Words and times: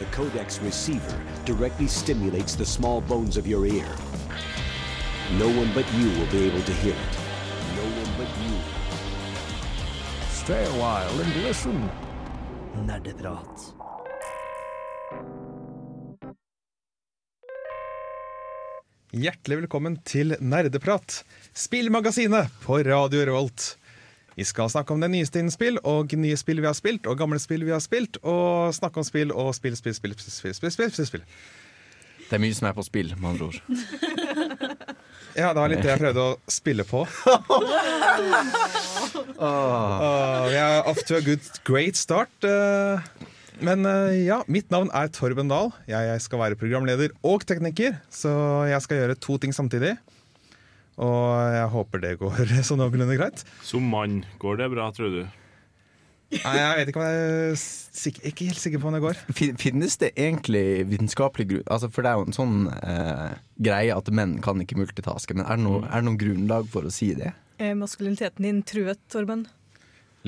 The 0.00 0.06
codex 0.16 0.58
receiver 0.62 1.20
directly 1.44 1.86
stimulates 1.86 2.54
the 2.54 2.64
small 2.64 3.02
bones 3.02 3.36
of 3.36 3.46
your 3.46 3.66
ear. 3.66 3.84
No 5.38 5.46
one 5.46 5.70
but 5.74 5.84
you 5.92 6.08
will 6.16 6.30
be 6.32 6.46
able 6.46 6.62
to 6.62 6.72
hear 6.72 6.94
it. 6.94 7.18
No 7.76 7.84
one 8.00 8.12
but 8.16 8.30
you. 8.40 8.56
Stay 10.30 10.64
a 10.64 10.72
while 10.80 11.20
and 11.20 11.42
listen. 11.44 11.90
Nerdeprat. 12.86 13.74
Hjertelig 19.12 19.56
velkommen 19.56 19.98
til 20.04 20.36
Nerdeprat, 20.40 21.24
spillmagasinet 21.52 22.48
på 22.64 22.78
Radio 22.78 23.26
Revolt. 23.26 23.76
Vi 24.40 24.44
skal 24.48 24.70
snakke 24.72 24.94
om 24.94 25.02
det 25.02 25.10
nyeste 25.12 25.36
innen 25.36 25.52
spill, 25.52 25.76
og 25.84 26.14
nye 26.16 26.36
spill 26.40 26.62
vi 26.62 26.64
har 26.64 26.72
spilt, 26.72 27.04
og 27.04 27.18
gamle 27.20 27.36
spill 27.42 27.60
vi 27.66 27.74
har 27.74 27.82
spilt, 27.84 28.16
og 28.24 28.72
snakke 28.72 29.02
om 29.02 29.04
spill 29.04 29.34
og 29.36 29.50
spill, 29.52 29.74
spill, 29.76 29.92
spill, 29.92 30.14
spill, 30.16 30.32
spill, 30.32 30.72
spill, 30.72 30.94
spill. 30.96 31.08
spill. 31.10 31.26
Det 32.30 32.38
er 32.38 32.40
mye 32.40 32.56
som 32.56 32.70
er 32.70 32.78
på 32.78 32.86
spill, 32.86 33.12
med 33.20 33.34
andre 33.34 33.50
ord. 33.50 33.60
Ja, 35.38 35.52
det 35.54 35.60
var 35.60 35.70
litt 35.70 35.84
det 35.84 35.92
jeg 35.92 36.00
prøvde 36.00 36.22
å 36.24 36.38
spille 36.50 36.82
på. 36.88 37.04
vi 40.50 40.56
er 40.58 40.88
off 40.90 40.98
to 41.06 41.14
a 41.20 41.22
good, 41.22 41.44
great 41.68 42.00
start. 42.00 42.32
Uh, 42.42 42.98
men 43.62 43.86
uh, 43.86 44.10
ja, 44.16 44.40
mitt 44.50 44.66
navn 44.74 44.90
er 44.96 45.06
Torben 45.14 45.46
Dahl. 45.52 45.70
Jeg, 45.84 46.08
jeg 46.08 46.24
skal 46.24 46.42
være 46.42 46.58
programleder 46.58 47.14
og 47.22 47.46
tekniker, 47.46 48.00
så 48.10 48.66
jeg 48.72 48.82
skal 48.88 49.04
gjøre 49.04 49.20
to 49.22 49.38
ting 49.44 49.54
samtidig. 49.54 49.94
Og 51.00 51.54
jeg 51.56 51.68
håper 51.74 52.02
det 52.02 52.14
går 52.20 52.54
så 52.68 52.76
noenlunde 52.78 53.18
greit. 53.20 53.44
Som 53.64 53.86
mann, 53.92 54.22
går 54.42 54.60
det 54.60 54.70
bra, 54.74 54.90
tror 54.96 55.14
du? 55.14 55.22
Nei, 56.30 56.52
Jeg 56.54 56.74
vet 56.78 56.90
ikke 56.92 57.00
om 57.00 57.06
jeg 57.08 57.30
er 57.50 57.56
sikker, 57.58 58.26
ikke 58.30 58.46
helt 58.52 58.60
sikker 58.62 58.82
på 58.82 58.86
om 58.86 58.94
det 58.94 59.00
går. 59.02 59.22
Finnes 59.58 59.96
det 59.98 60.12
egentlig 60.14 60.62
vitenskapelig 60.86 61.46
grunn 61.50 61.64
altså 61.74 61.88
For 61.90 62.06
det 62.06 62.12
er 62.12 62.20
jo 62.20 62.26
en 62.28 62.36
sånn 62.36 62.58
eh, 62.76 63.32
greie 63.66 63.96
at 63.96 64.10
menn 64.14 64.36
kan 64.44 64.62
ikke 64.62 64.78
multitaske, 64.78 65.34
men 65.34 65.42
er 65.42 65.58
det, 65.58 65.64
noe, 65.66 65.82
er 65.88 65.98
det 65.98 66.06
noen 66.06 66.20
grunnlag 66.20 66.70
for 66.70 66.86
å 66.86 66.92
si 66.94 67.10
det? 67.18 67.32
Er 67.58 67.74
maskuliniteten 67.76 68.46
din 68.46 68.62
truet, 68.62 69.02
Torben? 69.10 69.48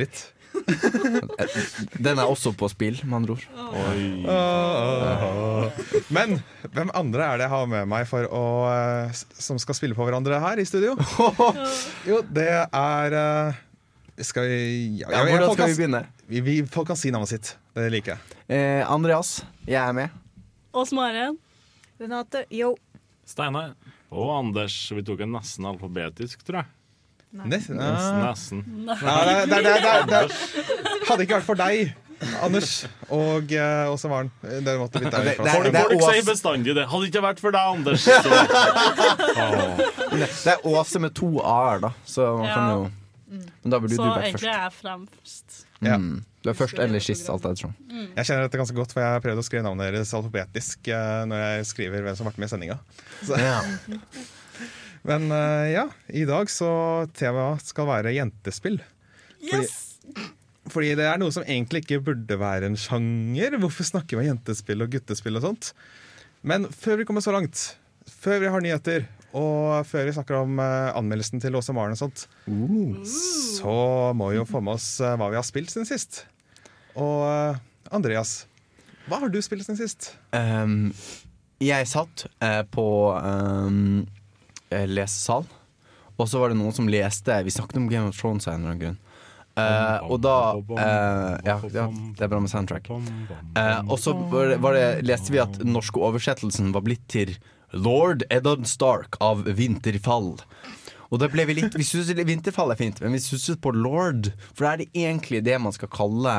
Litt. 0.00 0.24
Den 2.06 2.18
er 2.18 2.26
også 2.28 2.52
på 2.58 2.68
spill, 2.70 2.98
med 3.04 3.16
andre 3.22 3.32
ord. 3.36 3.44
Men 6.12 6.36
hvem 6.72 6.90
andre 6.96 7.26
er 7.26 7.40
det 7.40 7.46
jeg 7.46 7.52
har 7.54 7.66
med 7.70 7.88
meg 7.90 8.06
for 8.10 8.26
å, 8.28 8.42
eh, 8.72 9.12
som 9.42 9.58
skal 9.62 9.76
spille 9.78 9.96
på 9.98 10.06
hverandre 10.06 10.40
her 10.42 10.60
i 10.62 10.66
studio? 10.68 10.92
Jo, 12.08 12.20
det 12.26 12.48
er 12.66 13.16
eh, 13.18 13.60
Skal 14.26 14.48
vi 14.50 14.60
ja, 15.02 15.06
Ja, 15.08 15.22
ja, 15.22 15.30
hvordan 15.30 15.52
skal 15.54 15.62
kan- 15.64 15.70
vi 15.72 15.78
begynne? 15.80 16.02
Vi, 16.32 16.40
vi, 16.46 16.54
folk 16.66 16.86
kan 16.92 16.96
si 16.98 17.10
navnet 17.12 17.28
sitt. 17.32 17.54
Det 17.76 17.88
liker 17.92 18.14
jeg. 18.14 18.20
Eh, 18.52 18.82
Andreas, 18.90 19.42
jeg 19.66 19.80
er 19.80 19.92
med. 19.96 20.08
Ås 20.76 20.92
Maren. 20.96 21.36
Renate, 22.00 22.44
yo. 22.52 22.74
Steinar. 23.28 23.74
Og 24.12 24.30
Anders. 24.38 24.74
Vi 24.92 25.02
tok 25.06 25.20
en 25.24 25.32
nesten 25.36 25.64
alfabetisk, 25.68 26.40
tror 26.46 26.62
jeg. 26.62 26.68
Nesten. 27.32 27.78
Nesten. 27.80 28.62
Hadde 31.08 31.24
ikke 31.24 31.38
vært 31.38 31.46
for 31.46 31.56
deg, 31.58 31.94
Anders, 32.44 32.84
og 33.10 33.50
uh, 33.50 33.90
Åse 33.90 34.06
Maren. 34.10 34.28
Dere 34.44 34.76
måtte 34.78 35.00
bytte 35.02 35.22
det- 35.26 35.36
Folk, 35.40 35.74
folk 35.74 36.04
sier 36.06 36.26
bestandig 36.28 36.74
det. 36.76 36.84
Hadde 36.92 37.08
ikke 37.08 37.22
vært 37.24 37.40
for 37.42 37.50
deg, 37.56 37.64
Anders. 37.72 38.04
Så. 38.06 38.30
Åh. 39.42 39.80
Det 40.12 40.52
er 40.54 40.66
Åse 40.68 41.00
med 41.02 41.16
to 41.18 41.32
a-er, 41.40 41.80
da. 41.82 41.90
Så 42.06 42.28
man 42.38 42.46
Ja. 42.46 42.54
kan 42.54 42.68
jo 42.76 42.90
Men 43.62 43.70
da 43.72 43.78
burde 43.80 43.96
Så 43.96 44.02
du 44.04 44.10
vært 44.10 44.28
egentlig 44.28 44.50
er 44.52 44.60
jeg 44.68 44.72
fremst. 44.76 45.64
Ja. 45.80 45.96
Mm. 45.96 46.20
Du 46.42 46.50
er 46.50 46.54
først 46.58 46.78
eller 46.78 47.00
sist, 47.00 47.30
alt 47.30 47.44
ettersom. 47.48 47.72
Jeg 47.88 48.26
kjenner 48.28 48.42
dette 48.46 48.58
ganske 48.60 48.76
godt, 48.76 48.92
for 48.92 49.00
jeg 49.00 49.16
har 49.16 49.20
prøvd 49.24 49.38
å 49.40 49.46
skrive 49.46 49.62
navnet 49.64 49.88
deres 49.94 50.12
alfabetisk 50.14 50.90
uh, 50.92 51.24
når 51.30 51.42
jeg 51.46 51.66
skriver 51.72 52.02
hvem 52.04 52.16
som 52.18 52.26
har 52.26 52.32
vært 52.34 52.42
med 52.42 52.50
i 52.50 52.54
sendinga. 52.54 52.78
Ja. 53.40 53.60
Men 55.08 55.30
eh, 55.34 55.72
ja, 55.74 55.86
i 56.08 56.24
dag 56.28 56.50
så 56.50 56.70
temaet 57.16 57.66
skal 57.66 57.88
være 57.88 58.14
jentespill. 58.14 58.78
Fordi, 59.42 60.26
fordi 60.70 60.92
det 61.00 61.08
er 61.10 61.18
noe 61.18 61.34
som 61.34 61.46
egentlig 61.46 61.82
ikke 61.82 62.02
burde 62.06 62.38
være 62.38 62.70
en 62.70 62.78
sjanger. 62.78 63.58
Hvorfor 63.62 63.88
snakker 63.88 64.18
vi 64.18 64.22
om 64.22 64.30
jentespill 64.34 64.84
og 64.84 64.92
guttespill 64.94 65.40
og 65.40 65.48
sånt? 65.48 65.72
Men 66.46 66.68
før 66.70 67.00
vi 67.00 67.08
kommer 67.08 67.24
så 67.24 67.34
langt, 67.34 67.64
før 68.06 68.42
vi 68.42 68.52
har 68.54 68.62
nyheter, 68.62 69.08
og 69.32 69.86
før 69.88 70.06
vi 70.06 70.14
snakker 70.14 70.42
om 70.42 70.58
eh, 70.60 70.92
anmeldelsen 70.98 71.42
til 71.42 71.56
Åse 71.58 71.74
Maren 71.74 71.96
og 71.96 72.02
sånt, 72.02 72.26
så 73.08 73.76
må 74.18 74.30
vi 74.30 74.38
jo 74.38 74.46
få 74.48 74.62
med 74.62 74.76
oss 74.76 74.94
eh, 75.00 75.16
hva 75.18 75.30
vi 75.32 75.38
har 75.40 75.46
spilt 75.46 75.72
siden 75.72 75.88
sist. 75.88 76.24
Og 76.92 77.56
Andreas, 77.94 78.42
hva 79.08 79.18
har 79.22 79.32
du 79.32 79.38
spilt 79.42 79.64
siden 79.66 79.80
sist? 79.80 80.12
Um, 80.36 80.92
jeg 81.62 81.88
satt 81.90 82.26
uh, 82.42 82.62
på 82.70 82.84
um, 83.16 84.04
lesesal, 84.88 85.46
og 86.16 86.28
så 86.28 86.42
var 86.42 86.52
det 86.52 86.58
noen 86.60 86.74
som 86.76 86.90
leste 86.90 87.38
Vi 87.46 87.54
snakket 87.54 87.80
om 87.80 87.88
Game 87.90 88.10
of 88.10 88.18
Thrones 88.18 88.46
av 88.48 88.54
en 88.54 88.60
eller 88.60 88.74
annen 88.74 88.84
grunn. 88.84 89.00
Uh, 89.52 89.98
og 90.08 90.22
da 90.24 90.36
uh, 90.56 91.34
ja, 91.44 91.58
ja, 91.74 91.82
det 92.16 92.24
er 92.24 92.30
bra 92.32 92.38
med 92.40 92.48
soundtrack. 92.48 92.86
Uh, 92.88 93.82
og 93.84 93.98
så 94.00 94.14
var 94.16 94.54
det, 94.54 94.56
var 94.64 94.76
det, 94.78 94.86
leste 95.04 95.34
vi 95.34 95.42
at 95.42 95.58
den 95.60 95.74
norske 95.76 96.00
oversettelsen 96.00 96.70
var 96.72 96.86
blitt 96.86 97.04
til 97.12 97.34
Lord 97.76 98.24
Eddard 98.32 98.64
Stark 98.68 99.18
av 99.20 99.44
Vinterfall. 99.44 100.38
Og 101.12 101.20
da 101.20 101.28
ble 101.28 101.44
vi 101.50 101.58
litt 101.58 101.76
Vi 101.76 101.84
synes 101.84 102.08
Vinterfall 102.24 102.72
er 102.72 102.80
fint, 102.80 103.00
men 103.04 103.12
vi 103.12 103.20
susset 103.20 103.60
på 103.60 103.74
lord, 103.76 104.30
for 104.54 104.64
da 104.64 104.72
er 104.72 104.82
det 104.84 104.90
egentlig 104.96 105.44
det 105.44 105.60
man 105.60 105.76
skal 105.76 105.92
kalle 105.92 106.36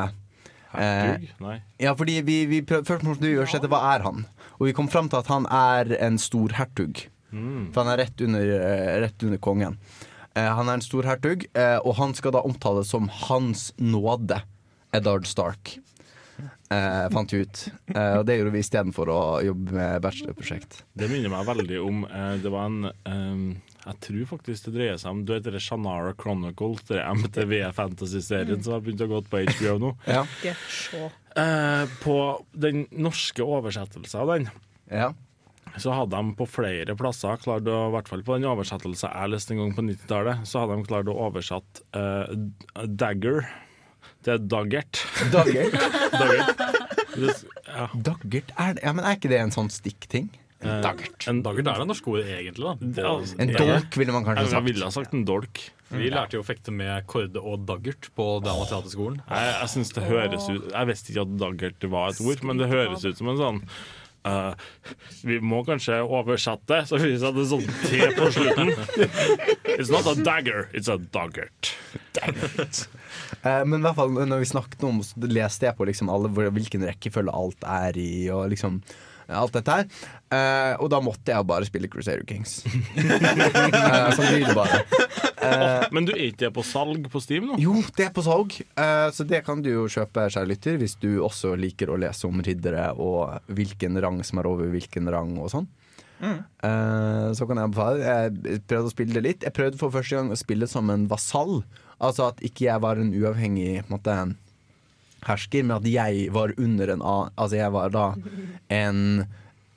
Hertug? 0.73 1.29
Ja, 1.77 1.93
fordi 1.93 2.15
vi, 2.25 2.37
vi 2.49 2.63
prøv, 2.65 2.81
Først 2.87 3.05
måtte 3.05 3.21
vi 3.27 3.35
oversette 3.37 3.69
hva 3.69 3.83
er 3.93 4.01
han 4.07 4.23
Og 4.57 4.63
vi 4.65 4.73
kom 4.73 4.87
frem 4.89 5.05
til 5.05 5.19
at 5.21 5.29
han 5.29 5.45
er 5.53 5.93
en 6.01 6.17
storhertug 6.17 7.03
For 7.73 7.83
han 7.83 7.93
er 7.93 8.03
rett 8.05 8.21
under, 8.21 8.41
eh, 8.61 8.99
rett 9.01 9.23
under 9.27 9.37
kongen. 9.41 9.77
Eh, 10.35 10.49
Han 10.55 10.69
er 10.69 10.73
en 10.79 10.81
storhertug 10.81 11.43
eh, 11.53 11.77
Og 11.85 11.93
han 11.99 12.13
skal 12.17 12.31
da 12.33 12.39
omtales 12.41 12.89
som 12.89 13.05
Hans 13.27 13.71
nåde 13.77 14.39
Eddard 14.93 15.25
Stark. 15.29 15.75
Eh, 16.73 17.09
Fant 17.13 17.29
vi 17.33 17.43
ut. 17.45 17.67
Eh, 17.93 18.17
Og 18.17 18.25
det 18.25 18.39
gjorde 18.39 18.51
vi 18.55 18.59
i 18.63 18.65
stedet 18.65 18.93
for 18.95 19.05
å 19.13 19.19
jobbe 19.45 19.75
med 19.77 20.01
bachelorprosjekt. 20.01 20.79
Det 20.97 21.09
minner 21.11 21.29
meg 21.29 21.45
veldig 21.45 21.77
om 21.85 21.99
eh, 22.09 22.37
Det 22.41 22.49
var 22.53 22.65
en 22.65 22.85
eh, 22.89 23.61
Jeg 23.85 23.99
tror 24.07 24.25
faktisk 24.31 24.65
det 24.69 24.73
dreier 24.79 24.97
seg 24.97 25.11
om 25.13 25.21
Du 25.25 25.33
vet 25.35 25.45
det 25.45 25.61
Shannara 25.61 26.13
Chronicles, 26.17 26.81
det 26.89 27.03
MTV-fantasy-serien 27.03 28.63
som 28.63 28.73
har 28.77 28.81
begynt 28.85 29.01
å 29.05 29.09
gå 29.11 29.21
på 29.29 29.43
HBO 29.49 29.77
nå. 29.81 29.93
Ja, 30.09 30.25
Eh, 31.35 31.85
på 32.03 32.15
den 32.53 32.83
norske 32.93 33.41
oversettelsen 33.45 34.19
av 34.21 34.27
den. 34.35 34.49
Ja. 34.91 35.13
Så 35.81 35.93
hadde 35.95 36.19
de 36.19 36.35
på 36.37 36.45
flere 36.49 36.93
plasser 36.99 37.39
klart 37.41 37.65
å, 37.69 37.77
i 37.89 37.93
hvert 37.95 38.09
fall 38.11 38.21
på 38.27 38.35
den 38.37 38.45
oversettelsen 38.51 39.09
jeg 39.13 39.31
leste 39.33 39.55
en 39.55 39.61
gang 39.63 39.73
på 39.77 39.85
90-tallet, 39.87 40.43
så 40.49 40.61
hadde 40.63 40.77
de 40.77 40.87
klart 40.89 41.09
å 41.09 41.15
oversatt 41.27 41.81
uh, 41.97 42.29
dagger 42.85 43.43
til 44.23 44.45
daggert. 44.51 45.03
Daggert. 45.33 45.77
Ja. 47.13 47.87
Daggert 47.93 48.49
er, 48.57 48.73
det- 48.73 48.81
ja, 48.85 48.91
men 48.93 49.05
er 49.05 49.17
ikke 49.19 49.29
det 49.29 49.37
en 49.41 49.51
sånn 49.53 49.67
stikkting? 49.69 50.31
En 50.63 50.79
Daggert 50.81 51.25
En, 51.29 51.41
Daggert 51.45 51.67
er 51.67 51.81
det 51.81 51.87
norske 51.89 52.09
ordet 52.09 52.29
egentlig, 52.39 52.63
da. 52.63 52.73
det, 52.97 53.03
altså, 53.05 53.35
En 53.43 53.51
dolk 53.53 53.97
ville 53.99 54.13
man 54.15 54.23
kanskje 54.25 54.45
sagt. 54.47 54.55
jeg 54.57 54.65
ville 54.69 54.87
ha 54.87 54.93
sagt 54.95 55.13
en 55.13 55.25
dolk. 55.27 55.61
Vi 55.93 56.09
lærte 56.09 56.37
jo 56.39 56.41
å 56.41 56.47
fekte 56.47 56.73
med 56.73 57.05
korde 57.09 57.41
og 57.41 57.65
daggert 57.69 58.07
på 58.17 58.25
Dramateaterskolen. 58.45 59.19
Jeg, 59.29 59.51
jeg 59.59 59.69
synes 59.75 59.91
det 59.93 60.05
høres 60.07 60.47
ut 60.49 60.71
Jeg 60.73 60.89
visste 60.89 61.13
ikke 61.13 61.25
at 61.27 61.35
daggert 61.43 61.85
var 61.93 62.13
et 62.15 62.21
ord, 62.25 62.41
men 62.49 62.61
det 62.63 62.69
høres 62.71 63.05
ut 63.05 63.19
som 63.19 63.29
en 63.33 63.41
sånn 63.43 63.61
eh, 64.29 64.65
vi 65.23 65.39
må 65.43 65.63
kanskje 65.67 66.01
oversette, 66.03 66.83
så 66.89 66.99
vi 67.01 67.13
setter 67.21 67.47
sånn 67.49 67.65
T 67.85 68.01
på 68.17 68.29
slutten. 68.35 68.73
It's 69.77 69.91
not 69.93 70.07
a 70.09 70.15
dagger, 70.19 70.67
it's 70.73 70.91
a 70.91 70.97
daggert. 70.97 71.73
Uh, 73.43 73.63
Men 73.65 73.79
i 73.79 73.83
hvert 73.87 73.97
fall 73.97 74.13
når 74.13 74.43
vi 74.43 74.47
snakket 74.47 74.83
om 74.85 74.99
Så 75.03 75.17
leste 75.25 75.65
jeg 75.65 75.75
på 75.75 75.87
liksom 75.89 76.11
alle, 76.13 76.29
hvilken 76.29 76.85
rekkefølge 76.85 77.33
alt 77.33 77.65
er 77.67 77.97
i, 77.99 78.11
og 78.33 78.51
liksom 78.53 78.79
alt 79.37 79.55
dette 79.55 79.77
her. 79.77 79.87
Uh, 80.33 80.73
og 80.81 80.89
da 80.93 80.99
måtte 81.03 81.33
jeg 81.33 81.47
bare 81.49 81.67
spille 81.67 81.89
Crusader 81.91 82.25
Kings. 82.29 82.61
uh, 82.65 84.09
sånn 84.15 84.31
blir 84.31 84.47
det 84.47 84.55
bare. 84.57 84.81
Men 85.93 86.07
du 86.07 86.13
er 86.15 86.25
ikke 86.29 86.49
på 86.55 86.63
salg 86.65 87.05
på 87.11 87.21
Steam 87.21 87.49
nå? 87.51 87.59
Jo, 87.61 87.75
det 87.97 88.09
er 88.09 88.15
på 88.15 88.25
salg, 88.25 88.59
Uh, 88.73 89.09
så 89.13 89.25
det 89.27 89.43
kan 89.45 89.61
du 89.63 89.69
jo 89.69 89.83
kjøpe, 89.91 90.25
kjære 90.33 90.49
lytter, 90.49 90.77
hvis 90.81 90.95
du 91.01 91.21
også 91.23 91.53
liker 91.59 91.91
å 91.93 91.97
lese 92.01 92.25
om 92.27 92.41
riddere 92.43 92.89
og 92.97 93.51
hvilken 93.53 93.99
rang 94.01 94.19
som 94.25 94.41
er 94.41 94.49
over 94.49 94.71
hvilken 94.73 95.09
rang 95.13 95.35
og 95.41 95.51
sånn. 95.53 95.67
Eh, 96.23 97.29
så 97.35 97.47
kan 97.47 97.59
jeg 97.59 97.69
anbefale. 97.69 98.03
Jeg 98.03 98.61
prøvde 98.69 98.89
å 98.89 98.93
spille 98.93 99.17
det 99.17 99.25
litt. 99.25 99.45
Jeg 99.45 99.55
prøvde 99.55 99.79
for 99.79 99.93
første 99.93 100.19
gang 100.19 100.31
å 100.31 100.39
spille 100.39 100.69
som 100.71 100.91
en 100.93 101.07
vasall. 101.11 101.61
Altså 102.03 102.29
at 102.31 102.41
ikke 102.45 102.67
jeg 102.67 102.83
var 102.83 102.99
en 102.99 103.13
uavhengig 103.15 103.83
på 103.83 103.89
en 103.89 103.95
måte, 103.97 104.17
hersker, 105.27 105.65
men 105.65 105.77
at 105.77 105.87
jeg 105.89 106.29
var 106.35 106.55
under 106.57 106.93
en 106.93 107.01
annen 107.01 107.35
Altså 107.39 107.59
jeg 107.59 107.73
var 107.75 107.93
da 107.93 108.07
en 108.73 109.03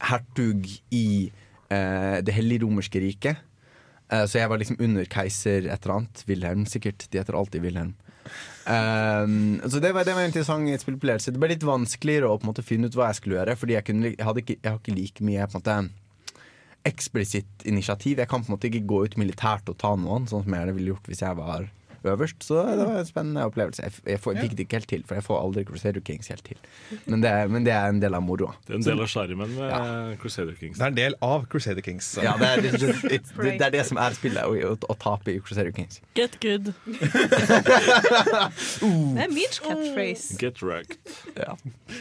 hertug 0.06 0.66
i 0.94 1.30
eh, 1.72 2.18
Det 2.24 2.34
hellige 2.36 2.64
romerske 2.64 3.00
riket. 3.00 3.44
Eh, 4.12 4.24
så 4.26 4.40
jeg 4.40 4.50
var 4.50 4.60
liksom 4.60 4.80
under 4.80 5.06
keiser 5.10 5.66
et 5.66 5.82
eller 5.82 6.00
annet. 6.00 6.24
Wilhelm, 6.28 6.66
sikkert. 6.66 7.08
De 7.10 7.18
heter 7.18 7.38
alltid 7.38 7.64
Wilhelm. 7.64 7.94
Um, 8.66 9.60
så 9.70 9.78
det 9.78 9.92
var, 9.94 10.02
det 10.04 10.14
var 10.16 10.24
en 10.24 10.32
interessant 10.32 10.82
spillopplevelse. 10.82 11.30
Det 11.30 11.38
ble 11.38 11.52
litt 11.52 11.66
vanskeligere 11.66 12.26
å 12.26 12.40
på 12.40 12.46
en 12.46 12.50
måte 12.50 12.66
finne 12.66 12.90
ut 12.90 12.98
hva 12.98 13.12
jeg 13.12 13.20
skulle 13.20 13.38
gjøre, 13.38 13.54
Fordi 13.60 13.76
jeg, 13.76 13.86
kunne, 13.86 14.10
jeg, 14.10 14.26
hadde 14.26 14.42
ikke, 14.42 14.58
jeg 14.58 14.72
har 14.72 14.80
ikke 14.80 14.96
like 14.96 15.26
mye 15.28 15.46
på 15.46 15.54
en 15.54 15.62
måte 15.62 15.76
eksplisitt 16.86 17.66
initiativ. 17.66 18.18
Jeg 18.22 18.30
kan 18.30 18.42
på 18.42 18.50
en 18.50 18.56
måte 18.56 18.70
ikke 18.70 18.86
gå 18.86 19.04
ut 19.06 19.16
militært 19.18 19.70
og 19.70 19.78
ta 19.78 19.94
noen, 19.98 20.26
sånn 20.30 20.44
som 20.46 20.58
jeg 20.58 20.74
ville 20.76 20.94
gjort 20.94 21.10
hvis 21.10 21.22
jeg 21.22 21.38
var 21.38 21.70
øverst. 22.12 22.38
Så 22.46 22.62
det 22.68 22.84
var 22.86 22.98
en 23.00 23.08
spennende 23.08 23.44
opplevelse. 23.48 23.82
Jeg, 23.86 23.92
jeg, 24.06 24.20
får, 24.24 24.36
fikk 24.44 24.54
det 24.58 24.64
ikke 24.66 24.76
helt 24.80 24.88
til, 24.92 25.02
for 25.08 25.18
jeg 25.18 25.24
får 25.26 25.40
aldri 25.42 25.64
Crusader 25.68 26.04
Kings 26.06 26.28
helt 26.32 26.44
til. 26.46 26.58
Men 27.06 27.22
det, 27.24 27.30
er- 27.30 27.48
men 27.52 27.66
det 27.66 27.72
er 27.76 27.88
en 27.92 28.00
del 28.02 28.14
av 28.18 28.22
moroa. 28.26 28.54
Det 28.66 28.74
er 28.74 28.80
en 28.80 28.86
del 28.86 29.02
av 29.04 29.10
sjarmen 29.12 29.54
med 29.56 30.16
Crusader 30.22 30.54
Kings. 30.60 30.78
Det 30.78 30.84
er 30.86 30.92
en 30.94 30.98
del 31.00 31.18
av 31.26 31.46
Crusader 31.52 31.82
Kings. 31.86 32.12
Ja, 32.22 32.36
det, 32.40 32.48
er, 32.52 32.64
det, 32.66 32.72
det, 32.80 32.94
det, 33.10 33.20
det 33.58 33.66
er 33.68 33.74
det 33.78 33.84
som 33.90 33.98
er 34.02 34.16
spillet, 34.18 34.42
å, 34.46 34.72
å, 34.72 34.76
å 34.92 34.98
tape 35.02 35.34
i 35.34 35.40
Crusader 35.42 35.72
Kings. 35.76 36.00
Get 36.18 36.38
good. 36.42 36.72
Det 39.16 39.22
er 39.24 39.30
min 39.32 39.50
catchphrase. 39.52 40.36
Get 40.40 40.62
wrecked. 40.62 40.98
Ja. 41.36 41.54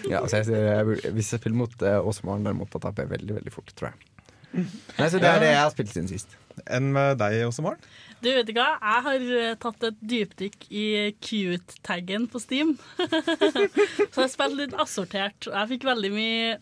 Ja, 0.09 0.21
altså 0.21 0.37
jeg, 0.43 0.47
jeg, 0.51 1.13
hvis 1.15 1.31
jeg 1.33 1.39
spiller 1.41 1.57
mot 1.59 1.75
uh, 1.85 1.99
Åse 2.07 2.25
Maren, 2.27 2.45
derimot, 2.47 2.69
da 2.73 2.81
taper 2.87 3.05
jeg 3.05 3.13
veldig 3.15 3.37
veldig 3.39 3.53
fort, 3.53 3.71
tror 3.77 3.91
jeg. 3.91 4.11
Nei, 4.55 5.07
så 5.11 5.19
Det 5.19 5.27
er 5.27 5.41
det 5.43 5.49
jeg 5.51 5.59
har 5.59 5.71
spilt 5.73 5.91
siden 5.91 6.07
sist. 6.11 6.35
Enn 6.71 6.91
med 6.95 7.17
deg 7.19 7.41
også, 7.47 7.65
Maren? 7.65 7.81
Du 8.25 8.31
vet 8.33 8.47
ikke 8.49 8.63
hva, 8.63 8.77
jeg 8.81 9.05
har 9.05 9.25
eh, 9.37 9.57
tatt 9.61 9.83
et 9.85 9.97
dypdykk 10.09 10.63
i 10.73 10.85
cute-taggen 11.21 12.25
på 12.31 12.41
Steam. 12.41 12.71
så 14.13 14.23
jeg 14.23 14.31
spilte 14.33 14.63
litt 14.63 14.73
assortert. 14.81 15.45
Jeg 15.45 15.71
fikk 15.75 15.85
veldig 15.85 16.09
mye, 16.15 16.55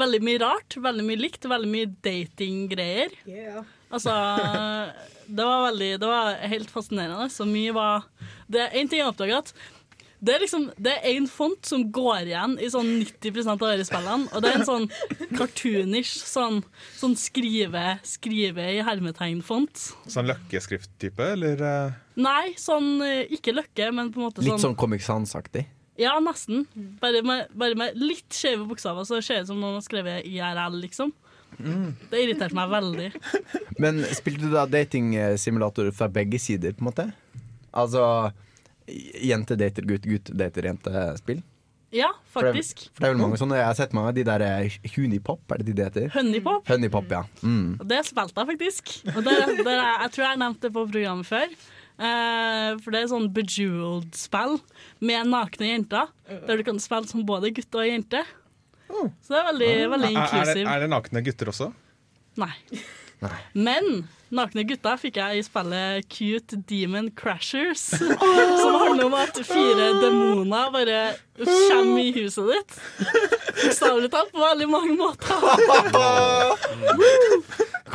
veldig 0.00 0.20
mye 0.24 0.40
rart, 0.40 0.78
veldig 0.80 1.04
mye 1.04 1.20
likt, 1.20 1.44
veldig 1.50 1.70
mye 1.74 1.90
datinggreier. 2.06 3.18
Yeah. 3.28 3.68
Altså, 3.94 4.14
det 5.28 5.44
var 5.46 5.60
veldig 5.68 5.90
Det 6.00 6.08
var 6.08 6.40
helt 6.54 6.72
fascinerende. 6.72 7.28
Så 7.30 7.44
mye 7.46 7.76
var 7.76 8.08
Det 8.48 8.64
er 8.64 8.80
én 8.80 8.88
ting 8.88 9.04
jeg 9.04 9.12
oppdaga, 9.12 9.44
at 9.44 9.52
det 10.24 10.34
er 10.34 10.42
liksom 10.44 10.64
Det 10.80 10.92
er 10.94 11.06
én 11.12 11.26
font 11.30 11.66
som 11.68 11.82
går 11.92 12.30
igjen 12.30 12.54
i 12.62 12.68
sånn 12.72 12.88
90% 13.02 13.50
av 13.54 13.74
disse 13.74 13.90
spillene, 13.90 14.28
og 14.32 14.42
det 14.44 14.50
er 14.52 14.60
en 14.62 14.68
sånn 14.68 14.86
cartoonish 15.38 16.14
sånn, 16.28 16.62
sånn 16.96 17.16
skrive, 17.18 17.84
skrive 18.06 18.66
i 18.76 18.82
hermetegn-font. 18.86 19.84
Sånn 20.10 20.28
løkkeskrift-type, 20.30 21.30
eller? 21.36 21.60
eh? 21.68 21.96
Nei, 22.24 22.54
sånn 22.60 22.94
eh, 23.04 23.24
ikke 23.36 23.54
løkke, 23.56 23.90
men 23.94 24.12
på 24.14 24.20
en 24.22 24.28
måte 24.28 24.44
Litt 24.44 24.54
sånn 24.54 24.70
sånn 24.70 24.78
Comic 24.80 25.04
Sans-aktig. 25.06 25.66
Ja, 26.00 26.16
nesten. 26.22 26.64
Bare 27.02 27.20
med, 27.26 27.52
bare 27.54 27.76
med 27.78 27.98
litt 27.98 28.34
skjeve 28.34 28.64
bokstaver, 28.66 29.06
så 29.06 29.20
ser 29.22 29.42
det 29.42 29.46
ut 29.46 29.52
som 29.52 29.60
noen 29.62 29.76
har 29.78 29.84
skrevet 29.86 30.26
IRL, 30.26 30.80
liksom. 30.82 31.12
Det 31.54 32.18
irriterte 32.18 32.56
meg 32.58 32.72
veldig. 32.72 33.10
Men 33.78 34.00
spilte 34.10 34.48
du 34.48 34.56
da 34.56 34.64
datingsimulator 34.66 35.92
fra 35.94 36.08
begge 36.10 36.40
sider, 36.42 36.74
på 36.74 36.82
en 36.82 36.88
måte? 36.88 37.04
Altså 37.74 38.02
jente 38.86 39.56
dater 39.58 39.86
gutt, 39.88 40.06
gutt 40.08 40.30
dater 40.36 40.70
jente-spill? 40.70 41.42
Ja, 41.94 42.08
For 42.26 42.42
det- 42.42 42.54
faktisk. 42.56 42.88
For 42.90 43.04
det 43.04 43.08
er 43.08 43.14
vel 43.14 43.22
mange 43.22 43.38
sånne, 43.38 43.54
Jeg 43.56 43.66
har 43.66 43.74
sett 43.78 43.92
mange 43.94 44.08
av 44.08 44.14
de 44.14 44.24
der 44.24 44.42
eh, 44.42 44.78
Hunipop, 44.96 45.40
er 45.52 45.58
det 45.58 45.66
de 45.66 45.72
det 45.78 45.84
heter? 45.84 46.08
Honeypop. 46.10 46.66
Honeypop, 46.66 47.08
ja. 47.10 47.22
Mm. 47.42 47.78
Og 47.80 47.86
det 47.86 48.00
spilte 48.08 48.34
jeg 48.34 48.48
faktisk. 48.50 48.94
Og 49.14 49.22
det, 49.22 49.36
det, 49.62 49.76
jeg 49.78 50.10
tror 50.10 50.24
jeg 50.24 50.32
har 50.32 50.40
nevnt 50.42 50.60
det 50.60 50.72
på 50.74 50.86
programmet 50.90 51.26
før. 51.28 51.54
Uh, 51.94 52.74
for 52.82 52.90
det 52.90 53.04
er 53.04 53.10
sånn 53.12 53.28
bejeweled-spill 53.30 54.56
med 55.06 55.28
nakne 55.30 55.68
jenter. 55.70 56.10
Der 56.26 56.58
du 56.58 56.64
kan 56.66 56.80
spille 56.82 57.06
som 57.06 57.22
både 57.24 57.52
gutt 57.54 57.78
og 57.78 57.86
jente. 57.86 58.24
Så 58.90 59.30
det 59.30 59.38
er 59.38 59.46
veldig, 59.52 59.70
veldig 59.94 60.10
Er, 60.16 60.50
er, 60.50 60.66
er 60.74 60.82
det 60.82 60.90
nakne 60.90 61.22
gutter 61.22 61.50
også? 61.54 61.70
Nei. 62.42 62.50
Men 63.54 64.08
nakne 64.34 64.64
gutter 64.68 64.96
fikk 65.00 65.16
jeg 65.20 65.38
i 65.38 65.42
spillet 65.46 66.06
Cute 66.12 66.58
Demon 66.68 67.08
Crashers. 67.16 67.84
Som 68.60 68.74
handler 68.80 69.04
om 69.08 69.14
at 69.18 69.38
fire 69.46 69.86
demoner 70.02 70.70
bare 70.74 71.00
kommer 71.44 72.00
i 72.02 72.12
huset 72.16 72.50
ditt. 72.50 72.76
Bokstavelig 73.64 74.10
talt 74.12 74.30
på 74.34 74.42
veldig 74.42 74.68
mange 74.70 74.94
måter. 74.98 75.34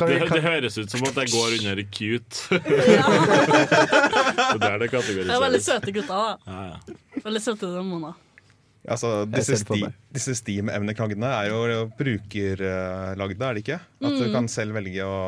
Det, 0.00 0.16
det 0.32 0.40
høres 0.40 0.78
ut 0.80 0.88
som 0.88 1.02
at 1.04 1.16
jeg 1.20 1.28
går 1.34 1.54
under 1.58 1.80
cute. 1.92 2.36
det 4.56 4.68
er 4.70 4.78
det 4.80 4.88
kategoriseres. 4.88 5.28
Det 5.28 5.34
er 5.34 5.42
veldig 5.42 5.60
søte 5.60 5.92
gutter, 5.92 6.16
da. 6.16 6.38
Ja, 6.48 6.60
ja. 6.70 6.76
Veldig 7.26 7.42
søte 7.44 7.68
demoner. 7.74 8.14
Altså, 8.88 9.10
disse, 9.28 9.58
sti, 9.60 9.82
disse 10.16 10.32
Steam-emneknaggene 10.38 11.28
er 11.42 11.50
jo 11.50 11.82
brukerlagde, 11.98 13.44
er 13.44 13.58
det 13.58 13.64
ikke? 13.66 13.76
At 14.00 14.08
Mm. 14.08 14.16
du 14.22 14.32
kan 14.32 14.48
selv 14.48 14.72
velge 14.78 15.04
å 15.04 15.18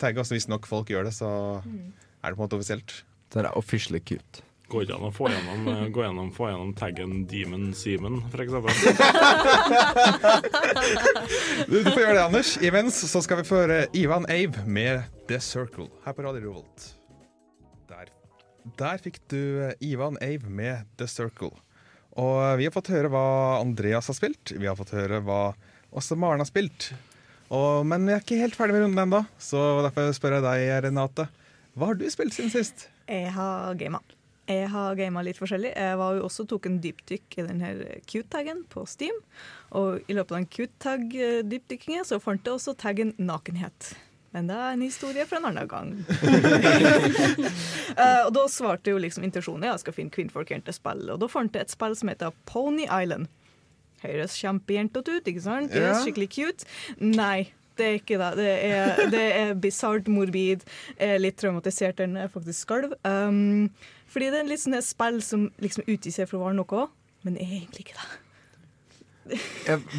tagge. 0.00 0.20
oss. 0.20 0.32
hvis 0.34 0.48
nok 0.48 0.66
folk 0.66 0.90
gjør 0.90 1.08
det, 1.08 1.14
så 1.16 1.30
er 1.62 2.30
det 2.30 2.36
på 2.36 2.40
en 2.40 2.44
måte 2.46 2.58
offisielt. 2.58 3.02
det 3.34 3.44
er 3.44 3.56
officially 3.58 4.00
cute. 4.00 4.42
Går 4.68 4.84
ikke 4.84 4.96
an 4.98 5.06
å 5.08 5.12
få 5.16 5.30
gjennom, 5.32 5.68
eh, 5.72 5.86
gå 5.88 6.02
gjennom, 6.04 6.26
få 6.36 6.50
gjennom 6.50 6.74
taggen 6.76 7.22
Demon 7.28 7.70
Seaman, 7.72 8.18
for 8.28 8.44
eksempel. 8.44 8.72
Du, 11.68 11.82
du 11.82 11.88
får 11.90 12.02
gjøre 12.02 12.16
det, 12.16 12.24
Anders. 12.24 12.50
Imens 12.64 12.98
så 13.10 13.20
skal 13.24 13.40
vi 13.40 13.48
føre 13.48 13.78
Ivan 13.96 14.26
Ave 14.32 14.62
med 14.68 15.08
The 15.28 15.40
Circle 15.44 15.88
her 16.04 16.14
på 16.16 16.24
Radio 16.24 16.44
Revolt. 16.50 16.86
Der. 17.88 18.12
Der 18.80 19.00
fikk 19.02 19.18
du 19.32 19.40
eh, 19.66 19.74
Ivan 19.84 20.20
Ave 20.24 20.48
med 20.52 20.84
The 21.00 21.08
Circle. 21.08 21.52
Og 22.18 22.38
vi 22.60 22.66
har 22.68 22.74
fått 22.74 22.90
høre 22.92 23.10
hva 23.12 23.24
Andreas 23.60 24.08
har 24.10 24.16
spilt. 24.16 24.52
Vi 24.56 24.68
har 24.68 24.76
fått 24.78 24.92
høre 24.96 25.20
hva 25.24 25.42
også 25.96 26.16
Maren 26.20 26.42
har 26.44 26.48
spilt. 26.48 26.90
Og, 27.48 27.86
men 27.88 28.04
vi 28.04 28.12
er 28.14 28.22
ikke 28.22 28.40
helt 28.42 28.56
ferdig 28.58 28.76
med 28.76 28.84
runden 28.84 29.02
ennå, 29.06 29.22
så 29.40 29.80
derfor 29.86 30.12
spør 30.16 30.38
jeg 30.38 30.44
deg, 30.44 30.68
Renate. 30.84 31.28
Hva 31.78 31.90
har 31.90 31.98
du 31.98 32.04
spilt 32.12 32.36
siden 32.36 32.52
sist? 32.52 32.88
Jeg 33.08 33.32
har 33.32 33.76
gama. 33.80 34.02
Jeg 34.48 34.68
har 34.72 34.96
gama 34.96 35.22
litt 35.24 35.36
forskjellig. 35.36 35.74
Jeg 35.76 35.96
var 36.00 36.16
jo 36.16 36.24
også 36.24 36.44
tok 36.48 36.66
en 36.68 36.78
dypdykk 36.80 37.38
i 37.38 37.44
denne 37.44 37.70
cute-taggen 38.08 38.62
på 38.72 38.84
Steam. 38.88 39.16
Og 39.76 40.00
i 40.08 40.16
løpet 40.16 40.32
av 40.32 40.38
den 40.40 40.50
cute-tag-dypdykkingen 40.52 42.06
så 42.08 42.20
fant 42.22 42.44
jeg 42.44 42.56
også 42.56 42.76
taggen 42.80 43.12
nakenhet. 43.20 43.92
Men 44.36 44.48
det 44.48 44.56
er 44.56 44.74
en 44.74 44.84
historie 44.84 45.24
for 45.28 45.38
en 45.38 45.48
annen 45.48 45.68
gang. 45.68 45.92
uh, 47.96 48.22
og 48.26 48.32
da 48.36 48.44
svarte 48.52 48.92
jo 48.92 49.00
liksom 49.00 49.24
intensjonen 49.24 49.64
ja, 49.68 49.76
jeg 49.76 49.86
skal 49.86 49.96
finne 49.96 50.12
kvinnfolk 50.12 50.52
til 50.52 50.76
spill. 50.76 51.06
Og 51.12 51.20
da 51.22 51.28
fant 51.32 51.56
jeg 51.56 51.64
et 51.64 51.72
spill 51.72 51.96
som 51.96 52.12
heter 52.12 52.36
Pony 52.48 52.84
Island. 52.88 53.28
Høres 54.02 54.36
kjempejentete 54.38 55.18
ut, 55.18 55.30
ikke 55.32 55.42
sant? 55.42 55.72
Yes, 55.74 56.04
skikkelig 56.04 56.28
cute. 56.34 56.68
Nei. 57.00 57.48
Det 57.78 57.86
er 57.86 57.96
ikke 58.00 58.16
det. 58.18 58.28
Det 58.40 58.52
er, 58.66 59.02
det 59.14 59.24
er 59.38 59.52
bisart, 59.54 60.08
morbid. 60.10 60.64
Er 60.98 61.20
litt 61.22 61.36
traumatisert 61.38 62.00
Den 62.00 62.16
er 62.18 62.26
faktisk 62.32 62.64
skalv. 62.66 62.96
Um, 63.06 63.68
fordi 64.10 64.32
det 64.34 64.40
er 64.40 64.48
litt 64.50 64.62
sånn 64.64 64.74
et 64.74 64.86
spill 64.86 65.20
som 65.22 65.44
liksom 65.62 65.86
utgir 65.86 66.14
seg 66.14 66.26
for 66.30 66.40
å 66.40 66.48
være 66.48 66.58
noe, 66.58 66.88
men 67.22 67.36
er 67.38 67.52
egentlig 67.60 67.86
ikke 67.86 68.00
det. 68.00 68.08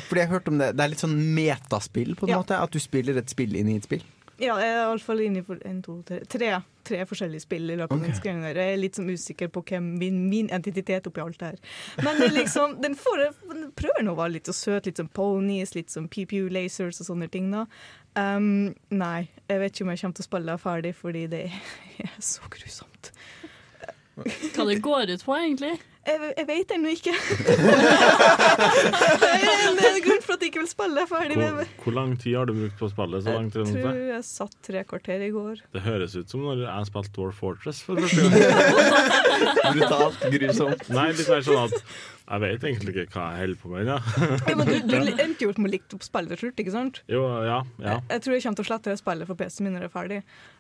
Fordi 0.09 0.19
jeg 0.19 0.27
har 0.27 0.33
hørt 0.33 0.47
om 0.49 0.57
det. 0.59 0.71
Det 0.75 0.83
er 0.83 0.91
litt 0.91 1.03
sånn 1.03 1.15
metaspill, 1.37 2.15
på 2.17 2.25
en 2.27 2.33
Ja. 2.33 2.39
måte. 2.41 2.57
At 2.59 2.71
du 2.73 2.79
spiller 2.81 3.17
et 3.21 3.29
spill 3.29 3.55
inn 3.55 3.69
i 3.69 3.75
et 3.77 3.85
spill. 3.87 4.03
Ja, 4.39 4.55
jeg 4.61 4.71
er 4.71 4.85
iallfall 4.85 5.21
inne 5.25 5.41
for 5.43 5.59
en, 5.67 5.81
to, 5.83 5.97
tre, 6.07 6.21
tre, 6.31 6.51
tre 6.87 6.99
forskjellige 7.07 7.43
spill 7.43 7.65
i 7.73 7.75
løpet 7.75 7.95
av 7.97 8.21
der. 8.23 8.59
Jeg 8.61 8.75
er 8.75 8.79
litt 8.79 8.95
som 8.95 9.09
usikker 9.09 9.49
på 9.51 9.63
hvem 9.67 9.89
min, 9.99 10.21
min 10.31 10.47
identitet 10.47 11.09
oppi 11.09 11.23
alt 11.23 11.41
det 11.41 11.49
her. 11.49 11.73
Men 12.05 12.21
det 12.21 12.29
liksom, 12.37 12.77
den, 12.83 12.95
for, 12.99 13.19
den 13.51 13.67
prøver 13.75 14.05
nå 14.07 14.15
å 14.15 14.19
være 14.21 14.37
litt 14.37 14.47
så 14.47 14.55
søt, 14.55 14.87
litt 14.87 15.01
som 15.01 15.11
ponies, 15.11 15.75
litt 15.75 15.91
som 15.91 16.07
pew-pew 16.07 16.47
lasers 16.55 17.01
og 17.03 17.11
sånne 17.11 17.27
ting. 17.33 17.51
da. 17.51 17.65
Um, 18.15 18.71
nei, 18.95 19.27
jeg 19.51 19.61
vet 19.61 19.75
ikke 19.75 19.85
om 19.85 19.93
jeg 19.93 20.03
kommer 20.05 20.19
til 20.19 20.25
å 20.25 20.29
spille 20.29 20.53
det 20.53 20.63
ferdig, 20.63 20.95
fordi 20.97 21.27
det 21.35 21.43
er 21.49 22.17
så 22.31 22.51
grusomt. 22.55 23.11
Hva 24.55 24.67
det 24.67 24.81
går 24.83 25.15
ut 25.15 25.27
på, 25.27 25.35
egentlig. 25.35 25.75
Jeg, 26.07 26.29
jeg 26.37 26.45
vet 26.47 26.71
ennå 26.73 26.91
ikke. 26.95 27.11
det 29.19 29.33
er 29.83 29.89
en 29.89 30.05
grunn 30.05 30.23
for 30.23 30.33
at 30.35 30.41
jeg 30.41 30.49
ikke 30.49 30.61
vil 30.63 30.69
spille 30.71 31.03
ferdig. 31.09 31.35
Hvor, 31.37 31.73
hvor 31.83 31.95
lang 31.97 32.13
tid 32.21 32.37
har 32.39 32.47
du 32.49 32.53
brukt 32.55 32.77
på 32.79 32.89
spillet? 32.93 33.25
Så 33.25 33.35
langt, 33.35 33.57
jeg 33.59 33.65
tror 33.73 33.99
jeg 33.99 34.23
satt 34.25 34.55
tre 34.65 34.83
kvarter 34.87 35.25
i 35.27 35.29
går. 35.35 35.59
Det 35.75 35.83
høres 35.85 36.15
ut 36.15 36.31
som 36.31 36.45
når 36.47 36.63
jeg 36.63 36.89
spilte 36.89 37.21
War 37.21 37.35
Fortress 37.35 37.83
for 37.85 37.99
første 37.99 38.21
gang. 38.25 38.33
Brutalt, 39.75 40.23
grusomt. 40.37 40.87
Nei, 40.95 41.09
litt 41.19 41.29
mer 41.29 41.43
sånn 41.45 41.61
at 41.67 41.75
jeg 42.29 42.41
vet 42.43 42.65
egentlig 42.69 42.93
ikke 42.93 43.17
hva 43.17 43.27
jeg 43.33 43.41
holder 43.41 43.59
på 43.61 43.71
med. 43.73 43.87
Ja. 43.89 43.97
Ja, 44.45 44.55
men 44.59 44.69
du, 44.69 44.75
du 44.85 44.95
endte 45.25 45.45
jo 45.45 45.53
opp 45.53 45.61
med 45.61 45.71
å 45.71 45.73
like 45.73 45.97
opp 45.97 46.05
spillet 46.05 46.33
til 46.35 46.41
slutt, 46.43 46.61
ikke 46.63 46.73
sant? 46.75 46.99
Jo, 47.09 47.23
ja, 47.47 47.61
ja. 47.81 47.95
Jeg 48.11 48.25
tror 48.25 48.35
jeg 48.35 48.45
kommer 48.45 48.59
til 48.59 48.67
å 48.67 48.69
slette 48.69 48.97
spillet 48.99 49.29
for 49.29 49.39
PC-en 49.39 49.65
min 49.65 49.77
når 49.77 49.85
det 49.85 49.89
er 49.89 49.95
ferdig. 49.95 50.19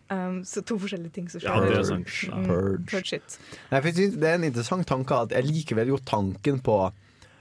Um, 0.09 0.39
så 0.49 0.63
to 0.65 0.79
forskjellige 0.81 1.13
ting 1.19 1.27
som 1.29 1.43
skjer. 1.43 1.51
Ja, 1.51 1.67
det 1.67 1.77
er 1.77 1.85
sant. 1.91 2.15
Ja. 2.25 2.39
Mm, 2.39 2.47
Purge. 2.49 2.87
purge 2.89 3.11
shit. 3.11 3.37
Nei, 3.69 3.83
jeg 3.83 3.99
synes 3.99 4.17
Det 4.23 4.31
er 4.31 4.39
en 4.39 4.49
interessant 4.49 4.89
tanke 4.89 5.21
at 5.27 5.37
jeg 5.37 5.49
liker 5.51 5.77
veldig 5.83 5.99
godt 5.99 6.09
tanken 6.15 6.63
på 6.65 6.79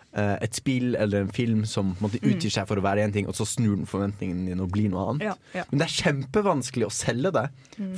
Uh, 0.09 0.39
et 0.41 0.57
spill 0.57 0.95
eller 0.97 1.27
en 1.27 1.33
film 1.37 1.67
som 1.69 1.91
på 1.93 2.01
en 2.01 2.05
måte 2.07 2.19
utgir 2.25 2.49
seg 2.51 2.65
for 2.67 2.81
å 2.81 2.83
være 2.83 3.03
én 3.05 3.13
ting, 3.13 3.27
og 3.29 3.37
så 3.37 3.45
snur 3.47 3.75
den 3.77 3.87
forventningen 3.87 4.47
din 4.49 4.63
og 4.65 4.71
blir 4.73 4.89
noe 4.89 5.03
annet. 5.13 5.27
Ja, 5.27 5.35
ja. 5.53 5.65
Men 5.69 5.83
det 5.83 5.85
er 5.85 5.97
kjempevanskelig 5.99 6.87
å 6.87 6.95
selge 6.97 7.33
det. 7.37 7.43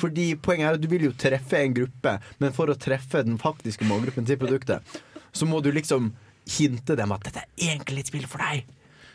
Fordi 0.02 0.24
poenget 0.42 0.66
er 0.66 0.78
at 0.80 0.82
du 0.82 0.88
vil 0.90 1.06
jo 1.06 1.12
treffe 1.14 1.60
en 1.62 1.76
gruppe, 1.78 2.16
men 2.42 2.56
for 2.56 2.72
å 2.72 2.74
treffe 2.74 3.22
den 3.24 3.38
faktiske 3.40 3.86
målgruppen 3.86 4.26
til 4.26 4.40
produktet, 4.42 4.98
så 5.32 5.48
må 5.48 5.60
du 5.64 5.70
liksom 5.74 6.10
hinte 6.58 6.96
dem 6.98 7.12
at 7.14 7.24
dette 7.26 7.44
er 7.44 7.72
egentlig 7.74 8.04
et 8.04 8.12
spill 8.12 8.28
for 8.30 8.42
deg. 8.42 8.68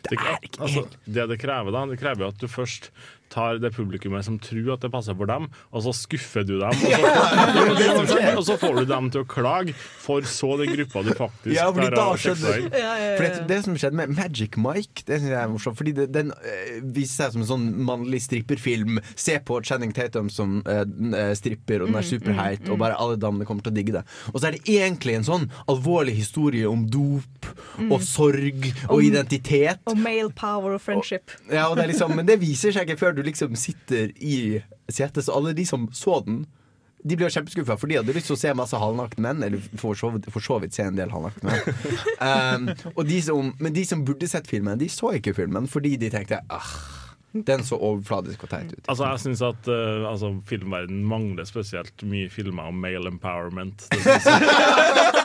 Det 0.05 0.19
er 0.22 0.38
ikke 0.45 0.62
altså, 0.62 0.86
det 1.10 1.27
det 1.31 1.39
krever, 1.41 1.74
da, 1.74 1.86
det 1.89 1.98
krever 2.00 2.29
at 2.29 2.41
du 2.41 2.48
først 2.51 2.91
tar 3.34 3.58
det 3.60 3.72
publikummet 3.75 4.25
som 4.27 4.38
tror 4.39 4.74
at 4.75 4.84
det 4.86 4.91
passer 4.94 5.15
for 5.17 5.29
dem, 5.29 5.48
og 5.72 5.84
så 5.86 5.94
skuffer 5.96 6.46
du 6.48 6.55
dem. 6.62 6.72
Og 6.72 8.08
så, 8.10 8.20
og 8.39 8.44
så 8.48 8.58
får 8.62 8.79
du 8.82 8.86
dem 8.89 9.10
til 9.13 9.24
å 9.24 9.27
klage, 9.29 9.74
for 9.75 10.25
så 10.29 10.51
den 10.62 10.74
gruppa 10.75 11.03
du 11.05 11.12
faktisk 11.17 11.55
Ja, 11.58 11.67
fordi 11.74 11.89
da 11.96 12.05
skjønner. 12.22 12.60
Ja, 12.70 12.79
ja, 12.79 12.94
ja. 13.01 13.17
det, 13.20 13.29
det 13.50 13.60
som 13.65 13.77
skjedde 13.79 14.00
med 14.00 14.13
Magic 14.15 14.58
Mike, 14.62 15.05
det 15.08 15.20
synes 15.22 15.32
jeg 15.34 15.39
er 15.41 15.51
morsomt. 15.51 15.77
Fordi 15.79 15.94
det, 15.98 16.08
den 16.15 16.32
øh, 16.36 16.77
viser 16.96 17.25
seg 17.25 17.36
som 17.36 17.44
en 17.46 17.50
sånn 17.50 17.65
mannlig 17.88 18.22
stripperfilm. 18.25 19.00
Se 19.20 19.38
på 19.46 19.60
Channing 19.65 19.94
Tatum 19.96 20.29
som 20.34 20.60
øh, 20.63 20.86
stripper, 21.38 21.84
og 21.84 21.91
den 21.91 22.00
er 22.00 22.08
superheit, 22.08 22.70
og 22.72 22.79
bare 22.82 22.98
alle 23.01 23.20
damene 23.22 23.48
kommer 23.48 23.65
til 23.65 23.74
å 23.74 23.77
digge 23.79 23.98
det. 23.98 24.05
Og 24.34 24.39
så 24.39 24.50
er 24.51 24.58
det 24.58 24.63
egentlig 24.77 25.17
en 25.20 25.27
sånn 25.27 25.48
alvorlig 25.72 26.15
historie 26.22 26.67
om 26.70 26.86
dop 26.91 27.50
og 27.89 28.00
sorg 28.05 28.70
og 28.88 28.98
Om- 29.00 29.05
identitet. 29.10 29.82
Og 29.89 30.00
male 30.00 30.32
power 30.36 30.77
og 30.77 30.82
friendship. 30.84 31.34
Ja, 31.51 31.67
og 31.70 31.77
det 31.77 31.86
er 31.88 31.94
liksom, 31.94 32.15
men 32.17 32.27
det 32.27 32.39
viser 32.41 32.74
seg 32.75 32.88
ikke 32.89 33.00
før 33.01 33.14
du 33.15 33.24
liksom 33.25 33.55
sitter 33.60 34.12
i 34.19 34.62
setet. 34.91 35.25
Så 35.25 35.34
alle 35.36 35.53
de 35.57 35.65
som 35.67 35.88
så 35.95 36.19
den, 36.25 36.43
de 37.05 37.17
blir 37.19 37.29
kjempeskuffa, 37.29 37.75
for 37.77 37.91
de 37.91 38.00
hadde 38.00 38.15
lyst 38.15 38.31
til 38.31 38.38
å 38.38 38.41
se 38.41 38.53
masse 38.57 38.77
halvnakne 38.81 39.22
menn. 39.27 39.43
Eller 39.45 39.62
for 39.81 39.98
så, 39.98 40.10
vidt- 40.15 40.29
for 40.34 40.41
så 40.43 40.57
vidt 40.63 40.74
se 40.77 40.88
en 40.88 40.98
del 40.98 41.13
halvnakne 41.13 41.51
menn. 41.51 41.63
Um, 42.25 42.69
og 42.95 43.03
de 43.05 43.17
som, 43.22 43.51
men 43.62 43.74
de 43.75 43.84
som 43.86 44.01
burde 44.07 44.27
sett 44.31 44.48
filmen, 44.50 44.79
de 44.79 44.88
så 44.89 45.12
ikke 45.17 45.36
filmen 45.38 45.67
fordi 45.69 45.91
de 46.01 46.07
tenkte 46.10 46.39
ah, 46.50 46.69
den 47.45 47.62
så 47.67 47.77
overfladisk 47.77 48.45
og 48.48 48.50
teit 48.53 48.72
ut. 48.72 48.79
Altså, 48.88 49.10
jeg 49.12 49.22
syns 49.25 49.43
at 49.45 49.67
uh, 49.69 50.07
altså, 50.10 50.31
filmverden 50.50 51.03
mangler 51.05 51.45
spesielt 51.45 52.05
mye 52.07 52.31
filmer 52.34 52.72
om 52.72 52.79
male 52.81 53.12
empowerment. 53.12 53.86
Det 53.91 54.01
synes 54.01 54.29
jeg. 54.31 55.25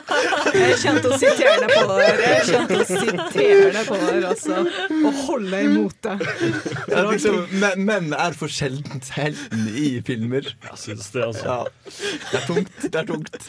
Jeg 0.51 1.01
til 1.03 1.11
å 1.11 1.17
sitere 1.19 1.67
på 1.69 1.81
det 1.89 1.97
der. 1.99 2.21
Jeg 2.51 2.67
til 2.69 2.81
å 2.81 2.85
sitere 2.89 3.83
på 3.87 3.97
det 4.01 4.21
altså. 4.31 4.59
Og 4.97 5.19
holde 5.25 5.61
imot 5.67 5.97
det. 6.05 6.15
Det 6.21 6.97
er 6.97 7.09
liksom, 7.09 7.39
men, 7.61 7.85
menn 7.87 8.15
er 8.15 8.37
for 8.37 8.51
sjelden 8.51 9.03
helten 9.15 9.65
i 9.77 9.87
filmer. 10.05 10.47
Jeg 10.67 10.79
synes 10.85 11.09
det, 11.13 11.25
altså. 11.29 11.45
Ja, 11.47 12.01
det 12.31 12.41
er 12.41 12.45
tungt. 12.47 12.73
Det 12.83 13.01
er 13.01 13.09
tungt. 13.09 13.39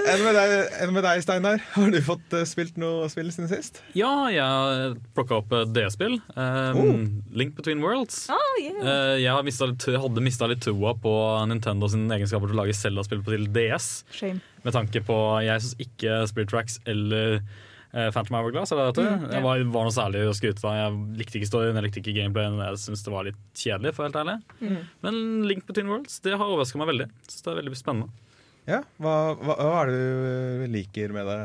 Enn 0.00 0.24
med 0.24 0.38
deg, 0.38 0.54
enn 0.84 0.94
med 0.96 1.06
deg 1.06 1.24
Steinar? 1.24 1.64
Har 1.74 1.94
du 1.94 2.00
fått 2.04 2.36
eh, 2.36 2.46
spilt 2.48 2.78
noe 2.80 3.08
spill 3.12 3.30
siden 3.34 3.50
sist? 3.52 3.82
Ja, 3.98 4.12
jeg 4.32 4.94
plukka 5.16 5.40
opp 5.40 5.54
et 5.56 5.74
D-spill. 5.76 6.18
Um, 6.36 7.22
Link 7.36 7.56
Between 7.58 7.84
Worlds. 7.84 8.26
Oh, 8.32 8.52
yeah. 8.60 8.80
Eh, 8.80 9.16
jeg 9.24 9.50
litt, 9.72 9.88
hadde 10.04 10.24
mista 10.24 10.50
litt 10.50 10.62
troa 10.64 10.94
på 11.00 11.14
Nintendo 11.50 11.88
sine 11.90 12.10
egenskaper 12.18 12.50
til 12.50 12.58
å 12.58 12.62
lage 12.64 12.76
Zelda-spill 12.76 13.24
på 13.24 13.34
til 13.36 13.50
DS. 13.54 13.90
Shame. 14.14 14.40
Med 14.64 14.74
tanke 14.76 15.02
på 15.06 15.16
Jeg 15.46 15.62
syns 15.64 15.76
ikke 15.80 16.20
Spirit 16.30 16.50
Tracks 16.52 16.78
eller 16.90 17.38
eh, 17.40 18.10
Phantom 18.12 18.36
Hourglass 18.38 18.72
er 18.74 18.80
det 18.82 18.88
det. 19.00 19.06
Mm, 19.08 19.24
yeah. 19.30 19.44
Var, 19.46 19.64
var 19.72 19.88
noe 19.88 19.94
særlig 19.94 20.24
å 20.28 20.34
skryte 20.36 20.64
av. 20.68 20.76
Jeg 20.78 21.20
likte 21.22 21.40
ikke 21.40 21.50
storyen, 21.50 21.78
jeg 21.78 21.86
likte 21.88 22.02
ikke 22.02 22.16
gameplayen. 22.18 22.58
Jeg 22.66 22.82
syns 22.84 23.06
det 23.06 23.14
var 23.14 23.28
litt 23.30 23.40
kjedelig, 23.56 23.94
for 23.96 24.08
helt 24.08 24.20
ærlig. 24.20 24.36
Mm. 24.60 24.76
Men 25.06 25.22
Link 25.48 25.66
Between 25.70 25.90
Worlds 25.92 26.20
det 26.26 26.36
har 26.36 26.44
overraska 26.46 26.80
meg 26.82 26.92
veldig. 26.92 27.08
Synes 27.28 27.46
det 27.46 27.52
er 27.54 27.60
veldig 27.62 27.80
spennende. 27.80 28.28
Ja, 28.68 28.82
Hva, 29.00 29.16
hva, 29.40 29.56
hva 29.56 29.74
er 29.80 29.90
det 29.90 29.98
du 29.98 30.70
liker 30.76 31.16
med 31.16 31.26
det? 31.30 31.40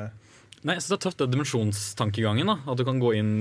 Nei, 0.66 0.76
jeg 0.76 0.82
synes 0.84 0.92
Det 0.92 0.96
er 0.98 1.04
tøft, 1.06 1.20
det 1.22 1.32
dimensjonstankegangen. 1.32 2.50
da 2.50 2.56
At 2.74 2.80
du 2.80 2.86
kan 2.88 3.00
gå 3.02 3.12
inn, 3.20 3.32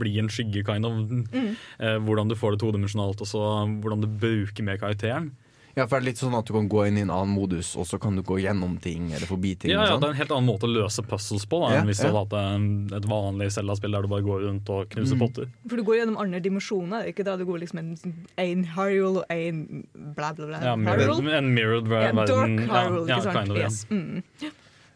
bli 0.00 0.16
en 0.18 0.30
skygge, 0.32 0.64
kind 0.66 0.86
of. 0.86 0.96
Mm. 1.32 1.52
Eh, 1.78 1.98
hvordan 2.02 2.30
du 2.30 2.34
får 2.38 2.54
det 2.56 2.62
todimensjonalt, 2.64 3.22
og 3.22 3.30
så 3.30 3.42
hvordan 3.78 4.02
du 4.02 4.08
bruker 4.10 4.66
med 4.66 4.80
karakteren. 4.82 5.30
Ja, 5.78 5.84
for 5.86 6.00
det 6.00 6.02
er 6.02 6.06
litt 6.10 6.18
sånn 6.18 6.34
at 6.34 6.48
du 6.48 6.52
kan 6.56 6.66
gå 6.68 6.80
inn 6.88 6.96
i 6.98 7.02
en 7.06 7.10
annen 7.14 7.30
modus, 7.30 7.68
og 7.78 7.86
så 7.86 8.00
kan 8.02 8.16
du 8.18 8.22
gå 8.26 8.40
gjennom 8.42 8.72
ting 8.82 9.12
eller 9.14 9.28
forbi 9.30 9.52
ting. 9.62 9.70
Ja, 9.70 9.84
ja, 9.84 9.92
sånn. 9.94 10.00
Det 10.02 10.08
er 10.08 10.14
en 10.16 10.18
helt 10.18 10.32
annen 10.34 10.48
måte 10.50 10.66
å 10.66 10.72
løse 10.72 11.04
puzzles 11.06 11.46
på 11.46 11.60
da, 11.62 11.68
Ja, 11.76 11.80
enn 11.82 11.86
hvis 11.92 12.00
ja. 12.02 12.10
du 12.10 12.16
hadde 12.18 12.34
hatt 12.34 12.56
en- 12.58 12.90
et 12.98 13.06
vanlig 13.06 13.48
Zelda-spill 13.54 13.92
der 13.94 14.02
du 14.02 14.08
bare 14.10 14.26
går 14.26 14.42
rundt 14.48 14.68
og 14.74 14.88
knuser 14.90 15.14
Mm. 15.14 15.22
potter. 15.22 15.46
For 15.68 15.76
du 15.76 15.84
går 15.84 15.96
gjennom 16.02 16.18
andre 16.18 16.40
dimensjoner. 16.40 17.06
Ikke 17.12 17.24
da 17.24 17.36
du 17.36 17.44
går 17.46 17.60
liksom 17.62 17.78
en, 17.78 17.96
en 18.36 18.64
Hyrule 18.64 19.18
og 19.22 19.24
en 19.30 19.86
bla, 20.16 20.32
bla, 20.34 20.46
bla. 20.50 20.58
Ja, 20.60 20.74
mirrored, 20.76 21.28
en 21.32 21.54
mirrored 21.54 21.86
Ja, 21.86 22.10
verden. 22.12 22.26
dark 22.26 22.68
Hyrule, 22.68 23.08
ja, 23.08 23.16
ikke 23.16 23.22
sant? 23.22 23.36
kind 23.38 23.50
of, 23.52 23.56
ja. 23.56 23.62
yes. 23.64 23.86
mm. 23.90 24.22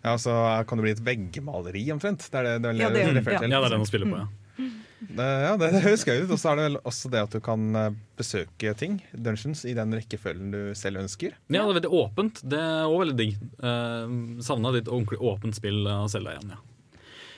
Ja, 0.05 0.17
så 0.19 0.67
kan 0.67 0.79
det 0.79 0.83
bli 0.83 0.91
et 0.91 1.05
veggmaleri 1.07 1.87
omtrent? 1.95 2.19
Det 2.29 2.35
er 2.35 2.43
det, 2.43 2.63
det, 2.63 2.69
er 2.71 2.75
Ja, 2.75 2.89
det- 2.91 2.95
du 3.25 3.31
ja. 3.31 3.39
ja, 3.39 3.49
det 3.49 3.53
er 3.55 3.69
den 3.71 3.81
å 3.81 3.87
spille 3.87 4.07
på, 4.11 4.19
ja. 4.19 4.27
Det, 5.09 5.27
ja, 5.45 5.53
det, 5.59 5.71
det 5.75 5.83
høres 5.85 6.05
gøy 6.07 6.25
ut. 6.25 6.33
Og 6.35 6.39
så 6.41 6.53
er 6.53 6.59
det 6.59 6.67
vel 6.69 6.79
også 6.89 7.11
det 7.13 7.23
at 7.27 7.35
du 7.35 7.41
kan 7.45 7.79
eh, 7.79 7.95
besøke 8.19 8.75
ting, 8.79 9.01
dungeons, 9.13 9.65
i 9.69 9.75
den 9.77 9.95
rekkefølgen 9.97 10.53
du 10.55 10.61
selv 10.79 11.03
ønsker. 11.03 11.35
Ja, 11.49 11.63
det 11.63 11.65
er 11.65 11.79
veldig 11.81 11.95
åpent. 12.03 12.43
Det 12.47 12.61
er 12.61 12.87
òg 12.87 13.03
veldig 13.05 13.17
digg. 13.19 13.41
Uh, 13.63 14.39
Savna 14.45 14.73
litt 14.75 14.91
ordentlig 14.91 15.19
åpent 15.19 15.59
spill 15.59 15.83
av 15.91 16.07
Zelda 16.13 16.37
igjen, 16.37 16.55
ja. 16.55 16.63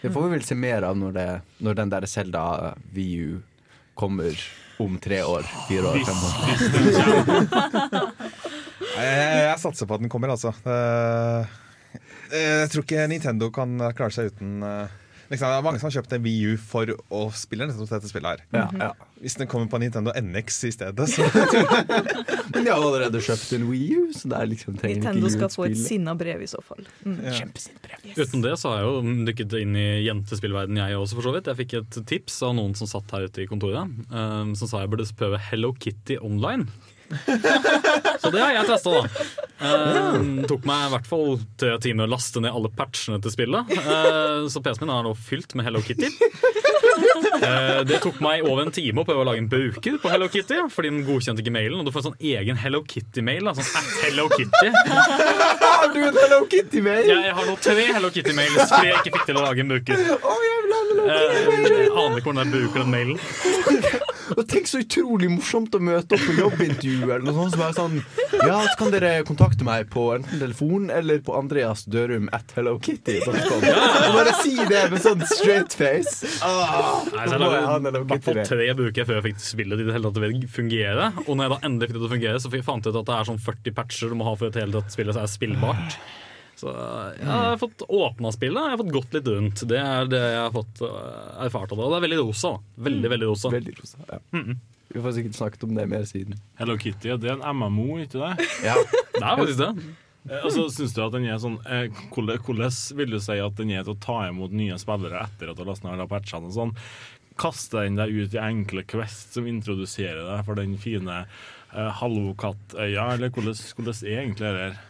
Det 0.04 0.11
får 0.12 0.26
vi 0.26 0.35
vel 0.35 0.44
se 0.44 0.56
mer 0.61 0.85
av 0.85 0.99
når, 1.00 1.12
det, 1.16 1.28
når 1.64 1.76
den 1.78 1.92
der 1.94 2.04
Selda 2.11 2.75
VU 2.92 3.40
kommer 3.97 4.37
om 4.83 4.99
tre 5.00 5.23
år. 5.25 5.47
Fire 5.68 5.94
år, 5.94 6.02
fem 6.04 6.18
år. 6.28 6.35
Jeg, 8.94 9.06
jeg, 9.06 9.38
jeg 9.47 9.62
satser 9.62 9.88
på 9.88 9.97
at 9.97 10.04
den 10.04 10.12
kommer, 10.12 10.35
altså. 10.35 10.52
Eh, 10.68 11.54
jeg 12.35 12.68
tror 12.73 12.85
ikke 12.85 13.06
Nintendo 13.09 13.49
kan 13.54 13.78
klare 13.97 14.12
seg 14.12 14.35
uten 14.35 14.61
eh, 14.66 15.00
liksom, 15.31 15.49
Det 15.49 15.57
er 15.57 15.64
mange 15.66 15.81
som 15.81 15.88
har 15.88 15.97
kjøpt 15.99 16.14
en 16.16 16.25
Wii 16.25 16.52
U 16.52 16.54
for 16.61 16.93
å 17.14 17.25
spille 17.37 17.69
nettopp 17.69 17.90
dette 17.93 18.11
spillet 18.11 18.31
her. 18.35 18.45
Ja, 18.54 18.66
ja. 18.81 18.90
Hvis 19.25 19.38
den 19.40 19.49
kommer 19.49 19.71
på 19.73 19.81
Nintendo 19.81 20.12
NX 20.12 20.59
i 20.69 20.73
stedet, 20.75 21.09
så 21.09 21.25
Men 22.54 22.66
de 22.66 22.71
har 22.71 22.76
allerede 22.76 23.23
kjøpt 23.25 23.54
en 23.57 23.66
Wii 23.71 23.88
U, 23.97 24.02
så 24.16 24.31
det 24.31 24.40
er 24.40 24.50
liksom 24.50 24.78
trenger 24.78 25.00
ikke 25.00 25.14
Nintendo 25.14 25.33
skal 25.33 25.52
få 25.54 25.69
et 25.71 25.78
sinna 25.81 26.16
brev 26.19 26.45
i 26.45 26.50
så 26.50 26.61
fall. 26.64 26.85
Mm. 27.07 27.21
ja. 27.28 27.37
Uten 28.19 28.45
det 28.45 28.57
så 28.61 28.73
har 28.73 28.83
jeg 28.83 28.90
jo 28.90 29.14
dykket 29.31 29.59
inn 29.62 29.78
i 29.81 29.88
jentespillverden 30.07 30.81
jeg 30.83 30.99
også, 30.99 31.19
for 31.19 31.28
så 31.28 31.37
vidt. 31.37 31.50
Jeg 31.50 31.61
fikk 31.62 31.78
et 31.81 32.00
tips 32.11 32.40
av 32.47 32.57
noen 32.59 32.76
som 32.78 32.90
satt 32.90 33.16
her 33.16 33.28
ute 33.28 33.45
i 33.45 33.49
kontoret, 33.50 33.95
um, 34.12 34.52
som 34.59 34.71
sa 34.71 34.85
jeg 34.85 34.93
burde 34.93 35.09
prøve 35.19 35.40
Hello 35.50 35.73
Kitty 35.78 36.21
online. 36.21 36.69
så 38.23 38.30
det 38.30 38.40
har 38.40 38.54
jeg 38.56 38.68
testa, 38.68 38.90
da. 38.94 39.02
Uh, 39.64 40.44
tok 40.49 40.64
meg 40.68 40.88
i 40.88 40.92
hvert 40.92 41.08
fall 41.08 41.37
tre 41.61 41.76
timer 41.82 42.08
å 42.08 42.12
laste 42.14 42.42
ned 42.42 42.54
alle 42.54 42.70
patchene 42.75 43.20
til 43.23 43.32
spillet. 43.32 43.70
Uh, 43.75 44.46
så 44.52 44.62
PC-en 44.64 44.88
min 44.88 44.94
er 44.96 45.06
nå 45.06 45.14
fylt 45.18 45.54
med 45.58 45.68
Hello 45.68 45.82
Kitty. 45.84 46.11
Uh, 47.34 47.82
det 47.87 48.00
tok 48.04 48.20
meg 48.25 48.44
over 48.46 48.64
en 48.64 48.73
time 48.75 49.02
å 49.02 49.06
prøve 49.06 49.25
å 49.25 49.28
lage 49.28 49.42
en 49.42 49.50
bruker 49.50 49.99
på 50.02 50.12
Hello 50.12 50.28
Kitty, 50.32 50.61
fordi 50.73 50.92
den 50.92 51.04
godkjente 51.06 51.44
ikke 51.44 51.54
mailen. 51.54 51.80
Og 51.80 51.88
du 51.88 51.92
får 51.94 52.04
en 52.04 52.08
sånn 52.11 52.26
egen 52.34 52.61
Hello 52.61 52.82
Kitty-mail. 52.88 53.52
Sånn 53.58 53.68
at 53.80 53.92
Hello 54.04 54.28
Kitty. 54.32 54.73
Har 54.75 55.92
du 55.94 56.00
en 56.02 56.20
Hello 56.23 56.40
Kitty-mail? 56.50 57.12
Jeg 57.12 57.37
har 57.38 57.49
nå 57.49 57.58
tre 57.62 57.87
Hello 57.92 58.12
Kitty-mails 58.14 58.64
fordi 58.64 58.90
jeg 58.90 59.02
ikke 59.02 59.16
fikk 59.18 59.30
til 59.30 59.40
å 59.40 59.46
lage 59.46 59.64
en 59.64 59.75
bruker. 59.75 60.04
Å, 60.18 60.34
jeg 60.49 60.66
vil 60.66 60.76
ha 60.76 60.82
Hello 60.90 61.06
Kitty-mail! 61.12 61.70
Jeg 61.84 61.94
aner 61.94 62.18
ikke 62.20 62.32
hvordan 62.32 62.44
jeg 62.44 62.54
bruker 62.58 62.84
den 62.84 62.94
mailen. 62.94 64.11
Og 64.33 64.43
tenk 64.49 64.69
så 64.71 64.81
utrolig 64.83 65.28
morsomt 65.33 65.75
å 65.76 65.81
møte 65.85 66.16
opp 66.16 66.25
på 66.25 66.35
jobbintervju 66.38 67.04
eller 67.04 67.25
noe 67.26 67.35
sånt 67.37 67.54
som 67.57 67.64
er 67.66 67.76
sånn 67.76 67.97
Ja, 68.45 68.57
så 68.66 68.75
kan 68.81 68.93
dere 68.95 69.12
kontakte 69.28 69.66
meg 69.66 69.90
på 69.93 70.07
enten 70.16 70.40
telefon 70.40 70.88
eller 70.93 71.21
på 71.25 71.37
Andreas 71.38 71.85
Dørum 71.90 72.31
at 72.35 72.54
hellokitty.com. 72.57 73.62
Og 73.69 74.16
bare 74.19 74.35
si 74.40 74.57
det 74.71 74.83
med 74.93 75.02
sånn 75.04 75.23
straight 75.28 75.76
face. 75.76 76.31
Ah, 76.45 77.04
Nei, 77.12 77.28
så 77.28 77.37
jeg 77.37 77.43
lagde 77.45 77.95
i 78.00 78.04
hvert 78.14 78.26
fall 78.28 78.43
tre 78.49 78.69
bruker 78.81 79.09
før 79.09 79.21
jeg 79.21 79.26
fikk 79.31 79.45
spillet 79.45 79.85
i 79.85 79.88
det 79.88 79.97
hele 79.97 80.11
tatt 80.11 80.19
til 80.21 80.28
å 80.49 80.52
fungere. 80.59 81.11
Og 81.26 81.33
når 81.37 81.47
jeg 81.47 81.54
da 81.54 81.61
endelig 81.71 81.88
fikk 81.90 81.97
det 81.97 82.02
til 82.02 82.09
å 82.11 82.14
fungere, 82.16 82.43
så 82.43 82.52
fant 82.64 82.88
jeg 82.88 82.95
ut 82.95 83.00
at 83.02 83.09
det 83.11 83.16
er 83.19 83.31
sånn 83.31 83.43
40 83.49 83.76
patcher 83.78 84.12
du 84.12 84.19
må 84.21 84.28
ha 84.28 84.37
for 84.38 84.50
at 84.50 84.61
hele 84.61 84.78
tatt 84.81 84.95
spillet 84.95 85.21
er 85.21 85.31
spillbart. 85.31 85.99
Så 86.61 86.70
jeg 87.18 87.26
har 87.26 87.56
fått 87.58 87.82
åpna 87.88 88.30
spillet, 88.34 88.61
jeg 88.62 88.76
har 88.76 88.80
fått 88.80 88.94
gått 88.94 89.16
litt 89.16 89.32
rundt. 89.32 89.64
Det 89.70 89.80
er 89.80 90.06
det 90.11 90.23
jeg 90.23 90.38
har 90.38 90.54
fått 90.54 90.84
uh, 90.87 91.42
erfart 91.46 91.75
av 91.75 91.80
det. 91.80 91.88
Og 91.88 91.90
det 91.94 91.99
er 91.99 92.06
veldig 92.06 92.20
rosa. 92.23 92.54
Veldig, 92.88 93.11
veldig 93.14 93.32
rosa. 93.32 93.50
Veldig 93.54 93.75
rosa. 93.80 94.06
Ja. 94.12 94.20
Vi 94.94 95.02
får 95.02 95.16
sikkert 95.16 95.34
snakket 95.34 95.66
om 95.66 95.75
det 95.75 95.88
mer 95.90 96.06
siden. 96.06 96.38
Hello 96.61 96.76
Kitty, 96.78 97.11
det 97.18 97.30
er 97.32 97.40
en 97.40 97.58
MMO, 97.58 97.99
ikke 98.04 98.20
det? 98.20 98.49
Ja. 98.62 98.78
Det 99.14 99.23
er 99.23 99.38
faktisk 99.38 99.61
det. 99.61 99.70
Og 100.25 100.46
Altså, 100.46 100.62
synes 100.73 100.94
du 100.96 101.00
at 101.04 101.12
den 101.12 101.26
er 101.28 101.37
sånn 101.38 101.58
eh, 101.68 101.99
Hvordan 102.14 102.40
hvordan 102.42 102.70
vil 102.99 103.12
du 103.12 103.18
si 103.23 103.37
at 103.44 103.58
den 103.58 103.75
er 103.75 103.84
til 103.84 103.92
å 103.92 104.00
ta 104.00 104.16
imot 104.30 104.54
nye 104.56 104.78
spillere 104.80 105.20
etter 105.26 105.50
at 105.50 105.58
du 105.58 105.61
har 105.62 105.68
lastet 105.68 105.90
ned 105.90 106.08
patchene 106.11 106.49
og 106.49 106.56
sånn? 106.56 106.73
Kaster 107.40 107.84
den 107.84 107.99
deg 108.00 108.14
ut 108.14 108.34
i 108.34 108.40
enkle 108.40 108.87
quest 108.88 109.37
som 109.37 109.46
introduserer 109.50 110.23
deg 110.25 110.46
for 110.46 110.58
den 110.58 110.78
fine 110.80 111.20
eh, 111.20 111.90
halvokattøya, 112.00 113.11
eller 113.16 113.34
hvordan, 113.34 113.58
hvordan 113.76 114.00
er 114.00 114.23
egentlig 114.23 114.49
det 114.49 114.64
her? 114.64 114.82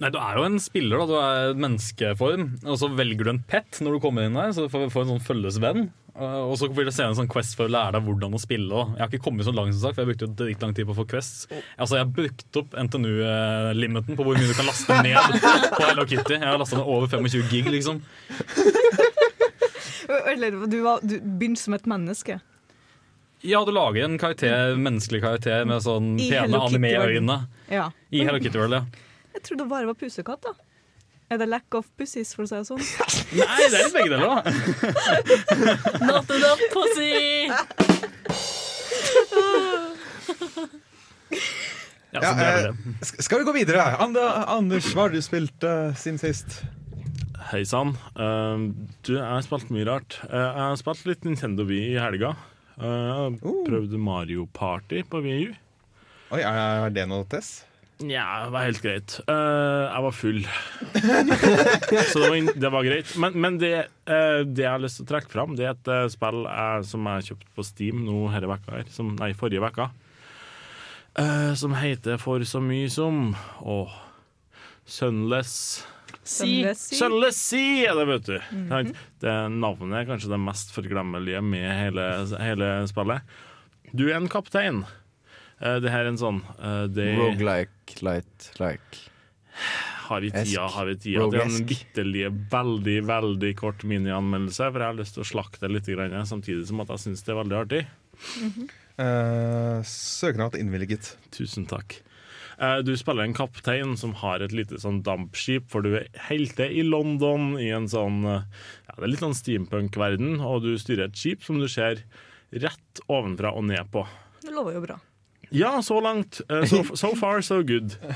Nei, 0.00 0.08
Du 0.10 0.18
er 0.18 0.38
jo 0.38 0.44
en 0.48 0.58
spiller, 0.62 0.98
da. 1.02 1.06
Du 1.06 1.16
er 1.20 1.58
menneskeform. 1.62 2.46
Og 2.64 2.78
så 2.80 2.88
velger 2.96 3.28
du 3.28 3.30
en 3.34 3.42
pet 3.48 3.80
når 3.84 3.96
du 3.98 4.04
kommer 4.04 4.24
inn 4.26 4.38
der, 4.38 4.54
så 4.56 4.64
du 4.64 4.72
får, 4.72 4.88
får 4.94 5.04
en 5.04 5.12
sånn 5.14 5.26
følgesvenn. 5.26 5.90
Uh, 6.12 6.44
Og 6.50 6.58
så 6.60 6.66
blir 6.68 6.84
det 6.84 6.92
senere 6.92 7.14
en 7.14 7.20
sånn 7.22 7.30
quest 7.32 7.54
for 7.56 7.64
å 7.68 7.72
lære 7.72 7.94
deg 7.96 8.08
hvordan 8.08 8.34
å 8.36 8.40
spille. 8.40 8.68
Da. 8.68 8.82
Jeg 8.96 9.02
har 9.04 9.12
ikke 9.12 9.24
kommet 9.28 9.46
så 9.46 9.54
langt, 9.56 9.72
som 9.76 9.86
sagt, 9.86 9.96
for 9.96 10.02
jeg 10.04 10.10
brukte 10.12 10.26
jo 10.28 10.34
dritlang 10.42 10.74
tid 10.76 10.88
på 10.88 10.92
å 10.96 10.98
få 10.98 11.06
quests. 11.08 11.46
Altså, 11.76 11.96
Jeg 11.98 12.04
har 12.04 12.14
brukt 12.18 12.58
opp 12.60 12.74
NTNU-limiten 12.82 14.18
på 14.18 14.26
hvor 14.26 14.36
mye 14.40 14.48
du 14.50 14.56
kan 14.58 14.68
laste 14.68 14.98
ned 15.06 15.38
på 15.76 15.82
Hello 15.86 16.04
Kitty. 16.08 16.36
Jeg 16.36 16.44
har 16.48 16.60
lasta 16.60 16.80
ned 16.80 16.90
over 16.96 17.08
25 17.12 17.46
gig, 17.52 17.70
liksom. 17.76 18.02
Du, 20.68 20.78
var, 20.82 21.00
du 21.06 21.14
begynte 21.20 21.62
som 21.62 21.76
et 21.78 21.86
menneske. 21.88 22.40
Ja, 23.42 23.62
du 23.66 23.72
lager 23.74 24.04
en 24.04 24.18
karakter, 24.20 24.76
menneskelig 24.78 25.22
karakter 25.24 25.64
med 25.66 25.82
sånn 25.82 26.12
I 26.20 26.28
pene 26.30 26.60
Kitty-verden. 26.66 27.32
Ja. 27.72 27.88
i 28.12 28.26
Hello 28.26 28.42
Kitty 28.42 28.58
World. 28.60 28.80
ja 28.82 29.08
Jeg 29.32 29.42
trodde 29.46 29.62
det 29.64 29.70
bare 29.72 29.88
var 29.88 29.96
pusekatt, 29.98 30.42
da. 30.44 30.52
Er 31.32 31.38
det 31.40 31.46
lack 31.48 31.74
of 31.78 31.86
pussies, 31.96 32.34
for 32.36 32.44
å 32.44 32.46
si 32.50 32.56
det 32.58 32.66
sånn? 32.68 32.82
Nei, 33.40 33.62
det 33.72 33.78
er 33.78 33.86
litt 33.86 33.96
begge 33.96 34.12
deler, 34.12 34.28
da. 34.28 34.36
Not 36.10 36.28
enough 36.36 36.60
pussy! 36.74 37.48
Ja, 42.12 42.20
eh, 42.20 42.74
skal 43.00 43.38
vi 43.40 43.44
gå 43.48 43.52
videre? 43.56 43.80
Ander, 44.04 44.44
Anders, 44.52 44.90
hva 44.92 45.06
har 45.06 45.14
du 45.14 45.20
spilt 45.24 45.64
uh, 45.64 45.94
siden 45.96 46.20
sist? 46.20 46.58
Hei 47.48 47.62
sann. 47.68 47.94
Uh, 48.18 48.68
du, 49.00 49.14
jeg 49.16 49.24
har 49.24 49.40
spilt 49.46 49.72
mye 49.72 49.86
rart. 49.88 50.18
Uh, 50.28 50.36
jeg 50.36 50.60
har 50.66 50.76
spilt 50.80 51.06
litt 51.08 51.24
Nintendo 51.26 51.64
Wii 51.68 51.94
i 51.94 52.00
helga. 52.00 52.34
Uh, 52.76 52.84
jeg 52.84 53.16
har 53.16 53.38
Oh. 53.48 53.62
prøvd 53.66 53.96
Mario 54.00 54.44
Party 54.52 55.00
på 55.08 55.22
Wii 55.24 55.48
U. 55.48 55.54
Oi, 56.36 56.40
er 56.44 56.92
det 56.92 57.08
noe 57.08 57.24
test? 57.32 57.64
Nja, 58.02 58.26
det 58.44 58.52
var 58.54 58.66
helt 58.66 58.82
greit. 58.84 59.16
Uh, 59.28 59.86
jeg 59.86 60.04
var 60.06 60.14
full. 60.16 60.40
Så 62.12 62.18
det 62.18 62.28
var, 62.28 62.36
in- 62.36 62.52
det 62.56 62.70
var 62.74 62.86
greit. 62.86 63.12
Men, 63.22 63.36
men 63.44 63.58
det, 63.62 63.72
uh, 64.10 64.42
det 64.46 64.64
jeg 64.66 64.70
har 64.70 64.82
lyst 64.82 65.00
til 65.00 65.06
å 65.06 65.10
trekke 65.14 65.32
fram, 65.32 65.56
det 65.58 65.66
er 65.68 65.74
et 65.76 65.90
uh, 65.92 66.04
spill 66.12 66.44
jeg, 66.48 66.86
som 66.90 67.08
jeg 67.12 67.28
kjøpte 67.30 67.52
på 67.56 67.66
Steam 67.66 68.02
nå 68.06 68.18
denne 68.34 68.50
vekka 68.52 68.78
her, 68.80 68.90
som, 68.92 69.14
nei, 69.20 69.32
forrige 69.38 69.88
eh, 71.14 71.52
som 71.54 71.74
heter 71.76 72.20
For 72.20 72.44
så 72.48 72.60
mye 72.64 72.88
som 72.92 73.34
Åh. 73.60 73.96
Sunless 74.88 75.86
Si. 76.22 76.62
Sunless 76.76 77.38
Sea 77.50 77.90
er 77.90 77.96
det, 77.98 78.04
vet 78.06 78.28
du. 78.28 78.36
Sant? 78.70 78.98
Det 79.22 79.32
navnet 79.50 79.96
er 79.98 80.06
kanskje 80.06 80.30
det 80.30 80.38
mest 80.38 80.70
forglemmelige 80.74 81.40
med 81.42 81.66
hele, 81.66 82.04
hele 82.38 82.68
spillet. 82.86 83.26
Du 83.90 84.04
er 84.06 84.20
en 84.20 84.28
kaptein. 84.30 84.84
Eh, 85.62 85.78
det 85.82 85.92
her 85.94 86.04
er 86.04 86.10
en 86.12 86.20
sånn 86.20 86.42
eh, 86.58 86.84
det 86.90 87.08
Roguelike, 87.20 87.96
light, 88.02 88.48
like. 88.58 89.02
har 90.08 90.20
vi 90.24 90.30
tida, 90.34 90.66
har 90.74 90.88
vi 90.88 90.96
tida 90.98 91.26
Det 91.30 91.38
er 91.38 91.44
en 91.46 91.52
Roguesk. 91.54 91.66
bitterlig, 91.70 92.24
veldig 92.52 92.96
veldig 93.08 93.52
kort 93.60 93.84
minianmeldelse, 93.86 94.70
for 94.72 94.82
jeg 94.82 94.90
har 94.90 94.98
lyst 94.98 95.14
til 95.18 95.24
å 95.24 95.28
slakte 95.32 95.70
litt, 95.70 95.86
grann, 95.92 96.16
samtidig 96.26 96.66
som 96.68 96.82
at 96.82 96.90
jeg 96.96 97.04
syns 97.06 97.22
det 97.26 97.34
er 97.34 97.40
veldig 97.42 97.60
artig. 97.62 97.82
Uh, 99.00 99.80
Søknad 99.88 100.56
innvilget. 100.58 101.14
Tusen 101.34 101.64
takk. 101.70 102.00
Eh, 102.62 102.78
Du 102.84 102.92
spiller 102.98 103.24
en 103.24 103.34
kaptein 103.34 103.96
som 103.98 104.12
har 104.20 104.42
et 104.44 104.52
lite 104.54 104.78
sånn 104.82 105.00
dampskip, 105.06 105.70
for 105.72 105.82
du 105.84 105.96
er 105.98 106.08
helte 106.28 106.66
i 106.68 106.84
London 106.86 107.56
i 107.60 107.70
en 107.74 107.88
sånn 107.90 108.20
eh, 108.28 108.44
ja, 108.88 108.96
Det 108.98 109.06
er 109.06 109.12
litt 109.14 109.24
sånn 109.24 109.38
steampunk-verden, 109.38 110.36
og 110.44 110.62
du 110.66 110.74
styrer 110.78 111.08
et 111.08 111.18
skip 111.18 111.42
som 111.46 111.58
du 111.62 111.68
ser 111.72 112.04
rett 112.52 113.02
ovenfra 113.08 113.54
og 113.56 113.64
ned 113.70 113.88
på. 113.94 114.04
Det 114.44 114.52
lover 114.52 114.76
jo 114.76 114.84
bra. 114.84 114.98
Ja, 115.52 115.82
så 115.84 116.00
langt. 116.00 116.40
Eh, 116.48 116.64
So, 116.64 116.82
so 116.96 117.14
far, 117.16 117.40
so 117.44 117.62
good. 117.62 117.96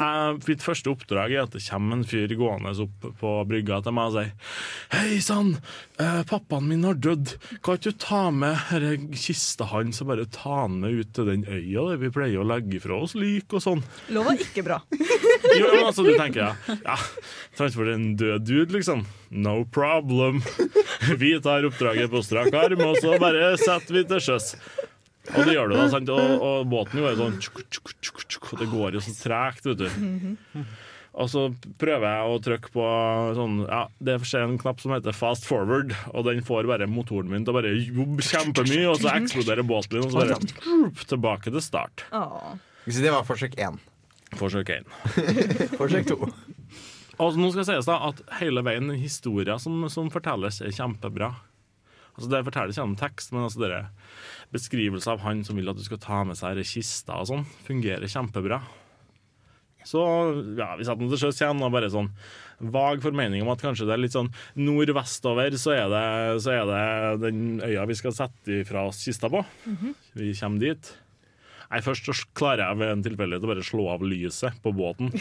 Eh, 0.00 0.32
mitt 0.46 0.62
første 0.64 0.88
oppdrag 0.94 1.34
er 1.34 1.42
at 1.42 1.52
det 1.52 1.60
kommer 1.66 1.98
en 1.98 2.04
fyr 2.08 2.30
gående 2.38 2.70
opp 2.80 3.02
på 3.20 3.32
brygga 3.50 3.82
til 3.84 3.92
meg 3.92 4.08
og 4.08 4.14
sier 4.14 4.30
Hei 4.94 5.18
sann, 5.20 5.50
eh, 6.00 6.22
pappaen 6.30 6.70
min 6.70 6.86
har 6.88 6.96
dødd. 6.96 7.34
Kan 7.60 7.76
ikke 7.76 7.92
du 7.92 7.98
ta 8.00 8.20
med 8.32 8.56
denne 8.72 9.18
kista 9.20 9.66
hans 9.74 10.00
og 10.00 10.08
bare 10.12 10.24
ta 10.32 10.62
den 10.64 10.78
med 10.80 11.02
ut 11.02 11.12
til 11.18 11.28
den 11.28 11.44
øya 11.44 11.84
der 11.90 12.00
vi 12.00 12.12
pleier 12.14 12.40
å 12.40 12.48
legge 12.48 12.80
fra 12.80 12.96
oss 13.04 13.12
lik 13.18 13.52
og 13.52 13.64
sånn? 13.66 13.84
Lover 14.14 14.40
ikke 14.40 14.64
bra. 14.64 14.80
Jo, 15.60 15.66
men 15.72 15.84
altså, 15.88 16.04
du 16.06 16.14
tenker 16.16 16.40
ja, 16.46 16.76
ja 16.84 16.96
transport 17.58 17.90
en 17.92 18.12
død 18.16 18.44
dude, 18.46 18.72
liksom. 18.76 19.02
No 19.30 19.64
problem. 19.72 20.40
Vi 21.20 21.32
tar 21.42 21.64
oppdraget 21.66 22.10
på 22.12 22.22
strak 22.24 22.54
arm, 22.54 22.80
og 22.86 22.96
så 23.02 23.16
bare 23.20 23.52
setter 23.60 23.98
vi 23.98 24.04
til 24.10 24.22
sjøs. 24.22 24.52
Og 25.36 25.44
det 25.46 25.52
gjør 25.54 25.68
du, 25.70 25.74
da. 25.76 25.88
sant? 25.92 26.10
Og, 26.14 26.30
og 26.40 26.70
båten 26.70 27.02
går 27.02 27.12
jo 27.12 27.18
sånn 27.20 27.36
tjuk, 27.44 27.60
tjuk, 27.68 27.90
tjuk, 28.00 28.22
tjuk, 28.24 28.46
og 28.54 28.62
Det 28.62 28.70
går 28.70 28.96
jo 28.96 29.02
så 29.04 29.12
tregt, 29.18 29.66
vet 29.68 29.82
du. 29.82 30.64
Og 31.20 31.26
så 31.26 31.42
prøver 31.82 32.06
jeg 32.06 32.30
å 32.30 32.38
trykke 32.46 32.70
på 32.70 32.84
sånn 33.34 33.56
Ja, 33.66 33.80
det 33.98 34.14
er 34.16 34.36
en 34.44 34.54
knapp 34.62 34.80
som 34.82 34.94
heter 34.94 35.16
fast 35.16 35.46
forward, 35.48 35.92
og 36.14 36.24
den 36.28 36.40
får 36.46 36.68
bare 36.70 36.86
motoren 36.90 37.30
min 37.32 37.44
til 37.44 37.52
å 37.52 37.58
bare 37.58 37.72
jobbe 37.74 38.24
kjempemye, 38.24 38.86
og 38.92 39.00
så 39.02 39.12
eksploderer 39.16 39.66
båten 39.66 39.98
min, 39.98 40.06
og 40.06 40.14
så 40.14 40.22
bare 40.22 40.94
tilbake 41.10 41.50
til 41.52 41.64
start. 41.64 42.06
Hvis 42.86 43.00
Så 43.00 43.04
det 43.04 43.12
var 43.12 43.26
forsøk 43.28 43.58
én. 43.60 43.76
Forsøk 44.38 44.70
én. 44.72 44.86
Forsøk 45.80 46.06
to. 46.12 46.30
Og 47.20 47.36
nå 47.36 47.50
skal 47.52 47.66
sies 47.68 47.88
da 47.90 47.98
at 48.08 48.22
hele 48.38 48.62
veien 48.64 48.88
den 48.88 49.02
historien 49.02 49.60
som, 49.60 49.82
som 49.92 50.08
fortelles, 50.14 50.62
er 50.64 50.72
kjempebra. 50.72 51.34
Altså 52.14 52.30
Det 52.30 52.44
fortelles 52.46 52.78
gjennom 52.78 52.96
tekst, 53.00 53.34
men 53.34 53.44
altså 53.48 53.64
dere 53.66 53.82
beskrivelse 54.54 55.10
av 55.12 55.22
han 55.24 55.44
som 55.46 55.58
vil 55.58 55.70
at 55.70 55.78
du 55.78 55.84
skal 55.86 56.00
ta 56.02 56.22
med 56.26 56.38
seg 56.38 56.56
denne 56.56 56.66
kista 56.66 57.20
og 57.20 57.30
sånn, 57.30 57.44
fungerer 57.66 58.10
kjempebra. 58.10 58.60
Så 59.86 60.00
ja, 60.58 60.74
vi 60.76 60.84
satt 60.84 61.00
nå 61.00 61.08
til 61.08 61.22
sjøs 61.22 61.38
igjen 61.40 61.62
og 61.64 61.72
bare 61.72 61.88
sånn 61.92 62.10
vag 62.60 63.00
formening 63.00 63.40
om 63.40 63.48
at 63.54 63.62
kanskje 63.64 63.86
det 63.88 63.94
er 63.94 64.02
litt 64.02 64.12
sånn 64.12 64.28
nordvestover, 64.60 65.54
så 65.56 65.72
er 65.72 65.86
det, 65.88 66.02
så 66.44 66.52
er 66.52 66.66
det 66.68 66.82
den 67.22 67.62
øya 67.64 67.86
vi 67.88 67.96
skal 67.96 68.12
sette 68.12 68.58
ifra 68.60 68.84
oss 68.90 69.00
kista 69.06 69.30
på. 69.32 69.40
Vi 70.20 70.34
kommer 70.36 70.60
dit. 70.66 70.90
Nei, 71.70 71.78
Først 71.86 72.08
så 72.08 72.14
klarer 72.34 72.64
jeg 72.64 72.78
ved 72.80 72.88
en 72.90 73.02
tilfeldighet 73.04 73.44
å 73.46 73.50
bare 73.52 73.62
slå 73.62 73.84
av 73.92 74.02
lyset 74.02 74.56
på 74.64 74.72
båten. 74.74 75.12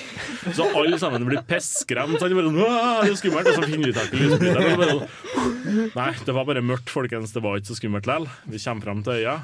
Så 0.58 0.66
alle 0.74 0.98
sammen 0.98 1.28
blir 1.28 1.44
bare 1.46 1.62
sånn, 1.62 2.24
det 2.26 3.12
er 3.12 3.18
skummelt, 3.20 3.50
og 3.52 3.60
så 3.60 3.68
finner 3.70 3.92
vi 3.92 3.94
tak 3.94 4.16
i 4.16 4.22
lysbryteren. 4.24 4.82
sånn, 4.90 5.92
Nei, 5.94 6.08
det 6.26 6.34
var 6.34 6.48
bare 6.50 6.64
mørkt, 6.66 6.90
folkens. 6.90 7.36
Det 7.36 7.44
var 7.46 7.60
ikke 7.60 7.70
så 7.70 7.78
skummelt 7.78 8.10
likevel. 8.10 8.26
Vi 8.50 8.62
kommer 8.64 8.88
fram 8.88 9.04
til 9.06 9.20
øya. 9.20 9.36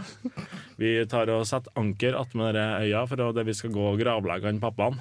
Vi 0.81 0.95
tar 1.13 1.29
og 1.35 1.45
setter 1.45 1.77
anker 1.77 2.17
attmed 2.17 2.57
øya 2.57 3.05
for 3.11 3.21
der 3.37 3.45
vi 3.51 3.53
skal 3.53 3.75
gå 3.77 3.85
og 3.91 4.01
gravlegge 4.01 4.49
han 4.49 4.63
pappaen. 4.63 4.97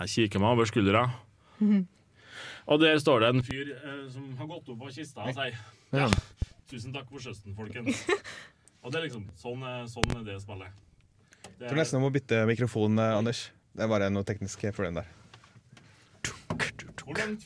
Jeg 0.00 0.14
kikker 0.16 0.42
meg 0.42 0.56
over 0.58 0.66
skuldra. 0.70 1.04
Og 2.70 2.82
der 2.82 2.98
står 3.02 3.22
det 3.22 3.28
en 3.36 3.42
fyr 3.46 3.70
eh, 3.74 4.02
som 4.10 4.26
har 4.38 4.46
gått 4.50 4.68
opp 4.70 4.82
på 4.82 4.90
kista 4.94 5.24
og 5.26 5.34
sier 5.34 5.56
ja, 5.94 6.06
tusen 6.70 6.92
takk 6.94 7.08
for 7.10 7.22
søsten, 7.22 7.54
folkens. 7.58 8.02
Og 8.82 8.92
det 8.92 9.00
er 9.00 9.08
liksom 9.08 9.26
sånn, 9.36 9.62
er- 9.66 9.88
sånn 9.90 10.12
er 10.16 10.24
det 10.24 10.40
spillet. 10.40 10.72
Det 11.42 11.66
Jeg 11.66 11.68
tror 11.68 11.80
nesten 11.80 12.00
jeg 12.00 12.04
må 12.04 12.12
bytte 12.14 12.46
mikrofon, 12.48 12.98
eh, 12.98 13.16
Anders. 13.16 13.50
Det 13.76 13.84
er 13.84 13.88
bare 13.88 14.10
noe 14.10 14.24
teknisk 14.24 14.64
problem 14.72 14.94
der. 14.94 15.06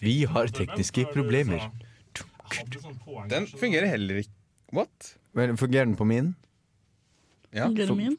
Vi 0.01 0.25
har 0.25 0.47
tekniske 0.47 1.07
problemer. 1.13 1.71
Jeg 2.53 3.29
Den 3.29 3.47
fungerer 3.47 3.87
heller 3.89 4.21
ikke 4.23 4.31
What? 4.75 5.15
Men 5.35 5.57
fungerer 5.57 5.87
den 5.87 5.97
på 5.97 6.07
min? 6.07 6.35
Ja. 7.53 7.67
Fungerer 7.69 7.95
min? 7.95 8.17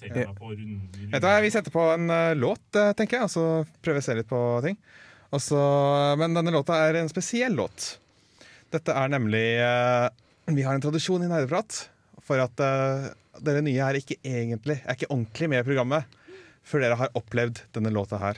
Vet 0.00 1.20
du, 1.20 1.26
hva, 1.26 1.40
Vi 1.42 1.50
setter 1.52 1.70
på 1.70 1.82
en 1.92 2.08
uh, 2.08 2.34
låt, 2.34 2.64
eh, 2.76 2.92
tenker 2.96 3.18
jeg, 3.18 3.22
og 3.26 3.30
så 3.30 3.44
prøver 3.82 3.98
vi 3.98 4.00
å 4.00 4.06
se 4.06 4.16
litt 4.16 4.28
på 4.30 4.40
ting. 4.64 4.78
Også, 5.36 5.58
men 6.16 6.32
denne 6.32 6.54
låta 6.54 6.78
er 6.88 6.96
en 6.96 7.10
spesiell 7.12 7.52
låt. 7.58 7.98
Dette 8.72 8.94
er 8.96 9.12
nemlig 9.12 9.44
uh, 9.60 10.08
Vi 10.48 10.64
har 10.64 10.74
en 10.74 10.84
tradisjon 10.84 11.24
i 11.24 11.28
Nerdeprat 11.28 11.88
for 12.28 12.40
at 12.44 12.60
uh, 12.60 13.08
dere 13.40 13.62
nye 13.64 13.80
er 13.80 13.98
ikke 14.00 14.18
egentlig 14.20 14.78
er 14.84 14.94
ikke 14.98 15.08
ordentlig 15.10 15.48
med 15.54 15.62
i 15.64 15.66
programmet 15.66 16.18
før 16.68 16.84
dere 16.84 16.98
har 17.00 17.14
opplevd 17.16 17.62
denne 17.72 17.92
låta 17.94 18.18
her. 18.20 18.36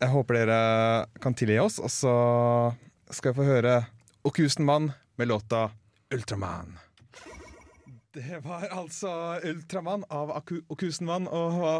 Jeg 0.00 0.12
håper 0.14 0.38
dere 0.38 0.58
kan 1.20 1.34
tilgi 1.36 1.58
oss, 1.60 1.76
og 1.82 1.90
så 1.92 2.14
skal 3.12 3.34
vi 3.34 3.40
få 3.42 3.48
høre 3.48 3.74
Okusenmann 4.28 4.92
med 5.18 5.28
låta 5.28 5.66
Ultraman. 6.14 6.76
Det 8.16 8.40
var 8.46 8.64
altså 8.72 9.10
Ultramann 9.44 10.06
av 10.10 10.32
Aku- 10.38 10.62
Okusenmann 10.72 11.28
og 11.28 11.58
hva 11.60 11.74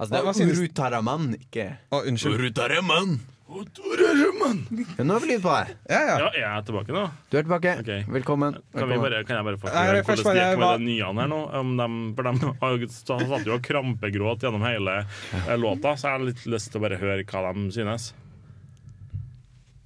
Altså, 0.00 0.14
det 0.14 0.46
er 0.46 0.52
Urutaraman, 0.56 1.24
ikke 1.36 1.64
Å, 1.92 1.98
unnskyld. 2.08 2.38
Urutaraman! 2.40 3.18
Ja, 3.52 5.04
nå 5.04 5.16
er 5.16 5.20
vi 5.22 5.28
lyd 5.28 5.42
på 5.44 5.52
deg. 5.52 5.72
Ja, 5.90 5.98
ja. 6.08 6.14
Ja, 6.32 6.52
er 6.56 6.64
tilbake 6.66 6.94
nå? 6.94 7.02
Du 7.30 7.36
er 7.36 7.44
tilbake. 7.44 7.74
Ok. 7.82 7.90
Velkommen. 8.14 8.54
Kan, 8.56 8.62
vi 8.72 8.78
Velkommen. 8.80 9.02
bare, 9.04 9.20
kan 9.28 9.36
jeg 9.38 9.46
bare 9.48 9.60
få 9.60 9.68
Nei, 9.72 9.82
høre 9.90 10.02
først 10.06 10.24
hvordan 10.24 10.38
det 10.38 10.42
bare, 10.42 10.52
gikk 10.52 10.62
med 10.62 10.72
de 10.72 10.86
nyene 10.88 11.22
her 11.24 11.30
nå? 11.32 11.40
Om 11.60 11.72
dem, 11.82 11.96
for 12.16 12.28
de 12.28 12.52
har 12.62 12.76
jo- 12.80 12.90
satt 12.96 13.46
jo 13.50 13.56
og 13.58 13.62
krampegråt 13.66 14.46
gjennom 14.46 14.64
hele 14.64 14.94
eh, 15.02 15.56
låta, 15.60 15.92
så 16.00 16.08
jeg 16.08 16.16
har 16.16 16.24
litt 16.30 16.44
lyst 16.54 16.72
til 16.72 16.80
å 16.80 16.84
bare 16.86 17.00
høre 17.02 17.24
hva 17.28 17.52
de 17.52 17.66
synes. 17.76 18.12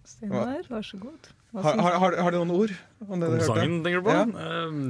Steinar, 0.07 0.63
vær 0.71 0.87
så 0.87 1.01
god. 1.03 1.31
Hva 1.55 1.63
Har, 1.65 1.73
syns 1.75 1.83
har, 1.87 1.97
har, 2.03 2.17
har 2.27 2.31
du 2.35 2.39
noen 2.39 2.55
ord 2.55 2.75
om 3.07 3.07
det 3.07 3.15
Om 3.17 3.21
du 3.21 3.27
hørte? 3.33 3.49
sangen, 3.51 3.79
tenker 3.85 4.03
du 4.03 4.07
på? 4.07 4.15
Ja. 4.15 4.27
Ehm, 4.47 4.85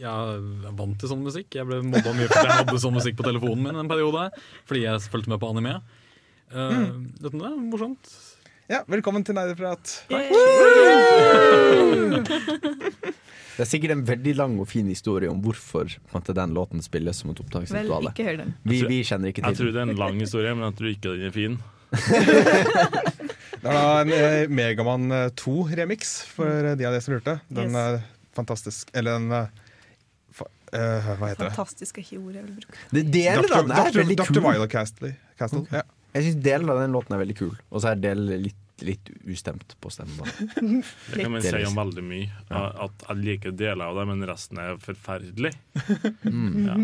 jeg 0.00 0.08
er 0.08 0.72
vant 0.78 0.96
til 1.00 1.10
sånn 1.12 1.24
musikk. 1.24 1.52
Jeg 1.58 1.66
ble 1.68 1.82
mobba 1.84 2.12
mye 2.16 2.28
fordi 2.30 2.48
jeg 2.48 2.58
hadde 2.62 2.80
sånn 2.82 2.96
musikk 2.96 3.16
på 3.20 3.26
telefonen 3.28 3.62
min 3.68 3.82
en 3.84 3.90
periode. 3.90 4.30
Fordi 4.68 4.82
jeg 4.86 5.04
fulgte 5.12 5.32
med 5.34 5.40
på 5.42 5.50
anime. 5.54 5.76
Uh, 6.54 7.02
Dette 7.18 7.34
er 7.34 7.56
morsomt. 7.58 8.10
Ja, 8.70 8.78
velkommen 8.88 9.24
til 9.26 9.34
Nerdeprat. 9.36 9.90
Det 13.54 13.62
er 13.62 13.68
sikkert 13.70 13.92
en 13.94 14.04
veldig 14.06 14.32
lang 14.38 14.54
og 14.62 14.66
fin 14.70 14.86
historie 14.90 15.28
om 15.30 15.38
hvorfor 15.44 15.90
en 16.10 16.34
den 16.38 16.54
låten 16.56 16.82
spilles 16.82 17.20
som 17.22 17.30
et 17.34 17.40
opptaksritual. 17.42 18.08
den. 18.40 18.54
Vi, 18.66 18.80
vi 18.88 19.00
kjenner 19.06 19.30
ikke 19.30 19.44
Jeg 19.46 19.58
tror 19.60 19.70
det 19.74 19.82
er 19.82 19.90
en 19.92 19.98
lang 20.00 20.18
historie, 20.22 20.54
men 20.58 20.64
jeg 20.70 20.78
tror 20.80 20.90
ikke 20.94 21.12
den 21.12 21.28
er 21.28 21.34
fin. 21.34 21.58
Det 23.64 23.70
er 23.70 23.76
da 23.78 23.84
en 24.02 24.10
eh, 24.12 24.48
Megaman 24.50 25.04
2-remix, 25.38 26.16
for 26.34 26.50
eh, 26.50 26.74
de 26.76 26.84
av 26.88 26.92
dere 26.96 27.04
som 27.04 27.14
lurte. 27.14 27.36
Den 27.48 27.70
Yes. 27.70 27.78
er 27.80 28.00
fantastisk 28.34 28.90
Eller 28.98 29.14
den 29.20 29.30
eh, 29.32 29.46
fa, 30.34 30.48
eh, 30.74 31.06
Hva 31.20 31.30
heter 31.30 31.46
det? 31.46 31.52
Fantastisk 31.54 32.00
er 32.00 32.04
ikke 32.08 32.18
ordet 32.24 32.40
jeg 32.40 32.48
vil 32.48 32.56
bruke. 32.58 32.82
det 32.96 33.04
Deler 33.14 33.46
av 33.54 33.68
den 33.70 33.76
er 33.78 33.92
veldig 34.00 34.16
Dr. 34.20 34.32
kul. 34.34 34.42
Violet 34.48 34.74
Castle. 34.74 35.12
Castle. 35.40 35.62
Ja. 35.72 35.84
Jeg 36.14 36.28
syns 36.28 36.42
delen 36.46 36.70
av 36.70 36.78
den 36.78 36.94
låten 36.94 37.16
er 37.16 37.24
veldig 37.24 37.36
kul, 37.38 37.54
og 37.70 37.82
så 37.82 37.90
er 37.90 38.02
del 38.02 38.22
litt 38.46 38.60
litt 38.82 39.10
ustemt 39.30 39.76
på 39.80 39.90
stemmen. 39.90 40.26
Det 41.14 41.20
kan 41.22 41.30
man 41.32 41.42
si 41.44 41.60
om 41.64 41.76
veldig 41.78 42.02
mye. 42.02 42.30
At 42.50 43.04
jeg 43.08 43.16
liker 43.22 43.52
deler 43.54 43.86
av 43.86 44.00
det, 44.00 44.06
men 44.10 44.24
resten 44.26 44.58
er 44.58 44.74
forferdelig. 44.82 45.52
Ja. 46.24 46.74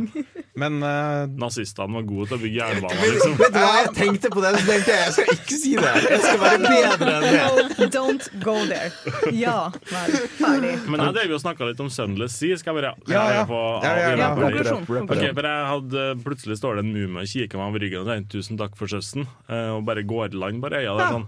Men 0.60 0.78
uh, 0.82 1.24
Nazistene 1.40 1.94
var 1.96 2.04
gode 2.06 2.28
til 2.30 2.36
å 2.36 2.40
bygge 2.42 2.58
jernbaner, 2.60 3.10
liksom. 3.14 3.34
Vet 3.40 3.54
du 3.54 3.58
hva, 3.58 3.72
jeg 3.80 3.92
tenkte 3.96 4.30
på 4.34 4.42
det, 4.44 4.52
så 4.58 4.62
tenkte 4.68 4.94
jeg 4.94 5.00
jeg 5.00 5.14
skal 5.16 5.32
ikke 5.34 5.58
si 5.60 5.72
det. 5.80 5.92
Jeg 6.10 6.20
skal 6.24 6.40
være 6.44 6.60
bedre 6.74 7.14
enn 7.16 7.26
det. 7.26 7.34
No, 7.80 7.88
don't 7.96 8.28
go 8.44 8.56
there. 8.70 8.90
Ja 9.34 9.56
vel. 9.90 10.16
Ferdig. 10.38 10.74
Men 10.90 11.04
jeg 11.06 11.16
drev 11.18 11.34
jo 11.34 11.38
og 11.40 11.44
snakka 11.44 11.68
litt 11.70 11.80
om 11.82 11.90
Sunless 11.92 12.36
Sea. 12.38 12.58
Skal 12.60 12.74
jeg 12.76 12.82
bare 12.82 12.94
Ja, 13.10 13.24
ja. 13.40 13.44
På, 13.48 13.60
Ja, 13.84 13.92
ja, 13.96 14.08
ja. 14.10 14.16
Ja, 14.20 14.30
konklusjon. 14.36 14.82
up, 14.84 14.90
wrap 14.90 15.04
it 15.04 15.10
Ok, 15.10 15.16
konklusjon. 15.16 15.36
for 15.40 15.50
jeg 15.50 15.68
hadde, 15.72 16.06
Plutselig 16.26 16.58
står 16.60 16.78
det 16.80 16.84
en 16.86 16.92
mumie 16.94 17.24
og 17.24 17.30
kikker 17.34 17.60
meg 17.60 17.70
over 17.72 17.84
ryggen 17.84 18.02
og 18.04 18.10
sier 18.10 18.26
'tusen 18.30 18.58
takk 18.60 18.76
for 18.78 18.90
søsten', 18.92 19.26
eh, 19.48 19.70
og 19.74 19.84
bare 19.88 20.02
går 20.06 20.34
i 20.34 20.40
land 20.40 20.60
bare 20.62 20.82
øya 20.84 20.92
der 20.98 21.14
sånn. 21.16 21.26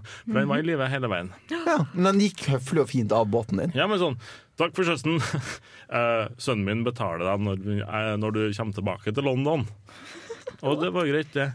Var 0.53 0.63
i 0.63 0.67
live 0.69 0.87
hele 0.91 1.09
veien. 1.11 1.29
Ja, 1.51 1.79
men 1.93 2.11
han 2.11 2.21
gikk 2.21 2.45
høflig 2.51 2.83
og 2.83 2.89
fint 2.91 3.13
av 3.15 3.29
båten 3.33 3.61
din. 3.63 3.73
Ja, 3.77 3.89
men 3.89 4.01
sånn 4.01 4.19
Takk 4.59 4.75
for 4.77 4.85
søsten. 4.85 5.17
Uh, 5.89 6.29
sønnen 6.43 6.67
min 6.67 6.83
betaler 6.85 7.25
deg 7.25 7.41
når, 7.41 7.63
uh, 7.87 8.11
når 8.21 8.35
du 8.35 8.41
kommer 8.53 8.77
tilbake 8.77 9.13
til 9.15 9.25
London. 9.25 9.65
Og 10.63 10.77
det 10.79 10.91
var 10.93 11.09
greit, 11.09 11.31
det. 11.33 11.47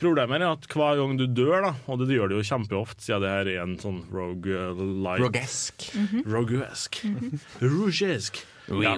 Problemet 0.00 0.40
er 0.40 0.54
at 0.54 0.64
hver 0.72 0.96
gang 0.96 1.18
du 1.18 1.26
dør, 1.28 1.58
da, 1.66 1.72
og 1.90 2.00
det 2.00 2.16
gjør 2.16 2.32
det 2.32 2.38
jo 2.38 2.46
kjempeofte, 2.48 3.04
siden 3.04 3.26
det 3.26 3.34
her 3.34 3.50
er 3.52 3.60
en 3.66 3.76
sånn 3.82 4.00
rogue 4.14 4.62
uh, 4.72 4.80
light 5.04 5.26
Rogesk. 5.26 5.90
Roguesk. 6.24 7.02
Rougesk. 7.60 8.40
Ja. 8.68 8.94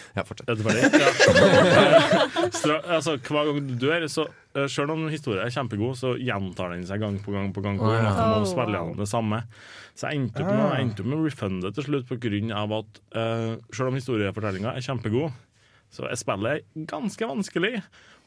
Ja, 0.14 0.24
fortsett. 0.26 0.48
Er 0.48 0.54
det 0.58 0.64
ferdig? 0.66 0.82
Ja. 1.04 2.50
Stra 2.58 2.76
altså, 2.96 3.16
hver 3.18 3.48
gang 3.50 3.62
du 3.68 3.74
dør, 3.82 4.06
så 4.10 4.26
uh, 4.28 4.66
selv 4.70 4.94
om 4.94 5.06
historien 5.10 5.42
er 5.46 5.54
kjempegod, 5.54 5.96
så 5.98 6.14
gjentar 6.20 6.74
den 6.74 6.84
seg 6.88 7.02
gang 7.02 7.18
på 7.22 7.34
gang 7.34 7.50
på 7.54 7.64
gang. 7.64 7.80
På 7.80 7.90
gang 7.90 8.06
ja. 8.06 8.12
må 8.14 8.42
Oh, 8.44 8.48
spille 8.48 8.76
gjennom 8.76 9.00
det 9.00 9.08
samme. 9.10 9.42
Så 9.94 10.10
jeg 10.10 10.22
endte 10.22 10.42
opp 10.42 10.50
med, 10.50 10.62
jeg 10.62 10.86
endte 10.88 11.02
opp 11.04 11.10
med 11.10 11.18
å 11.18 11.26
refunde 11.26 11.74
til 11.74 11.88
slutt 11.88 12.14
av 12.54 12.78
at 12.80 13.02
uh, 13.14 13.52
selv 13.74 13.90
om 13.90 13.98
historiefortellinga 13.98 14.74
er 14.74 14.86
kjempegod, 14.86 15.34
så 15.94 16.08
er 16.10 16.18
spillet 16.18 16.66
ganske 16.90 17.28
vanskelig. 17.30 17.74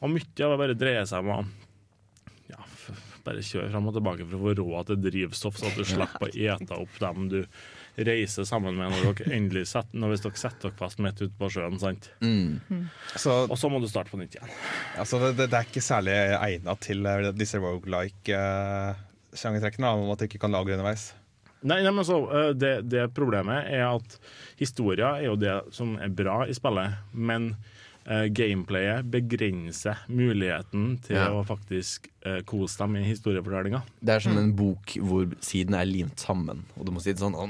Og 0.00 0.12
mye 0.12 0.44
av 0.44 0.52
det 0.54 0.60
bare 0.62 0.78
dreier 0.78 1.08
seg 1.08 1.24
om 1.24 1.32
ja, 1.32 1.40
bare 3.28 3.44
kjøre 3.44 3.70
fram 3.72 3.88
og 3.90 3.94
tilbake 3.98 4.26
for 4.26 4.34
å 4.38 4.44
få 4.46 4.50
råd 4.58 4.82
til 4.90 4.98
drivstoff, 5.04 5.56
så 5.60 5.64
at 5.70 5.78
du 5.78 5.84
slipper 5.86 6.26
å 6.26 6.34
ete 6.34 6.74
opp 6.82 6.94
dem 7.02 7.18
du 7.30 7.40
reiser 8.06 8.46
sammen 8.46 8.76
med 8.78 8.92
når 8.92 9.16
dere 9.18 9.32
endelig 9.36 9.64
setter, 9.72 9.98
når 9.98 10.08
hvis 10.12 10.22
dere 10.26 10.38
setter 10.38 10.62
dere 10.68 10.78
fast 10.78 10.98
midt 11.02 11.22
ute 11.22 11.36
på 11.38 11.46
sjøen. 11.52 11.78
sant? 11.82 12.04
så, 13.18 13.32
Og 13.48 13.56
så 13.58 13.66
må 13.72 13.76
du 13.82 13.88
starte 13.90 14.10
på 14.12 14.18
nytt 14.20 14.34
igjen. 14.38 14.50
altså, 14.98 15.14
det, 15.26 15.32
det, 15.46 15.56
er 15.58 15.64
ikke 15.66 15.82
særlig 15.84 16.16
egnet 16.38 16.78
til 16.84 16.98
eh, 17.06 17.32
disse 17.36 17.58
rogelike-sjangertrekkene, 17.62 19.88
om 19.98 20.10
at 20.14 20.20
du 20.20 20.24
ikke 20.28 20.42
kan 20.44 20.54
lagre 20.54 20.74
underveis. 20.78 21.04
Nei, 21.66 21.80
nei, 21.82 21.90
men 21.90 22.04
så, 22.06 22.16
eh, 22.30 22.54
det, 22.54 22.82
det 22.90 23.14
problemet 23.16 23.58
er 23.66 23.84
at 23.88 24.18
historia 24.60 25.08
er 25.18 25.24
jo 25.32 25.36
det 25.40 25.62
som 25.74 25.98
er 25.98 26.08
bra 26.14 26.46
i 26.46 26.54
spillet, 26.54 26.90
men 27.18 27.42
eh, 27.56 27.77
gameplayet 28.32 29.04
begrenser 29.12 29.98
muligheten 30.08 30.94
til 31.04 31.16
Ja. 31.18 31.26
å 31.36 31.42
faktisk 31.46 32.08
uh, 32.26 32.40
kose 32.48 32.78
dem 32.80 32.96
i 32.96 33.02
historiefortellinga. 33.04 33.82
Det 34.00 34.14
er 34.16 34.24
som 34.24 34.38
en 34.40 34.52
bok 34.56 34.94
hvor 35.00 35.28
siden 35.44 35.74
er 35.76 35.84
limt 35.88 36.18
sammen, 36.24 36.64
og 36.76 36.86
du 36.88 36.92
må 36.96 37.02
si 37.04 37.12
sånn 37.18 37.36
«Å, 37.36 37.48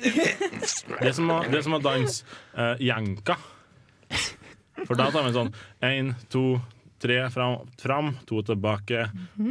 Det 0.00 1.08
er 1.08 1.12
som 1.16 1.28
å, 1.32 1.40
det 1.44 1.58
er 1.60 1.64
som 1.66 1.76
å 1.76 1.82
danse 1.84 2.24
uh, 2.56 2.76
jenka. 2.80 3.36
For 4.86 4.96
da 4.96 5.10
tar 5.12 5.26
vi 5.26 5.32
sånn 5.36 5.50
én, 5.84 6.14
to, 6.32 6.60
tre 7.02 7.18
fram, 7.32 7.66
fram 7.80 8.14
to 8.28 8.40
tilbake. 8.48 9.02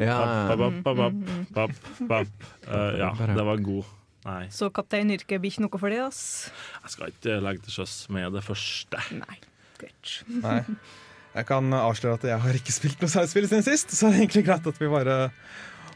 Ja, 0.02 0.18
Papp, 0.50 0.58
papp, 0.58 0.80
papp, 0.84 0.98
papp, 0.98 1.54
papp, 1.54 2.10
papp. 2.10 2.48
Eh, 2.66 2.98
ja, 3.04 3.12
det 3.38 3.46
var 3.46 3.62
god. 3.62 3.86
Nei, 4.26 4.48
Så 4.54 4.68
kapteinyrket 4.74 5.40
blir 5.42 5.54
ikke 5.54 5.64
noe 5.68 5.80
for 5.80 5.94
det, 5.94 6.02
ass? 6.04 6.50
jeg 6.84 6.92
skal 6.96 7.14
ikke 7.14 7.38
legge 7.46 7.64
til 7.68 7.78
sjøs 7.78 7.94
med 8.14 8.34
det 8.36 8.42
første. 8.46 9.00
Nei. 9.16 9.38
Greit. 9.80 10.14
Nei. 10.44 10.60
Jeg 11.36 11.46
kan 11.46 11.74
avsløre 11.78 12.18
at 12.18 12.24
jeg 12.26 12.42
har 12.44 12.58
ikke 12.58 12.74
spilt 12.74 13.02
noe 13.04 13.12
særspill 13.12 13.46
spill 13.46 13.50
siden 13.52 13.66
sist, 13.68 13.94
så 13.94 14.10
det 14.10 14.18
er 14.18 14.24
egentlig 14.26 14.46
greit 14.48 14.66
at 14.72 14.80
vi 14.82 14.90
bare 14.92 15.18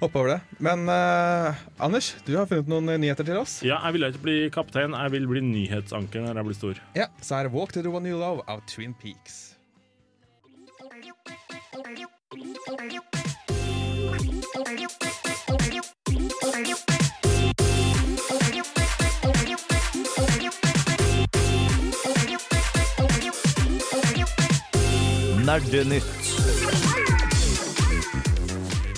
hopper 0.04 0.20
over 0.22 0.30
det. 0.36 0.60
Men 0.64 0.86
eh, 0.92 1.64
Anders, 1.84 2.12
du 2.28 2.36
har 2.38 2.48
funnet 2.50 2.70
noen 2.72 2.92
nyheter 3.02 3.28
til 3.28 3.40
oss. 3.42 3.58
Ja, 3.66 3.80
jeg 3.88 3.98
vil 3.98 4.08
ikke 4.10 4.24
bli 4.28 4.38
kaptein, 4.54 4.96
jeg 4.98 5.16
vil 5.16 5.28
bli 5.32 5.44
nyhetsanker 5.48 6.26
når 6.26 6.42
jeg 6.42 6.50
blir 6.50 6.60
stor. 6.60 6.84
Ja, 6.98 7.10
Så 7.22 7.40
er 7.40 7.50
det 7.50 7.56
Walk 7.56 7.74
to 7.74 7.82
the 7.86 7.92
One 7.94 8.10
You 8.10 8.22
Love 8.22 8.46
av 8.48 8.64
Twin 8.70 8.94
Peaks. 8.94 9.54
Nerdenytt. 25.54 26.06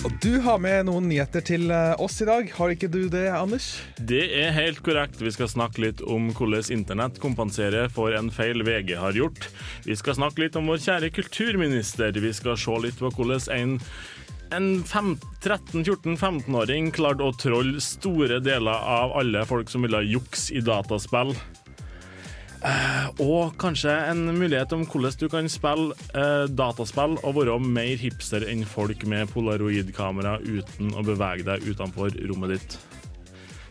Og 0.06 0.12
du 0.22 0.38
har 0.40 0.60
med 0.62 0.86
noen 0.88 1.08
nyheter 1.10 1.42
til 1.44 1.68
eh, 1.68 1.92
oss 2.00 2.22
i 2.24 2.26
dag. 2.28 2.48
Har 2.56 2.72
ikke 2.72 2.88
du 2.88 3.10
det, 3.12 3.28
Anders? 3.28 3.82
Det 3.98 4.22
er 4.40 4.54
helt 4.56 4.80
korrekt. 4.86 5.20
Vi 5.20 5.34
skal 5.34 5.50
snakke 5.52 5.82
litt 5.84 6.00
om 6.00 6.30
hvordan 6.32 6.70
internett 6.72 7.20
kompenserer 7.20 7.92
for 7.92 8.16
en 8.16 8.32
feil 8.32 8.64
VG 8.64 8.96
har 9.02 9.12
gjort. 9.18 9.50
Vi 9.84 9.92
skal 10.00 10.16
snakke 10.16 10.46
litt 10.46 10.56
om 10.56 10.72
vår 10.72 10.80
kjære 10.86 11.12
kulturminister. 11.18 12.16
Vi 12.24 12.32
skal 12.38 12.56
se 12.62 12.74
litt 12.86 12.96
på 13.02 13.12
hvordan 13.12 13.52
en 13.58 13.76
en 14.54 14.84
13-14-15-åring 14.86 16.92
klarte 16.94 17.26
å 17.26 17.34
trolle 17.34 17.80
store 17.82 18.38
deler 18.38 18.78
av 18.78 19.10
alle 19.18 19.42
folk 19.50 19.66
som 19.72 19.82
ville 19.82 20.04
jukse 20.06 20.54
i 20.54 20.62
dataspill. 20.64 21.34
Eh, 22.64 23.08
og 23.20 23.56
kanskje 23.60 23.92
en 24.10 24.24
mulighet 24.38 24.72
om 24.72 24.86
hvordan 24.88 25.18
du 25.20 25.28
kan 25.32 25.48
spille 25.52 25.94
eh, 26.16 26.46
dataspill 26.48 27.18
og 27.20 27.36
være 27.38 27.58
mer 27.60 28.00
hipster 28.00 28.46
enn 28.48 28.64
folk 28.68 29.04
med 29.08 29.30
polaroidkamera 29.34 30.38
uten 30.44 30.94
å 30.96 31.04
bevege 31.06 31.46
deg 31.46 31.66
utenfor 31.68 32.16
rommet 32.30 32.56
ditt. 32.56 32.78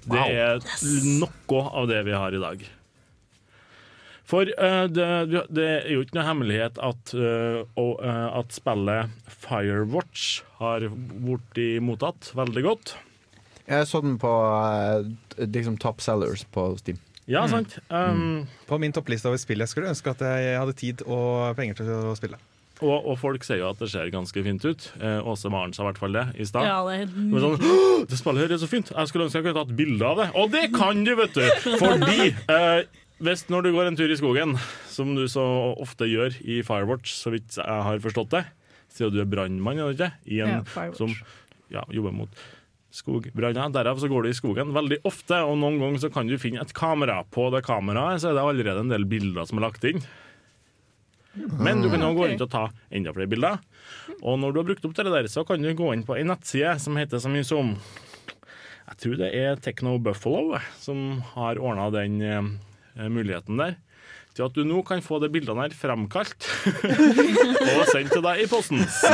Det 0.06 0.22
er 0.22 0.60
noe 1.18 1.62
av 1.74 1.88
det 1.90 2.04
vi 2.06 2.14
har 2.14 2.36
i 2.36 2.42
dag. 2.42 2.66
For 4.26 4.50
eh, 4.50 4.84
det, 4.90 5.08
det 5.54 5.66
er 5.70 5.90
jo 5.94 6.06
ikke 6.06 6.18
noe 6.18 6.28
hemmelighet 6.30 6.80
at, 6.82 7.14
uh, 7.14 7.62
og, 7.78 8.00
uh, 8.02 8.30
at 8.40 8.54
spillet 8.54 9.14
Firewatch 9.30 10.40
har 10.58 10.88
blitt 10.90 11.84
mottatt 11.86 12.32
veldig 12.38 12.64
godt. 12.66 12.96
Jeg 13.70 13.86
så 13.90 14.02
den 14.02 14.18
på 14.22 14.30
uh, 14.30 15.06
liksom 15.42 15.78
top 15.82 16.02
sellers 16.02 16.46
på 16.54 16.72
Steam. 16.82 16.98
Ja, 17.28 17.48
sant? 17.50 17.80
Um, 17.90 18.44
På 18.70 18.78
min 18.82 18.94
toppliste 18.94 19.30
over 19.32 19.40
spill 19.42 19.64
jeg 19.64 19.72
skulle 19.72 19.90
ønske 19.90 20.12
at 20.14 20.20
jeg 20.22 20.60
hadde 20.62 20.76
tid 20.78 21.02
og 21.10 21.56
penger 21.58 21.80
til 21.80 21.90
å 22.12 22.14
spille. 22.18 22.38
og, 22.84 23.08
og 23.08 23.16
folk 23.18 23.46
sier 23.48 23.62
jo 23.64 23.70
at 23.72 23.80
det 23.82 23.88
ser 23.94 24.12
ganske 24.14 24.44
fint 24.46 24.66
ut. 24.68 24.86
Eh, 25.00 25.22
Åse 25.26 25.50
Maren 25.50 25.74
sa 25.74 25.86
i 25.86 25.88
hvert 25.88 26.02
fall 26.02 26.14
det 26.18 26.26
i 26.38 26.46
stad. 26.46 26.68
Ja, 26.68 26.82
det 26.86 26.98
er 27.06 27.16
Men 27.16 27.40
sånn, 27.42 27.56
det 28.12 28.20
spillet 28.20 28.46
her 28.46 28.54
er 28.58 28.62
så 28.62 28.70
fint. 28.70 28.92
Jeg 28.94 29.10
skulle 29.10 29.26
ønske 29.30 29.40
jeg 29.42 29.48
kunne 29.48 29.62
tatt 29.64 29.74
bilde 29.80 30.06
av 30.12 30.20
det. 30.22 30.28
Og 30.38 30.52
det 30.54 30.68
kan 30.76 31.02
du, 31.08 31.14
vet 31.18 31.34
du! 31.40 31.46
Fordi 31.82 32.30
eh, 32.52 32.84
hvis 33.26 33.46
når 33.50 33.64
du 33.64 33.72
går 33.78 33.90
en 33.90 33.98
tur 33.98 34.12
i 34.12 34.20
skogen, 34.20 34.58
som 34.92 35.16
du 35.16 35.24
så 35.32 35.46
ofte 35.82 36.06
gjør 36.12 36.36
i 36.44 36.60
Firewatch, 36.68 37.16
så 37.16 37.32
vidt 37.34 37.58
jeg 37.58 37.88
har 37.90 38.04
forstått 38.04 38.36
det, 38.36 38.44
siden 38.92 39.16
du 39.16 39.22
er 39.24 39.32
brannmann, 39.32 39.80
er 39.82 39.90
du 39.90 39.96
ikke? 39.98 40.12
I 40.36 40.44
en, 40.46 40.62
Ja, 40.76 40.90
som 41.00 41.16
ja, 41.74 41.82
jobber 41.96 42.14
mot 42.14 42.44
skogbranner. 42.96 43.72
Derav 43.76 44.00
så 44.02 44.10
går 44.12 44.26
du 44.26 44.32
i 44.32 44.38
skogen 44.38 44.74
veldig 44.76 45.02
ofte, 45.08 45.42
og 45.44 45.58
noen 45.62 45.80
ganger 45.82 46.06
så 46.06 46.12
kan 46.14 46.30
du 46.30 46.38
finne 46.42 46.64
et 46.64 46.76
kamera. 46.76 47.22
På 47.28 47.50
det 47.54 47.66
kameraet 47.68 48.24
så 48.24 48.32
er 48.32 48.38
det 48.38 48.46
allerede 48.46 48.86
en 48.86 48.94
del 48.94 49.08
bilder 49.10 49.48
som 49.50 49.60
er 49.60 49.68
lagt 49.68 49.88
inn. 49.88 50.04
Men 51.36 51.82
du 51.84 51.90
kan 51.92 52.00
også 52.00 52.16
gå 52.16 52.28
rundt 52.30 52.44
og 52.46 52.52
ta 52.52 52.66
enda 52.96 53.12
flere 53.16 53.32
bilder. 53.32 53.64
Og 54.22 54.40
når 54.40 54.54
du 54.54 54.60
har 54.62 54.68
brukt 54.70 54.86
opp 54.88 54.96
det 54.96 55.08
der, 55.12 55.28
så 55.32 55.44
kan 55.48 55.64
du 55.64 55.74
gå 55.76 55.92
inn 55.92 56.06
på 56.08 56.16
en 56.16 56.32
nettside 56.32 56.78
som 56.82 56.96
heter 57.00 57.20
så 57.20 57.32
mye 57.32 57.48
som 57.48 57.76
Jeg 58.86 58.98
tror 59.02 59.18
det 59.20 59.32
er 59.34 59.60
Techno 59.60 59.98
Buffalo 60.00 60.60
som 60.80 61.24
har 61.34 61.58
ordna 61.58 61.90
den 61.92 62.22
eh, 62.22 63.10
muligheten 63.10 63.58
der. 63.60 63.76
Til 64.36 64.50
at 64.50 64.58
du 64.58 64.66
nå 64.68 64.82
kan 64.84 65.00
få 65.04 65.22
de 65.24 65.30
bildene 65.32 65.64
her 65.64 65.76
fremkalt 65.76 66.44
og 67.80 67.86
sendt 67.94 68.12
til 68.12 68.24
deg 68.26 68.42
i 68.44 68.48
posten. 68.52 68.82
Så, 68.92 69.14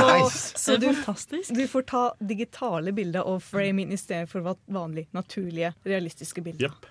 så 0.58 0.78
det 0.82 0.90
du, 0.96 0.98
fantastisk. 0.98 1.54
du 1.54 1.62
får 1.70 1.86
ta 1.92 2.02
digitale 2.18 2.94
bilder 2.98 3.28
og 3.30 3.44
frame 3.46 3.86
inn 3.86 3.94
i 3.94 4.00
stedet 4.02 4.32
for 4.32 4.42
vanlige, 4.66 5.12
naturlige, 5.14 5.76
realistiske 5.86 6.42
bilder. 6.46 6.72
Yep. 6.74 6.90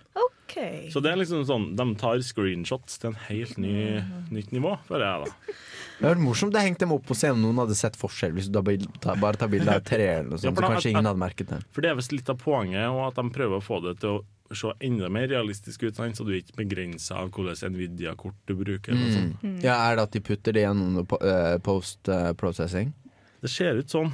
OK. 0.51 0.57
Så 0.95 1.03
det 1.03 1.13
er 1.13 1.19
liksom 1.21 1.43
sånn, 1.47 1.67
de 1.79 1.87
tar 1.99 2.23
screenshots 2.27 2.99
til 3.03 3.13
en 3.13 3.21
helt 3.29 3.59
ny, 3.63 3.75
nytt 4.35 4.55
nivå, 4.55 4.77
føler 4.89 5.07
jeg 5.07 5.27
da. 5.27 5.55
Det 6.01 6.07
hadde 6.07 6.15
vært 6.15 6.25
morsomt 6.25 6.57
å 6.57 6.65
henge 6.65 6.81
dem 6.81 6.95
opp 6.97 7.11
og 7.13 7.19
se 7.19 7.31
om 7.35 7.43
noen 7.43 7.61
hadde 7.63 7.77
sett 7.79 7.99
forskjell. 7.99 8.35
Hvis 8.39 8.49
du 8.51 8.57
da 8.57 8.63
bare 8.63 9.39
tar- 9.39 9.51
bilde 9.53 9.75
av 9.75 9.83
tre 9.87 10.07
eller 10.07 10.31
noe 10.33 10.39
Ja, 10.39 10.47
sånt, 10.49 10.57
for 10.59 10.67
så 10.67 10.75
kanskje 10.75 10.93
ingen 10.95 11.11
hadde 11.11 11.23
merket 11.23 11.51
det. 11.53 11.61
For 11.75 11.85
det 11.85 11.91
er 11.93 11.99
visst 11.99 12.15
litt 12.15 12.31
av 12.33 12.39
poenget, 12.41 12.87
og 12.91 13.09
at 13.11 13.19
de 13.21 13.27
prøver 13.35 13.59
å 13.59 13.65
få 13.65 13.83
det 13.85 13.99
til 14.03 14.19
å 14.19 14.23
se 14.59 14.73
enda 14.81 15.09
mer 15.13 15.29
realistisk 15.31 15.83
ut, 15.87 15.95
sant? 15.97 16.17
så 16.19 16.25
du 16.27 16.33
er 16.33 16.41
ikke 16.41 16.57
begrensa 16.65 17.21
av 17.21 17.31
hvilket 17.31 17.71
Nvidia-kort 17.71 18.35
du 18.51 18.55
bruker. 18.59 18.93
Eller 18.97 19.13
sånn. 19.15 19.61
Ja, 19.63 19.77
Er 19.91 19.97
det 20.01 20.09
at 20.09 20.17
de 20.17 20.23
putter 20.27 20.57
det 20.57 20.65
gjennom 20.65 21.05
eh, 21.05 21.59
post-processing? 21.63 22.91
Det 23.41 23.51
ser 23.53 23.79
ut 23.79 23.89
sånn. 23.93 24.11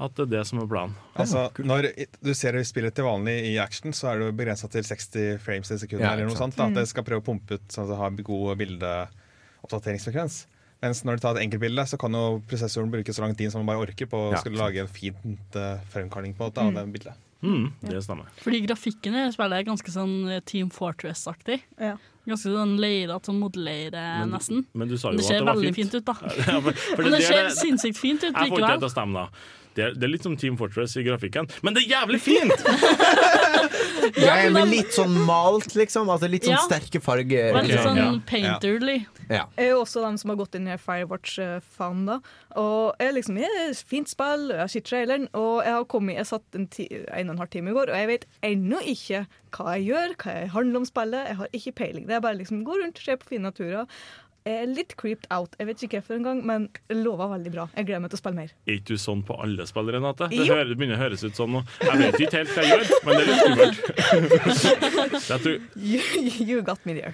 at 0.00 0.14
det 0.16 0.22
er 0.28 0.30
det 0.38 0.44
som 0.46 0.60
er 0.62 0.68
planen. 0.70 0.94
Altså, 1.18 1.48
når 1.66 1.90
du 2.22 2.30
ser 2.38 2.56
spillet 2.64 2.94
til 2.94 3.04
vanlig 3.04 3.34
i 3.50 3.56
action, 3.58 3.92
så 3.92 4.12
er 4.12 4.22
det 4.22 4.30
begrensa 4.38 4.70
til 4.70 4.86
60 4.86 5.40
frames 5.42 5.70
i 5.74 5.78
sekundet. 5.82 6.06
Ja, 6.06 6.12
eller 6.14 6.30
noe 6.30 6.38
sant? 6.38 6.54
sånt 6.54 6.62
da, 6.62 6.68
At 6.70 6.78
det 6.78 6.86
skal 6.92 7.04
prøve 7.04 7.20
å 7.24 7.26
pumpe 7.26 7.58
ut 7.58 7.66
sånn 7.74 7.88
at 7.88 7.90
det 7.90 7.98
har 7.98 8.22
god 8.30 8.62
bildeoppdateringsfrekvens. 8.62 10.44
Mens 10.80 11.02
når 11.04 11.18
du 11.18 11.24
tar 11.26 11.36
et 11.36 11.42
enkeltbilde, 11.44 11.84
så 11.90 11.98
kan 12.00 12.14
jo 12.16 12.38
prosessoren 12.48 12.92
bruke 12.94 13.12
så 13.12 13.26
lang 13.26 13.34
tid 13.36 13.52
som 13.52 13.60
man 13.60 13.74
bare 13.74 13.90
orker 13.90 14.08
på 14.08 14.16
å 14.16 14.30
Ja, 14.32 14.40
skulle 14.40 14.62
lage 14.62 14.80
en 14.80 14.88
fint 14.88 15.58
uh, 15.58 15.76
fremkalling 15.92 16.32
på 16.38 16.48
det, 16.54 16.62
av 16.62 16.72
det 16.78 16.86
bildet. 16.94 17.26
Mm, 17.42 17.70
det 17.88 18.02
stemmer. 18.04 18.26
Fordi 18.44 18.58
grafikken 18.66 19.14
i 19.16 19.26
spillet 19.32 19.58
er 19.62 19.68
ganske 19.70 19.92
sånn 19.94 20.16
eh, 20.28 20.40
Team 20.44 20.68
Fortress-aktig. 20.70 21.62
Ja. 21.80 21.94
Ganske 22.28 22.52
sånn 22.52 22.74
leirete, 22.78 23.30
sånn 23.30 23.38
modelleire, 23.40 24.02
nesten. 24.28 24.66
Men 24.76 24.88
du 24.90 24.98
sa 25.00 25.08
Men 25.08 25.16
det 25.22 25.24
ser 25.24 25.38
det 25.40 25.46
var 25.48 25.56
veldig 25.56 25.74
fint. 25.74 25.90
fint 25.90 25.94
ut, 25.94 26.04
da. 26.04 26.14
Ja, 26.52 26.60
for, 26.60 26.72
for 26.72 27.02
Men 27.02 27.12
det 27.12 27.18
det 27.22 27.26
ser 27.30 27.38
er 27.40 27.48
det- 27.48 27.56
sinnssykt 27.56 27.96
fint 27.98 28.20
ut 28.22 28.28
Jeg 28.34 28.52
får 28.52 28.58
ikke 28.60 28.68
det 28.74 28.78
til 28.84 28.90
å 28.90 28.92
stemme, 28.92 29.24
da. 29.24 29.46
Det 29.76 29.84
er, 29.84 29.92
det 29.94 30.02
er 30.08 30.10
litt 30.10 30.24
som 30.26 30.34
Team 30.36 30.56
Fortress 30.58 30.96
i 30.98 31.04
grafikken, 31.06 31.46
men 31.62 31.76
det 31.76 31.84
er 31.86 31.92
jævlig 32.00 32.20
fint! 32.24 32.66
Ja, 34.20 34.34
men 34.50 34.70
litt 34.70 34.94
sånn 34.94 35.12
malt, 35.26 35.74
liksom. 35.76 36.08
Altså 36.10 36.28
litt 36.30 36.46
sånn 36.46 36.56
Ja. 36.56 36.62
sterke 36.64 37.00
farger. 37.02 37.52
Veldig 37.54 37.76
Ok, 37.76 37.82
sånn 37.84 37.98
ja. 38.00 38.06
painterly. 38.26 38.94
Ja. 39.28 39.44
Jeg 39.56 39.66
er 39.66 39.70
jo 39.74 39.80
også 39.84 40.02
dem 40.02 40.16
som 40.18 40.32
har 40.32 40.38
gått 40.40 40.56
inn 40.58 40.66
i 40.66 40.76
Firewatch-fan, 40.80 42.00
da. 42.08 42.16
Og 42.58 42.96
jeg 42.98 43.14
liksom, 43.14 43.38
jeg 43.38 43.60
er 43.62 43.74
fint 43.92 44.10
spill, 44.10 44.48
jeg 44.50 44.58
har 44.64 44.72
sett 44.72 44.88
traileren, 44.88 45.28
og 45.36 45.60
jeg 45.64 45.76
har 45.76 45.84
kommet, 45.92 46.16
jeg 46.18 46.26
satt 46.32 46.58
en, 46.58 46.66
ti, 46.72 46.88
en 46.90 47.28
og 47.30 47.36
en 47.36 47.42
halv 47.44 47.52
time 47.54 47.70
i 47.70 47.76
går, 47.76 47.92
og 47.92 48.00
jeg 48.00 48.10
vet 48.10 48.26
ennå 48.50 48.80
ikke 48.94 49.22
hva 49.54 49.76
jeg 49.76 49.86
gjør, 49.92 50.16
hva 50.24 50.34
jeg 50.40 50.50
handler 50.56 50.82
om 50.82 50.88
spillet. 50.90 51.28
Jeg 51.30 51.36
har 51.42 51.54
ikke 51.60 51.76
peiling. 51.84 52.08
Det 52.10 52.16
er 52.18 52.24
bare 52.26 52.40
liksom 52.40 52.64
gå 52.66 52.80
rundt 52.82 52.98
se 53.04 53.16
på 53.20 53.30
fine 53.34 53.46
naturer. 53.50 53.86
Jeg 54.48 54.56
er 54.62 54.70
litt 54.72 54.94
creeped 54.96 55.26
out. 55.34 55.52
Jeg 55.60 55.68
vet 55.68 55.82
ikke 55.84 55.98
hvorfor 56.00 56.16
engang, 56.16 56.38
men 56.48 56.66
lova 56.96 57.26
veldig 57.34 57.50
bra. 57.52 57.66
Jeg 57.76 57.90
gleder 57.90 58.00
meg 58.00 58.12
til 58.12 58.16
å 58.16 58.22
spille 58.22 58.38
mer. 58.38 58.52
Er 58.64 58.78
ikke 58.78 58.96
du 58.96 59.02
sånn 59.02 59.24
på 59.28 59.36
alle 59.44 59.66
spill, 59.68 59.90
Renate? 59.92 60.30
Det, 60.32 60.46
hører, 60.48 60.72
begynner 60.72 60.96
å 60.96 61.02
høres 61.02 61.24
ut 61.26 61.36
sånn 61.36 61.52
nå. 61.58 61.64
Jeg 61.84 62.00
vet 62.00 62.20
ikke 62.24 62.40
helt 62.40 62.54
hva 62.54 62.64
jeg 62.64 62.70
gjør, 62.72 62.92
men 63.04 63.18
det 63.18 63.22
er 63.22 63.30
litt 63.30 63.42
skummelt. 63.42 65.34
tror, 65.44 65.58
You, 65.76 66.00
you 66.40 66.62
got 66.64 66.86
me 66.88 66.96
there. 66.96 67.12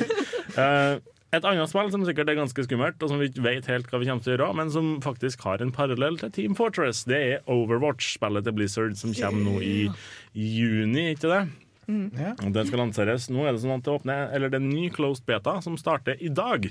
eh, 0.64 1.02
et 1.34 1.46
annet 1.50 1.68
spill 1.68 1.90
som 1.92 2.04
sikkert 2.06 2.30
er 2.30 2.38
ganske 2.38 2.64
skummelt, 2.64 3.02
og 3.02 3.10
som 3.10 3.20
vi 3.20 3.28
ikke 3.28 3.44
vet 3.44 3.68
helt 3.68 3.90
hva 3.90 4.00
vi 4.00 4.08
kommer 4.08 4.24
til 4.24 4.32
å 4.32 4.36
gjøre, 4.36 4.48
men 4.60 4.72
som 4.72 4.90
faktisk 5.04 5.44
har 5.44 5.60
en 5.64 5.72
parallell 5.74 6.16
til 6.20 6.32
Team 6.32 6.56
Fortress, 6.58 7.02
det 7.10 7.20
er 7.32 7.50
Overwatch, 7.50 8.14
spillet 8.16 8.46
til 8.46 8.56
Blizzard, 8.56 8.96
som 9.00 9.12
kommer 9.18 9.44
nå 9.50 9.60
i 9.64 9.76
juni, 10.32 11.10
ikke 11.12 11.32
det? 11.32 11.42
Ja. 11.86 12.34
Den 12.40 12.66
skal 12.66 12.80
lanseres. 12.80 13.28
Nå 13.32 13.44
er 13.44 13.54
det 13.54 13.62
sånn 13.64 13.76
at 13.76 13.84
det 13.86 13.92
åpner 13.92 14.32
Eller 14.34 14.52
det 14.52 14.60
er 14.60 14.64
en 14.64 14.72
ny 14.72 14.88
closed 14.94 15.26
beta 15.28 15.58
som 15.64 15.76
starter 15.80 16.20
i 16.22 16.30
dag. 16.32 16.70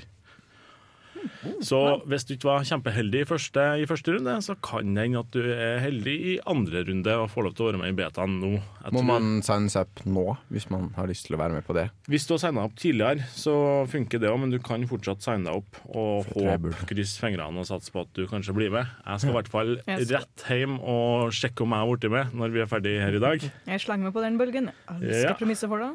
Så 1.64 1.80
hvis 2.10 2.26
du 2.28 2.34
ikke 2.36 2.50
var 2.50 2.66
kjempeheldig 2.68 3.22
i 3.24 3.28
første, 3.30 3.64
i 3.84 3.86
første 3.90 4.14
runde, 4.16 4.36
så 4.46 4.56
kan 4.64 4.94
det 4.96 5.06
hende 5.08 5.20
at 5.24 5.32
du 5.36 5.40
er 5.54 5.80
heldig 5.84 6.14
i 6.34 6.34
andre 6.50 6.84
runde 6.88 7.16
og 7.22 7.30
får 7.34 7.44
lov 7.48 7.54
til 7.58 7.66
å 7.66 7.70
være 7.72 7.82
med 7.84 7.94
i 7.94 7.98
betaen 8.02 8.36
nå. 8.42 8.52
Må 8.92 8.92
tror- 9.00 9.08
man 9.08 9.30
signe 9.46 9.70
seg 9.74 9.88
opp 9.88 10.04
nå, 10.06 10.26
hvis 10.52 10.70
man 10.74 10.90
har 10.98 11.08
lyst 11.08 11.28
til 11.28 11.38
å 11.38 11.40
være 11.44 11.54
med 11.58 11.66
på 11.68 11.74
det? 11.78 11.86
Hvis 12.12 12.28
du 12.28 12.34
har 12.36 12.42
signa 12.44 12.64
opp 12.68 12.76
tidligere, 12.80 13.26
så 13.34 13.56
funker 13.92 14.20
det 14.20 14.30
òg, 14.32 14.40
men 14.44 14.52
du 14.52 14.60
kan 14.60 14.84
fortsatt 14.88 15.24
signe 15.24 15.46
deg 15.48 15.56
opp 15.62 15.80
og 15.96 16.26
håpe, 16.36 16.74
krysse 16.90 17.20
fingrene 17.24 17.60
og 17.64 17.66
satse 17.70 17.92
på 17.94 18.02
at 18.04 18.14
du 18.14 18.26
kanskje 18.28 18.54
blir 18.56 18.72
med. 18.74 18.88
Jeg 19.08 19.20
skal 19.24 19.34
i 19.34 19.38
hvert 19.40 19.52
fall 19.54 19.76
rett 19.88 20.48
hjem 20.50 20.80
og 20.82 21.32
sjekke 21.36 21.64
om 21.64 21.76
jeg 21.76 21.80
har 21.86 21.94
blitt 21.94 22.12
med 22.12 22.34
når 22.44 22.54
vi 22.58 22.60
er 22.66 22.72
ferdig 22.72 22.96
her 23.02 23.16
i 23.16 23.24
dag. 23.24 23.50
Jeg 23.68 23.80
slenger 23.86 24.10
meg 24.10 24.14
på 24.14 24.22
den 24.26 24.38
bølgen. 24.42 24.72
Jeg 24.74 25.10
elsker 25.10 25.30
Ja. 25.30 25.38
premisset 25.40 25.70
for 25.72 25.80
det. 25.80 25.92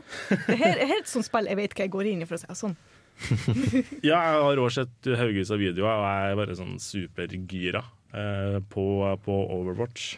Det 0.49 0.61
er 0.83 0.87
helt 0.95 1.07
sånn 1.11 1.25
spill 1.27 1.47
jeg 1.51 1.57
vet 1.57 1.75
hva 1.75 1.85
jeg 1.85 1.91
går 1.93 2.07
inn 2.13 2.23
i, 2.23 2.29
for 2.29 2.37
å 2.37 2.41
si 2.41 2.47
det 2.49 2.57
sånn. 2.57 2.77
Ja, 4.09 4.19
jeg 4.23 4.41
har 4.47 4.61
også 4.63 4.85
sett 4.85 5.09
haugevis 5.19 5.51
av 5.55 5.61
videoer, 5.63 5.91
og 5.99 6.07
jeg 6.07 6.33
er 6.33 6.39
bare 6.41 6.57
sånn 6.59 6.79
supergira 6.83 7.83
eh, 8.15 8.59
på, 8.73 8.85
på 9.25 9.37
Overwatch. 9.59 10.17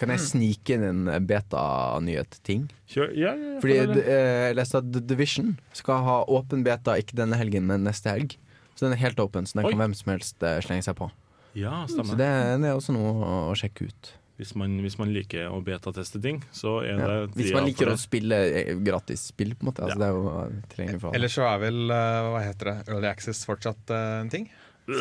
Kan 0.00 0.08
jeg 0.14 0.22
snike 0.24 0.76
inn 0.78 0.84
en 1.12 1.26
beta-nyhet-ting? 1.28 2.62
Ja, 2.94 3.04
ja, 3.12 3.34
ja, 3.36 3.56
Fordi 3.60 3.74
eh, 4.00 4.46
jeg 4.48 4.56
leste 4.56 4.80
at 4.80 4.86
The 4.94 5.02
Division 5.12 5.50
skal 5.76 6.00
ha 6.06 6.14
åpen 6.32 6.62
beta 6.64 6.94
ikke 7.00 7.18
denne 7.20 7.36
helgen, 7.40 7.66
men 7.68 7.84
neste 7.84 8.14
helg. 8.14 8.38
Så 8.74 8.86
den 8.86 8.94
er 8.96 9.02
helt 9.02 9.20
åpen, 9.20 9.44
så 9.44 9.58
den 9.58 9.66
Oi. 9.68 9.74
kan 9.74 9.82
hvem 9.82 9.96
som 9.98 10.14
helst 10.14 10.40
eh, 10.46 10.56
slenge 10.64 10.86
seg 10.86 10.96
på. 10.96 11.10
ja, 11.58 11.82
Så 11.84 11.98
stemmer. 12.00 12.16
det, 12.16 12.30
det 12.64 12.70
er 12.70 12.78
også 12.78 12.94
noe 12.96 13.34
å 13.50 13.56
sjekke 13.58 13.90
ut. 13.90 14.12
Hvis 14.40 14.54
man, 14.56 14.78
hvis 14.80 14.94
man 14.96 15.10
liker 15.12 15.50
å 15.52 15.58
betateste 15.60 16.16
ting, 16.24 16.38
så 16.56 16.78
er 16.80 16.94
Ja. 16.96 17.06
det 17.26 17.34
Hvis 17.36 17.52
man 17.52 17.66
liker 17.68 17.90
å 17.92 17.96
spille 18.00 18.38
eh, 18.48 18.70
gratis 18.80 19.26
spill, 19.34 19.52
på 19.52 19.66
en 19.66 19.68
måte. 19.68 19.84
Altså, 19.84 19.98
Det 20.00 20.06
er 20.06 20.14
jo 20.16 20.22
eh, 20.94 20.98
for. 21.02 21.12
Ellers 21.18 21.34
så 21.36 21.44
er 21.44 21.58
vel 21.66 21.92
eh, 21.92 22.30
hva 22.32 22.40
heter 22.46 22.70
det, 22.70 22.76
Early 22.88 23.08
Access 23.10 23.44
fortsatt 23.44 23.92
en 23.92 24.32
ting? 24.32 24.48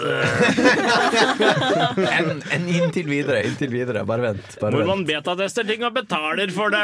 En, 2.19 2.27
en 2.51 2.67
inntil 2.69 3.07
videre, 3.09 3.39
inntil 3.47 3.71
videre. 3.73 4.03
Bare 4.05 4.21
vent. 4.27 4.57
Bare 4.61 4.75
Hvor 4.75 4.83
vent. 4.83 4.91
man 4.91 5.05
betatester 5.07 5.65
ting 5.65 5.83
og 5.87 5.95
betaler 5.95 6.51
for 6.53 6.69
det! 6.73 6.83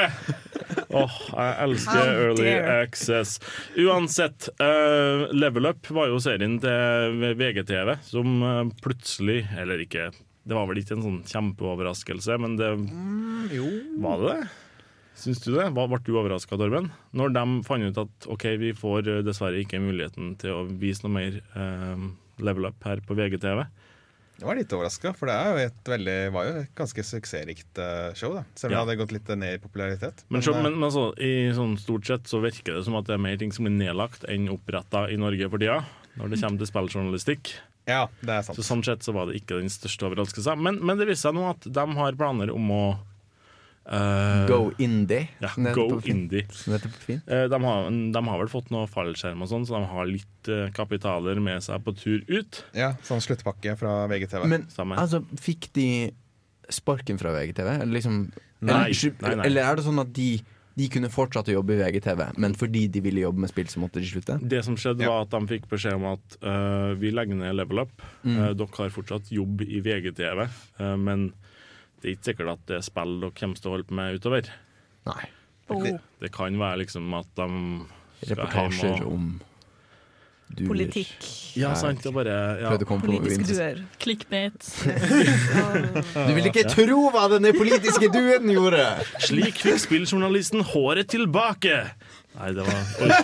Åh, 0.95 1.15
jeg 1.35 1.55
elsker 1.65 2.11
Early. 2.23 2.47
Access. 2.79 3.35
Uansett, 3.83 4.47
uh, 4.63 5.27
Level 5.35 5.67
Up 5.69 5.91
var 5.93 6.07
jo 6.09 6.21
serien 6.23 6.55
til 6.63 7.19
VGTV 7.35 7.97
som 8.07 8.71
plutselig 8.83 9.41
Eller 9.59 9.83
ikke, 9.85 10.07
det 10.45 10.53
var 10.57 10.67
vel 10.69 10.77
ikke 10.81 10.95
en 10.97 11.05
sånn 11.05 11.21
kjempeoverraskelse, 11.25 12.37
men 12.41 12.55
det 12.59 12.69
Var 14.01 14.21
det 14.21 14.29
det? 14.35 14.45
Syns 15.15 15.39
du 15.45 15.53
det? 15.55 15.69
Ble 15.71 15.97
du 16.03 16.11
overraska, 16.19 16.57
Torben? 16.59 16.89
Når 17.15 17.31
de 17.37 17.43
fant 17.63 17.85
ut 17.87 17.97
at 18.03 18.25
OK, 18.27 18.43
vi 18.59 18.73
får 18.75 19.07
eh, 19.07 19.21
dessverre 19.23 19.61
ikke 19.63 19.79
muligheten 19.79 20.33
til 20.41 20.51
å 20.51 20.65
vise 20.67 21.05
noe 21.05 21.13
mer 21.15 21.37
eh, 21.55 22.01
Level 22.43 22.67
Up 22.67 22.83
her 22.83 22.99
på 23.07 23.15
VGTV. 23.15 23.61
Jeg 24.35 24.43
var 24.49 24.57
litt 24.59 24.73
overraska, 24.75 25.13
for 25.15 25.31
det 25.31 25.35
er 25.39 25.45
jo 25.53 25.59
et 25.69 25.89
veldig, 25.93 26.15
var 26.35 26.47
jo 26.49 26.55
et 26.65 26.71
ganske 26.75 27.05
suksessrikt 27.07 27.79
eh, 27.79 28.09
show. 28.19 28.33
da 28.35 28.43
Selv 28.59 28.73
om 28.73 28.75
Ja. 28.75 28.81
det 28.81 28.81
hadde 28.83 28.97
gått 29.05 29.13
litt 29.15 29.31
ned 29.39 29.55
i 29.55 29.61
popularitet. 29.63 30.25
Men, 30.27 30.43
så, 30.43 30.51
eh, 30.51 30.59
men, 30.65 30.75
men 30.75 30.89
altså, 30.89 31.05
i 31.23 31.31
sånn 31.55 31.77
stort 31.79 32.11
sett 32.11 32.27
så 32.27 32.41
virker 32.43 32.75
det 32.75 32.83
som 32.83 32.99
at 32.99 33.07
det 33.07 33.15
er 33.15 33.23
mer 33.23 33.39
ting 33.39 33.55
som 33.55 33.63
blir 33.69 33.77
nedlagt 33.79 34.27
enn 34.27 34.51
oppretta 34.51 35.05
i 35.07 35.15
Norge 35.15 35.47
for 35.47 35.63
tida, 35.63 35.79
når 36.19 36.33
det 36.35 36.41
kommer 36.43 36.59
til 36.59 36.67
spilljournalistikk. 36.73 37.53
Ja, 37.89 38.05
det 38.21 38.37
er 38.37 38.45
sant. 38.45 38.57
Så 38.59 38.65
Sånn 38.65 38.83
sett 38.85 39.05
så 39.05 39.13
var 39.15 39.29
det 39.29 39.39
ikke 39.41 39.59
den 39.61 39.69
største 39.73 40.07
overraskelsen. 40.09 40.61
Men, 40.61 40.79
men 40.81 40.97
det 41.01 41.07
viser 41.09 41.29
seg 41.29 41.37
nå 41.37 41.49
at 41.51 41.67
de 41.69 41.85
har 41.99 42.17
planer 42.19 42.53
om 42.53 42.71
å 42.73 42.85
Uh, 43.85 44.47
Go 44.49 44.71
indie. 44.81 45.27
Ja, 45.37 45.51
go 45.75 45.99
indie. 46.09 46.47
Eh, 46.65 47.43
de, 47.45 47.57
har, 47.61 47.89
de 48.15 48.21
har 48.27 48.39
vel 48.41 48.49
fått 48.49 48.71
noe 48.73 48.87
fallskjerm 48.89 49.43
og 49.45 49.51
sånn, 49.51 49.67
så 49.69 49.75
de 49.77 49.89
har 49.91 50.07
litt 50.09 50.49
eh, 50.49 50.71
kapitaler 50.73 51.37
med 51.37 51.61
seg 51.61 51.83
på 51.85 51.93
tur 51.93 52.23
ut. 52.25 52.63
Ja, 52.73 52.95
Sånn 53.05 53.21
sluttpakke 53.21 53.75
fra 53.77 54.07
VGTV. 54.09 54.47
Men 54.49 54.65
altså, 54.97 55.21
fikk 55.37 55.69
de 55.77 55.85
sparken 56.73 57.21
fra 57.21 57.35
VGTV? 57.37 57.69
Eller 57.83 57.93
liksom 57.99 58.23
Nei, 58.65 58.87
eller, 58.89 59.13
nei, 59.21 59.35
nei. 59.37 59.45
eller 59.51 59.69
er 59.69 59.77
det 59.77 59.85
sånn 59.85 60.01
at 60.01 60.09
de, 60.17 60.29
de 60.75 60.87
kunne 60.91 61.07
fortsatt 61.11 61.47
å 61.47 61.53
jobbe 61.55 61.75
i 61.75 61.79
VGTV, 61.79 62.21
men 62.43 62.55
fordi 62.59 62.85
de 62.91 62.99
ville 63.05 63.23
jobbe 63.23 63.45
med 63.45 63.51
spill, 63.51 63.69
så 63.71 63.79
måtte 63.79 64.01
de 64.03 64.09
slutte? 64.09 64.35
Det 64.43 64.59
som 64.67 64.75
skjedde, 64.75 65.05
Ja. 65.05 65.13
var 65.13 65.23
at 65.23 65.31
de 65.31 65.47
fikk 65.53 65.69
beskjed 65.71 65.95
om 65.95 66.07
at 66.11 66.37
uh, 66.43 66.91
vi 66.99 67.13
legger 67.15 67.39
ned 67.39 67.55
Level 67.55 67.79
Up. 67.85 68.03
Mm. 68.25 68.35
Uh, 68.35 68.51
dere 68.59 68.81
har 68.81 68.91
fortsatt 68.91 69.31
jobb 69.31 69.63
i 69.63 69.79
VGTV, 69.85 70.43
uh, 70.81 70.95
men 70.99 71.29
det 72.01 72.09
er 72.09 72.17
ikke 72.17 72.29
sikkert 72.33 72.53
at 72.57 72.65
det 72.67 72.79
er 72.81 72.85
spill 72.89 73.15
dere 73.23 73.37
kommer 73.39 73.55
til 73.61 73.71
å 73.71 73.75
holde 73.77 73.87
på 73.87 73.95
med 74.01 74.19
utover. 74.19 74.51
Nei. 75.07 75.23
Det, 75.65 75.95
Det 76.21 76.29
kan 76.35 76.59
være 76.59 76.83
liksom 76.83 77.07
at 77.17 77.31
de 77.39 77.47
skal 78.21 78.35
Reportasjer 78.35 78.99
hjem 78.99 79.07
og 79.07 79.13
om 79.15 79.29
duer. 80.55 80.67
politikk. 80.71 81.11
Ja, 81.59 81.69
sant. 81.79 82.05
Er 82.05 82.11
bare 82.15 82.35
ja. 82.61 82.69
Prøvde 82.73 82.85
å 82.87 82.89
komme 82.89 83.01
på 83.05 83.09
Politiske 83.13 83.41
interessant. 83.43 83.77
duer. 83.77 83.85
Clickbait. 84.03 84.59
Du 86.27 86.31
vil 86.35 86.45
ikke 86.49 86.65
tro 86.71 86.99
hva 87.13 87.23
denne 87.31 87.51
politiske 87.55 88.07
duen 88.13 88.45
gjorde! 88.51 88.83
Slik 89.23 89.55
fikk 89.63 89.79
spilljournalisten 89.85 90.59
håret 90.73 91.07
tilbake! 91.13 91.75
Nei, 92.35 92.49
det 92.55 92.63
var 92.67 92.79
Oi. 93.05 93.09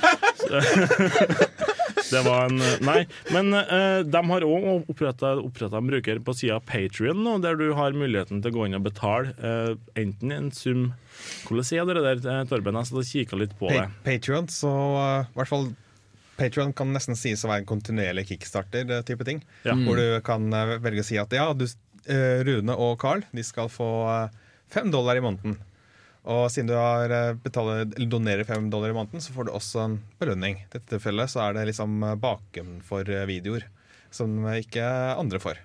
Det 2.11 2.21
var 2.25 2.49
en 2.49 2.57
Nei. 2.83 3.05
Men 3.31 3.53
uh, 3.55 4.01
de 4.07 4.21
har 4.31 4.43
òg 4.47 4.63
oppretta 4.91 5.77
en 5.79 5.87
bruker 5.87 6.19
på 6.23 6.31
sida 6.35 6.59
Patrion 6.63 7.21
nå, 7.23 7.33
der 7.43 7.55
du 7.59 7.69
har 7.77 7.91
muligheten 7.95 8.41
til 8.43 8.51
å 8.51 8.55
gå 8.57 8.61
inn 8.67 8.75
og 8.79 8.83
betale 8.87 9.31
uh, 9.39 9.73
enten 9.99 10.31
en 10.35 10.49
sum 10.55 10.81
Hvordan 11.45 11.65
sier 11.67 11.85
dere 11.87 12.01
det 12.01 12.23
der, 12.23 12.27
eh, 12.41 12.45
Torben? 12.49 12.75
Jeg 12.79 12.85
satt 12.89 12.97
og 12.97 13.05
kikka 13.07 13.35
litt 13.37 13.51
på 13.59 13.65
det. 13.69 13.77
Patrion, 13.77 13.91
Patreon, 14.07 14.47
så 14.51 14.69
uh, 14.71 15.27
i 15.27 15.35
hvert 15.37 15.51
fall 15.51 15.65
Patreon 16.39 16.73
kan 16.77 16.93
nesten 16.95 17.17
sies 17.19 17.43
å 17.45 17.51
være 17.51 17.63
en 17.63 17.69
kontinuerlig 17.69 18.27
kickstarter-type 18.31 19.27
ting. 19.27 19.41
Ja. 19.67 19.75
Hvor 19.77 19.99
du 19.99 20.19
kan 20.25 20.47
uh, 20.53 20.77
velge 20.83 21.03
å 21.03 21.07
si 21.07 21.19
at 21.21 21.33
ja, 21.35 21.49
du, 21.53 21.65
uh, 21.65 22.39
Rune 22.47 22.77
og 22.77 22.95
Carl 23.01 23.25
de 23.35 23.45
skal 23.45 23.71
få 23.71 23.89
fem 24.71 24.91
dollar 24.93 25.19
i 25.19 25.25
måneden. 25.25 25.59
Og 26.31 26.45
siden 26.53 26.69
du 26.69 26.75
har 26.77 27.09
betaler, 27.41 27.87
eller 27.87 28.09
donerer 28.09 28.45
fem 28.45 28.67
dollar 28.69 28.93
i 28.93 28.95
måneden, 28.95 29.23
så 29.25 29.33
får 29.33 29.47
du 29.47 29.55
også 29.57 29.81
en 29.81 29.95
belønning. 30.21 30.59
I 30.61 30.67
dette 30.69 30.85
tilfellet 30.93 31.31
så 31.33 31.41
er 31.47 31.57
det 31.57 31.63
liksom 31.71 31.95
bakenfor 32.21 33.09
videoer 33.25 33.65
som 34.13 34.43
ikke 34.53 34.85
andre 35.17 35.41
får. 35.41 35.63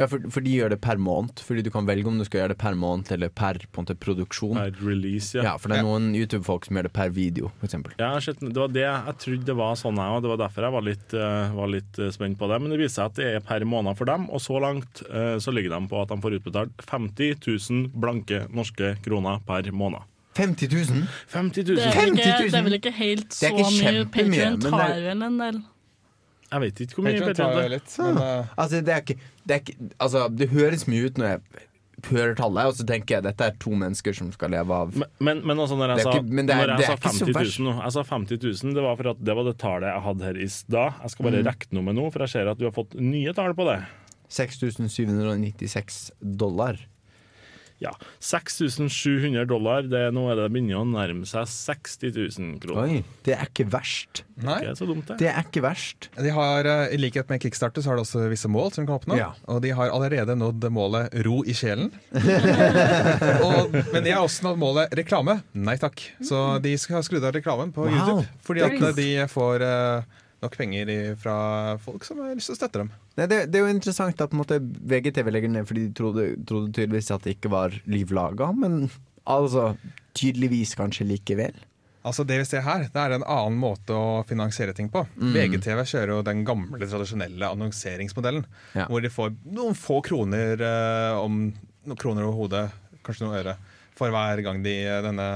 Ja, 0.00 0.06
for, 0.10 0.22
for 0.34 0.40
de 0.44 0.50
gjør 0.56 0.72
det 0.74 0.80
per 0.82 0.98
måned. 0.98 1.38
Fordi 1.44 1.62
du 1.66 1.70
kan 1.74 1.86
velge 1.86 2.08
om 2.10 2.18
du 2.18 2.24
skal 2.26 2.40
gjøre 2.42 2.54
det 2.54 2.58
per 2.62 2.74
måned 2.78 3.10
eller 3.14 3.28
per 3.30 3.60
på 3.70 3.80
en 3.82 3.86
måte, 3.86 3.96
produksjon. 4.02 4.56
Per 4.58 4.80
release, 4.86 5.34
ja. 5.38 5.44
Ja, 5.50 5.52
for 5.60 5.70
det 5.70 5.78
er 5.78 5.86
noen 5.86 6.10
YouTube-folk 6.16 6.66
som 6.68 6.78
gjør 6.80 6.88
det 6.88 6.92
per 6.96 7.12
video, 7.14 7.50
eksempel. 7.66 7.94
Ja, 8.00 8.12
shit, 8.24 8.40
det 8.42 8.54
var 8.58 8.72
det 8.74 8.82
jeg 8.86 9.16
trodde 9.24 9.48
det 9.50 9.56
var 9.60 9.76
sånn, 9.80 10.00
jeg 10.02 10.16
òg. 10.16 10.22
Det 10.26 10.32
var 10.34 10.40
derfor 10.44 10.66
jeg 10.68 10.76
var 10.78 10.86
litt, 10.88 11.14
eh, 11.14 11.54
var 11.60 11.70
litt 11.74 11.98
eh, 12.02 12.10
spent 12.14 12.38
på 12.40 12.48
det. 12.50 12.60
Men 12.64 12.74
det 12.74 12.80
viser 12.82 12.94
seg 12.98 13.12
at 13.12 13.20
det 13.20 13.28
er 13.36 13.44
per 13.52 13.66
måned 13.68 13.96
for 14.00 14.10
dem, 14.10 14.26
og 14.30 14.42
så 14.42 14.58
langt 14.62 15.04
eh, 15.10 15.36
så 15.42 15.54
ligger 15.54 15.76
de 15.78 15.88
på 15.92 16.02
at 16.02 16.10
de 16.14 16.18
får 16.24 16.38
utbetalt 16.40 16.84
50 16.90 17.38
000 17.46 17.92
blanke 17.94 18.44
norske 18.54 18.94
kroner 19.06 19.38
per 19.46 19.70
måned. 19.72 20.02
50 20.34 20.66
000? 20.90 21.04
50 21.30 21.62
Det 21.62 21.76
000! 21.76 21.78
er, 21.78 21.92
vel 21.94 21.94
50 21.94 22.18
ikke, 22.18 22.38
000? 22.40 22.50
det 22.50 22.58
er 22.58 22.64
vel 22.66 22.74
ikke 22.80 22.90
helt 22.96 23.36
så 23.36 23.46
er 23.46 23.52
ikke 23.54 23.70
mye. 23.78 24.00
Patrion 24.10 24.56
tar 24.64 24.82
er- 24.88 25.04
vel 25.12 25.22
en 25.28 25.38
del. 25.38 25.60
Jeg 26.54 26.62
vet 26.64 26.82
ikke 26.86 26.98
hvor 27.00 27.04
mye 27.08 27.18
Patreon 27.18 27.34
tar 27.34 27.52
Patreon 27.52 27.66
jo 27.66 27.74
litt, 27.74 27.94
men 27.98 28.18
uh... 28.22 28.56
Altså, 28.56 28.80
det 28.86 28.94
er 28.94 29.00
ikke, 29.04 29.16
det 29.44 29.54
er 29.58 29.62
ikke 29.64 29.76
Altså, 30.06 30.24
det 30.38 30.48
høres 30.54 30.84
mye 30.90 31.08
ut 31.10 31.18
når 31.20 31.32
jeg 31.34 31.40
hører 32.04 32.34
tallet, 32.36 32.66
og 32.68 32.74
så 32.76 32.84
tenker 32.84 33.14
jeg 33.16 33.24
dette 33.24 33.46
er 33.48 33.54
to 33.62 33.70
mennesker 33.80 34.12
som 34.18 34.28
skal 34.34 34.50
leve 34.52 34.76
av 34.76 34.90
Men, 34.98 35.08
men, 35.24 35.38
men 35.48 35.60
altså 35.62 35.76
når 35.78 35.94
jeg, 35.94 36.04
sa, 36.04 36.12
ikke- 36.18 36.34
men 36.36 36.50
er- 36.50 36.58
når 36.58 36.72
jeg 36.74 36.84
er 36.84 36.98
sa 36.98 37.08
50 37.08 37.60
000 37.62 37.66
nå 37.68 37.74
Jeg 37.80 37.94
sa 37.96 38.02
50 38.10 38.42
000, 38.64 38.74
det 38.76 38.82
var 38.84 38.96
for 39.00 39.10
at 39.14 39.22
det 39.24 39.36
var 39.38 39.46
det 39.48 39.54
tallet 39.62 39.88
jeg 39.88 40.04
hadde 40.08 40.26
her 40.28 40.40
i 40.44 40.48
stad. 40.52 40.98
Jeg 41.06 41.10
skal 41.14 41.28
bare 41.30 41.40
Mm. 41.40 41.48
regne 41.48 41.78
noe 41.78 41.86
med 41.88 41.94
nå, 42.00 42.06
for 42.12 42.24
jeg 42.26 42.34
ser 42.34 42.50
at 42.52 42.58
du 42.60 42.66
har 42.68 42.74
fått 42.76 42.94
nye 43.00 43.32
tall 43.32 43.54
på 43.56 43.64
det. 43.70 43.78
6796 44.34 46.10
dollar. 46.20 46.78
Ja, 47.82 47.90
6700 48.22 49.44
dollar. 49.50 49.82
Det, 49.90 49.98
er- 50.06 50.12
nå 50.14 50.22
er 50.30 50.38
det 50.38 50.44
begynner 50.54 50.78
å 50.80 50.84
nærme 50.88 51.26
seg 51.28 51.44
60 51.50 52.14
000 52.38 52.60
kroner. 52.62 52.86
Oi, 52.86 53.00
det 53.26 53.34
er 53.36 53.48
ikke 53.50 53.66
verst. 53.72 54.22
nei. 54.40 54.60
Ikke 54.62 54.76
så 54.78 54.86
dumt, 54.88 55.06
det. 55.10 55.16
Det 55.20 55.28
er 55.32 55.42
ikke 55.42 55.62
verst. 55.64 56.08
De 56.16 56.30
har, 56.32 56.64
eh, 56.70 56.94
I 56.94 57.00
likhet 57.02 57.28
med 57.28 57.42
Kickstarter 57.42 57.82
så 57.84 57.90
har 57.92 57.98
de 58.00 58.04
også 58.06 58.24
visse 58.30 58.48
mål 58.48 58.72
som 58.72 58.84
de 58.84 58.88
kan 58.92 58.98
oppnå. 59.00 59.18
Ja. 59.18 59.32
Og 59.50 59.60
de 59.66 59.74
har 59.76 59.90
allerede 59.92 60.36
nådd 60.38 60.64
målet 60.72 61.12
ro 61.26 61.42
i 61.44 61.52
sjelen. 61.56 61.90
og, 63.44 63.74
men 63.92 64.02
de 64.04 64.12
har 64.14 64.22
også 64.24 64.46
nådd 64.48 64.60
målet 64.60 64.94
reklame. 64.98 65.38
Nei 65.54 65.76
takk. 65.80 66.02
Så 66.24 66.40
de 66.64 66.74
skal 66.80 67.00
ha 67.00 67.04
skrudd 67.06 67.24
av 67.26 67.34
reklamen 67.36 67.72
på 67.74 67.84
Wow. 67.84 67.92
YouTube. 67.94 68.28
Fordi 68.46 68.62
at 68.64 68.96
de 68.96 69.08
får 69.30 69.62
eh, 69.66 70.20
nok 70.44 70.56
penger 70.60 70.92
i, 70.92 70.98
fra 71.20 71.36
folk 71.82 72.06
som 72.06 72.22
har 72.22 72.36
lyst 72.36 72.52
til 72.52 72.56
å 72.56 72.60
støtte 72.60 72.82
dem. 72.84 72.92
Nei, 73.18 73.28
det, 73.30 73.40
det 73.50 73.60
er 73.60 73.66
jo 73.66 73.74
interessant 73.74 74.22
at 74.24 74.36
måte, 74.36 74.60
VGTV 74.60 75.30
legger 75.32 75.52
ned 75.52 75.68
fordi 75.68 75.88
de 75.88 75.96
trodde, 75.96 76.28
trodde 76.48 76.74
tydeligvis 76.76 77.12
at 77.14 77.26
det 77.26 77.38
ikke 77.38 77.52
var 77.54 77.76
livlaga, 77.90 78.50
men 78.56 78.88
altså 79.24 79.72
tydeligvis 80.18 80.76
kanskje 80.78 81.08
likevel. 81.08 81.56
Altså 82.04 82.24
Det 82.28 82.36
vi 82.36 82.44
ser 82.44 82.64
her, 82.66 82.82
det 82.92 83.00
er 83.00 83.14
en 83.16 83.24
annen 83.24 83.56
måte 83.56 83.96
å 83.96 84.24
finansiere 84.28 84.74
ting 84.76 84.90
på. 84.92 85.06
VGTV 85.16 85.80
kjører 85.88 86.12
jo 86.12 86.24
den 86.26 86.42
gamle, 86.44 86.84
tradisjonelle 86.84 87.48
annonseringsmodellen. 87.48 88.44
Ja. 88.76 88.84
Hvor 88.90 89.00
de 89.00 89.12
får 89.12 89.32
noen 89.56 89.78
få 89.78 90.02
kroner 90.04 90.60
eh, 90.60 91.16
om 91.16 91.46
noen 91.48 92.00
kroner 92.00 92.26
over 92.26 92.42
hodet, 92.42 92.66
kanskje 93.06 93.24
noen 93.24 93.38
øre, 93.38 93.56
for 93.96 94.12
hver 94.12 94.42
gang 94.44 94.60
de, 94.64 94.74
eh, 94.84 95.00
denne 95.06 95.28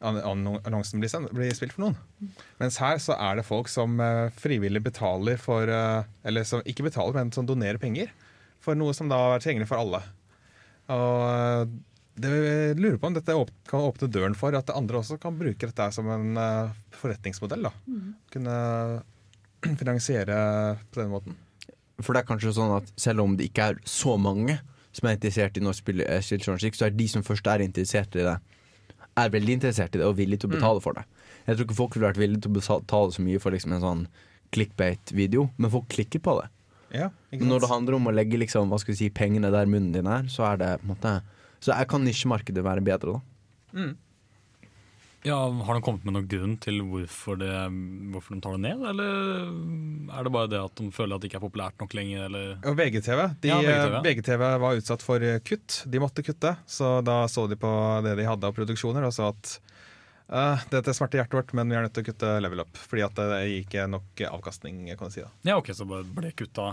an- 0.00 0.60
annonsen 0.64 1.00
blir, 1.02 1.10
sendt, 1.12 1.32
blir 1.36 1.52
spilt 1.56 1.74
for 1.76 1.84
noen. 1.88 2.32
Mens 2.60 2.78
her 2.80 2.96
så 3.02 3.16
er 3.20 3.36
det 3.40 3.44
folk 3.48 3.68
som 3.68 3.98
eh, 4.00 4.30
frivillig 4.40 4.82
betaler 4.86 5.36
for 5.40 5.68
eh, 5.68 6.02
Eller 6.24 6.44
som 6.48 6.62
ikke 6.64 6.86
betaler, 6.88 7.14
men 7.18 7.32
som 7.36 7.46
donerer 7.48 7.78
penger 7.82 8.10
for 8.60 8.76
noe 8.76 8.92
som 8.96 9.08
da 9.08 9.18
er 9.34 9.40
tilgjengelig 9.40 9.68
for 9.70 9.80
alle. 9.80 10.02
Og 10.92 11.22
eh, 11.28 11.76
det 12.20 12.30
vi 12.34 12.80
lurer 12.82 12.98
på 13.00 13.08
om 13.08 13.14
dette 13.16 13.36
kan 13.70 13.80
åpne 13.86 14.08
døren 14.12 14.34
for 14.36 14.52
at 14.58 14.68
andre 14.74 14.98
også 15.00 15.16
kan 15.22 15.38
bruke 15.40 15.68
dette 15.70 15.86
som 15.96 16.08
en 16.12 16.34
forretningsmodell. 17.00 17.62
da. 17.68 17.70
Kunne 18.34 18.56
finansiere 19.80 20.40
på 20.92 21.00
den 21.00 21.12
måten. 21.14 21.36
For 22.00 22.12
det 22.16 22.22
er 22.22 22.28
kanskje 22.28 22.52
sånn 22.56 22.74
at 22.78 22.90
selv 23.00 23.20
om 23.24 23.36
det 23.36 23.50
ikke 23.50 23.70
er 23.72 23.80
så 23.88 24.16
mange 24.20 24.58
som 24.96 25.06
er 25.08 25.16
interessert 25.16 25.56
i 25.56 25.62
norsk 25.62 25.84
spill- 25.84 26.04
spilljournalistikk, 26.24 26.76
så 26.76 26.88
er 26.88 26.96
de 26.96 27.06
som 27.12 27.22
først 27.24 27.46
er 27.52 27.62
interessert 27.64 28.16
i 28.18 28.24
det, 28.26 28.36
er 29.18 29.32
veldig 29.32 29.56
interessert 29.58 29.94
i 29.96 30.00
det 30.00 30.06
og 30.06 30.16
villig 30.18 30.40
til 30.40 30.50
å 30.50 30.54
betale 30.54 30.82
for 30.84 30.96
det. 30.96 31.04
Jeg 31.46 31.56
tror 31.56 31.66
ikke 31.66 31.78
folk 31.78 31.96
ville 31.96 32.08
vært 32.10 32.20
villige 32.20 32.44
til 32.44 32.52
å 32.52 32.58
betale 32.78 33.14
så 33.14 33.24
mye 33.24 33.40
for 33.42 33.54
liksom 33.54 33.74
en 33.74 33.84
sånn 33.84 34.02
clickbait-video, 34.54 35.48
men 35.56 35.70
folk 35.72 35.88
klikker 35.92 36.22
på 36.22 36.36
det. 36.40 36.48
Ja, 36.90 37.10
når 37.30 37.62
det 37.62 37.70
handler 37.70 37.96
om 38.00 38.08
å 38.10 38.14
legge 38.14 38.38
liksom, 38.40 38.72
si, 38.82 39.10
pengene 39.14 39.52
der 39.54 39.68
munnen 39.70 39.92
din 39.94 40.08
er, 40.10 40.26
så 40.26 40.48
er 40.52 40.56
det 40.58 40.70
måte 40.82 41.20
Så 41.62 41.76
kan 41.86 42.02
nisjemarkedet 42.02 42.64
være 42.64 42.80
bedre, 42.80 43.18
da. 43.18 43.82
Ja, 45.22 45.36
Har 45.36 45.76
de 45.76 45.82
kommet 45.84 46.04
med 46.08 46.14
noen 46.16 46.28
grunn 46.30 46.54
til 46.64 46.78
hvorfor, 46.88 47.36
det, 47.40 47.50
hvorfor 48.12 48.34
de 48.36 48.40
tar 48.40 48.54
det 48.56 48.62
ned? 48.64 48.84
Eller 48.88 49.50
er 50.16 50.24
det 50.24 50.32
bare 50.32 50.48
det 50.48 50.60
at 50.62 50.80
de 50.80 50.86
føler 50.96 51.16
at 51.18 51.20
det 51.24 51.28
ikke 51.28 51.40
er 51.42 51.44
populært 51.44 51.82
nok 51.82 51.96
lenger? 51.98 52.22
Eller? 52.30 52.54
Og 52.64 52.78
VGTV, 52.78 53.20
de, 53.42 53.50
Ja, 53.50 53.58
VGTV. 53.60 53.98
VGTV 54.06 54.44
var 54.64 54.78
utsatt 54.80 55.04
for 55.04 55.26
eh, 55.26 55.36
kutt. 55.44 55.82
De 55.92 56.00
måtte 56.00 56.24
kutte. 56.24 56.54
Så 56.64 56.94
da 57.04 57.18
så 57.28 57.44
de 57.50 57.58
på 57.60 57.72
det 58.06 58.14
de 58.16 58.28
hadde 58.30 58.48
av 58.48 58.56
produksjoner 58.56 59.04
og 59.04 59.12
sa 59.12 59.28
at 59.34 59.52
eh, 60.32 60.64
dette 60.72 60.96
smerter 60.96 61.20
hjertet 61.20 61.36
vårt, 61.42 61.52
men 61.58 61.68
vi 61.68 61.76
er 61.76 61.84
nødt 61.84 61.96
til 61.98 62.06
å 62.06 62.08
kutte 62.08 62.32
level 62.40 62.64
up. 62.64 62.80
Fordi 62.88 63.04
at 63.04 63.20
det 63.20 63.42
gir 63.44 63.58
ikke 63.66 63.86
nok 63.92 64.24
avkastning, 64.30 64.86
kan 64.96 65.12
du 65.12 65.18
si. 65.18 65.26
da. 65.26 65.32
Ja, 65.52 65.58
ok, 65.60 65.68
så 65.76 65.88
bare 65.90 66.08
ble 66.16 66.32
kutta. 66.32 66.72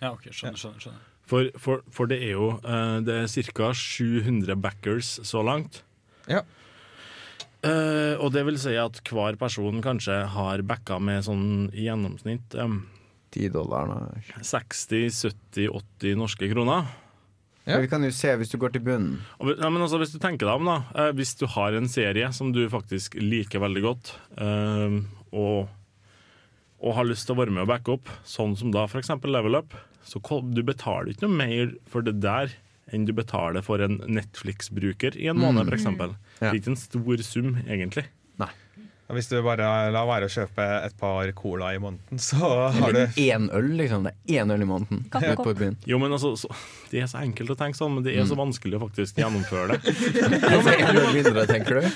Ja, 0.00 0.14
ok, 0.14 0.30
skjønner, 0.32 0.56
skjønner. 0.64 0.80
skjønner. 0.86 1.08
For, 1.28 1.52
for, 1.60 1.84
for 1.94 2.08
det 2.10 2.18
er 2.26 2.32
jo 2.34 2.48
uh, 2.64 2.98
Det 3.04 3.14
er 3.20 3.52
ca. 3.52 3.68
700 3.76 4.56
backers 4.64 5.14
så 5.28 5.44
langt. 5.44 5.84
Ja. 6.26 6.40
Eh, 7.62 8.14
og 8.18 8.32
det 8.34 8.42
vil 8.48 8.58
si 8.58 8.74
at 8.78 8.98
hver 9.06 9.36
person 9.38 9.82
kanskje 9.84 10.16
har 10.34 10.64
backa 10.66 10.98
med 10.98 11.22
sånn 11.28 11.44
i 11.70 11.86
gjennomsnitt 11.86 12.56
um, 12.58 12.80
10 13.30 13.52
dollar 13.54 13.86
nå. 13.86 13.98
60-70-80 14.42 16.18
norske 16.18 16.50
kroner. 16.50 16.90
Ja. 17.62 17.78
Vi 17.78 17.86
kan 17.86 18.02
jo 18.02 18.10
se, 18.10 18.32
hvis 18.40 18.50
du 18.50 18.56
går 18.58 18.72
til 18.74 18.82
bunnen 18.82 19.20
Og, 19.38 19.52
ja, 19.52 19.68
men 19.70 19.84
altså, 19.84 20.00
hvis 20.00 20.10
du 20.10 20.18
tenker 20.18 20.48
deg 20.48 20.58
om, 20.58 20.66
da. 20.66 20.80
Uh, 20.96 21.12
hvis 21.14 21.36
du 21.38 21.46
har 21.54 21.76
en 21.78 21.86
serie 21.90 22.32
som 22.34 22.50
du 22.50 22.64
faktisk 22.72 23.14
liker 23.22 23.62
veldig 23.62 23.84
godt, 23.84 24.10
uh, 24.40 24.98
og, 25.30 25.70
og 26.82 26.98
har 26.98 27.06
lyst 27.06 27.28
til 27.28 27.36
å 27.36 27.44
være 27.44 27.54
med 27.54 27.62
og 27.62 27.70
backe 27.70 27.94
opp, 27.94 28.10
sånn 28.26 28.58
som 28.58 28.74
da 28.74 28.88
f.eks. 28.90 29.14
Level 29.22 29.60
Up, 29.60 29.78
så 30.02 30.18
du 30.50 30.64
betaler 30.66 31.12
ikke 31.12 31.28
noe 31.28 31.38
mer 31.38 31.76
for 31.86 32.02
det 32.02 32.18
der 32.24 32.50
enn 32.92 33.06
du 33.08 33.12
betaler 33.16 33.64
for 33.64 33.82
en 33.84 34.00
Netflix-bruker 34.06 35.16
i 35.20 35.28
en 35.32 35.40
måned, 35.40 35.68
f.eks. 35.72 35.88
Det 36.40 36.50
er 36.50 36.58
ikke 36.58 36.74
en 36.74 36.80
stor 36.80 37.22
sum, 37.26 37.54
egentlig. 37.66 38.04
Nei. 38.40 38.48
hvis 39.12 39.26
du 39.28 39.34
bare 39.44 39.66
lar 39.92 40.06
være 40.08 40.24
å 40.24 40.32
kjøpe 40.32 40.64
et 40.86 40.94
par 40.96 41.28
cola 41.36 41.72
i 41.76 41.80
måneden, 41.82 42.20
så 42.22 42.48
har 42.72 42.94
du 42.96 43.18
én 43.20 43.50
øl, 43.52 43.66
liksom. 43.76 44.06
Det 44.08 44.14
er 44.16 44.40
én 44.44 44.52
øl 44.54 44.64
i 44.64 44.68
måneden. 44.68 45.02
Kaffe 45.12 45.34
Ut 45.34 45.42
på 45.44 45.52
byen. 45.58 45.76
Jo, 45.88 45.98
men 46.00 46.14
altså, 46.16 46.30
så, 46.40 46.48
Det 46.92 47.02
er 47.02 47.10
så 47.10 47.20
enkelt 47.20 47.52
å 47.52 47.58
tenke 47.60 47.76
sånn, 47.76 47.92
men 47.98 48.06
det 48.06 48.14
er 48.16 48.24
så 48.28 48.38
vanskelig 48.40 48.78
å 48.78 48.84
faktisk 48.86 49.20
gjennomføre 49.20 49.76
det. 49.76 49.96
Altså, 50.52 50.72
en 50.78 51.02
øl 51.02 51.10
mindre, 51.16 51.44
tenker 51.50 51.80
du? 51.82 51.90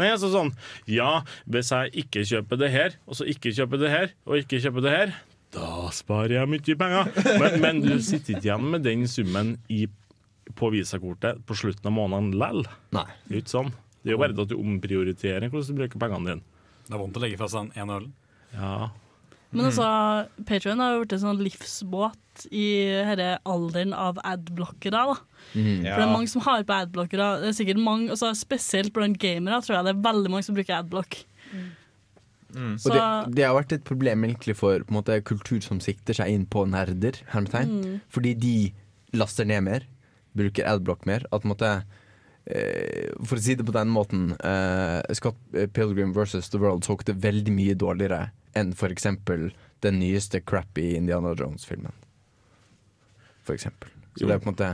Nei, 0.00 0.08
altså 0.14 0.32
sånn 0.32 0.54
Ja, 0.88 1.10
hvis 1.44 1.74
jeg 1.74 1.92
ikke 2.06 2.24
kjøper 2.28 2.64
det 2.64 2.72
her, 2.72 2.96
og 3.04 3.20
så 3.20 3.28
ikke 3.28 3.52
kjøper 3.52 3.84
det 3.84 3.92
her, 3.92 4.16
og 4.24 4.40
ikke 4.40 4.62
kjøper 4.64 4.86
det 4.88 4.96
her, 4.96 5.14
da 5.52 5.90
sparer 5.92 6.38
jeg 6.38 6.48
mye 6.48 6.76
penger. 6.80 7.10
Men, 7.42 7.56
men 7.60 7.80
du 7.84 7.90
sitter 8.00 8.38
ikke 8.38 8.46
igjen 8.48 8.70
med 8.72 8.86
den 8.86 9.02
summen 9.10 9.50
i, 9.68 9.82
på 10.58 10.70
visakortet 10.74 11.42
på 11.46 11.56
slutten 11.58 11.88
av 11.90 11.94
måneden 11.96 12.32
lell. 12.38 12.64
Nei. 12.94 13.06
Det 13.28 13.36
er 13.36 13.44
ikke 13.44 13.56
sånn. 13.56 13.70
Det 14.02 14.10
er 14.10 14.16
jo 14.16 14.22
bare 14.22 14.34
at 14.34 14.50
du 14.50 14.56
omprioriterer 14.58 15.52
hvordan 15.52 15.68
du 15.70 15.78
bruker 15.78 16.02
pengene 16.02 16.32
dine. 16.32 16.58
Det 16.88 16.96
er 16.96 17.00
vondt 17.00 17.18
å 17.18 17.22
legge 17.22 17.38
fra 17.38 17.48
seg 17.52 17.78
ene 17.78 18.00
ølen 18.00 18.12
Ja. 18.56 18.90
Men 19.52 19.68
altså, 19.68 19.84
Patreon 20.48 20.80
har 20.80 20.94
jo 20.94 21.02
blitt 21.02 21.12
en 21.12 21.20
sånn 21.26 21.42
livsbåt 21.44 22.46
i 22.48 22.68
denne 23.04 23.34
alderen 23.44 23.92
av 23.92 24.16
adblockere. 24.24 25.02
da. 25.12 25.16
Mhm. 25.52 25.84
For 25.84 26.00
det 26.00 26.06
er 26.06 26.14
mange 26.14 26.28
som 26.32 26.40
har 26.46 26.64
på 26.64 26.72
adblockere. 26.72 27.26
Det 27.42 27.50
er 27.50 27.58
sikkert 27.58 27.82
mange, 27.84 28.08
altså 28.10 28.32
Spesielt 28.34 28.94
blant 28.94 29.18
gamere 29.20 29.60
tror 29.60 29.76
jeg 29.76 29.84
det 29.84 29.94
er 29.94 30.02
veldig 30.08 30.30
mange 30.32 30.44
som 30.48 30.56
bruker 30.56 30.80
adblock. 30.80 31.24
Mm. 32.52 32.78
Så 32.80 32.92
det, 32.92 33.34
det 33.36 33.44
har 33.44 33.54
vært 33.56 33.72
et 33.76 33.84
problem 33.84 34.24
egentlig 34.24 34.56
for 34.56 34.82
på 34.84 34.92
en 34.92 34.98
måte, 34.98 35.20
kultur 35.24 35.60
som 35.64 35.80
sikter 35.80 36.16
seg 36.16 36.32
inn 36.32 36.46
på 36.46 36.64
nerder, 36.68 37.20
hermetegn. 37.32 38.00
Fordi 38.12 38.34
de 38.34 38.56
laster 39.16 39.44
ned 39.48 39.64
mer, 39.68 39.86
bruker 40.38 40.68
adblock 40.68 41.06
mer. 41.08 41.26
At 41.32 41.46
måtte, 41.48 41.84
eh, 42.46 43.10
For 43.24 43.38
å 43.38 43.42
si 43.42 43.56
det 43.58 43.66
på 43.68 43.74
den 43.74 43.90
måten 43.92 44.32
eh, 44.40 45.00
Scott 45.14 45.38
Pilgrim 45.72 46.12
versus 46.12 46.50
The 46.50 46.60
World 46.62 46.84
solgte 46.84 47.16
veldig 47.16 47.52
mye 47.52 47.74
dårligere 47.74 48.30
enn 48.54 48.74
for 48.76 48.92
eksempel 48.92 49.50
den 49.82 49.98
nyeste 49.98 50.40
crappy 50.40 50.94
Indiana 50.96 51.34
Jones-filmen. 51.34 51.94
For 53.42 53.56
eksempel. 53.56 53.90
Så 54.16 54.26
det 54.26 54.36
er 54.36 54.42
på 54.42 54.50
en 54.50 54.54
måte 54.54 54.72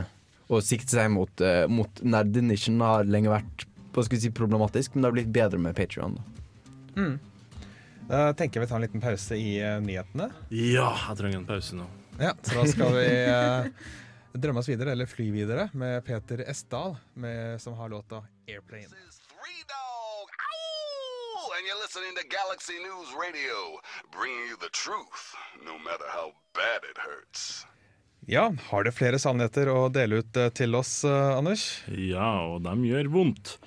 Å 0.49 0.59
sikte 0.65 0.91
seg 0.91 1.11
mot, 1.13 1.41
uh, 1.45 1.67
mot 1.69 2.01
nerdenisjen 2.01 2.81
har 2.81 3.05
lenge 3.05 3.29
vært 3.29 3.67
hva 3.93 4.01
skal 4.05 4.17
vi 4.17 4.21
si, 4.23 4.31
problematisk, 4.33 4.95
men 4.95 5.03
det 5.03 5.09
har 5.09 5.15
blitt 5.15 5.31
bedre 5.33 5.59
med 5.61 5.75
Patreon. 5.77 6.15
Da. 6.17 7.05
Da 8.09 8.21
tenker 8.33 8.57
jeg 8.57 8.65
vi 8.65 8.69
tar 8.71 8.79
en 8.79 8.85
liten 8.85 9.03
pause 9.03 9.37
i 9.37 9.59
uh, 9.61 9.77
nyhetene. 9.83 10.29
ja, 10.49 10.89
jeg 11.07 11.19
trenger 11.19 11.41
en 11.41 11.47
pause 11.49 11.77
nå. 11.77 11.85
Ja, 12.19 12.33
så 12.43 12.57
da 12.57 12.65
skal 12.67 12.95
vi 12.97 13.05
eh, 13.07 13.67
drømme 14.33 14.61
oss 14.61 14.69
videre, 14.69 14.93
eller 14.93 15.09
fly 15.09 15.29
videre, 15.33 15.69
med 15.73 16.03
Peter 16.05 16.43
Esdal, 16.49 16.95
med, 17.13 17.61
som 17.61 17.73
har 17.73 17.89
låta 17.89 18.23
'Airplane'. 18.47 18.93
is 19.07 19.19
Three 19.31 19.61
Dog. 19.65 20.27
Ow! 20.29 21.53
And 21.55 21.65
you're 21.67 21.81
listening 21.85 22.13
to 22.19 22.23
Galaxy 22.37 22.77
News 22.87 23.09
Radio, 23.23 23.79
bringing 24.11 24.43
you 24.49 24.55
the 24.65 24.73
truth, 24.85 25.35
no 25.65 25.77
matter 25.77 26.07
how 26.17 26.33
bad 26.53 26.81
it 26.91 26.97
hurts. 26.97 27.65
Ja, 28.27 28.53
har 28.69 28.83
du 28.83 28.91
flere 28.91 29.19
sannheter 29.19 29.71
å 29.73 29.89
dele 29.89 30.21
ut 30.21 30.37
eh, 30.37 30.51
til 30.53 30.75
oss, 30.75 31.03
eh, 31.07 31.37
Anders? 31.37 31.81
Ja, 31.87 32.45
og 32.45 32.61
de 32.67 32.75
gjør 32.85 33.09
vondt. 33.09 33.57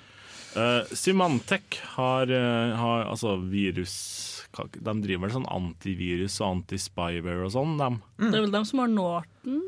Uh, 0.53 0.85
Symantec 0.93 1.79
har, 1.95 2.29
uh, 2.29 2.75
har 2.77 3.07
altså 3.09 3.39
virus 3.49 3.95
De 4.53 4.93
driver 5.01 5.23
vel 5.23 5.31
sånn 5.33 5.47
antivirus 5.49 6.35
og 6.43 6.59
anti-spyware 6.59 7.47
og 7.47 7.55
sånn, 7.55 7.73
mm. 7.81 7.97
Det 8.21 8.37
er 8.37 8.43
vel 8.43 8.53
dem 8.53 8.67
som 8.69 8.83
har 8.83 8.91
Norton? 8.91 9.63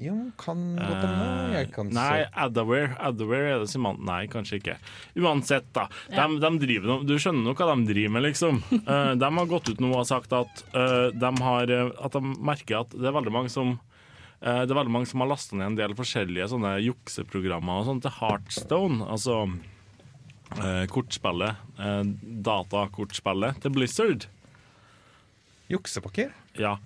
Jo, 0.00 0.14
kan 0.40 0.60
godt 0.78 1.02
hende. 1.04 1.26
Jeg 1.52 1.66
kan 1.74 1.86
Eh, 1.90 1.92
Nei, 1.94 2.22
se. 2.24 2.28
Adaware, 2.46 2.94
Adaware 2.98 3.50
er 3.52 3.58
det 3.60 3.68
Simant... 3.68 4.00
Nei, 4.08 4.22
kanskje 4.32 4.56
ikke. 4.58 4.76
Uansett, 5.20 5.66
da. 5.76 5.84
De, 6.08 6.24
de 6.40 6.50
driver, 6.62 6.86
no- 6.88 7.04
du 7.06 7.12
skjønner 7.20 7.44
nok 7.50 7.60
hva 7.60 7.74
de 7.76 7.84
driver 7.92 8.14
med, 8.16 8.24
liksom. 8.30 8.62
Eh, 8.82 9.12
de 9.20 9.28
har 9.36 9.46
gått 9.50 9.68
ut 9.68 9.80
nå 9.84 9.90
og 9.92 10.06
sagt 10.08 10.32
at, 10.32 10.62
eh, 10.72 11.10
de 11.12 11.30
har, 11.44 11.70
eh, 11.70 11.90
at 12.08 12.16
de 12.16 12.22
merker 12.40 12.80
at 12.80 12.96
det 12.96 13.04
er 13.10 13.14
veldig 13.18 13.34
mange 13.36 13.52
som 13.52 13.74
eh, 14.40 14.62
det 14.64 14.72
er 14.72 14.78
veldig 14.80 14.94
mange 14.96 15.06
som 15.12 15.20
har 15.22 15.28
lasta 15.34 15.56
ned 15.60 15.66
en 15.74 15.76
del 15.78 15.94
forskjellige 15.94 16.48
sånne 16.54 16.72
jukseprogrammer 16.82 17.82
og 17.82 17.90
sånt 17.92 18.02
til 18.08 18.16
Heartstone. 18.16 19.04
Altså 19.12 19.36
eh, 20.56 20.86
kortspillet, 20.90 21.60
eh, 21.78 22.02
datakortspillet 22.48 23.60
til 23.62 23.76
Blizzard. 23.76 24.26
Juksepakker? 25.70 26.32
Ja. 26.58 26.78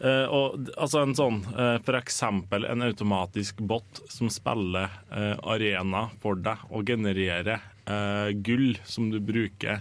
Eh, 0.00 0.26
og, 0.32 0.70
altså 0.80 1.02
en 1.04 1.12
sånn, 1.16 1.42
eh, 1.52 1.76
eksempel 1.98 2.64
en 2.64 2.84
automatisk 2.86 3.58
bot 3.68 4.00
som 4.08 4.30
spiller 4.32 4.88
eh, 5.12 5.34
arena 5.44 6.06
for 6.22 6.40
deg 6.40 6.62
og 6.70 6.88
genererer 6.88 7.66
gull 8.46 8.76
som 8.86 9.08
du 9.10 9.16
bruker 9.18 9.80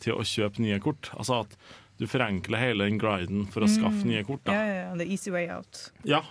til 0.00 0.14
å 0.16 0.22
kjøpe 0.24 0.62
nye 0.64 0.78
kort. 0.80 1.10
Altså 1.12 1.42
at 1.42 1.56
du 2.00 2.06
forenkler 2.08 2.62
hele 2.62 2.86
den 2.88 2.96
griden 2.96 3.42
for 3.52 3.66
å 3.66 3.68
skaffe 3.68 4.06
nye 4.08 4.22
kort. 4.24 4.40
Ja, 4.48 4.54
Da. 4.54 4.62
ja, 4.64 4.78
ja, 4.78 4.94
the 4.96 5.04
easy 5.04 5.28
way 5.34 5.50
out. 5.52 5.82
Ja, 6.08 6.22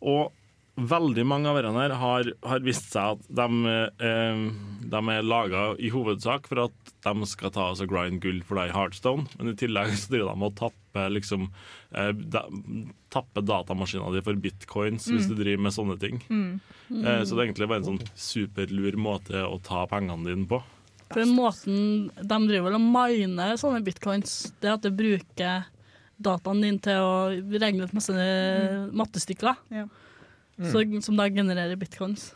og 0.00 0.32
veldig 0.88 1.24
mange 1.28 1.50
av 1.50 1.58
disse 1.58 1.72
her 1.76 1.94
har, 2.00 2.30
har 2.46 2.62
vist 2.64 2.90
seg 2.92 3.16
at 3.16 3.28
de, 3.40 3.74
eh, 4.06 4.42
de 4.92 5.00
er 5.14 5.26
laga 5.26 5.64
i 5.78 5.90
hovedsak 5.92 6.48
for 6.50 6.66
at 6.66 6.92
de 7.04 7.28
skal 7.28 7.52
ta 7.54 7.68
altså 7.70 7.86
grind 7.90 8.20
gull 8.22 8.40
for 8.46 8.60
deg 8.60 8.70
i 8.70 8.76
Heartstone, 8.76 9.26
men 9.38 9.52
i 9.52 9.56
tillegg 9.58 9.92
så 9.96 10.12
driver 10.14 10.34
de 10.34 10.48
og 10.48 10.56
tapper 10.60 11.12
liksom 11.14 11.46
eh, 11.94 12.10
da, 12.12 12.46
Tapper 13.10 13.42
datamaskina 13.42 14.10
di 14.14 14.20
for 14.22 14.38
bitcoins 14.38 15.08
hvis 15.10 15.26
du 15.26 15.34
driver 15.34 15.64
med 15.64 15.74
sånne 15.74 15.96
ting. 15.98 16.20
Eh, 16.30 17.22
så 17.26 17.34
det 17.34 17.40
er 17.40 17.46
egentlig 17.48 17.66
bare 17.72 17.80
en 17.82 17.88
sånn 17.88 18.04
superlur 18.14 18.94
måte 19.02 19.40
å 19.42 19.56
ta 19.66 19.82
pengene 19.90 20.28
dine 20.28 20.46
på. 20.46 20.60
For 21.10 21.26
måten 21.26 22.06
de 22.14 22.38
driver 22.46 22.68
vel 22.68 22.78
og 22.78 22.84
miner 22.86 23.56
sånne 23.58 23.82
bitcoins, 23.82 24.52
det 24.62 24.70
at 24.76 24.84
du 24.86 24.92
bruker 24.94 25.64
dataen 26.22 26.62
din 26.62 26.78
til 26.82 27.00
å 27.02 27.14
regne 27.34 27.88
ut 27.88 27.96
masse 27.96 28.14
mattestykker, 28.94 29.56
Ja. 29.74 29.88
Så, 30.60 30.84
som 31.04 31.16
da 31.16 31.28
genererer 31.32 31.78
bitcoins. 31.80 32.30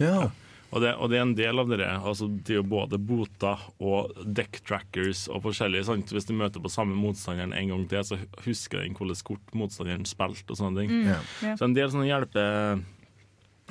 Ja. 0.00 0.30
Og 0.72 0.80
det, 0.80 0.94
og 0.96 1.10
det 1.12 1.18
er 1.18 1.26
en 1.26 1.34
del 1.36 1.60
av 1.60 1.68
det. 1.68 1.84
Altså, 1.84 2.30
det 2.32 2.54
er 2.54 2.62
jo 2.62 2.68
både 2.72 2.96
boter 2.96 3.60
og 3.84 4.14
deck 4.24 4.62
trackers 4.64 5.26
og 5.28 5.42
forskjellige. 5.44 5.84
Sant? 5.90 6.14
Hvis 6.16 6.28
du 6.28 6.32
møter 6.36 6.64
på 6.64 6.72
samme 6.72 6.96
motstanderen 6.96 7.52
en 7.52 7.74
gang 7.74 7.84
til, 7.90 8.06
så 8.08 8.18
husker 8.46 8.80
den 8.80 8.96
hvilket 8.96 9.26
kort 9.28 9.52
motstanderen 9.58 10.08
spilte. 10.08 10.48
og 10.54 10.60
sånne 10.62 10.80
ting. 10.80 10.94
Mm. 11.02 11.12
Ja. 11.12 11.54
Så 11.60 11.68
en 11.68 11.76
del 11.76 11.92
sånne 11.92 12.08
hjelpe 12.08 12.46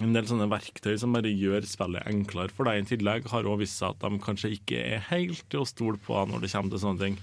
en 0.01 0.15
del 0.15 0.25
sånne 0.29 0.47
verktøy 0.49 0.95
som 0.97 1.13
bare 1.13 1.29
gjør 1.29 1.65
spillet 1.67 2.07
enklere 2.09 2.53
for 2.55 2.69
deg 2.69 2.79
i 2.79 2.87
tillegg, 2.93 3.27
har 3.29 3.45
også 3.45 3.61
vist 3.61 3.81
seg 3.81 3.93
at 3.93 4.05
de 4.05 4.21
kanskje 4.23 4.53
ikke 4.55 4.79
er 4.95 5.03
helt 5.11 5.43
til 5.51 5.61
å 5.61 5.67
stole 5.69 5.99
på 6.01 6.15
når 6.29 6.45
det 6.45 6.51
kommer 6.53 6.73
til 6.73 6.83
sånne 6.85 7.05
ting. 7.05 7.17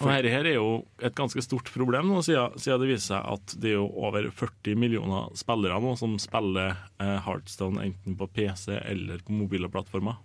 Og 0.00 0.08
dette 0.08 0.32
her 0.32 0.46
er 0.48 0.56
jo 0.56 0.68
et 1.04 1.16
ganske 1.16 1.42
stort 1.44 1.68
problem 1.74 2.08
nå, 2.08 2.22
siden, 2.24 2.56
siden 2.56 2.80
det 2.80 2.88
viser 2.88 3.06
seg 3.10 3.26
at 3.34 3.54
det 3.60 3.72
er 3.72 3.76
jo 3.76 3.88
over 4.00 4.30
40 4.32 4.78
millioner 4.80 5.28
spillere 5.36 5.76
nå 5.84 5.92
som 6.00 6.14
spiller 6.22 6.72
eh, 6.72 7.18
Heartstone 7.26 7.84
enten 7.84 8.16
på 8.16 8.28
PC 8.32 8.78
eller 8.80 9.20
på 9.26 9.36
mobile 9.36 9.68
plattformer. 9.72 10.16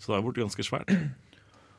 Så 0.00 0.08
det 0.08 0.16
har 0.16 0.24
blitt 0.24 0.40
ganske 0.40 0.64
svært. 0.64 0.92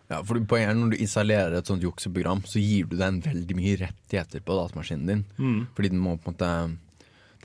Ja, 0.09 0.23
for 0.25 0.41
poenget 0.41 0.71
er 0.71 0.77
Når 0.77 0.93
du 0.93 1.01
installerer 1.03 1.55
et 1.59 1.69
sånt 1.69 1.85
jukseprogram, 1.85 2.41
så 2.49 2.61
gir 2.61 2.87
du 2.89 2.95
den 2.97 3.19
veldig 3.21 3.57
mye 3.57 3.75
rettigheter 3.77 4.41
på 4.41 4.57
datamaskinen 4.57 5.09
din. 5.09 5.25
Mm. 5.37 5.59
Fordi 5.77 5.91
den 5.93 6.01
må 6.01 6.15
på 6.17 6.31
en 6.31 6.37
måte 6.37 6.53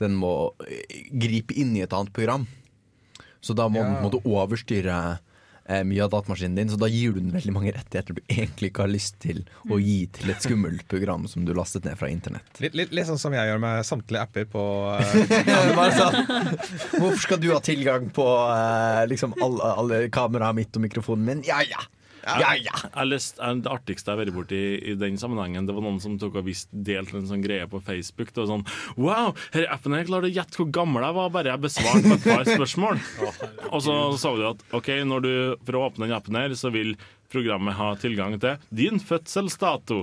Den 0.01 0.15
må 0.19 0.31
eh, 0.65 1.09
gripe 1.13 1.53
inn 1.53 1.75
i 1.77 1.83
et 1.85 1.93
annet 1.93 2.13
program. 2.13 2.47
Så 3.39 3.53
da 3.53 3.67
må 3.69 3.83
den 3.83 3.93
på 3.93 4.01
en 4.01 4.07
måte 4.07 4.23
overstyre 4.25 4.97
mye 5.65 6.03
av 6.05 6.11
datamaskinen 6.13 6.57
din. 6.59 6.69
Så 6.69 6.77
da 6.77 6.89
gir 6.91 7.15
du 7.15 7.21
den 7.23 7.33
veldig 7.33 7.53
mange 7.55 7.73
rettigheter 7.73 8.17
du 8.17 8.21
egentlig 8.27 8.69
ikke 8.71 8.85
har 8.85 8.91
lyst 8.91 9.17
til 9.23 9.41
å 9.71 9.79
gi 9.81 9.97
til 10.13 10.33
et 10.33 10.45
skummelt 10.45 10.85
program 10.91 11.25
som 11.31 11.45
du 11.47 11.53
lastet 11.57 11.87
ned 11.87 11.97
fra 11.99 12.09
internett. 12.11 12.61
Litt, 12.61 12.77
litt, 12.77 12.93
litt 12.95 13.09
sånn 13.09 13.21
som 13.21 13.33
jeg 13.35 13.49
gjør 13.49 13.61
med 13.63 13.87
samtlige 13.87 14.27
apper 14.27 14.47
på 14.51 14.65
eh, 14.99 15.49
Ja, 15.49 15.89
sånn. 15.97 16.21
Hvorfor 16.99 17.21
skal 17.23 17.41
du 17.41 17.49
ha 17.53 17.59
tilgang 17.65 18.11
på 18.13 18.27
eh, 18.51 19.03
liksom 19.09 19.35
alle, 19.41 19.73
alle 19.81 20.01
kameraet 20.13 20.61
mitt 20.61 20.77
og 20.77 20.85
mikrofonen 20.85 21.29
min? 21.31 21.45
Ja 21.49 21.63
ja! 21.65 21.81
Ja 22.25 22.53
ja! 22.57 22.73
Det 23.05 23.69
artigste 23.69 24.09
jeg 24.11 24.15
har 24.15 24.21
vært 24.23 24.35
borti 24.35 24.61
i 24.91 24.95
den 24.99 25.19
sammenhengen, 25.21 25.67
det 25.67 25.75
var 25.77 25.85
noen 25.85 25.99
som 26.03 26.17
tok 26.21 26.39
og 26.41 26.47
vist, 26.47 26.71
delte 26.73 27.19
en 27.19 27.27
sånn 27.29 27.43
greie 27.43 27.67
på 27.69 27.81
Facebook. 27.85 28.33
Det 28.33 28.43
var 28.43 28.49
sånn 28.49 28.65
Wow, 28.97 29.35
her 29.53 29.67
appen 29.73 29.93
her 29.95 30.07
klarte 30.07 30.31
å 30.31 30.33
gjette 30.33 30.59
hvor 30.59 30.71
gammel 30.73 31.05
jeg 31.05 31.17
var, 31.19 31.33
bare 31.35 31.53
jeg 31.53 31.63
besvarte 31.67 32.15
et 32.17 32.25
par 32.25 32.47
spørsmål. 32.55 33.01
Og 33.71 33.85
så 33.85 33.97
sa 34.21 34.33
du 34.37 34.45
at 34.49 34.65
OK, 34.75 34.91
når 35.05 35.25
du, 35.25 35.33
for 35.67 35.77
å 35.79 35.85
åpne 35.89 36.09
den 36.09 36.17
appen 36.17 36.39
her, 36.39 36.55
så 36.57 36.73
vil 36.73 36.95
programmet 37.31 37.75
har 37.75 37.95
tilgang 38.01 38.35
til 38.39 38.57
din 38.75 38.99
fødselsdato. 39.01 40.01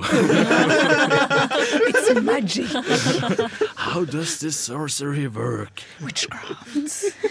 It's 1.89 2.23
magic! 2.23 2.66
How 3.77 4.05
does 4.05 4.39
this 4.41 4.57
sorcery 4.57 5.27
work? 5.29 5.83
Witchcraft. 6.01 6.57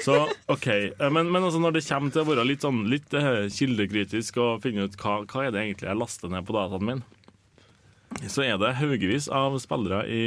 Så 0.03 0.29
OK. 0.47 0.67
eh, 0.67 1.09
Men, 1.11 1.31
men 1.31 1.43
altså 1.43 1.59
når 1.61 1.71
det 1.77 1.85
kommer 1.87 2.11
til 2.13 2.23
å 2.23 2.29
være 2.31 2.45
litt, 2.47 2.63
sånn, 2.65 2.83
litt 2.91 3.13
eh, 3.17 3.47
kildekritisk 3.53 4.37
og 4.41 4.61
finne 4.65 4.87
ut 4.87 4.97
hva, 5.01 5.21
hva 5.29 5.45
er 5.47 5.51
det 5.55 5.65
egentlig 5.65 5.89
jeg 5.91 5.99
laster 6.01 6.31
ned 6.31 6.47
på 6.47 6.55
dataen 6.57 6.87
min, 6.87 7.03
så 8.27 8.43
er 8.43 8.57
det 8.59 8.73
haugevis 8.81 9.29
av 9.31 9.55
spillere 9.63 10.03
i 10.11 10.23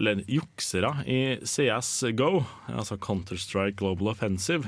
eller 0.00 0.22
juksere 0.24 0.88
i 1.04 1.18
CS 1.44 1.90
GO, 2.16 2.40
altså 2.72 2.96
Counter-Strike 2.96 3.76
Global 3.76 4.08
Offensive, 4.14 4.64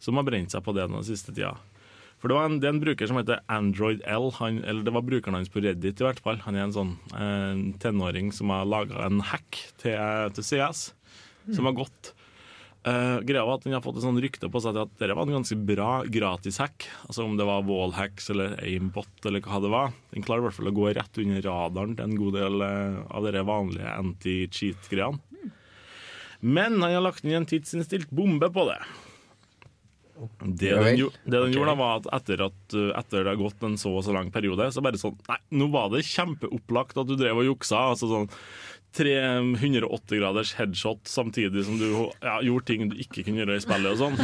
som 0.00 0.16
har 0.16 0.24
brent 0.24 0.54
seg 0.54 0.64
på 0.64 0.72
det 0.72 0.86
den 0.88 1.04
siste 1.04 1.34
tida. 1.36 1.52
For 2.20 2.28
det, 2.28 2.36
var 2.36 2.48
en, 2.50 2.58
det 2.60 2.68
er 2.68 2.74
en 2.74 2.82
bruker 2.82 3.08
som 3.08 3.16
heter 3.16 3.40
Android 3.48 4.02
L, 4.04 4.28
han, 4.36 4.60
eller 4.60 4.84
det 4.84 4.92
var 4.92 5.06
brukeren 5.08 5.38
hans 5.38 5.48
på 5.52 5.62
Reddit 5.64 6.02
i 6.02 6.04
hvert 6.04 6.20
fall. 6.20 6.42
Han 6.44 6.56
er 6.58 6.66
en 6.66 6.76
sånn 6.76 6.94
eh, 7.16 7.62
tenåring 7.80 8.28
som 8.36 8.52
har 8.52 8.68
laga 8.68 9.06
en 9.06 9.22
hack 9.24 9.62
til, 9.80 9.96
til 10.36 10.44
CS, 10.44 10.90
som 11.56 11.70
har 11.70 11.78
gått. 11.80 12.12
Uh, 12.80 13.20
greia 13.28 13.42
var 13.44 13.58
at 13.58 13.64
Den 13.66 13.74
har 13.76 13.82
fått 13.84 13.98
et 13.98 14.04
sånn 14.06 14.18
rykte 14.24 14.48
på 14.48 14.60
seg 14.64 14.72
til 14.72 14.86
at 14.86 14.92
dette 14.96 15.12
var 15.12 15.26
en 15.28 15.36
ganske 15.36 15.56
bra 15.68 15.90
gratis-hack. 16.08 16.86
Altså 17.04 17.26
Om 17.26 17.34
det 17.36 17.44
var 17.48 17.66
wallhacks 17.68 18.30
eller 18.32 18.56
aimbot 18.64 19.28
eller 19.28 19.44
hva 19.44 19.60
det 19.60 19.72
var. 19.72 19.92
Den 20.14 20.24
klarer 20.24 20.40
i 20.40 20.48
hvert 20.48 20.56
fall 20.56 20.70
å 20.72 20.76
gå 20.78 20.86
rett 20.96 21.20
under 21.20 21.44
radaren 21.44 21.92
til 21.98 22.06
en 22.06 22.16
god 22.22 22.38
del 22.38 22.64
eh, 22.64 23.02
av 23.12 23.28
de 23.28 23.44
vanlige 23.50 23.92
anti-cheat-greiene. 23.98 25.20
Men 26.40 26.80
han 26.80 26.94
har 26.96 27.04
lagt 27.04 27.26
inn 27.26 27.36
en 27.36 27.48
tidsinnstilt 27.48 28.08
bombe 28.16 28.48
på 28.48 28.64
det. 28.70 28.78
Det 30.40 30.72
den, 30.74 30.98
jo, 30.98 31.10
det 31.24 31.38
den 31.46 31.54
gjorde, 31.54 31.72
da 31.72 31.78
var 31.80 32.00
at 32.00 32.08
etter, 32.20 32.46
at 32.48 32.76
uh, 32.76 32.90
etter 32.98 33.24
det 33.24 33.32
har 33.34 33.40
gått 33.40 33.64
en 33.66 33.78
så 33.80 33.92
og 33.98 34.04
så 34.06 34.14
lang 34.16 34.32
periode, 34.34 34.70
så 34.74 34.82
bare 34.84 35.00
sånn 35.00 35.16
Nei, 35.28 35.38
nå 35.60 35.70
var 35.72 35.88
det 35.94 36.04
kjempeopplagt 36.08 37.00
at 37.00 37.08
du 37.08 37.16
drev 37.18 37.42
og 37.42 37.48
juksa. 37.52 37.86
Altså 37.94 38.10
sånn 38.10 38.28
380 38.92 40.18
graders 40.18 40.54
headshot 40.58 40.98
samtidig 41.08 41.64
som 41.64 41.78
du 41.78 41.86
ja, 42.22 42.40
gjorde 42.42 42.66
ting 42.66 42.88
du 42.90 42.96
ikke 42.98 43.22
kunne 43.22 43.44
gjøre 43.44 43.58
i 43.60 43.62
spillet 43.62 43.92
og 43.94 44.00
sånn. 44.00 44.16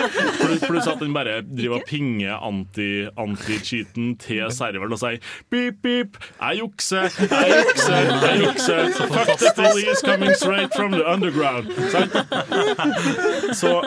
Pluss 0.68 0.86
at 0.90 1.02
den 1.02 1.14
bare 1.16 1.40
driver 1.42 1.80
og 1.80 1.88
pinger 1.88 2.38
anti- 2.38 3.08
anti-cheaten 3.18 4.14
til 4.22 4.46
serveren 4.54 4.94
og 4.94 5.00
sier 5.02 5.18
beep, 5.50 5.80
beep, 5.82 6.18
jeg 6.38 6.62
jukser, 6.62 7.10
jeg 7.26 7.58
jukser, 7.58 8.12
jeg 8.12 8.44
jukser. 8.44 8.94
Fuck 9.02 9.34
the 9.42 9.52
police 9.58 10.06
coming 10.06 10.34
straight 10.38 10.70
from 10.78 10.94
the 10.94 11.02
underground. 11.02 11.72
Så 13.54 13.74
Så 13.74 13.80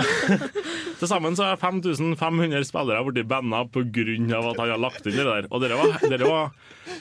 til 0.99 1.09
sammen 1.11 1.35
så 1.37 1.51
er 1.51 1.59
5500 1.61 2.65
spillere 2.67 3.03
blitt 3.07 3.27
banna 3.29 3.63
pga. 3.69 4.05
at 4.39 4.59
han 4.59 4.73
har 4.73 4.81
lagt 4.81 5.05
inn 5.07 5.17
det 5.17 5.25
der. 5.27 5.47
Og 5.51 5.61
dere 5.63 5.77
var, 5.79 5.97
dere 6.09 6.29
var 6.29 6.51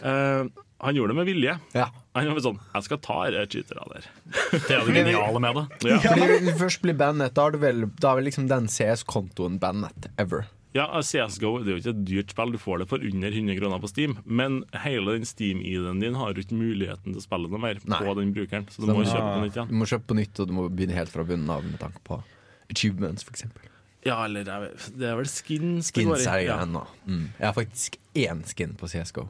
uh, 0.04 0.48
Han 0.84 0.94
gjorde 0.98 1.14
det 1.14 1.16
med 1.16 1.26
vilje. 1.30 1.54
Ja. 1.72 1.86
Han 2.16 2.28
var 2.34 2.42
sånn 2.44 2.58
Jeg 2.74 2.84
skal 2.88 2.98
ta 3.04 3.16
disse 3.30 3.46
cheaterne 3.54 3.86
der. 3.94 4.10
Det 4.52 4.74
er 4.76 4.84
det 4.84 4.98
geniale 5.00 5.40
med 5.40 5.56
det. 5.62 5.94
Ja. 5.94 6.00
Fordi 6.04 6.52
først 6.60 6.82
blir 6.84 6.98
bannet, 7.00 7.32
da 7.36 7.46
er, 7.48 7.56
du 7.56 7.58
vel, 7.62 7.86
da 8.00 8.12
er 8.12 8.20
vel 8.20 8.28
liksom 8.28 8.50
den 8.52 8.68
CS-kontoen 8.72 9.56
bannet 9.62 10.10
ever. 10.20 10.44
Ja, 10.76 10.84
CSGO 11.00 11.54
det 11.64 11.70
er 11.70 11.76
jo 11.78 11.80
ikke 11.80 11.92
et 11.94 12.00
dyrt 12.04 12.32
spill, 12.34 12.50
du 12.52 12.58
får 12.60 12.82
det 12.82 12.86
for 12.90 13.00
under 13.00 13.32
100 13.32 13.56
kroner 13.56 13.80
på 13.80 13.88
Steam. 13.88 14.18
Men 14.28 14.58
hele 14.82 15.14
den 15.16 15.24
Steam-ID-en 15.24 16.02
din 16.02 16.18
har 16.20 16.34
jo 16.36 16.42
ikke 16.44 16.58
muligheten 16.58 17.14
til 17.14 17.20
å 17.22 17.24
spille 17.24 17.48
noe 17.48 17.62
mer 17.62 17.80
Nei. 17.88 18.00
på 18.04 18.12
den 18.18 18.34
brukeren. 18.36 18.66
Så 18.68 18.82
Så 18.82 18.84
du 18.84 18.92
må 18.92 18.98
må- 19.00 19.06
kjøpe 19.08 19.30
på 19.30 19.40
nytt 19.46 19.56
igjen. 19.56 19.70
Du 19.72 19.78
må 19.80 19.88
kjøpe 19.88 20.06
på 20.12 20.18
nytt, 20.20 20.40
og 20.44 20.50
du 20.50 20.52
må 20.58 20.66
begynne 20.68 20.98
helt 20.98 21.08
fra 21.14 21.24
bunnen 21.24 21.48
av 21.48 21.64
med 21.64 21.80
tanke 21.80 22.02
på 22.04 22.20
achievements, 22.68 23.24
for 23.24 23.32
eksempel. 23.32 23.64
Ja, 24.06 24.20
eller 24.24 24.44
jeg 24.46 24.60
vet- 24.68 24.90
det 25.00 25.08
er 25.10 25.16
vel 25.18 25.30
skin 25.30 25.76
det 25.80 25.86
Skins 25.90 26.06
går 26.06 26.16
i. 26.16 26.26
er 26.26 26.40
Ja. 26.46 26.56
greia 26.56 26.58
ennå. 26.66 26.84
Mm. 27.06 27.24
Jeg 27.40 27.46
har 27.48 27.56
faktisk 27.56 27.96
én 28.14 28.44
skin 28.46 28.76
på 28.78 28.86
CSGO. 28.92 29.28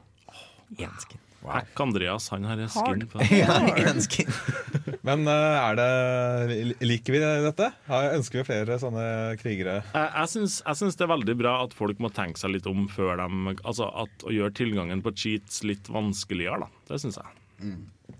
Én 0.78 0.92
skin. 1.00 1.22
Hack 1.46 1.78
Andreas, 1.78 2.24
han 2.32 2.42
har 2.42 2.58
skin 2.66 3.04
på 3.06 3.20
Ja, 3.30 3.60
en 3.78 4.00
skin. 4.02 4.26
Men 5.06 5.28
eh, 5.30 5.58
er 5.62 5.76
det 5.78 6.80
liker 6.82 7.14
vi 7.14 7.20
dette? 7.22 7.68
Har- 7.86 8.10
Ønsker 8.16 8.40
vi 8.42 8.46
flere 8.48 8.78
sånne 8.82 9.04
krigere? 9.38 9.76
Jeg, 9.94 10.10
jeg, 10.16 10.28
syns, 10.32 10.56
jeg 10.66 10.74
syns 10.80 10.96
det 10.98 11.06
er 11.06 11.12
veldig 11.14 11.36
bra 11.38 11.52
at 11.62 11.72
folk 11.78 11.98
må 12.02 12.10
tenke 12.12 12.36
seg 12.42 12.50
litt 12.56 12.66
om 12.66 12.88
før 12.90 13.16
de 13.22 13.54
Altså 13.62 13.86
at 14.02 14.26
å 14.26 14.34
gjøre 14.34 14.56
tilgangen 14.58 15.04
på 15.06 15.14
cheats 15.14 15.62
litt 15.62 15.86
vanskeligere, 15.86 16.66
da. 16.66 16.68
Det 16.90 16.98
syns 17.04 17.20
jeg. 17.22 17.76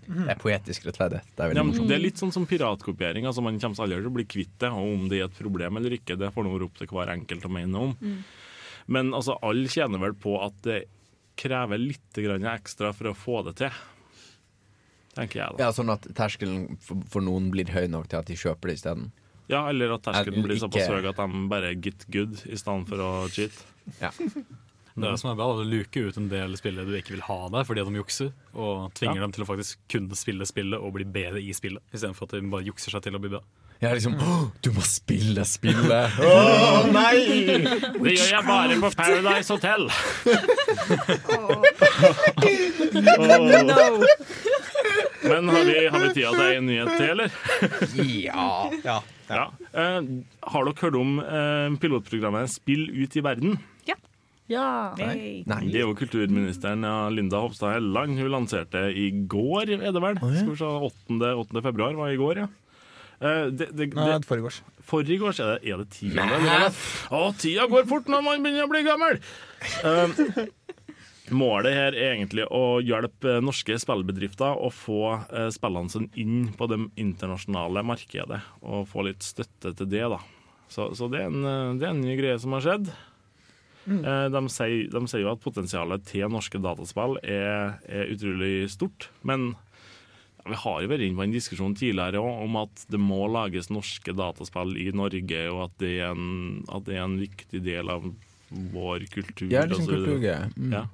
Det 0.07 0.31
er 0.31 0.39
poetisk 0.39 0.85
rettferdighet. 0.87 1.29
Det 1.35 1.43
er 1.45 1.57
Ja, 1.57 1.63
det 1.63 1.95
er 1.95 2.01
litt 2.01 2.19
sånn 2.21 2.31
som 2.31 2.45
piratkopiering. 2.47 3.27
Altså 3.27 3.43
Man 3.43 3.59
kommer 3.59 3.83
aldri 3.83 3.99
til 3.99 4.09
å 4.11 4.15
bli 4.15 4.27
kvitt 4.29 4.55
det. 4.63 4.69
Og 4.71 4.93
om 4.93 5.07
det 5.11 5.19
er 5.19 5.27
et 5.27 5.39
problem 5.39 5.79
eller 5.79 5.97
ikke, 5.97 6.17
det 6.19 6.31
får 6.33 6.47
nå 6.47 6.55
opp 6.63 6.79
til 6.79 6.87
hver 6.87 7.11
enkelt 7.11 7.47
å 7.47 7.51
mene 7.51 7.83
om. 7.89 7.95
Mm. 7.99 8.21
Men 8.87 9.11
altså, 9.13 9.35
alle 9.43 9.67
tjener 9.67 9.99
vel 9.99 10.15
på 10.15 10.37
at 10.39 10.55
det 10.63 10.79
krever 11.37 11.77
litt 11.81 12.17
grann 12.17 12.47
ekstra 12.49 12.93
for 12.95 13.11
å 13.11 13.17
få 13.17 13.41
det 13.49 13.57
til. 13.59 13.81
Tenker 15.17 15.41
jeg, 15.41 15.57
da. 15.57 15.67
Ja, 15.67 15.73
Sånn 15.75 15.91
at 15.91 16.05
terskelen 16.17 16.77
for, 16.83 17.01
for 17.11 17.25
noen 17.25 17.49
blir 17.53 17.69
høy 17.73 17.87
nok 17.91 18.07
til 18.11 18.21
at 18.21 18.29
de 18.29 18.37
kjøper 18.37 18.71
det 18.71 18.77
isteden. 18.79 19.09
Ja, 19.47 19.63
eller 19.71 19.95
at 19.95 20.03
terskelen 20.05 20.41
Er 20.41 20.47
blir 20.47 20.59
såpass 20.61 20.89
høy 20.91 21.07
at 21.07 21.19
de 21.19 21.43
bare 21.51 21.73
get 21.75 22.07
good 22.13 22.39
i 22.45 22.59
stedet 22.59 22.87
for 22.89 23.03
å 23.03 23.11
cheat. 23.33 23.59
Ja. 24.01 24.11
Det 24.97 25.05
er 25.05 25.11
det 25.13 25.19
som 25.21 25.29
er 25.29 25.35
bra, 25.37 25.45
å 25.53 25.61
luke 25.67 26.01
ut 26.07 26.15
en 26.17 26.27
del 26.31 26.55
spillere 26.57 26.87
du 26.89 26.95
ikke 26.97 27.13
vil 27.13 27.21
ha 27.27 27.37
der 27.53 27.67
fordi 27.69 27.83
de 27.85 27.99
jukser, 27.99 28.31
og 28.57 28.87
tvinger 28.97 29.19
Ja. 29.21 29.27
dem 29.27 29.31
til 29.35 29.43
å 29.45 29.47
faktisk 29.47 29.77
kunne 29.93 30.17
spille 30.17 30.45
spillet 30.49 30.81
og 30.81 30.93
bli 30.97 31.05
bedre 31.05 31.37
i 31.37 31.53
spillet, 31.53 31.83
istedenfor 31.93 32.25
at 32.25 32.33
de 32.33 32.41
bare 32.49 32.65
jukser 32.65 32.91
seg 32.95 33.03
til 33.05 33.13
å 33.15 33.21
bli 33.21 33.29
bra. 33.35 33.43
Jeg 33.77 33.91
er 33.91 33.95
liksom 33.99 34.15
«Åh, 34.17 34.47
Du 34.65 34.71
må 34.73 34.81
spille 34.81 35.43
spillet! 35.45 36.17
Å 36.25 36.89
nei! 36.89 37.19
Det 38.01 38.15
gjør 38.15 38.31
jeg 38.31 38.45
bare 38.47 38.79
på 38.81 38.89
Paradise 38.97 39.53
Hotel! 39.53 39.85
No! 43.67 44.03
Men 45.27 45.49
har 45.49 45.63
vi, 45.65 45.87
har 45.87 45.99
vi 45.99 46.09
tida 46.13 46.31
til 46.33 46.57
en 46.57 46.67
nyhet 46.69 46.91
til, 46.97 47.09
eller? 47.13 47.31
Ja. 48.01 48.49
Ja. 48.85 48.97
Ja. 49.27 49.45
Uh, 49.75 50.23
har 50.47 50.67
dere 50.69 50.79
hørt 50.81 50.95
om 50.97 51.17
uh, 51.19 51.67
pilotprogrammet 51.81 52.49
Spill 52.53 52.87
ut 52.95 53.17
i 53.19 53.23
verden? 53.25 53.57
Ja. 54.47 54.95
Hey. 54.95 55.41
Det 55.43 55.75
er 55.75 55.83
jo 55.83 55.95
kulturministeren 55.97 56.85
ja, 56.87 57.09
Linda 57.11 57.41
Hofstad 57.43 57.75
Helleland. 57.75 58.15
Hun 58.19 58.31
lanserte 58.31 58.85
i 58.95 59.09
går, 59.27 59.73
er 59.75 59.91
det 59.91 60.03
vel? 60.03 60.19
Skal 60.21 60.53
vi 60.53 60.59
se, 60.61 60.69
8. 60.87 61.33
8. 61.43 61.63
februar 61.65 61.97
var 61.99 62.13
i 62.13 62.19
går, 62.19 62.43
ja. 62.45 62.47
Eh, 63.17 63.47
det, 63.49 63.71
det, 63.73 63.89
Nei, 63.97 64.11
det, 64.13 64.27
forgårs. 64.29 64.61
forrige 64.85 65.25
år 65.25 65.39
er 65.41 65.55
det, 65.55 65.71
er 65.73 65.81
det 65.81 65.87
tiende. 65.95 66.69
Å, 67.17 67.21
tida 67.39 67.65
går 67.71 67.87
fort 67.89 68.11
når 68.13 68.23
man 68.23 68.45
begynner 68.45 68.67
å 68.67 68.71
bli 68.71 68.83
gammel! 68.85 69.19
Eh, 69.81 70.21
målet 71.33 71.73
her 71.73 71.97
er 71.97 72.13
egentlig 72.13 72.45
å 72.53 72.77
hjelpe 72.85 73.39
norske 73.43 73.75
spillbedrifter 73.81 74.61
å 74.61 74.69
få 74.71 75.01
eh, 75.17 75.49
spillene 75.51 75.91
sine 75.91 76.11
inn 76.21 76.53
på 76.55 76.69
det 76.69 76.79
internasjonale 77.01 77.83
markedet, 77.89 78.39
og 78.61 78.85
få 78.93 79.09
litt 79.09 79.25
støtte 79.25 79.73
til 79.73 79.89
det. 79.91 80.05
da. 80.13 80.21
Så, 80.69 80.91
så 80.99 81.09
det, 81.09 81.25
er 81.25 81.33
en, 81.33 81.79
det 81.81 81.87
er 81.89 81.95
en 81.95 82.03
ny 82.05 82.15
greie 82.19 82.37
som 82.39 82.53
har 82.55 82.63
skjedd. 82.63 82.93
Eh, 83.87 84.25
De 84.33 84.41
sier, 84.51 84.89
de 84.91 85.01
sier 85.07 85.23
jo 85.23 85.31
at 85.31 85.39
potensialet 85.43 86.03
til 86.09 86.27
norske 86.33 86.59
dataspill 86.59 87.17
er, 87.23 87.77
er 87.87 88.11
utrolig 88.11 88.67
stort. 88.73 89.07
Men 89.23 89.53
ja, 89.53 90.49
vi 90.51 90.59
har 90.63 90.81
jo 90.83 90.89
vært 90.91 91.05
inne 91.05 91.15
på 91.19 91.23
en 91.27 91.35
diskusjon 91.35 91.75
tidligere 91.79 92.19
også, 92.19 92.43
om 92.47 92.57
at 92.63 92.85
det 92.91 92.99
må 92.99 93.21
lages 93.31 93.69
norske 93.71 94.11
dataspill 94.17 94.75
i 94.81 94.89
Norge, 94.95 95.43
og 95.53 95.63
at 95.69 95.77
det 95.83 95.93
er 96.01 96.11
en, 96.11 96.63
at 96.67 96.83
det 96.87 96.97
er 96.97 97.05
en 97.05 97.19
viktig 97.21 97.61
del 97.63 97.89
av 97.93 98.09
vår 98.73 99.07
kultur. 99.11 99.47
Ja, 99.51 99.65
liksom 99.67 99.87
kultur, 99.87 100.05
så 100.05 100.17
videre. 100.19 100.49
Mm. 100.55 100.73
Ja. 100.75 100.85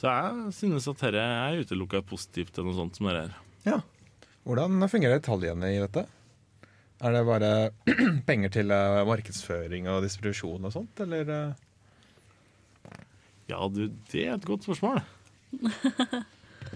Så 0.00 0.10
jeg 0.10 0.54
synes 0.56 0.88
at 0.90 1.00
dette 1.00 1.20
er 1.24 1.60
utelukka 1.64 2.02
positivt 2.04 2.52
til 2.56 2.66
noe 2.66 2.76
sånt 2.76 2.96
som 2.98 3.08
dette 3.08 3.22
her. 3.26 3.36
Ja. 3.64 3.78
Hvordan 4.44 4.82
fungerer 4.92 5.20
detaljene 5.20 5.70
i 5.72 5.78
dette? 5.80 6.02
Er 7.04 7.14
det 7.16 7.22
bare 7.28 7.52
penger 8.28 8.52
til 8.52 8.72
eh, 8.72 8.98
markedsføring 9.08 9.88
og 9.92 10.02
distribusjon 10.04 10.64
og 10.68 10.72
sånt, 10.74 11.00
eller? 11.04 11.54
Eh? 13.44 13.54
Ja, 13.54 13.66
du, 13.68 13.88
det 14.12 14.24
er 14.26 14.38
et 14.38 14.46
godt 14.48 14.66
spørsmål. 14.66 15.02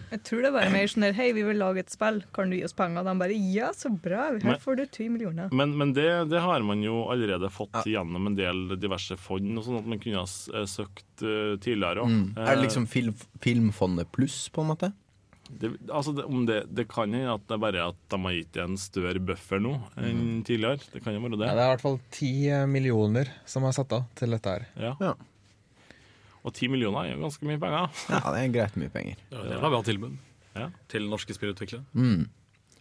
Jeg 0.08 0.20
tror 0.24 0.44
det 0.44 0.48
er 0.50 0.54
bare 0.54 0.70
mer 0.72 0.88
sånn 0.88 1.04
der 1.04 1.16
Hei, 1.16 1.26
vi 1.36 1.42
vil 1.44 1.58
lage 1.58 1.82
et 1.82 1.90
spill, 1.92 2.20
kan 2.36 2.52
du 2.52 2.56
gi 2.56 2.62
oss 2.64 2.76
penger? 2.76 3.04
De 3.04 3.14
bare 3.18 3.34
ja, 3.52 3.72
så 3.76 3.90
bra, 3.90 4.28
her 4.28 4.38
Men- 4.44 4.60
får 4.62 4.78
du 4.78 4.84
10 4.86 5.08
millioner. 5.16 5.50
Men, 5.52 5.74
men 5.76 5.92
det, 5.96 6.06
det 6.30 6.40
har 6.44 6.62
man 6.64 6.84
jo 6.84 7.02
allerede 7.12 7.50
fått 7.52 7.82
gjennom 7.88 8.30
en 8.30 8.38
del 8.38 8.78
diverse 8.80 9.18
fond, 9.20 9.50
og 9.58 9.66
sånn 9.66 9.80
at 9.80 9.90
man 9.90 10.00
kunne 10.00 10.22
ha 10.22 10.28
eh, 10.28 10.68
søkt 10.70 11.24
uh, 11.24 11.58
tidligere 11.60 12.04
òg. 12.04 12.14
Mm. 12.14 12.24
Er 12.38 12.54
det 12.54 12.64
liksom 12.68 12.88
film, 12.88 13.18
Filmfondet 13.44 14.12
pluss, 14.14 14.46
på 14.54 14.64
en 14.64 14.72
måte? 14.72 14.92
det, 15.48 15.70
altså 15.88 16.12
det, 16.12 16.24
om 16.28 16.44
det, 16.46 16.62
det 16.76 16.84
kan 16.90 17.12
hende 17.14 17.32
at 17.32 17.44
det 17.48 17.56
er 17.56 17.62
bare 17.62 17.86
at 17.90 17.98
de 18.12 18.18
har 18.24 18.36
gitt 18.36 18.58
en 18.60 18.76
større 18.80 19.22
buffer 19.30 19.62
nå 19.62 19.74
enn 19.96 20.42
tidligere. 20.46 20.82
Det 20.92 21.02
kan 21.04 21.16
jo 21.16 21.22
være 21.24 21.38
det. 21.40 21.48
Ja, 21.48 21.56
det 21.56 21.64
er 21.64 21.70
i 21.70 21.72
hvert 21.72 21.84
fall 21.84 21.98
ti 22.14 22.32
eh, 22.52 22.66
millioner 22.68 23.32
som 23.48 23.64
er 23.64 23.76
satt 23.76 23.94
av 23.96 24.06
til 24.18 24.36
dette 24.36 24.54
her. 24.54 24.66
Ja. 24.76 24.94
Ja. 25.00 25.14
Og 26.48 26.54
ti 26.56 26.68
millioner 26.72 27.04
er 27.04 27.14
jo 27.14 27.20
ganske 27.26 27.44
mye 27.48 27.60
penger. 27.60 27.92
Ja, 28.08 28.22
det 28.32 28.40
er 28.46 28.52
greit 28.56 28.76
mye 28.80 28.92
penger. 28.94 29.20
Ja, 29.34 29.42
Det 29.52 29.60
var 29.62 29.70
bra 29.76 29.82
tilbud 29.84 30.16
Ja. 30.56 30.70
til 30.88 31.04
norske 31.10 31.34
spillutviklere. 31.36 31.84
Mm. 31.94 32.28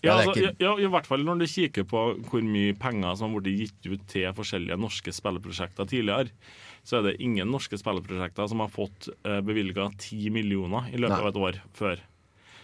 Ja, 0.05 0.13
altså, 0.21 0.33
ikke- 0.37 0.61
ja, 0.61 0.71
I 0.77 0.87
hvert 0.93 1.07
fall 1.09 1.23
når 1.25 1.39
du 1.41 1.45
kikker 1.49 1.83
på 1.89 2.01
hvor 2.29 2.41
mye 2.45 2.73
penger 2.79 3.15
som 3.17 3.33
har 3.33 3.41
blitt 3.41 3.59
gitt 3.59 3.91
ut 3.91 4.07
til 4.07 4.31
forskjellige 4.37 4.77
norske 4.79 5.11
spilleprosjekter 5.11 5.85
tidligere, 5.89 6.29
så 6.85 6.99
er 6.99 7.01
det 7.11 7.19
ingen 7.19 7.49
norske 7.51 7.75
spilleprosjekter 7.81 8.47
som 8.47 8.59
har 8.59 8.69
fått 8.69 9.09
uh, 9.25 9.41
bevilga 9.41 9.89
ti 9.97 10.29
millioner 10.29 10.87
i 10.93 10.97
løpet 11.01 11.17
Nei. 11.17 11.19
av 11.19 11.27
et 11.27 11.41
år 11.41 11.59
før. 11.75 11.99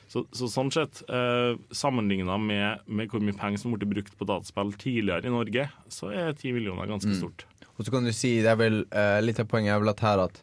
Så, 0.07 0.27
så 0.31 0.45
sånn 0.47 0.69
sett, 0.71 1.01
uh, 1.09 1.57
sammenligna 1.73 2.37
med, 2.39 2.79
med 2.87 3.09
hvor 3.09 3.19
mye 3.19 3.33
penger 3.35 3.57
som 3.59 3.73
blitt 3.73 3.89
brukt 3.89 4.15
på 4.19 4.27
dataspill 4.29 4.71
tidligere 4.77 5.25
i 5.25 5.33
Norge, 5.33 5.67
så 5.89 6.13
er 6.13 6.33
ti 6.37 6.51
millioner 6.53 6.85
ganske 6.87 7.09
Mm. 7.09 7.17
stort. 7.19 7.45
Og 7.79 7.83
så 7.85 7.91
kan 7.91 8.03
du 8.05 8.11
si, 8.13 8.35
det 8.45 8.51
er 8.53 8.55
vel 8.55 8.83
eh, 8.91 9.19
Litt 9.25 9.39
av 9.41 9.47
poenget 9.49 9.73
er 9.73 9.79
vel 9.81 9.89
at 9.89 9.99
her 10.05 10.19
at 10.19 10.41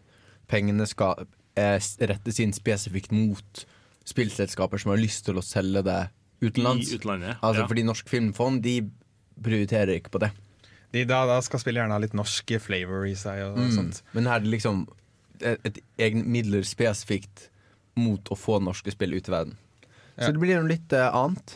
pengene 0.51 0.87
skal 0.91 1.25
eh, 1.59 1.79
rettes 2.11 2.41
inn 2.43 2.55
spesifikt 2.57 3.15
mot 3.15 3.65
spillselskaper 4.11 4.81
som 4.83 4.93
har 4.95 5.01
lyst 5.01 5.25
til 5.29 5.39
å 5.39 5.45
selge 5.45 5.83
det 5.87 6.01
utenlands. 6.43 6.91
I 6.91 6.99
utlandet. 6.99 7.37
Altså 7.45 7.65
ja. 7.65 7.69
Fordi 7.71 7.85
Norsk 7.87 8.09
Filmfond 8.11 8.63
de 8.65 8.79
prioriterer 9.41 9.99
ikke 10.01 10.13
på 10.17 10.23
det. 10.25 10.33
De, 10.91 11.05
da, 11.07 11.23
da 11.29 11.37
skal 11.45 11.63
spillet 11.63 11.85
gjerne 11.85 11.95
ha 11.95 12.03
litt 12.03 12.17
norsk 12.19 12.57
flavor 12.65 13.05
i 13.07 13.15
seg 13.19 13.45
og 13.47 13.61
Mm. 13.61 13.73
sånt. 13.77 14.03
Men 14.17 14.27
her 14.27 14.41
er 14.41 14.47
det 14.47 14.55
liksom 14.57 14.87
et, 15.41 15.61
et 15.69 15.79
egne 16.03 16.25
midler 16.27 16.67
spesifikt 16.67 17.47
mot 18.01 18.27
å 18.33 18.37
få 18.39 18.59
norske 18.63 18.91
spill 18.93 19.15
ut 19.15 19.29
i 19.29 19.33
verden. 19.33 19.55
Ja. 20.17 20.27
Så 20.27 20.33
det 20.35 20.41
blir 20.43 20.59
noe 20.59 20.69
litt 20.69 20.93
uh, 20.97 21.07
annet. 21.15 21.55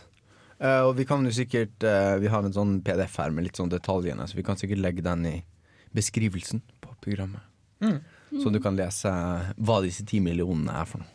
Uh, 0.62 0.86
og 0.86 0.94
vi 1.00 1.04
kan 1.08 1.24
jo 1.26 1.32
sikkert 1.34 1.82
uh, 1.82 2.14
Vi 2.22 2.30
har 2.30 2.46
en 2.46 2.54
sånn 2.54 2.76
PDF 2.86 3.16
her 3.18 3.32
med 3.34 3.48
litt 3.48 3.58
sånn 3.58 3.72
detaljene, 3.72 4.24
så 4.30 4.38
vi 4.38 4.44
kan 4.46 4.56
sikkert 4.56 4.80
legge 4.80 5.02
den 5.04 5.26
i 5.26 5.34
beskrivelsen 5.94 6.62
på 6.84 6.94
programmet. 7.04 7.42
Mm. 7.82 7.98
Så 8.42 8.50
du 8.52 8.58
kan 8.62 8.76
lese 8.76 9.10
hva 9.56 9.76
disse 9.84 10.04
ti 10.08 10.18
millionene 10.24 10.72
er 10.80 10.88
for 10.90 11.04
noe. 11.04 11.10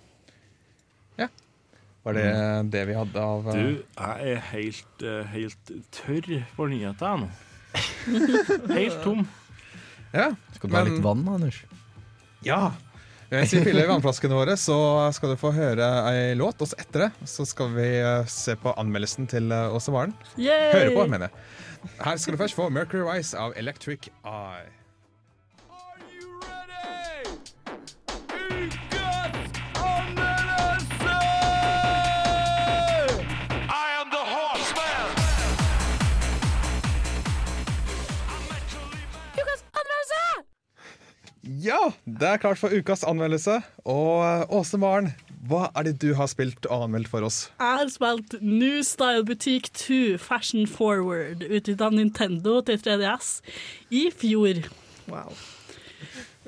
Var 2.08 2.16
det 2.16 2.28
det 2.72 2.82
vi 2.88 2.94
hadde 2.96 3.22
av 3.22 3.48
eh, 3.52 3.58
Du, 3.60 3.82
jeg 4.00 4.30
er 4.34 4.38
helt, 4.54 5.02
eh, 5.04 5.26
helt 5.34 5.72
tørr 5.92 6.30
for 6.56 6.72
nyheter 6.72 7.18
nå. 7.20 7.28
Helt 8.80 8.96
tom. 9.04 9.26
Ja, 10.16 10.30
Skal 10.56 10.72
du 10.72 10.76
ha 10.78 10.84
Men- 10.86 10.94
litt 10.94 11.04
vann, 11.04 11.26
Anders? 11.28 11.60
Ja. 12.42 12.72
Mens 13.30 13.52
vi 13.54 13.60
fyller 13.68 13.86
vannflaskene 13.92 14.34
våre, 14.34 14.56
så 14.58 14.78
skal 15.14 15.36
du 15.36 15.38
få 15.38 15.52
høre 15.54 15.86
ei 16.10 16.32
låt. 16.40 16.64
Og 16.64 16.72
etter 16.82 17.04
det 17.10 17.30
så 17.30 17.46
skal 17.46 17.76
vi 17.76 17.90
eh, 18.00 18.24
se 18.32 18.56
på 18.58 18.74
anmeldelsen 18.80 19.28
til 19.30 19.52
eh, 19.54 19.76
Åse 19.76 19.92
Varen. 19.94 20.16
Høre 20.40 20.96
på, 20.96 21.04
mener 21.12 21.28
jeg. 21.28 21.94
Her 22.00 22.18
skal 22.24 22.34
du 22.34 22.42
først 22.42 22.58
få 22.58 22.72
Mercury 22.74 23.04
Rise 23.06 23.38
av 23.38 23.54
Electric 23.60 24.08
Eye. 24.24 24.66
Ja, 41.60 41.80
det 42.06 42.28
er 42.30 42.40
klart 42.42 42.60
for 42.62 42.72
ukas 42.72 43.02
anmeldelse. 43.08 43.58
Og 43.90 44.22
eh, 44.24 44.44
Åse 44.56 44.78
Maren, 44.80 45.12
hva 45.50 45.68
er 45.76 45.88
det 45.90 45.96
du 46.04 46.14
har 46.16 46.30
spilt 46.32 46.68
og 46.70 46.86
anmeldt 46.86 47.10
for 47.12 47.26
oss? 47.28 47.40
Jeg 47.60 47.82
har 47.82 47.92
spilt 47.92 48.38
New 48.42 48.80
Style 48.86 49.26
Boutique 49.28 49.72
2 49.76 50.18
Fashion 50.22 50.68
Forward 50.70 51.44
utgitt 51.50 51.82
av 51.84 51.96
Nintendo 51.98 52.60
til 52.68 52.80
3DS 52.86 53.32
i 53.92 54.08
fjor. 54.16 54.64
Wow. 55.12 55.34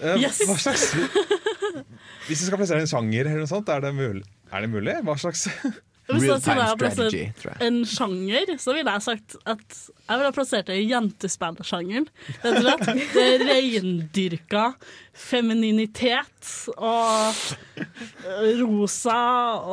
Uh, 0.02 0.16
Yes. 0.18 0.40
Hva 0.48 0.56
slags 0.58 0.88
Hvis 2.28 2.40
du 2.42 2.48
skal 2.48 2.58
plassere 2.58 2.82
en 2.82 2.90
sjanger 2.90 3.28
eller 3.28 3.44
noe 3.44 3.50
sånt, 3.52 3.70
er 3.70 3.84
det 3.84 3.92
mulig? 3.98 4.24
Er 4.52 4.64
det 4.64 4.72
mulig? 4.72 4.96
Hva 5.06 5.18
slags 5.22 5.44
Hvis 6.16 6.26
Real 6.28 6.42
time 6.44 6.68
strategy, 6.76 7.24
tror 7.42 7.52
jeg. 7.54 7.68
en 7.68 7.82
sjanger, 7.86 8.54
så 8.62 8.76
ville 8.78 8.92
jeg 8.98 9.06
sagt 9.08 9.36
at 9.46 9.78
jeg 10.12 10.18
ville 10.20 10.28
ha 10.28 10.36
plassert 10.36 10.68
det 10.68 10.76
i 10.82 10.88
jentespillsjangeren. 10.90 12.08
Rett 12.44 12.58
og 12.58 12.66
slett. 12.66 12.88
Det 13.16 13.24
er 13.28 13.44
reindyrka 13.48 14.64
femininitet 15.22 16.50
og 16.80 17.36
rosa 18.62 19.18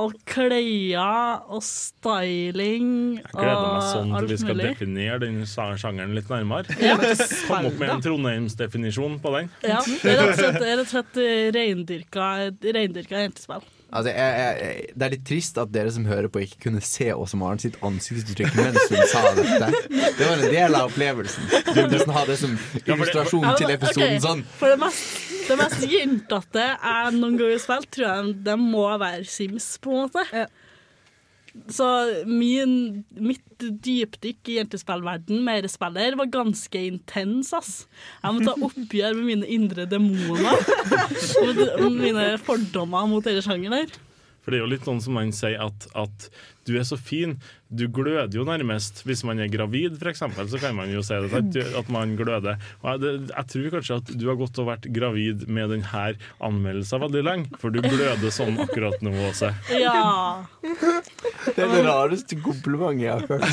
og 0.02 0.14
klær 0.28 1.44
og 1.48 1.62
styling 1.64 2.88
Jeg 3.18 3.32
gleder 3.32 3.68
meg 3.68 3.86
sånn 3.92 4.12
til 4.16 4.28
vi 4.32 4.38
skal 4.42 4.56
mulig. 4.58 4.68
definere 4.72 5.20
den 5.22 5.40
sjangeren 5.48 6.14
litt 6.18 6.30
nærmere. 6.32 6.78
Ja. 6.82 6.96
Kom 7.48 7.70
opp 7.70 7.78
med 7.80 7.94
en 7.96 8.04
Trondheimsdefinisjon 8.04 9.18
på 9.24 9.34
den. 9.36 9.50
Ja, 9.66 9.80
det 9.86 10.12
er 10.14 10.22
rett 10.22 10.28
og 10.28 10.38
slett, 10.42 10.60
det 10.62 10.68
er 10.68 10.78
rett 10.82 10.86
og 10.86 10.92
slett 10.94 11.20
reindyrka, 11.58 12.28
reindyrka 12.78 13.24
jentespill. 13.26 13.66
Altså, 13.88 14.12
jeg, 14.12 14.32
jeg, 14.60 14.88
det 15.00 15.04
er 15.06 15.12
litt 15.14 15.22
trist 15.24 15.58
at 15.62 15.70
dere 15.72 15.92
som 15.94 16.04
hører 16.04 16.28
på, 16.28 16.42
ikke 16.44 16.58
kunne 16.66 16.82
se 16.84 17.06
Åse 17.14 17.38
Maren 17.40 17.60
sitt 17.62 17.78
ansiktsuttrykk 17.84 18.58
mens 18.58 18.82
hun 18.92 19.00
sa 19.08 19.22
dette. 19.38 19.70
Det 19.88 20.26
var 20.28 20.34
en 20.42 20.52
del 20.52 20.76
av 20.76 20.90
opplevelsen. 20.90 21.46
Du 21.70 21.72
vil 21.78 21.88
nesten 21.94 22.12
ha 22.12 22.24
det 22.28 22.36
som 22.42 22.52
illustrasjon 22.82 23.46
Ja, 23.48 23.54
til 23.56 23.72
episoden. 23.72 24.20
Sånn. 24.20 24.44
For 24.60 24.74
det 24.74 24.76
mest, 24.82 25.08
det 25.48 25.56
mest 25.62 25.86
jentete 25.88 26.66
jeg 26.68 27.14
noen 27.16 27.40
gang 27.40 27.54
har 27.54 27.62
spilt, 27.64 27.88
tror 27.96 28.08
jeg 28.10 28.34
det 28.50 28.58
må 28.60 28.84
være 29.00 29.24
Sims, 29.28 29.70
på 29.80 29.94
en 29.96 30.04
måte. 30.04 30.44
Så 31.72 31.86
min, 32.28 33.04
mitt 33.18 33.44
dypdykk 33.58 34.50
i 34.52 34.58
jentespillverden 34.58 35.42
med 35.44 35.62
dette 35.64 35.72
spillet 35.72 36.16
var 36.18 36.30
ganske 36.32 36.82
intens, 36.90 37.52
ass. 37.56 37.72
Jeg 38.22 38.36
må 38.36 38.44
ta 38.46 38.54
oppgjør 38.68 39.16
med 39.18 39.28
mine 39.32 39.48
indre 39.58 39.86
demoner. 39.90 40.60
Mine 41.98 42.30
fordommer 42.44 43.08
mot 43.10 43.24
denne 43.26 43.42
sjangeren 43.44 43.80
her. 43.80 43.96
For 44.48 44.54
det 44.54 44.62
er 44.62 44.62
jo 44.64 44.68
litt 44.72 44.86
sånn 44.88 45.02
som 45.04 45.12
man 45.12 45.28
sier 45.36 45.60
at, 45.60 45.84
at 45.92 46.30
du 46.64 46.70
er 46.80 46.84
så 46.88 46.96
fin. 46.96 47.34
Du 47.68 47.82
gløder 47.92 48.32
jo 48.32 48.46
nærmest. 48.48 49.02
Hvis 49.04 49.20
man 49.28 49.36
er 49.44 49.50
gravid, 49.52 49.98
f.eks., 50.00 50.22
så 50.24 50.60
kan 50.62 50.72
man 50.78 50.88
jo 50.88 51.02
si 51.04 51.18
det, 51.20 51.28
at, 51.36 51.58
at 51.82 51.90
man 51.92 52.14
gløder. 52.16 52.56
Og 52.80 52.86
jeg, 52.94 53.02
det, 53.02 53.10
jeg 53.28 53.44
tror 53.52 53.66
kanskje 53.74 53.98
at 54.00 54.12
du 54.16 54.24
har 54.24 54.38
gått 54.40 54.56
og 54.62 54.70
vært 54.70 54.88
gravid 54.96 55.44
med 55.52 55.68
denne 55.74 56.04
anmeldelsen 56.48 57.02
veldig 57.04 57.22
lenge, 57.26 57.60
for 57.60 57.76
du 57.76 57.82
gløder 57.84 58.32
sånn 58.32 58.56
akkurat 58.64 59.04
nå 59.04 59.12
også. 59.26 59.52
Ja. 59.76 60.40
Det 60.64 61.52
er 61.52 61.74
det 61.74 61.82
rareste 61.84 62.40
komplimentet 62.40 63.04
jeg 63.04 63.12
har 63.12 63.28
hørt. 63.28 63.44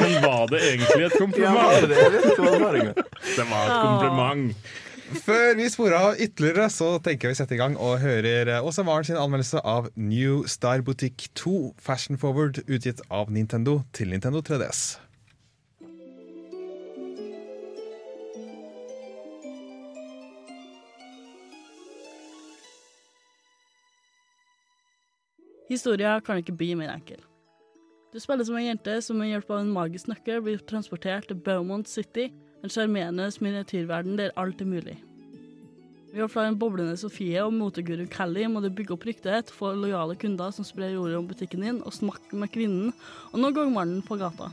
Men 0.00 0.16
var 0.24 0.48
det 0.48 0.64
egentlig 0.70 1.10
et 1.10 1.18
kompliment? 1.20 1.84
det 1.84 1.92
det 1.92 2.08
det. 2.16 3.04
Det 3.36 3.46
var 3.52 3.68
et 3.68 3.84
kompliment. 3.84 4.72
Før 5.14 5.54
vi 5.54 5.68
sporer 5.70 5.94
av 5.94 6.18
ytterligere, 6.18 6.66
så 6.72 6.96
tenker 6.98 7.28
jeg 7.28 7.34
vi 7.34 7.38
setter 7.38 7.54
i 7.54 7.60
gang 7.60 7.76
og 7.78 8.00
hører 8.02 8.50
Åse 8.66 8.82
Maren 8.82 9.06
sin 9.06 9.18
anmeldelse 9.20 9.60
av 9.62 9.86
New 9.94 10.42
Star 10.50 10.82
Boutique 10.82 11.30
2 11.38 11.74
Fashion 11.78 12.18
Forward, 12.18 12.58
utgitt 12.66 13.02
av 13.14 13.30
Nintendo 13.30 13.82
til 13.94 14.10
Nintendo 14.10 14.42
3DS. 14.42 14.96
Historia 25.70 26.18
kan 26.20 26.42
ikke 26.42 26.56
bli 26.58 26.74
mer 26.78 26.90
enkel. 26.92 27.22
Du 28.14 28.20
spiller 28.22 28.46
som 28.46 28.58
en 28.58 28.66
jente 28.66 28.98
som 29.02 29.16
med 29.18 29.32
hjelp 29.32 29.48
av 29.50 29.62
en 29.62 29.72
magisk 29.74 30.10
nøkkel 30.10 30.42
blir 30.44 30.60
transportert 30.68 31.30
til 31.30 31.38
Beaumont 31.38 31.88
City, 31.90 32.28
en 32.64 32.72
sjarmerende 32.72 33.28
miniatyrverden 33.44 34.16
der 34.18 34.32
alt 34.40 34.62
er 34.64 34.68
mulig. 34.68 34.96
Ved 36.14 36.22
å 36.24 36.28
flå 36.30 36.46
en 36.46 36.56
boblende 36.56 36.96
Sofie 36.96 37.42
og 37.42 37.52
moteguru 37.52 38.06
Kelly 38.08 38.46
må 38.48 38.62
du 38.62 38.70
bygge 38.72 38.94
opp 38.94 39.04
ryktighet, 39.04 39.50
få 39.52 39.74
lojale 39.76 40.16
kunder 40.16 40.54
som 40.54 40.64
sprer 40.64 40.96
ordet 40.96 41.18
om 41.18 41.28
butikken 41.28 41.66
din, 41.66 41.82
og 41.84 41.92
snakke 41.92 42.38
med 42.38 42.52
kvinnen, 42.54 42.92
og 43.32 43.40
noen 43.42 43.56
ganger 43.56 43.74
mannen 43.74 44.04
på 44.06 44.16
gata. 44.16 44.48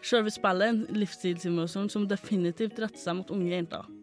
Selve 0.00 0.32
spillet 0.32 0.64
er 0.64 0.72
en 0.72 1.00
livsstilsimulation 1.02 1.90
som 1.92 2.08
definitivt 2.08 2.80
retter 2.80 3.02
seg 3.02 3.20
mot 3.20 3.34
unge 3.34 3.52
jenter. 3.52 3.99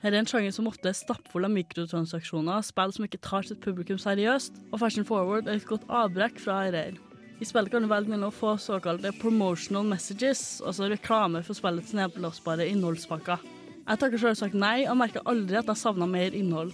Her 0.00 0.14
er 0.14 0.22
en 0.22 0.28
sjanger 0.28 0.54
som 0.56 0.68
ofte 0.70 0.88
er 0.88 0.96
stappfull 0.96 1.44
av 1.44 1.52
mikrotransaksjoner, 1.52 2.62
spill 2.64 2.92
som 2.96 3.04
ikke 3.04 3.20
tar 3.20 3.44
sitt 3.44 3.60
publikum 3.60 3.98
seriøst, 4.00 4.56
og 4.72 4.80
Fashion 4.80 5.04
Forward 5.04 5.44
er 5.44 5.58
et 5.58 5.66
godt 5.68 5.84
avbrekk 5.92 6.40
fra 6.40 6.62
RR. 6.72 6.96
I 7.40 7.48
spillet 7.48 7.72
kan 7.72 7.84
du 7.84 7.88
velge 7.88 8.08
mellom 8.08 8.32
å 8.32 8.36
få 8.36 8.54
såkalte 8.60 9.12
promotional 9.20 9.84
messages, 9.88 10.62
altså 10.64 10.88
reklame 10.88 11.44
for 11.44 11.56
spillets 11.56 11.92
nedblåsbare 11.96 12.70
innholdspakker. 12.72 13.44
Jeg 13.84 14.00
takker 14.00 14.24
selvsagt 14.24 14.56
nei, 14.56 14.86
og 14.88 14.96
merker 15.02 15.24
aldri 15.28 15.60
at 15.60 15.68
jeg 15.68 15.82
savna 15.82 16.08
mer 16.08 16.32
innhold. 16.36 16.72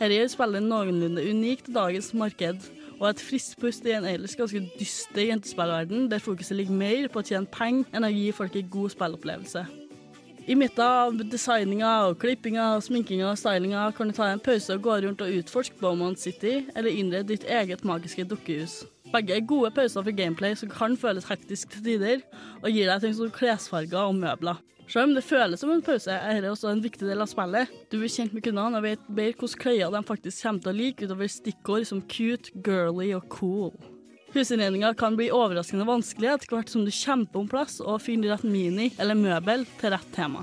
Her 0.00 0.16
gjør 0.16 0.32
spillet 0.32 0.64
noenlunde 0.64 1.28
unikt 1.28 1.68
til 1.68 1.76
dagens 1.76 2.12
marked, 2.16 2.64
og 2.96 3.08
et 3.10 3.24
friskt 3.28 3.60
pust 3.60 3.84
i 3.84 3.92
en 3.92 4.08
ellers 4.08 4.40
ganske 4.40 4.64
dyster 4.80 5.28
jentespillverden, 5.28 6.08
der 6.08 6.22
fokuset 6.22 6.56
ligger 6.56 6.80
mer 6.80 7.12
på 7.12 7.20
å 7.20 7.28
tjene 7.28 7.50
penger 7.60 7.92
enn 7.92 8.08
å 8.08 8.14
gi 8.14 8.30
folk 8.32 8.56
en 8.56 8.70
god 8.72 8.96
spillopplevelse. 8.96 9.66
I 10.44 10.52
midten 10.60 10.84
av 10.84 11.14
designinga, 11.32 11.90
og 12.04 12.18
klippinga, 12.20 12.66
sminkinga 12.84 13.30
og 13.30 13.38
stylinga 13.40 13.86
kan 13.96 14.10
du 14.10 14.12
ta 14.12 14.26
en 14.28 14.42
pause 14.44 14.74
og 14.76 14.82
gå 14.84 14.98
rundt 15.06 15.22
og 15.24 15.38
utforske 15.38 15.78
Beaumont 15.80 16.20
City, 16.20 16.66
eller 16.76 16.92
innrede 16.92 17.30
ditt 17.30 17.46
eget 17.48 17.80
magiske 17.88 18.26
dukkehus. 18.28 18.82
Begge 19.14 19.38
er 19.38 19.46
gode 19.48 19.70
pauser 19.72 20.04
for 20.04 20.12
gameplay 20.12 20.52
som 20.60 20.68
kan 20.68 20.98
føles 21.00 21.30
hektisk 21.30 21.72
til 21.72 21.86
tider, 21.86 22.20
og 22.60 22.68
gir 22.68 22.92
deg 22.92 23.06
ting 23.06 23.16
som 23.16 23.32
klesfarger 23.32 24.02
og 24.02 24.20
møbler. 24.20 24.60
Selv 24.84 25.08
om 25.08 25.16
det 25.16 25.24
føles 25.24 25.64
som 25.64 25.72
en 25.72 25.80
pause, 25.86 26.12
er 26.12 26.36
dette 26.36 26.52
også 26.52 26.74
en 26.74 26.84
viktig 26.84 27.08
del 27.08 27.24
av 27.24 27.32
spillet. 27.32 27.72
Du 27.88 27.96
blir 28.02 28.12
kjent 28.12 28.36
med 28.36 28.44
kundene 28.44 28.82
og 28.82 28.84
vet 28.84 29.08
bedre 29.08 29.40
hvilke 29.40 29.64
klær 29.64 29.96
de 29.96 30.04
faktisk 30.12 30.44
kommer 30.44 30.66
til 30.66 30.74
å 30.74 30.78
like, 30.82 31.08
utover 31.08 31.32
stikkord 31.32 31.88
som 31.88 32.04
cute, 32.04 32.52
girly 32.60 33.14
og 33.16 33.24
cool. 33.32 33.72
Husinnredninga 34.34 34.94
kan 34.98 35.14
bli 35.14 35.28
overraskende 35.30 35.86
vanskelig 35.86 36.32
etter 36.32 36.50
hvert 36.50 36.72
som 36.72 36.82
du 36.82 36.90
kjemper 36.90 37.38
om 37.38 37.46
plass 37.46 37.78
og 37.78 38.02
finner 38.02 38.32
rett 38.34 38.42
mini 38.42 38.88
eller 38.98 39.14
møbel 39.14 39.62
til 39.78 39.94
rett 39.94 40.08
tema. 40.16 40.42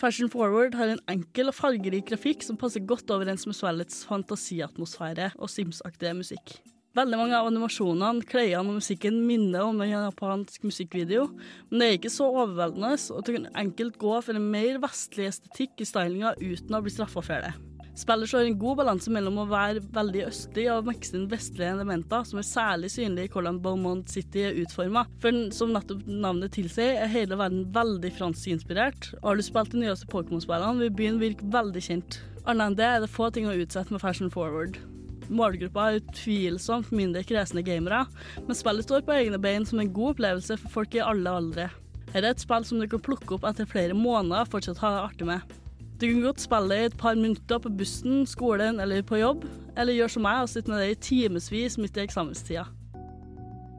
Fashion 0.00 0.30
Forward 0.32 0.76
har 0.76 0.92
en 0.92 1.02
enkel 1.12 1.52
og 1.52 1.56
fargerik 1.56 2.08
grafikk 2.08 2.44
som 2.44 2.56
passer 2.60 2.84
godt 2.88 3.12
overens 3.12 3.44
med 3.48 3.56
svellets 3.56 4.02
fantasiatmosfære 4.08 5.30
og 5.36 5.52
Sims-aktige 5.52 6.16
musikk. 6.16 6.56
Veldig 6.96 7.20
mange 7.20 7.36
av 7.36 7.50
animasjonene, 7.50 8.24
klærne 8.24 8.72
og 8.72 8.78
musikken 8.78 9.20
minner 9.28 9.68
om 9.68 9.80
en 9.84 9.92
japansk 9.92 10.64
musikkvideo, 10.64 11.28
men 11.68 11.82
det 11.82 11.88
er 11.90 11.96
ikke 11.98 12.16
så 12.16 12.32
overveldende, 12.32 12.96
og 13.12 13.24
du 13.28 13.34
kan 13.36 13.48
enkelt 13.52 14.00
gå 14.00 14.16
for 14.24 14.36
en 14.36 14.50
mer 14.56 14.80
vestlig 14.80 15.28
estetikk 15.28 15.84
i 15.84 15.92
stylinga 15.92 16.38
uten 16.40 16.76
å 16.76 16.84
bli 16.84 16.96
straffa 16.96 17.20
for 17.20 17.44
det. 17.44 17.65
Spillet 17.96 18.28
slår 18.28 18.44
en 18.44 18.58
god 18.60 18.76
balanse 18.82 19.08
mellom 19.08 19.38
å 19.40 19.46
være 19.48 19.80
veldig 19.96 20.26
østlig 20.26 20.66
og 20.68 20.84
mikse 20.90 21.14
inn 21.16 21.30
vestlige 21.30 21.70
elementer, 21.78 22.26
som 22.28 22.40
er 22.42 22.44
særlig 22.44 22.90
synlige 22.92 23.30
i 23.30 23.32
hvordan 23.32 23.60
Beaumont 23.64 24.12
City 24.12 24.42
er 24.44 24.58
utforma. 24.60 25.06
For 25.22 25.38
som 25.56 25.72
nettopp 25.72 26.02
navnet 26.04 26.52
tilsier, 26.58 27.00
er 27.00 27.08
hele 27.08 27.38
verden 27.40 27.64
veldig 27.72 28.12
franskinspirert. 28.18 29.14
Og 29.22 29.30
har 29.30 29.40
du 29.40 29.46
spilt 29.46 29.72
de 29.72 29.80
nyeste 29.80 30.10
Pokémon-spillene, 30.12 30.84
vil 30.84 30.94
byen 31.00 31.22
virke 31.24 31.48
veldig 31.56 31.84
kjent. 31.88 32.20
Annet 32.44 32.68
enn 32.68 32.78
det 32.82 32.90
er 32.90 33.00
det 33.02 33.10
få 33.16 33.30
ting 33.32 33.48
å 33.48 33.56
utsette 33.56 33.96
med 33.96 34.04
Fashion 34.04 34.30
Forward. 34.30 34.76
Målgruppa 35.32 35.88
er 35.88 36.00
utvilsomt 36.04 36.92
mindre 36.94 37.24
kresne 37.26 37.64
gamere, 37.64 38.04
men 38.44 38.58
spillet 38.60 38.84
står 38.84 39.08
på 39.08 39.16
egne 39.16 39.40
bein 39.40 39.64
som 39.66 39.80
en 39.80 39.90
god 39.96 40.18
opplevelse 40.18 40.60
for 40.60 40.82
folk 40.82 41.00
i 41.00 41.02
alle 41.02 41.32
aldre. 41.40 41.70
Her 42.12 42.22
er 42.26 42.34
et 42.34 42.44
spill 42.44 42.68
som 42.68 42.78
du 42.78 42.86
kan 42.92 43.02
plukke 43.02 43.38
opp 43.38 43.48
etter 43.48 43.66
flere 43.68 43.96
måneder 43.96 44.44
og 44.44 44.52
fortsatt 44.52 44.84
ha 44.84 44.98
det 44.98 45.06
artig 45.08 45.32
med. 45.32 45.56
Du 46.00 46.06
kan 46.06 46.20
godt 46.20 46.40
spille 46.40 46.76
i 46.76 46.84
et 46.84 46.96
par 46.96 47.14
minutter 47.14 47.58
på 47.58 47.68
bussen, 47.68 48.26
skolen 48.26 48.80
eller 48.80 49.02
på 49.02 49.16
jobb, 49.16 49.44
eller 49.78 49.96
gjøre 49.96 50.12
som 50.12 50.26
meg 50.26 50.42
og 50.42 50.50
sitte 50.52 50.68
med 50.68 50.82
det 50.82 50.90
i 50.90 50.98
timevis 51.06 51.78
midt 51.80 51.96
i 51.96 52.02
eksamenstida. 52.04 52.66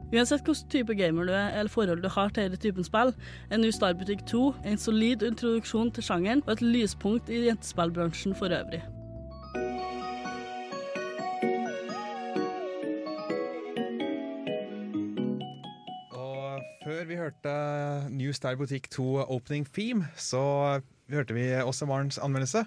Uansett 0.08 0.42
hvilken 0.42 0.70
type 0.72 0.94
gamer 0.98 1.28
du 1.28 1.32
er 1.32 1.54
eller 1.60 1.70
forhold 1.70 2.02
du 2.02 2.08
har 2.08 2.28
til 2.28 2.48
denne 2.48 2.58
typen 2.58 2.84
spill, 2.84 3.14
er 3.50 3.62
New 3.62 3.70
Star 3.70 3.94
Butikk 3.94 4.26
2 4.26 4.54
en 4.66 4.78
solid 4.78 5.22
introduksjon 5.22 5.92
til 5.94 6.02
sjangeren 6.02 6.42
og 6.46 6.52
et 6.56 6.62
lyspunkt 6.62 7.30
i 7.30 7.44
jentespillbransjen 7.46 8.34
for 8.34 8.50
øvrig. 8.50 8.82
Før 16.88 17.04
vi 17.04 17.16
hørte 17.16 17.50
New 18.10 18.32
Style 18.32 18.56
Boutique 18.56 18.88
2 18.90 19.16
Opening 19.28 19.66
Theme, 19.74 20.06
så 20.16 20.80
hørte 21.12 21.36
vi 21.36 21.50
også 21.62 21.88
Marens 21.88 22.20
anmeldelse. 22.20 22.66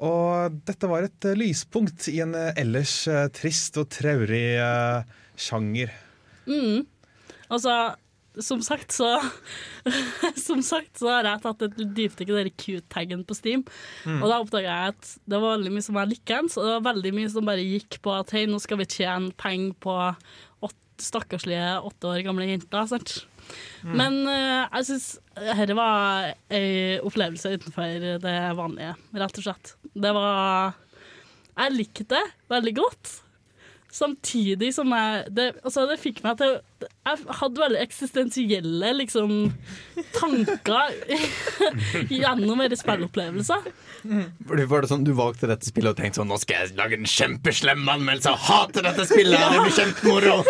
Og 0.00 0.60
dette 0.64 0.88
var 0.88 1.04
et 1.04 1.28
eh, 1.28 1.38
lyspunkt 1.38 2.08
i 2.08 2.20
en 2.24 2.32
eh, 2.36 2.54
ellers 2.60 3.02
eh, 3.10 3.26
trist 3.36 3.76
og 3.80 3.90
traurig 3.92 4.46
sjanger. 5.40 5.92
Mm. 6.48 6.86
Altså, 7.52 7.74
som 8.40 8.62
sagt 8.64 8.94
så 8.94 9.08
Som 10.46 10.62
sagt 10.64 10.98
så 11.00 11.10
har 11.12 11.26
jeg 11.28 11.42
tatt 11.44 11.64
et 11.66 11.78
dypdykk 11.96 12.30
i 12.30 12.36
den 12.38 12.52
cute-taggen 12.54 13.24
på 13.28 13.36
Steam. 13.36 13.64
Mm. 14.04 14.20
Og 14.22 14.28
da 14.30 14.40
oppdaga 14.40 14.68
jeg 14.68 14.94
at 14.94 15.14
det 15.28 15.40
var 15.40 15.58
veldig 15.58 15.74
mye 15.74 15.84
som 15.84 15.98
var 16.00 16.08
likens, 16.08 16.56
og 16.56 16.66
det 16.66 16.76
var 16.78 16.86
veldig 16.92 17.12
mye 17.16 17.32
som 17.32 17.48
bare 17.48 17.66
gikk 17.66 18.00
på 18.04 18.14
at 18.16 18.32
hei, 18.36 18.46
nå 18.48 18.60
skal 18.62 18.80
vi 18.80 18.88
tjene 18.88 19.34
penger 19.40 19.76
på 19.84 19.96
åtte, 20.68 20.78
stakkarslige 21.00 21.80
åtte 21.90 22.12
år 22.12 22.24
gamle 22.24 22.48
jenter. 22.48 22.88
Sant? 22.88 23.18
Men 23.86 24.20
uh, 24.28 24.68
jeg 24.68 24.88
syns 24.90 25.08
dette 25.40 25.76
var 25.78 26.30
ei 26.52 26.98
opplevelse 27.00 27.54
utenfor 27.56 28.20
det 28.22 28.36
vanlige, 28.58 28.94
rett 29.22 29.40
og 29.40 29.46
slett. 29.46 29.74
Det 29.94 30.12
var 30.16 30.76
Jeg 31.56 31.76
likte 31.76 32.06
det 32.12 32.24
veldig 32.52 32.74
godt. 32.78 33.14
Samtidig 33.90 34.70
som 34.74 34.92
jeg 34.94 35.24
Det, 35.34 35.46
altså 35.64 35.86
det 35.90 35.98
fikk 35.98 36.22
meg 36.22 36.38
til 36.38 36.58
Jeg 36.80 37.24
hadde 37.40 37.60
veldig 37.60 37.80
eksistensielle 37.82 38.92
liksom, 38.96 39.32
tanker 40.14 40.94
gjennom 42.20 42.62
disse 42.62 42.84
spillopplevelser. 42.84 43.66
Var 44.48 44.84
det 44.84 44.90
sånn 44.90 45.04
du 45.04 45.10
valgte 45.18 45.50
dette 45.50 45.68
spillet 45.68 45.92
og 45.92 45.98
tenkte 45.98 46.20
sånn 46.22 46.30
Nå 46.30 46.38
skal 46.40 46.62
jeg 46.62 46.78
lage 46.78 46.96
en 46.96 47.08
kjempeslem 47.10 47.82
anmeldelse 47.84 48.32
og 48.32 48.46
hate 48.46 48.84
dette 48.86 49.08
spillet! 49.10 49.42
Det 49.50 49.64
blir 49.66 49.76
kjempemoro! 49.76 50.38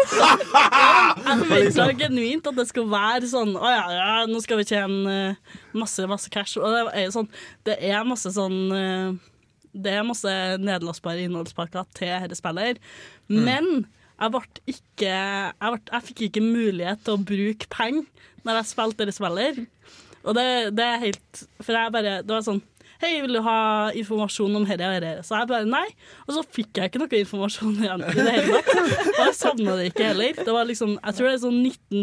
Jeg 1.20 1.40
forventa 1.40 1.86
genuint 1.98 2.46
at 2.50 2.58
det 2.60 2.66
skal 2.68 2.86
være 2.90 3.30
sånn 3.30 3.56
Å 3.58 3.72
ja, 3.72 3.82
ja, 3.96 4.12
nå 4.30 4.38
skal 4.44 4.60
vi 4.60 4.68
tjene 4.68 5.16
eh, 5.32 5.58
masse, 5.76 6.04
masse 6.10 6.30
cash. 6.32 6.58
Og 6.60 6.70
det 6.70 6.84
er 6.94 7.08
jo 7.08 7.16
sånn 7.18 7.30
Det 7.66 7.76
er 7.90 8.06
masse 8.06 8.32
sånn 8.34 8.58
eh, 8.76 9.29
Det 9.72 9.92
er 9.94 10.06
masse 10.06 10.32
nedlastbare 10.60 11.26
innholdspakker 11.26 11.86
til 11.94 12.14
dette 12.24 12.38
spillet. 12.38 12.80
her. 12.80 12.80
Men 13.30 13.86
jeg 14.20 14.34
ble 14.34 14.42
ikke 14.68 15.10
jeg, 15.10 15.52
ble, 15.60 15.78
jeg 15.92 16.06
fikk 16.08 16.24
ikke 16.28 16.44
mulighet 16.44 17.04
til 17.06 17.16
å 17.16 17.22
bruke 17.24 17.70
penger 17.72 18.26
når 18.44 18.60
jeg 18.60 18.70
spilte 18.72 19.04
dette 19.04 19.16
spillet. 19.16 19.62
Og 20.24 20.36
det, 20.36 20.48
det 20.76 20.84
er 20.84 20.98
helt 21.00 21.38
For 21.64 21.72
jeg 21.72 21.92
bare 21.94 22.18
Det 22.20 22.34
var 22.34 22.42
sånn 22.44 22.58
Hei, 23.00 23.14
vil 23.24 23.32
du 23.32 23.38
ha 23.40 23.88
informasjon 23.96 24.58
om 24.58 24.66
dette 24.68 24.84
og 24.84 24.98
dette? 25.00 25.22
Så 25.24 25.38
jeg 25.38 25.48
bare 25.48 25.64
nei. 25.64 25.86
Og 26.26 26.34
så 26.36 26.42
fikk 26.52 26.76
jeg 26.76 26.90
ikke 26.90 27.00
noe 27.00 27.16
informasjon 27.16 27.78
igjen 27.80 28.02
i 28.04 28.10
det 28.18 28.34
hele 28.34 28.58
tatt. 28.58 28.90
Og 29.14 29.20
jeg 29.22 29.36
savna 29.38 29.76
det 29.78 29.86
ikke 29.88 30.10
heller. 30.10 30.34
Det 30.36 30.52
var 30.52 30.68
liksom, 30.68 30.92
jeg 30.98 31.16
tror 31.16 31.28
det 31.30 31.32
er 31.32 31.40
sånn 31.46 31.62
19 31.62 32.02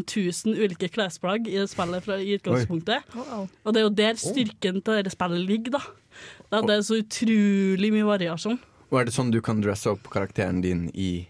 000 0.56 0.64
ulike 0.66 0.90
klesplagg 0.96 1.46
i 1.52 1.54
det 1.60 1.68
spillet 1.70 2.02
fra, 2.08 2.18
i 2.18 2.34
utgangspunktet. 2.40 3.14
Og 3.14 3.70
det 3.78 3.84
er 3.84 3.86
jo 3.86 3.94
der 4.02 4.18
styrken 4.18 4.82
til 4.82 4.98
dette 4.98 5.14
spillet 5.14 5.46
ligger, 5.46 5.78
da. 5.78 5.84
Er- 6.52 6.62
Det 6.62 6.70
er 6.78 6.82
så 6.88 7.02
utrolig 7.04 7.92
mye 7.92 8.06
variasjon. 8.08 8.60
Og 8.92 9.00
er 9.02 9.06
det 9.06 9.14
sånn 9.14 9.32
du 9.32 9.42
kan 9.42 9.62
dresse 9.62 9.88
opp 9.92 10.04
karakteren 10.10 10.62
din 10.62 10.90
i 10.96 11.28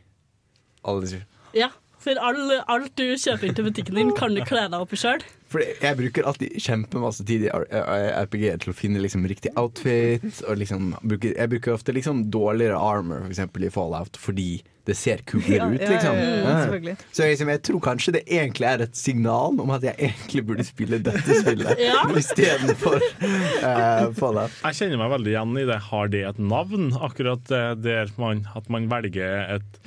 alle 0.86 1.02
disse 1.02 1.24
Ja. 1.54 1.70
For 1.98 2.14
all, 2.22 2.52
alt 2.70 2.96
du 2.96 3.04
kjøper 3.18 3.48
inn 3.50 3.56
til 3.56 3.66
butikken 3.66 3.96
din, 3.96 4.12
kan 4.16 4.34
du 4.36 4.42
kle 4.46 4.68
deg 4.70 4.74
opp 4.80 4.94
i 4.94 4.96
sjøl. 4.96 5.20
For 5.48 5.64
jeg 5.64 5.96
bruker 5.96 6.26
alltid 6.28 6.58
kjempemasse 6.60 7.24
tid 7.28 7.46
i 7.48 7.52
R- 7.56 7.68
R- 7.72 8.26
RPG 8.26 8.50
til 8.66 8.74
å 8.74 8.76
finne 8.76 9.00
liksom 9.00 9.24
riktig 9.32 9.54
outfit. 9.56 10.26
Og 10.48 10.58
liksom, 10.60 10.90
jeg 11.24 11.50
bruker 11.54 11.72
ofte 11.78 11.94
liksom 11.96 12.26
dårligere 12.34 12.76
armor, 12.76 13.22
for 13.24 13.32
eksempel 13.32 13.64
i 13.64 13.70
Fallout, 13.72 14.18
fordi 14.20 14.58
det 14.88 14.96
ser 14.96 15.20
kulere 15.28 15.66
ut. 15.74 15.82
ja, 15.84 15.90
Liksom. 15.92 16.16
ja, 16.16 16.28
ja, 16.36 16.68
Ja. 16.80 16.96
Så 17.12 17.24
jeg, 17.26 17.34
liksom, 17.34 17.50
jeg 17.52 17.62
tror 17.68 17.80
kanskje 17.84 18.14
det 18.16 18.22
egentlig 18.28 18.68
er 18.70 18.84
et 18.86 18.96
signal 18.96 19.58
om 19.60 19.72
at 19.76 19.84
jeg 19.84 19.96
egentlig 20.00 20.44
burde 20.48 20.64
spille 20.68 21.00
dette 21.04 21.40
spillet 21.42 21.80
Ja. 21.90 22.04
istedenfor 22.22 23.00
uh, 23.00 24.14
Fallout. 24.20 24.52
Jeg 24.64 24.80
kjenner 24.80 25.02
meg 25.02 25.12
veldig 25.16 25.34
igjen 25.34 25.58
i 25.60 25.66
det. 25.72 25.80
Har 25.90 26.08
det 26.12 26.24
et 26.30 26.40
navn? 26.40 26.92
Akkurat 27.04 27.44
der 27.84 28.12
man, 28.20 28.46
at 28.56 28.68
man 28.72 28.88
velger 28.92 29.58
et 29.58 29.82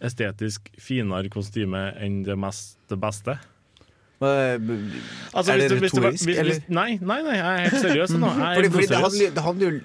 estetisk 0.00 0.70
finere 0.80 1.28
kostyme 1.32 1.90
enn 2.00 2.22
det 2.26 2.38
mest 2.40 2.78
det 2.90 2.98
beste. 3.02 3.36
Altså, 4.20 5.52
er 5.54 5.58
det 5.58 5.70
du- 5.70 5.78
hvis 5.80 5.92
du- 5.92 6.00
retorisk, 6.00 6.24
hvis- 6.28 6.38
eller? 6.38 6.58
Nei, 6.68 6.98
nei, 7.00 7.22
nei, 7.22 7.36
jeg 7.36 7.46
er 7.66 7.70
helt 7.70 7.84
seriøs 7.86 8.10
nå. 8.20 8.26
Jeg 8.36 8.56
Fordi, 8.56 8.68
fordi 8.74 8.86
det, 8.86 8.98
handler, 9.04 9.30
det 9.34 9.42
handler 9.42 9.70
jo 9.70 9.80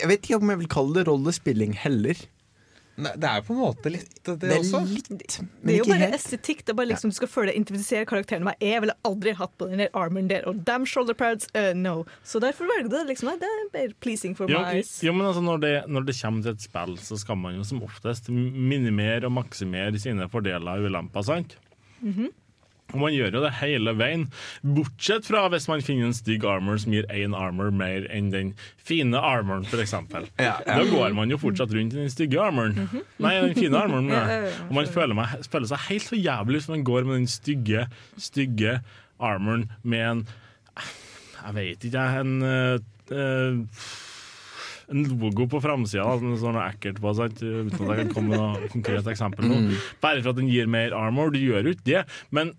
Jeg 0.00 0.08
vet 0.08 0.22
ikke 0.22 0.36
om 0.40 0.48
jeg 0.50 0.58
vil 0.58 0.68
kalle 0.68 0.94
det 0.94 1.06
rollespilling 1.08 1.74
heller. 1.74 2.14
Nei, 2.96 3.10
det 3.18 3.24
er 3.24 3.40
på 3.42 3.50
en 3.50 3.58
måte 3.58 3.90
litt 3.90 4.22
det, 4.22 4.38
Det 4.38 4.50
også. 4.54 4.80
litt, 4.86 5.08
Det 5.08 5.40
er 5.66 5.76
jo 5.78 5.82
ikke 5.82 5.88
bare 5.88 5.98
helt. 5.98 6.14
estetikk. 6.14 6.58
Det 6.64 6.68
er 6.70 6.74
bare 6.78 6.86
liksom, 6.86 7.10
Du 7.10 7.14
skal 7.16 7.26
føle 7.28 7.46
deg 7.50 7.56
identifisere 7.58 8.06
karakteren. 8.06 8.44
Men 8.44 8.54
jeg 8.60 8.80
ville 8.84 8.94
aldri 9.04 9.32
hatt 9.34 9.50
på 9.58 9.68
den 9.68 9.78
der 9.78 9.88
armoren 9.92 10.28
der. 10.28 10.46
Og 10.46 10.64
damn 10.64 10.86
shoulder 10.86 11.12
pads, 11.12 11.48
uh, 11.56 11.72
no. 11.74 12.04
Så 12.24 12.38
derfor 12.40 12.64
velger 12.70 12.88
du 12.88 12.96
det. 13.04 13.08
liksom 13.08 13.34
Det 13.40 13.42
er 13.50 13.68
bare 13.72 13.92
pleasing 14.00 14.36
for 14.36 14.46
Jo, 14.48 14.60
meg. 14.62 14.84
jo, 15.02 15.12
men 15.12 15.26
altså 15.26 15.42
når 15.42 15.60
det, 15.60 15.88
når 15.90 16.06
det 16.06 16.14
kommer 16.22 16.42
til 16.44 16.52
et 16.52 16.62
spill, 16.62 16.96
så 16.96 17.18
skal 17.18 17.36
man 17.36 17.56
jo 17.56 17.64
som 17.64 17.82
oftest 17.82 18.28
minimere 18.30 19.24
og 19.24 19.32
maksimere 19.32 19.98
sine 19.98 20.28
fordeler 20.30 20.78
og 20.78 20.88
ulemper, 20.88 21.24
sant? 21.24 21.56
Og 22.92 23.00
man 23.00 23.14
gjør 23.14 23.34
jo 23.34 23.40
det 23.42 23.52
hele 23.58 23.94
veien, 23.98 24.26
bortsett 24.76 25.26
fra 25.26 25.46
hvis 25.50 25.66
man 25.70 25.82
finner 25.82 26.10
en 26.10 26.16
stygg 26.16 26.44
armor 26.46 26.78
som 26.78 26.94
gir 26.94 27.08
én 27.10 27.34
armor 27.34 27.72
mer 27.74 28.06
enn 28.12 28.28
den 28.30 28.52
fine 28.84 29.18
armoren, 29.18 29.64
f.eks. 29.66 29.96
Ja, 29.96 30.28
ja. 30.38 30.54
Da 30.68 30.84
går 30.90 31.16
man 31.16 31.32
jo 31.32 31.40
fortsatt 31.40 31.74
rundt 31.74 31.96
i 31.96 32.02
den 32.02 32.12
stygge 32.12 32.38
armoren. 32.44 32.76
Nei, 33.18 33.34
den 33.40 33.58
fine 33.58 33.80
armoren. 33.80 34.12
Ja, 34.14 34.52
Og 34.68 34.74
man 34.76 34.88
føler, 34.90 35.16
meg, 35.16 35.32
føler 35.50 35.70
seg 35.72 35.86
helt 35.88 36.06
så 36.06 36.18
jævlig 36.18 36.60
hvis 36.60 36.70
man 36.70 36.86
går 36.86 37.08
med 37.08 37.22
den 37.22 37.30
stygge, 37.30 37.86
stygge 38.20 38.78
armoren 39.18 39.68
med 39.82 40.06
en 40.10 40.24
Jeg 41.44 41.54
vet 41.58 41.86
ikke, 41.88 42.04
jeg. 42.04 42.24
En 42.24 42.48
eh, 42.48 42.78
eh, 43.14 43.92
en 44.92 45.04
logo 45.08 45.46
på 45.48 45.60
framsida 45.64 46.04
som 46.20 46.34
står 46.36 46.54
noe 46.56 46.66
ekkelt 46.68 47.00
på, 47.00 47.12
sant? 47.16 47.40
uten 47.40 47.72
at 47.72 47.88
jeg 47.88 48.02
kan 48.02 48.12
komme 48.12 48.34
med 48.34 48.40
noe 48.42 48.68
konkret 48.72 49.08
eksempel 49.14 49.48
nå. 49.48 49.60
Bare 50.04 50.20
for 50.20 50.34
at 50.34 50.40
den 50.40 50.50
gir 50.52 50.68
mer 50.70 50.92
armor. 50.96 51.32
Du 51.32 51.40
gjør 51.40 51.70
jo 51.70 51.74
ikke 51.76 51.88
det, 51.88 52.02
men 52.34 52.52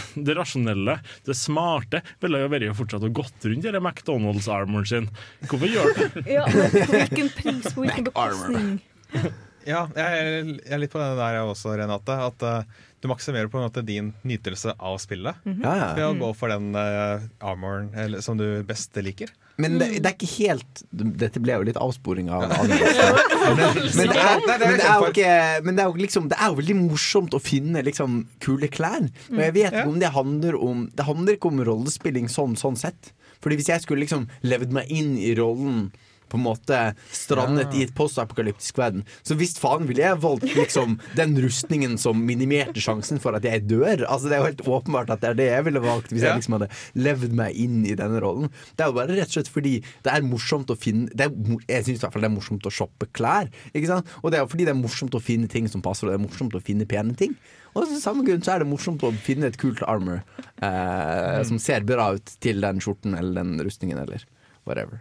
det 0.26 0.36
rasjonelle, 0.38 0.98
det 1.26 1.36
smarte, 1.38 2.02
ville 2.22 2.42
jo 2.42 2.50
vært 2.52 2.68
å 2.70 2.76
fortsatt 2.78 3.06
å 3.06 3.12
gått 3.14 3.48
rundt 3.48 3.66
i 3.66 3.72
den 3.72 3.82
McDonald's-armoren 3.82 4.88
sin. 4.88 5.08
Hvorfor 5.46 5.70
gjør 5.70 5.94
det? 5.98 6.10
Ja, 6.36 6.44
hvilken 6.48 7.32
pris, 7.36 7.72
på 7.72 7.86
hvilken 7.86 8.10
bekostning? 8.10 8.76
Ja, 9.62 9.84
jeg 9.94 10.02
er, 10.02 10.26
jeg 10.58 10.72
er 10.74 10.80
litt 10.82 10.90
på 10.90 10.98
det 10.98 11.12
der 11.14 11.36
jeg 11.36 11.46
også, 11.46 11.76
Renate. 11.78 12.16
At 12.26 12.42
uh, 12.42 12.80
du 12.98 13.06
maksimerer 13.10 13.46
på 13.50 13.60
en 13.60 13.68
måte 13.68 13.84
din 13.86 14.08
nytelse 14.26 14.74
av 14.74 14.96
spillet 14.98 15.38
Ja, 15.46 15.74
ja. 15.78 15.88
ved 15.94 16.06
å 16.08 16.16
gå 16.18 16.30
for 16.34 16.50
den 16.50 16.72
uh, 16.74 17.22
armoren 17.38 17.92
eller, 17.94 18.24
som 18.26 18.40
du 18.40 18.46
best 18.66 18.98
liker. 18.98 19.30
Men 19.60 19.78
det, 19.80 19.88
det 20.00 20.08
er 20.08 20.14
ikke 20.16 20.30
helt 20.38 20.82
Dette 20.92 21.40
ble 21.42 21.58
jo 21.58 21.66
litt 21.68 21.78
avsporing 21.80 22.30
av 22.32 22.46
men, 22.48 22.54
men, 22.56 24.08
det 24.08 24.22
er, 24.22 24.38
men, 24.46 24.78
det 24.78 24.86
er 24.86 25.02
jo 25.02 25.10
ikke, 25.10 25.32
men 25.66 25.76
det 25.76 25.84
er 25.84 25.90
jo 25.90 26.04
liksom 26.04 26.28
Det 26.32 26.38
er 26.38 26.52
jo 26.52 26.60
veldig 26.62 26.76
morsomt 26.78 27.36
å 27.36 27.42
finne 27.42 27.82
liksom 27.84 28.22
kule 28.44 28.70
klær. 28.72 29.10
Og 29.32 29.42
jeg 29.42 29.56
vet 29.58 29.74
ikke 29.74 29.90
om 29.90 29.98
det 30.00 30.12
handler 30.14 30.56
om 30.56 30.86
Det 30.96 31.08
handler 31.08 31.36
ikke 31.36 31.52
om 31.52 31.60
rollespilling 31.68 32.30
sånn, 32.32 32.56
sånn 32.60 32.78
sett. 32.80 33.12
Fordi 33.42 33.58
hvis 33.58 33.72
jeg 33.72 33.84
skulle 33.84 34.04
liksom 34.04 34.28
levd 34.46 34.72
meg 34.74 34.90
inn 34.94 35.16
i 35.18 35.34
rollen 35.38 35.90
på 36.32 36.40
en 36.40 36.46
måte 36.46 36.80
strandet 37.12 37.74
i 37.76 37.84
et 37.86 37.94
postapokalyptisk 37.96 38.80
verden. 38.80 39.04
Så 39.26 39.36
visst 39.38 39.60
faen 39.62 39.86
ville 39.88 40.04
jeg 40.04 40.20
valgt 40.22 40.48
liksom 40.56 40.98
den 41.20 41.36
rustningen 41.44 41.98
som 42.00 42.20
minimerte 42.26 42.82
sjansen 42.82 43.20
for 43.22 43.36
at 43.38 43.46
jeg 43.46 43.66
dør. 43.68 44.06
Altså 44.08 44.30
Det 44.30 44.36
er 44.36 44.42
jo 44.42 44.50
helt 44.50 44.66
åpenbart 44.78 45.12
at 45.14 45.22
det 45.22 45.32
er 45.32 45.40
det 45.40 45.48
jeg 45.50 45.68
ville 45.68 45.84
valgt 45.84 46.12
hvis 46.12 46.26
jeg 46.26 46.40
liksom 46.40 46.58
hadde 46.58 46.70
levd 47.04 47.36
meg 47.38 47.56
inn 47.58 47.82
i 47.88 47.96
denne 47.98 48.20
rollen. 48.24 48.50
Det 48.76 48.84
er 48.86 48.92
jo 48.92 48.98
bare 48.98 49.16
rett 49.16 49.30
og 49.30 49.38
slett 49.38 49.52
fordi 49.52 49.74
det 50.04 50.12
er 50.12 50.26
morsomt 50.26 50.72
å 50.72 50.78
finne 50.78 51.10
det 51.12 51.28
er, 51.28 51.34
Jeg 51.68 51.88
syns 51.88 52.00
i 52.00 52.04
hvert 52.06 52.16
fall 52.16 52.24
det 52.24 52.30
er 52.30 52.36
morsomt 52.36 52.68
å 52.68 52.74
shoppe 52.74 53.08
klær. 53.12 53.50
Og 53.74 54.30
det 54.32 54.38
er 54.38 54.44
jo 54.44 54.50
fordi 54.50 54.68
det 54.68 54.74
er 54.74 54.80
morsomt 54.80 55.16
å 55.16 55.22
finne 55.22 55.50
ting 55.50 55.68
som 55.70 55.84
passer, 55.84 56.08
og 56.08 56.14
det 56.14 56.20
er 56.20 56.26
morsomt 56.26 56.56
å 56.56 56.62
finne 56.64 56.88
pene 56.88 57.16
ting. 57.18 57.36
Og 57.72 57.86
av 57.86 57.94
samme 58.00 58.24
grunn 58.26 58.42
så 58.44 58.54
er 58.54 58.62
det 58.62 58.68
morsomt 58.68 59.04
å 59.06 59.12
finne 59.24 59.48
et 59.48 59.56
kult 59.60 59.80
armor 59.88 60.20
eh, 60.60 61.40
som 61.48 61.60
ser 61.62 61.86
bra 61.88 62.10
ut 62.18 62.34
til 62.44 62.60
den 62.64 62.82
skjorten 62.84 63.16
eller 63.16 63.40
den 63.40 63.64
rustningen 63.64 64.02
eller 64.02 64.26
whatever. 64.68 65.00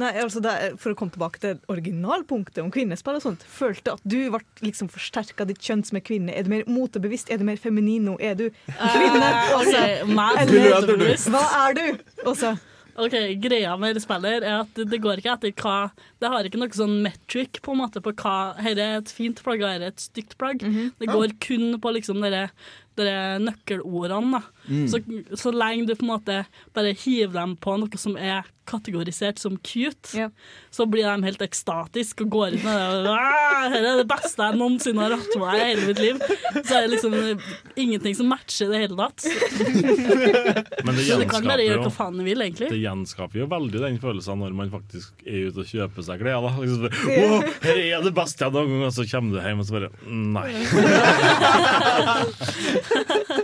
Nei, 0.00 0.10
altså 0.18 0.42
det 0.42 0.50
er, 0.50 0.72
For 0.80 0.92
å 0.92 0.98
komme 0.98 1.14
tilbake 1.14 1.42
til 1.42 1.60
originalpunktet 1.70 2.62
om 2.64 2.72
kvinnespill 2.74 3.18
og 3.20 3.24
sånt. 3.24 3.44
Følte 3.46 3.94
at 3.96 4.02
du 4.04 4.18
ble 4.32 4.40
liksom 4.64 4.90
forsterka 4.92 5.46
ditt 5.48 5.62
kjønn 5.62 5.84
som 5.86 6.00
er 6.00 6.04
kvinne. 6.06 6.34
Er 6.34 6.46
du 6.46 6.50
mer 6.52 6.66
motebevisst? 6.70 7.30
Er 7.30 7.40
du 7.40 7.46
mer 7.48 7.60
feminin 7.60 8.08
nå? 8.08 8.16
Er 8.20 8.34
du 8.38 8.48
kvinne? 8.66 9.30
OK, 9.54 9.60
Også? 9.60 10.10
meg 10.10 10.42
Eller-. 10.42 11.30
Hva 11.30 11.46
er 11.68 11.78
du? 11.78 11.86
Også? 12.26 12.56
Ok, 13.00 13.14
Greia 13.40 13.76
med 13.80 13.94
det 13.96 14.02
spillet 14.02 14.42
er 14.44 14.58
at 14.60 14.76
det 14.76 14.98
går 15.00 15.22
ikke 15.22 15.32
etter 15.32 15.52
hva 15.62 15.76
Det 16.20 16.28
har 16.28 16.44
ikke 16.44 16.58
noe 16.60 16.74
sånn 16.74 16.98
metric 17.04 17.60
på 17.64 17.72
en 17.72 17.80
måte 17.80 18.02
på 18.04 18.12
hva 18.18 18.34
Dette 18.58 18.82
er 18.82 18.98
et 18.98 19.12
fint 19.14 19.38
plagg, 19.44 19.62
her 19.64 19.80
er 19.80 19.92
et 19.92 20.02
stygt 20.02 20.36
plagg. 20.40 20.60
Det 21.00 21.08
går 21.08 21.36
kun 21.40 21.78
på 21.80 21.92
liksom 21.96 22.20
dere, 22.20 22.48
dere 22.98 23.38
nøkkelordene. 23.46 24.40
da. 24.40 24.59
Så, 24.90 25.00
så 25.38 25.52
lenge 25.54 25.88
du 25.88 25.94
på 25.96 26.06
en 26.06 26.12
måte 26.14 26.40
bare 26.76 26.94
hiver 26.94 27.34
dem 27.40 27.56
på 27.60 27.76
noe 27.80 28.00
som 28.00 28.16
er 28.16 28.46
kategorisert 28.70 29.38
som 29.38 29.56
cute, 29.56 30.16
yeah. 30.16 30.30
så 30.70 30.86
blir 30.86 31.02
de 31.06 31.24
helt 31.26 31.42
ekstatiske 31.42 32.22
og 32.26 32.30
går 32.30 32.48
ut 32.54 32.64
med 32.64 32.76
det. 32.78 32.84
og, 33.10 33.16
«Ah, 33.16 33.66
Her 33.72 33.82
er 33.82 33.96
det 34.00 34.06
beste 34.10 34.46
jeg 34.46 34.58
noensinne 34.60 35.02
har 35.06 35.16
hatt 35.16 35.32
med 35.34 35.42
meg 35.42 35.54
i 35.56 35.64
hele 35.64 35.84
mitt 35.88 36.00
liv. 36.02 36.16
Så 36.60 36.76
er 36.76 36.80
det 36.84 36.92
liksom 36.94 37.12
ingenting 37.74 38.14
som 38.18 38.30
matcher 38.30 38.66
i 38.68 38.70
det 38.74 38.80
hele 38.84 38.96
tatt. 39.00 39.20
Men 40.86 40.92
det 40.94 41.02
Så 41.08 41.18
du 41.18 41.26
kan 41.30 41.48
bare 41.48 41.64
gjenskaper 41.64 41.64
gjøre 41.64 41.80
hva 41.80 41.88
jo 41.88 41.94
faen 41.96 42.20
du 42.20 42.24
vil, 42.26 42.40
egentlig. 42.46 42.68
det 42.70 42.82
gjenskaper 42.84 43.36
jo 43.42 43.46
veldig 43.50 43.78
den 43.86 43.96
følelsen 44.02 44.38
når 44.44 44.52
man 44.62 44.72
faktisk 44.72 45.08
er 45.26 45.38
ute 45.50 45.58
og 45.64 45.68
kjøper 45.72 46.00
seg 46.06 46.16
klær. 46.22 46.40
da. 46.46 46.50
Liksom, 46.60 46.82
wow, 47.10 47.36
her 47.66 47.76
er 47.82 47.98
det 48.06 48.14
beste 48.16 48.46
jeg 48.46 48.52
noen 48.54 48.70
gang, 48.76 48.82
og 48.86 48.94
så 48.94 49.02
kommer 49.10 49.30
du 49.34 49.38
hjem 49.42 49.60
og 49.60 49.66
så 49.66 49.72
bare 49.78 49.90
Nei. 50.10 50.50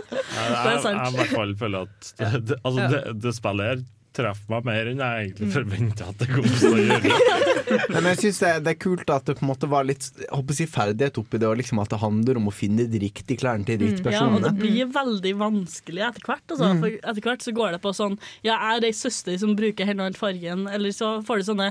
Jeg, 0.37 0.73
er 0.77 0.81
sant. 0.85 0.97
jeg 1.03 1.13
i 1.13 1.19
hvert 1.21 1.35
fall 1.41 1.53
føler 1.65 1.85
at 1.89 2.13
det, 2.21 2.33
det, 2.53 2.59
altså 2.63 2.89
det, 2.95 3.03
det 3.27 3.35
spillet 3.37 3.71
her 3.73 3.85
treffer 4.17 4.49
meg 4.49 4.63
mer 4.65 4.87
enn 4.89 5.01
jeg 5.03 5.25
egentlig 5.27 5.47
forventa 5.53 6.05
at 6.09 6.17
det 6.23 6.25
kom 6.31 6.45
til 6.49 6.71
å 6.73 6.77
gjøre. 6.87 7.17
Men 7.93 8.07
jeg 8.09 8.17
synes 8.23 8.39
det, 8.41 8.47
er- 8.49 8.63
det 8.65 8.71
er 8.71 8.77
kult 8.81 9.11
at 9.13 9.27
det 9.29 9.35
på 9.37 9.43
en 9.45 9.49
måte 9.51 9.67
var 9.69 9.85
litt 9.85 10.07
jeg 10.17 10.29
håper 10.31 10.55
å 10.55 10.57
si 10.57 10.65
ferdighet 10.73 11.19
oppi 11.21 11.37
det, 11.37 11.45
og 11.45 11.59
liksom 11.59 11.81
at 11.83 11.91
det 11.93 11.99
handler 12.01 12.39
om 12.39 12.49
å 12.49 12.53
finne 12.55 12.87
de 12.89 13.01
riktige 13.03 13.37
klærne 13.43 13.67
til 13.67 13.77
de 13.77 13.91
riktige 13.91 14.15
Ja, 14.15 14.23
og 14.25 14.41
det 14.41 14.55
blir 14.57 14.89
veldig 14.95 15.35
vanskelig 15.43 16.01
etter 16.07 16.25
hvert. 16.31 16.41
Altså. 16.49 16.71
Mm. 16.71 16.81
For 16.81 16.97
etter 17.11 17.27
hvert 17.27 17.45
så 17.45 17.53
går 17.61 17.77
det 17.77 17.81
på 17.85 17.93
sånn 17.99 18.17
Ja, 18.47 18.55
jeg 18.55 18.81
er 18.81 18.89
ei 18.89 18.93
søster 19.03 19.37
som 19.43 19.53
bruker 19.59 19.91
hele 19.91 20.09
fargen, 20.17 20.65
eller 20.65 20.97
så 20.97 21.13
får 21.27 21.43
du 21.43 21.49
sånne, 21.51 21.69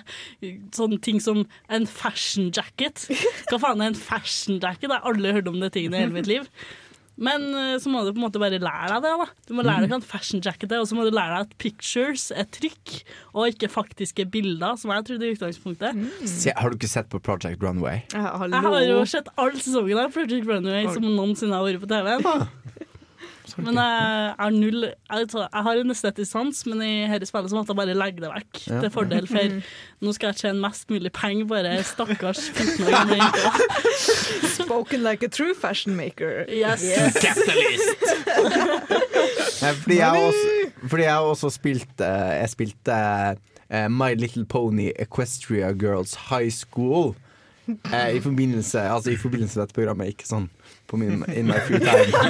sånne 0.78 1.02
ting 1.02 1.18
som 1.24 1.42
en 1.66 1.90
fashion 1.90 2.52
jacket. 2.54 3.08
Hva 3.50 3.58
faen 3.66 3.82
er 3.82 3.90
en 3.90 3.98
fashion 3.98 4.60
jacket? 4.62 4.86
Jeg 4.86 4.94
har 4.94 5.02
aldri 5.10 5.34
hørt 5.40 5.50
om 5.50 5.58
det 5.66 5.74
tingene 5.74 5.98
i 5.98 6.06
hele 6.06 6.14
mitt 6.20 6.30
liv. 6.30 6.46
Men 7.16 7.46
eh, 7.56 7.76
så 7.80 7.88
må 7.92 8.02
du 8.04 8.10
på 8.12 8.20
en 8.20 8.26
måte 8.26 8.40
bare 8.42 8.58
lære 8.60 8.90
deg 8.92 9.04
det. 9.06 9.12
da 9.22 9.26
Du 9.48 9.54
må 9.56 9.64
lære 9.64 9.86
deg 9.86 9.92
hva 9.94 9.98
en 10.00 10.04
fashion 10.04 10.42
jacket 10.44 10.72
er, 10.72 10.82
og 10.82 10.88
så 10.90 10.98
må 10.98 11.06
du 11.06 11.14
lære 11.16 11.38
deg 11.38 11.46
at 11.46 11.54
pictures 11.62 12.28
er 12.36 12.48
trykk, 12.52 12.96
og 13.32 13.48
ikke 13.54 13.70
faktiske 13.72 14.26
bilder, 14.32 14.76
som 14.80 14.92
jeg 14.92 15.08
trodde 15.08 15.28
i 15.28 15.36
utgangspunktet. 15.36 16.04
Se, 16.28 16.52
har 16.56 16.68
du 16.72 16.76
ikke 16.78 16.92
sett 16.92 17.08
på 17.12 17.22
Project 17.24 17.64
Runway? 17.64 18.02
Ja, 18.12 18.36
hallo. 18.42 18.52
Jeg 18.52 18.68
har 18.68 18.86
jo 18.90 19.00
sett 19.08 19.32
alle 19.40 19.62
sesongene 19.62 20.06
av 20.08 20.14
Project 20.16 20.44
Runway 20.48 20.90
som 20.92 21.08
noensinne 21.08 21.56
har 21.56 21.64
vært 21.66 21.84
på 21.84 21.90
TV. 21.94 22.14
Men 23.57 23.78
jeg, 23.80 24.34
er 24.38 24.50
null, 24.52 24.84
jeg, 24.84 25.28
jeg 25.32 25.62
har 25.66 25.80
en 25.80 25.94
estetisk 25.94 26.30
sans, 26.32 26.62
men 26.68 26.82
i 26.84 26.90
dette 27.09 27.28
spillet 27.28 27.50
så 27.52 27.57
måtte 27.57 27.72
jeg 27.72 27.78
bare 27.78 27.96
legge 27.96 28.24
det 28.24 28.30
vekk. 28.32 28.61
Ja. 28.66 28.80
Til 28.84 28.92
fordel 28.92 29.28
for 29.30 29.57
nå 30.04 30.12
skal 30.16 30.32
jeg 30.32 30.40
tjene 30.42 30.61
mest 30.61 30.90
mulig 30.92 31.12
penger 31.16 31.48
på 31.48 31.59
denne 31.59 31.84
stakkars 31.86 32.42
15 32.52 32.84
år. 32.92 33.30
Spoken 34.59 35.00
like 35.07 35.24
a 35.24 35.30
true 35.32 35.54
fashion 35.57 35.96
maker. 35.96 36.44
Yes. 36.52 36.84
Nei, 39.62 39.72
fordi, 39.72 39.96
jeg 39.96 40.09
også, 40.09 40.48
fordi 40.90 41.02
jeg 41.02 41.12
har 41.12 41.20
også 41.20 41.50
spilt 41.50 42.00
eh, 42.04 42.32
Jeg 42.36 42.50
spilte 42.52 42.96
uh, 43.72 43.86
My 43.88 44.12
Little 44.14 44.44
Pony 44.44 44.90
Equestria 45.00 45.72
Girls 45.72 46.14
High 46.28 46.52
School. 46.52 47.14
eh, 47.66 48.16
I 48.16 48.20
forbindelse 48.20 48.80
Altså 48.80 49.11
i 49.11 49.16
forbindelse 49.16 49.59
med 49.59 49.66
dette 49.66 49.74
programmet, 49.78 50.12
ikke 50.12 50.28
sånn 50.28 50.50
på 50.87 50.97
min 51.01 51.24
in 51.34 51.47
my 51.51 51.59
free 51.66 51.80
time. 51.80 52.11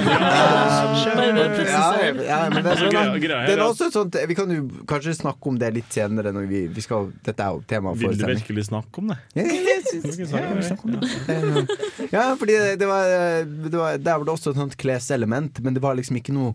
Um, 4.07 4.11
Vi 4.27 4.35
kan 4.35 4.51
jo 4.51 4.63
kanskje 4.89 5.13
snakke 5.17 5.49
om 5.51 5.57
det 5.59 5.69
litt 5.75 5.91
senere. 5.93 6.31
Når 6.35 6.47
vi, 6.49 6.61
vi 6.73 6.81
skal, 6.83 7.09
dette 7.25 7.43
er 7.43 7.55
jo 7.57 7.61
tema 7.69 7.93
for 7.93 8.01
Vil 8.13 8.17
du 8.19 8.25
virkelig 8.27 8.65
snakke 8.69 9.01
om 9.01 9.11
det? 9.13 9.17
Ja, 9.37 9.43
ja, 9.45 9.53
ja, 9.53 9.75
jeg 9.77 9.83
synes- 10.03 10.31
ja, 10.31 10.53
vi 10.53 10.63
snakker 10.69 10.85
om 10.85 10.91
det. 10.97 12.09
Ja, 12.13 12.25
fordi 12.39 12.57
det, 12.57 12.79
det 12.81 12.87
var, 12.89 13.03
det 13.45 13.77
var 13.77 13.97
Der 13.97 14.17
var 14.17 14.25
det 14.27 14.33
også 14.35 14.51
et 14.53 14.59
sånt 14.61 14.77
kleselement, 14.77 15.59
men 15.63 15.73
det 15.77 15.81
var 15.83 15.95
liksom 15.97 16.17
ikke 16.19 16.33
noe 16.35 16.53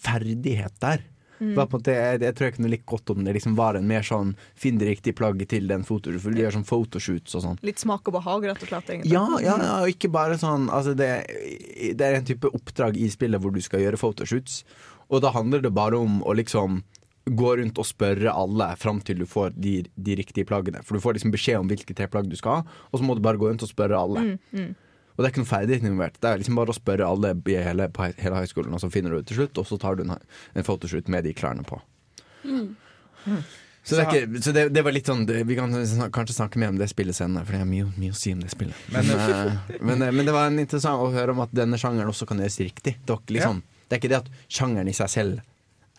ferdighet 0.00 0.72
der. 0.80 1.02
En 1.40 1.56
måte, 1.56 1.94
jeg, 1.96 2.20
jeg 2.20 2.36
tror 2.36 2.46
jeg 2.46 2.54
kunne 2.58 2.70
likt 2.72 2.86
godt 2.86 3.10
om 3.14 3.24
det 3.24 3.32
liksom 3.38 3.54
var 3.56 3.78
en 3.78 3.86
mer 3.88 4.04
sånn 4.04 4.34
finn 4.54 4.78
det 4.80 4.90
riktige 4.90 5.16
plagget 5.16 5.48
til 5.54 5.66
den 5.70 5.86
fotoen. 5.88 6.20
For 6.20 6.36
de 6.36 6.44
gjør 6.44 6.58
sånn 6.58 6.68
photoshoots 6.68 7.34
og 7.38 7.44
sånn. 7.46 7.58
Litt 7.64 7.80
smak 7.80 8.06
og 8.12 8.18
behag, 8.18 8.44
rett 8.50 8.62
og 8.62 8.68
slett. 8.68 8.90
egentlig. 8.92 9.14
Ja, 9.14 9.24
ja, 9.40 9.56
ja, 9.56 9.74
og 9.80 9.88
ikke 9.94 10.12
bare 10.12 10.36
sånn 10.40 10.68
altså 10.68 10.92
det, 10.98 11.10
det 11.96 12.06
er 12.06 12.18
en 12.20 12.28
type 12.28 12.50
oppdrag 12.52 12.98
i 13.00 13.08
spillet 13.12 13.40
hvor 13.40 13.54
du 13.54 13.60
skal 13.64 13.80
gjøre 13.86 14.00
photoshoots. 14.00 14.62
Og 15.10 15.24
da 15.24 15.32
handler 15.34 15.64
det 15.64 15.72
bare 15.74 15.98
om 15.98 16.20
å 16.22 16.36
liksom 16.36 16.82
gå 17.30 17.50
rundt 17.56 17.78
og 17.78 17.86
spørre 17.86 18.32
alle 18.32 18.70
fram 18.80 19.00
til 19.04 19.20
du 19.22 19.26
får 19.28 19.52
de, 19.56 19.80
de 19.94 20.14
riktige 20.18 20.46
plaggene. 20.48 20.80
For 20.84 20.96
du 20.96 21.02
får 21.04 21.18
liksom 21.18 21.32
beskjed 21.34 21.60
om 21.60 21.68
hvilke 21.70 21.94
tre 21.94 22.08
plagg 22.10 22.28
du 22.30 22.36
skal 22.38 22.60
ha, 22.60 22.78
og 22.90 22.98
så 23.00 23.06
må 23.06 23.14
du 23.14 23.20
bare 23.24 23.38
gå 23.40 23.48
rundt 23.50 23.62
og 23.66 23.70
spørre 23.70 23.98
alle. 24.00 24.22
Og 25.20 25.22
det 25.22 25.28
er 25.28 25.32
ikke 25.34 25.42
noe 25.42 25.50
ferdighet 25.52 25.82
involvert. 25.84 26.14
Det 26.16 26.30
er 26.30 26.38
liksom 26.40 26.56
bare 26.56 26.72
å 26.72 26.76
spørre 26.78 27.04
alle 27.04 27.34
i 27.52 27.56
hele, 27.60 27.90
på 27.92 28.06
hele 28.16 28.38
høyskolen, 28.40 28.72
og 28.72 28.80
så 28.80 28.88
finner 28.88 29.12
du 29.12 29.18
det 29.20 29.26
til 29.28 29.36
slutt, 29.42 29.58
og 29.60 29.66
så 29.68 29.76
tar 29.82 29.98
du 29.98 30.06
en, 30.06 30.14
en 30.16 30.64
photoshoot 30.64 31.10
med 31.12 31.26
de 31.28 31.34
klærne 31.36 31.60
på. 31.68 31.76
Så, 33.82 33.96
det, 33.96 34.00
er 34.04 34.08
ikke, 34.08 34.40
så 34.44 34.52
det, 34.56 34.62
det 34.76 34.82
var 34.84 34.92
litt 34.92 35.08
sånn 35.08 35.22
det- 35.28 35.42
Vi 35.48 35.56
kan 35.56 35.72
snak, 35.88 36.10
kanskje 36.12 36.34
snakke 36.36 36.60
mer 36.60 36.68
om 36.72 36.78
det 36.80 36.88
spillet 36.88 37.16
senere, 37.16 37.44
for 37.44 37.52
det 37.56 37.60
er 37.64 37.68
mye, 37.68 37.84
mye 38.00 38.12
å 38.12 38.16
si 38.16 38.32
om 38.36 38.40
det 38.40 38.50
spillet. 38.52 38.76
Men, 38.92 39.08
eh, 39.10 39.76
men, 39.80 40.02
eh, 40.04 40.10
men 40.12 40.24
det 40.28 40.32
var 40.36 40.48
en 40.50 40.58
interessant 40.60 41.00
å 41.04 41.12
høre 41.12 41.32
om 41.36 41.40
at 41.44 41.52
denne 41.56 41.76
sjangeren 41.80 42.08
også 42.12 42.26
kan 42.28 42.38
gjøres 42.40 42.58
riktig. 42.64 42.96
Liksom, 43.08 43.62
det 43.88 43.96
er 43.96 44.00
ikke 44.02 44.12
det 44.12 44.20
at 44.22 44.28
sjangeren 44.48 44.88
i 44.88 44.96
seg 44.96 45.08
selv 45.12 45.40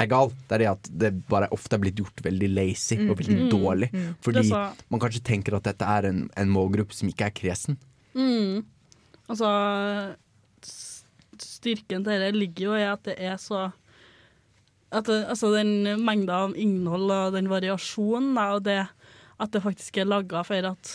er 0.01 0.07
gal, 0.09 0.29
det 0.49 0.55
er 0.55 0.57
det 0.63 0.69
at 0.71 0.87
det 0.97 1.09
bare 1.29 1.49
ofte 1.53 1.75
er 1.77 1.81
blitt 1.83 1.97
gjort 2.01 2.21
veldig 2.25 2.47
lazy 2.55 2.97
og 3.09 3.17
veldig 3.19 3.49
dårlig. 3.51 3.89
Fordi 4.25 4.45
man 4.89 4.99
kanskje 5.03 5.21
tenker 5.23 5.57
at 5.57 5.63
dette 5.67 5.85
er 5.85 6.07
en, 6.09 6.23
en 6.37 6.49
målgruppe 6.49 6.93
som 6.97 7.09
ikke 7.11 7.27
er 7.29 7.35
kresen. 7.37 7.77
Mm. 8.15 8.63
Altså 9.31 9.51
Styrken 11.41 12.03
til 12.03 12.11
dette 12.11 12.37
ligger 12.37 12.67
jo 12.67 12.77
i 12.77 12.85
at 12.85 13.05
det 13.07 13.15
er 13.17 13.37
så 13.41 13.69
at 14.91 15.07
det, 15.07 15.21
altså 15.31 15.53
den 15.55 16.03
mengda 16.03 16.41
av 16.45 16.57
innhold 16.59 17.07
og 17.15 17.35
den 17.37 17.47
variasjonen, 17.47 18.33
da, 18.35 18.49
og 18.57 18.65
det 18.65 18.81
at 19.41 19.53
det 19.55 19.63
faktisk 19.63 20.01
er 20.01 20.09
laga 20.09 20.43
for 20.45 20.67
at 20.67 20.91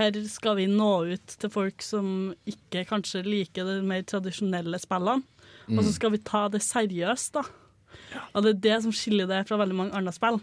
her 0.00 0.16
skal 0.30 0.56
vi 0.58 0.66
nå 0.70 0.88
ut 1.12 1.36
til 1.40 1.52
folk 1.52 1.82
som 1.84 2.32
ikke 2.48 2.84
kanskje 2.88 3.22
liker 3.26 3.66
de 3.68 3.78
mer 3.86 4.02
tradisjonelle 4.08 4.78
spillene. 4.82 5.22
Og 5.70 5.84
så 5.86 5.92
skal 5.94 6.12
vi 6.14 6.20
ta 6.26 6.48
det 6.50 6.62
seriøst, 6.64 7.38
da. 7.38 7.44
Og 8.34 8.42
det 8.44 8.50
er 8.52 8.60
det 8.64 8.76
som 8.84 8.94
skiller 8.94 9.28
det 9.30 9.44
fra 9.48 9.58
veldig 9.60 9.76
mange 9.78 9.94
andre 9.98 10.12
spill. 10.14 10.40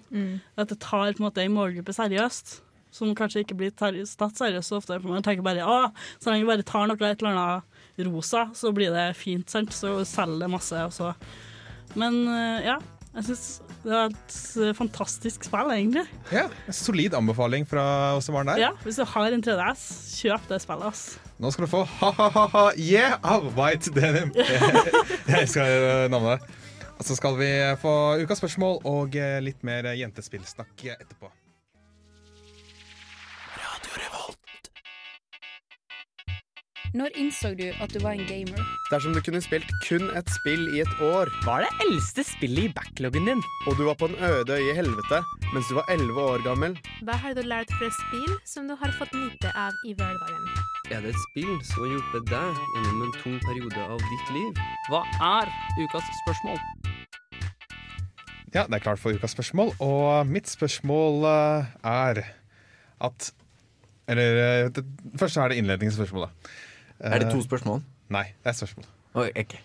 At 0.55 0.69
det 0.71 0.79
tar 0.83 1.11
på 1.11 1.19
en 1.19 1.27
måte 1.27 1.43
en 1.43 1.55
målgruppe 1.55 1.95
seriøst. 1.95 2.61
Som 2.93 3.13
kanskje 3.17 3.43
ikke 3.43 3.57
blir 3.59 3.73
tatt 3.75 4.39
seriøst 4.39 4.71
så 4.71 4.79
ofte. 4.79 4.99
For 5.01 5.11
man 5.11 5.25
tenker 5.25 5.45
bare 5.45 5.65
å, 5.67 5.79
så 6.17 6.31
lenge 6.31 6.45
vi 6.45 6.51
bare 6.53 6.67
tar 6.67 6.87
noe 6.89 6.97
et 6.97 7.23
eller 7.23 7.33
annet 7.33 8.07
rosa, 8.07 8.47
så 8.53 8.71
blir 8.75 8.93
det 8.93 9.09
fint, 9.17 9.49
sant. 9.49 9.73
Så 9.73 9.99
selger 10.07 10.45
det 10.45 10.51
masse, 10.53 10.85
og 10.85 10.93
så 10.93 11.13
Men 11.97 12.19
eh, 12.29 12.67
ja, 12.67 12.77
jeg 13.17 13.31
syns 13.31 13.45
det 13.81 13.93
var 13.93 14.11
et 14.11 14.35
eh, 14.61 14.73
fantastisk 14.75 15.45
spill, 15.47 15.71
egentlig. 15.73 16.03
Ja, 16.33 16.43
en 16.67 16.75
Solid 16.75 17.15
anbefaling 17.17 17.65
fra 17.69 17.85
oss 18.17 18.27
som 18.27 18.35
var 18.35 18.45
der. 18.49 18.59
Ja, 18.61 18.71
Hvis 18.83 18.99
du 18.99 19.05
har 19.07 19.31
en 19.31 19.43
3DS, 19.43 19.85
kjøp 20.19 20.49
det 20.51 20.59
spillet, 20.61 20.91
ass. 20.91 21.03
Nå 21.41 21.51
skal 21.53 21.65
du 21.65 21.71
få 21.71 21.83
ha-ha-ha 22.01 22.65
yeah 22.75 23.17
av 23.23 23.47
White 23.57 23.93
Denim. 23.95 24.33
Jeg 25.29 25.39
elsker 25.39 26.11
navnet. 26.11 26.45
Og 26.97 27.05
så 27.05 27.17
skal 27.17 27.37
vi 27.37 27.49
få 27.81 27.93
ukas 28.23 28.41
spørsmål 28.41 28.81
og 28.89 29.17
eh, 29.17 29.37
litt 29.45 29.61
mer 29.65 29.87
jentespillsnakk 29.97 30.87
etterpå. 30.97 31.29
Når 36.95 37.15
innså 37.19 37.49
du 37.57 37.65
at 37.83 37.91
du 37.91 37.99
var 37.99 38.15
en 38.15 38.23
gamer? 38.29 38.59
Dersom 38.91 39.11
du 39.15 39.19
kunne 39.23 39.41
spilt 39.43 39.67
kun 39.83 40.07
et 40.15 40.29
spill 40.31 40.63
i 40.75 40.81
et 40.83 41.01
år 41.03 41.27
Hva 41.43 41.57
er 41.59 41.65
det 41.67 41.87
eldste 41.87 42.23
spillet 42.23 42.69
i 42.69 42.73
backloggen 42.75 43.27
din? 43.27 43.41
Og 43.67 43.75
du 43.79 43.83
var 43.89 43.97
på 43.99 44.07
en 44.07 44.15
øde 44.23 44.55
øye 44.55 44.71
i 44.71 44.75
helvete 44.77 45.19
mens 45.53 45.67
du 45.67 45.75
var 45.77 45.87
11 45.91 46.21
år 46.21 46.43
gammel 46.45 46.77
Hva 47.07 47.17
har 47.19 47.35
du 47.35 47.41
lært 47.43 47.71
fra 47.79 47.89
spill 47.99 48.37
som 48.47 48.69
du 48.71 48.75
har 48.79 48.93
fått 48.99 49.11
nyte 49.15 49.51
av 49.55 49.75
i 49.87 49.95
hverdagen? 49.99 50.45
Er 50.91 51.03
det 51.03 51.11
et 51.11 51.23
spill 51.25 51.51
som 51.67 51.83
har 51.83 51.91
hjulpet 51.95 52.29
deg 52.31 52.61
gjennom 52.75 53.01
en 53.07 53.15
tung 53.19 53.39
periode 53.43 53.87
av 53.87 54.03
ditt 54.03 54.31
liv? 54.37 54.61
Hva 54.87 55.01
er 55.27 55.51
ukas 55.81 56.07
spørsmål? 56.23 56.61
Ja, 58.55 58.63
det 58.63 58.77
er 58.77 58.85
klart 58.85 59.01
for 59.03 59.11
ukas 59.11 59.35
spørsmål, 59.35 59.73
og 59.83 60.29
mitt 60.31 60.47
spørsmål 60.47 61.27
eh, 61.27 61.73
er 61.83 62.21
at 63.03 63.33
Eller 64.07 64.39
eh, 64.71 64.79
først 65.19 65.35
er 65.35 65.51
det 65.51 65.57
innledningsspørsmålet. 65.59 66.31
Er 66.99 67.21
det 67.21 67.31
to 67.31 67.41
spørsmål? 67.43 67.83
Nei, 68.13 68.29
det 68.41 68.49
er 68.49 68.55
et 68.55 68.59
spørsmål. 68.61 68.87
Oi, 69.17 69.29
okay. 69.33 69.59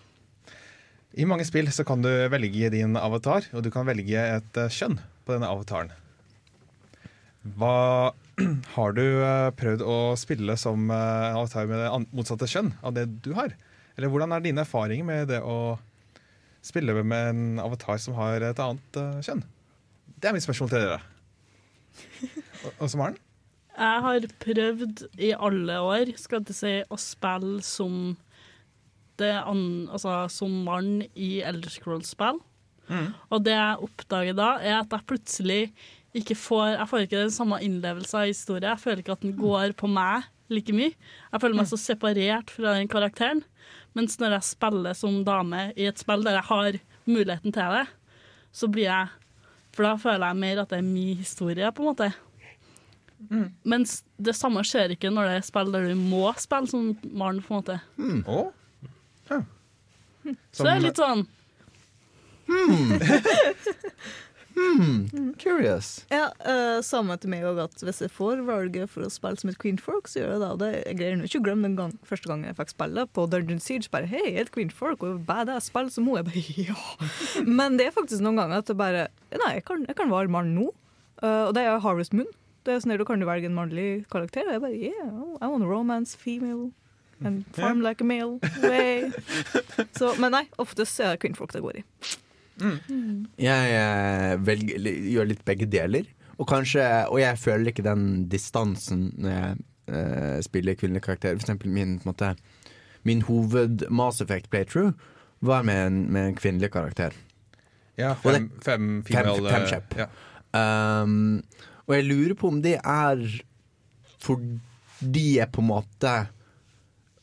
I 1.13 1.27
mange 1.29 1.45
spill 1.45 1.69
så 1.73 1.85
kan 1.85 2.01
du 2.01 2.09
velge 2.33 2.71
din 2.73 2.97
avatar, 2.97 3.45
og 3.53 3.61
du 3.65 3.69
kan 3.73 3.85
velge 3.85 4.17
et 4.17 4.59
eh, 4.59 4.73
kjønn 4.73 4.97
på 5.25 5.35
denne 5.35 5.49
avataren. 5.49 5.93
Hva 7.57 8.13
Har 8.73 8.95
du 8.97 9.03
eh, 9.03 9.51
prøvd 9.53 9.83
å 9.85 9.97
spille 10.17 10.55
som 10.57 10.87
eh, 10.89 11.35
avatar 11.37 11.67
med 11.69 11.83
det 11.83 11.89
motsatte 12.17 12.49
kjønn 12.49 12.71
av 12.81 12.95
det 12.97 13.05
du 13.21 13.29
har? 13.37 13.53
Eller 13.93 14.09
hvordan 14.09 14.33
er 14.33 14.41
dine 14.41 14.63
erfaringer 14.65 15.05
med 15.05 15.29
det 15.29 15.43
å 15.45 15.77
spille 16.65 16.95
med 17.03 17.29
en 17.29 17.61
avatar 17.61 18.01
som 18.01 18.17
har 18.17 18.41
et 18.41 18.61
annet 18.63 19.01
kjønn? 19.21 19.43
Det 20.17 20.31
er 20.31 20.33
mitt 20.33 20.45
spørsmål 20.45 20.73
til 20.73 20.81
dere. 20.81 21.01
Og, 22.63 22.71
og 22.79 22.89
som 22.89 23.01
Maren? 23.03 23.17
Jeg 23.73 24.01
har 24.05 24.25
prøvd 24.43 25.07
i 25.17 25.31
alle 25.33 25.79
år 25.81 26.11
skal 26.21 26.43
jeg 26.45 26.57
si, 26.57 26.73
å 26.93 26.97
spille 27.01 27.63
som 27.65 28.15
det 29.21 29.31
an, 29.39 29.89
altså, 29.93 30.23
som 30.29 30.53
mann 30.65 31.03
i 31.13 31.41
Elder 31.45 31.73
Scrolls-spill. 31.73 32.41
Og 33.31 33.43
det 33.45 33.55
jeg 33.55 33.85
oppdager 33.87 34.37
da, 34.37 34.49
er 34.61 34.79
at 34.81 34.93
jeg 34.93 35.07
plutselig 35.09 35.63
ikke 36.13 36.35
får 36.37 36.75
Jeg 36.75 36.87
får 36.91 37.03
ikke 37.07 37.21
den 37.23 37.31
samme 37.33 37.57
innlevelsen 37.65 38.19
av 38.19 38.27
historien. 38.29 38.69
Jeg 38.69 38.81
føler 38.83 38.99
ikke 39.01 39.15
at 39.15 39.23
den 39.25 39.33
går 39.37 39.73
på 39.79 39.87
meg 39.89 40.27
like 40.53 40.75
mye. 40.75 40.93
Jeg 41.31 41.41
føler 41.41 41.57
meg 41.57 41.69
så 41.71 41.79
separert 41.81 42.53
fra 42.53 42.75
den 42.77 42.91
karakteren. 42.91 43.41
Mens 43.97 44.19
når 44.21 44.35
jeg 44.37 44.49
spiller 44.51 44.93
som 44.97 45.23
dame 45.25 45.71
i 45.73 45.87
et 45.89 46.01
spill 46.01 46.21
der 46.25 46.37
jeg 46.37 46.49
har 46.51 46.77
muligheten 47.09 47.55
til 47.55 47.77
det, 47.79 47.87
så 48.53 48.69
blir 48.69 48.89
jeg 48.91 49.19
For 49.73 49.87
da 49.87 49.95
føler 49.97 50.27
jeg 50.27 50.37
mer 50.37 50.59
at 50.61 50.69
det 50.69 50.77
er 50.77 50.85
min 50.85 51.17
historie, 51.17 51.71
på 51.73 51.81
en 51.81 51.87
måte. 51.89 52.11
Mens 53.63 54.03
det 54.17 54.35
samme 54.35 54.63
skjer 54.67 54.95
ikke 54.95 55.11
når 55.13 55.29
det 55.29 55.37
er 55.39 55.47
spill 55.47 55.71
der 55.73 55.87
du 55.91 55.95
må 55.99 56.25
spille 56.41 56.67
som 56.71 56.91
Maren, 57.11 57.41
på 57.43 57.53
en 57.53 57.61
måte. 57.61 57.79
Å? 58.27 58.41
Så 60.53 60.63
det 60.63 60.71
er 60.75 60.83
litt 60.83 60.99
sånn 60.99 61.25
Hmm, 64.53 65.07
curious. 65.41 66.05
Ja, 66.13 66.27
uh, 66.45 66.81
Samme 66.85 67.15
til 67.17 67.31
meg 67.33 67.45
òg, 67.47 67.57
at 67.63 67.81
hvis 67.81 68.03
jeg 68.03 68.11
får 68.13 68.43
valget 68.45 68.91
for 68.91 69.05
å 69.05 69.09
spille 69.11 69.39
som 69.39 69.49
et 69.49 69.57
queenfolk, 69.61 70.09
så 70.11 70.21
gjør 70.21 70.35
jeg 70.35 70.41
det. 70.43 70.49
Og 70.51 70.59
det 70.61 70.69
jeg 70.75 70.97
greier 70.99 71.23
ikke 71.25 71.41
å 71.41 71.45
glemme 71.47 71.69
den 71.69 71.79
gang, 71.79 71.95
første 72.05 72.29
gangen 72.29 72.51
jeg 72.51 72.57
fikk 72.59 72.75
spille 72.75 73.07
på 73.15 73.25
Dungeon 73.31 73.63
Siege. 73.63 73.89
Bare 73.93 74.09
hei, 74.11 74.21
jeg 74.27 74.35
er 74.35 74.45
et 74.45 74.53
queenfolk, 74.53 75.05
og 75.07 75.23
badass 75.29 75.71
spill 75.71 75.89
som 75.93 76.07
hun. 76.09 76.19
Jeg 76.21 76.29
bare 76.29 76.45
ja. 76.69 77.41
Men 77.47 77.79
det 77.79 77.89
er 77.89 77.97
faktisk 77.97 78.21
noen 78.25 78.43
ganger 78.43 78.61
at 78.61 78.69
det 78.69 78.77
bare 78.79 79.07
Nei, 79.33 79.55
jeg 79.57 79.65
kan, 79.65 79.87
jeg 79.89 79.97
kan 79.97 80.13
være 80.13 80.31
mann 80.33 80.53
nå. 80.53 80.69
Uh, 81.23 81.47
og 81.47 81.53
det 81.57 81.65
er 81.65 81.81
Harvest 81.81 82.13
Moon. 82.13 82.29
Det 82.63 82.73
er 82.73 82.79
sånn 82.83 82.95
at 82.95 83.01
Du 83.01 83.05
kan 83.07 83.19
du 83.19 83.27
velge 83.27 83.49
en 83.49 83.57
mannlig 83.57 84.05
karakter. 84.11 84.47
Jeg 84.51 84.63
bare 84.63 84.77
yeah, 84.77 85.11
oh, 85.11 85.35
I 85.41 85.49
want 85.51 85.65
a 85.65 85.69
romance 85.69 86.15
female. 86.15 86.71
And 87.23 87.45
farm 87.55 87.81
like 87.81 88.01
a 88.01 88.07
male. 88.07 88.39
Way. 88.63 89.11
Så, 89.97 90.13
men 90.19 90.33
nei, 90.35 90.43
oftest 90.59 90.99
er 90.99 91.13
det 91.13 91.21
kvinnfolk 91.23 91.53
det 91.55 91.61
går 91.63 91.79
i. 91.79 91.83
Jeg 93.41 93.77
eh, 93.77 94.33
velger, 94.43 94.89
gjør 95.13 95.29
litt 95.31 95.43
begge 95.47 95.67
deler. 95.71 96.09
Og, 96.37 96.47
kanskje, 96.49 96.83
og 97.07 97.21
jeg 97.21 97.39
føler 97.39 97.71
ikke 97.71 97.85
den 97.85 98.25
distansen 98.31 99.05
når 99.21 99.35
jeg 99.35 99.63
eh, 99.95 100.39
spiller 100.45 100.77
kvinnelige 100.79 101.07
karakterer. 101.07 101.37
For 101.39 101.45
eksempel 101.45 101.71
min, 101.71 101.99
måte, 102.07 102.33
min 103.07 103.23
hoved 103.29 103.85
Mass 103.93 104.23
Effect 104.23 104.49
playthrough 104.51 104.91
var 105.43 105.63
med 105.67 105.87
en, 105.87 106.01
med 106.11 106.31
en 106.31 106.39
kvinnelig 106.39 106.71
karakter. 106.75 107.15
Ja, 107.99 108.15
fem, 108.17 108.49
fem 108.63 109.03
Fem, 109.05 109.13
female 109.13 109.51
fem 109.53 109.69
kjepp. 109.69 109.99
ja. 110.01 110.09
Um, 110.53 111.41
og 111.87 111.95
jeg 111.97 112.05
lurer 112.07 112.35
på 112.39 112.47
om 112.53 112.61
det 112.63 112.77
er 112.79 113.19
fordi 114.23 115.25
jeg 115.39 115.51
på 115.51 115.61
en 115.63 115.69
måte 115.73 116.13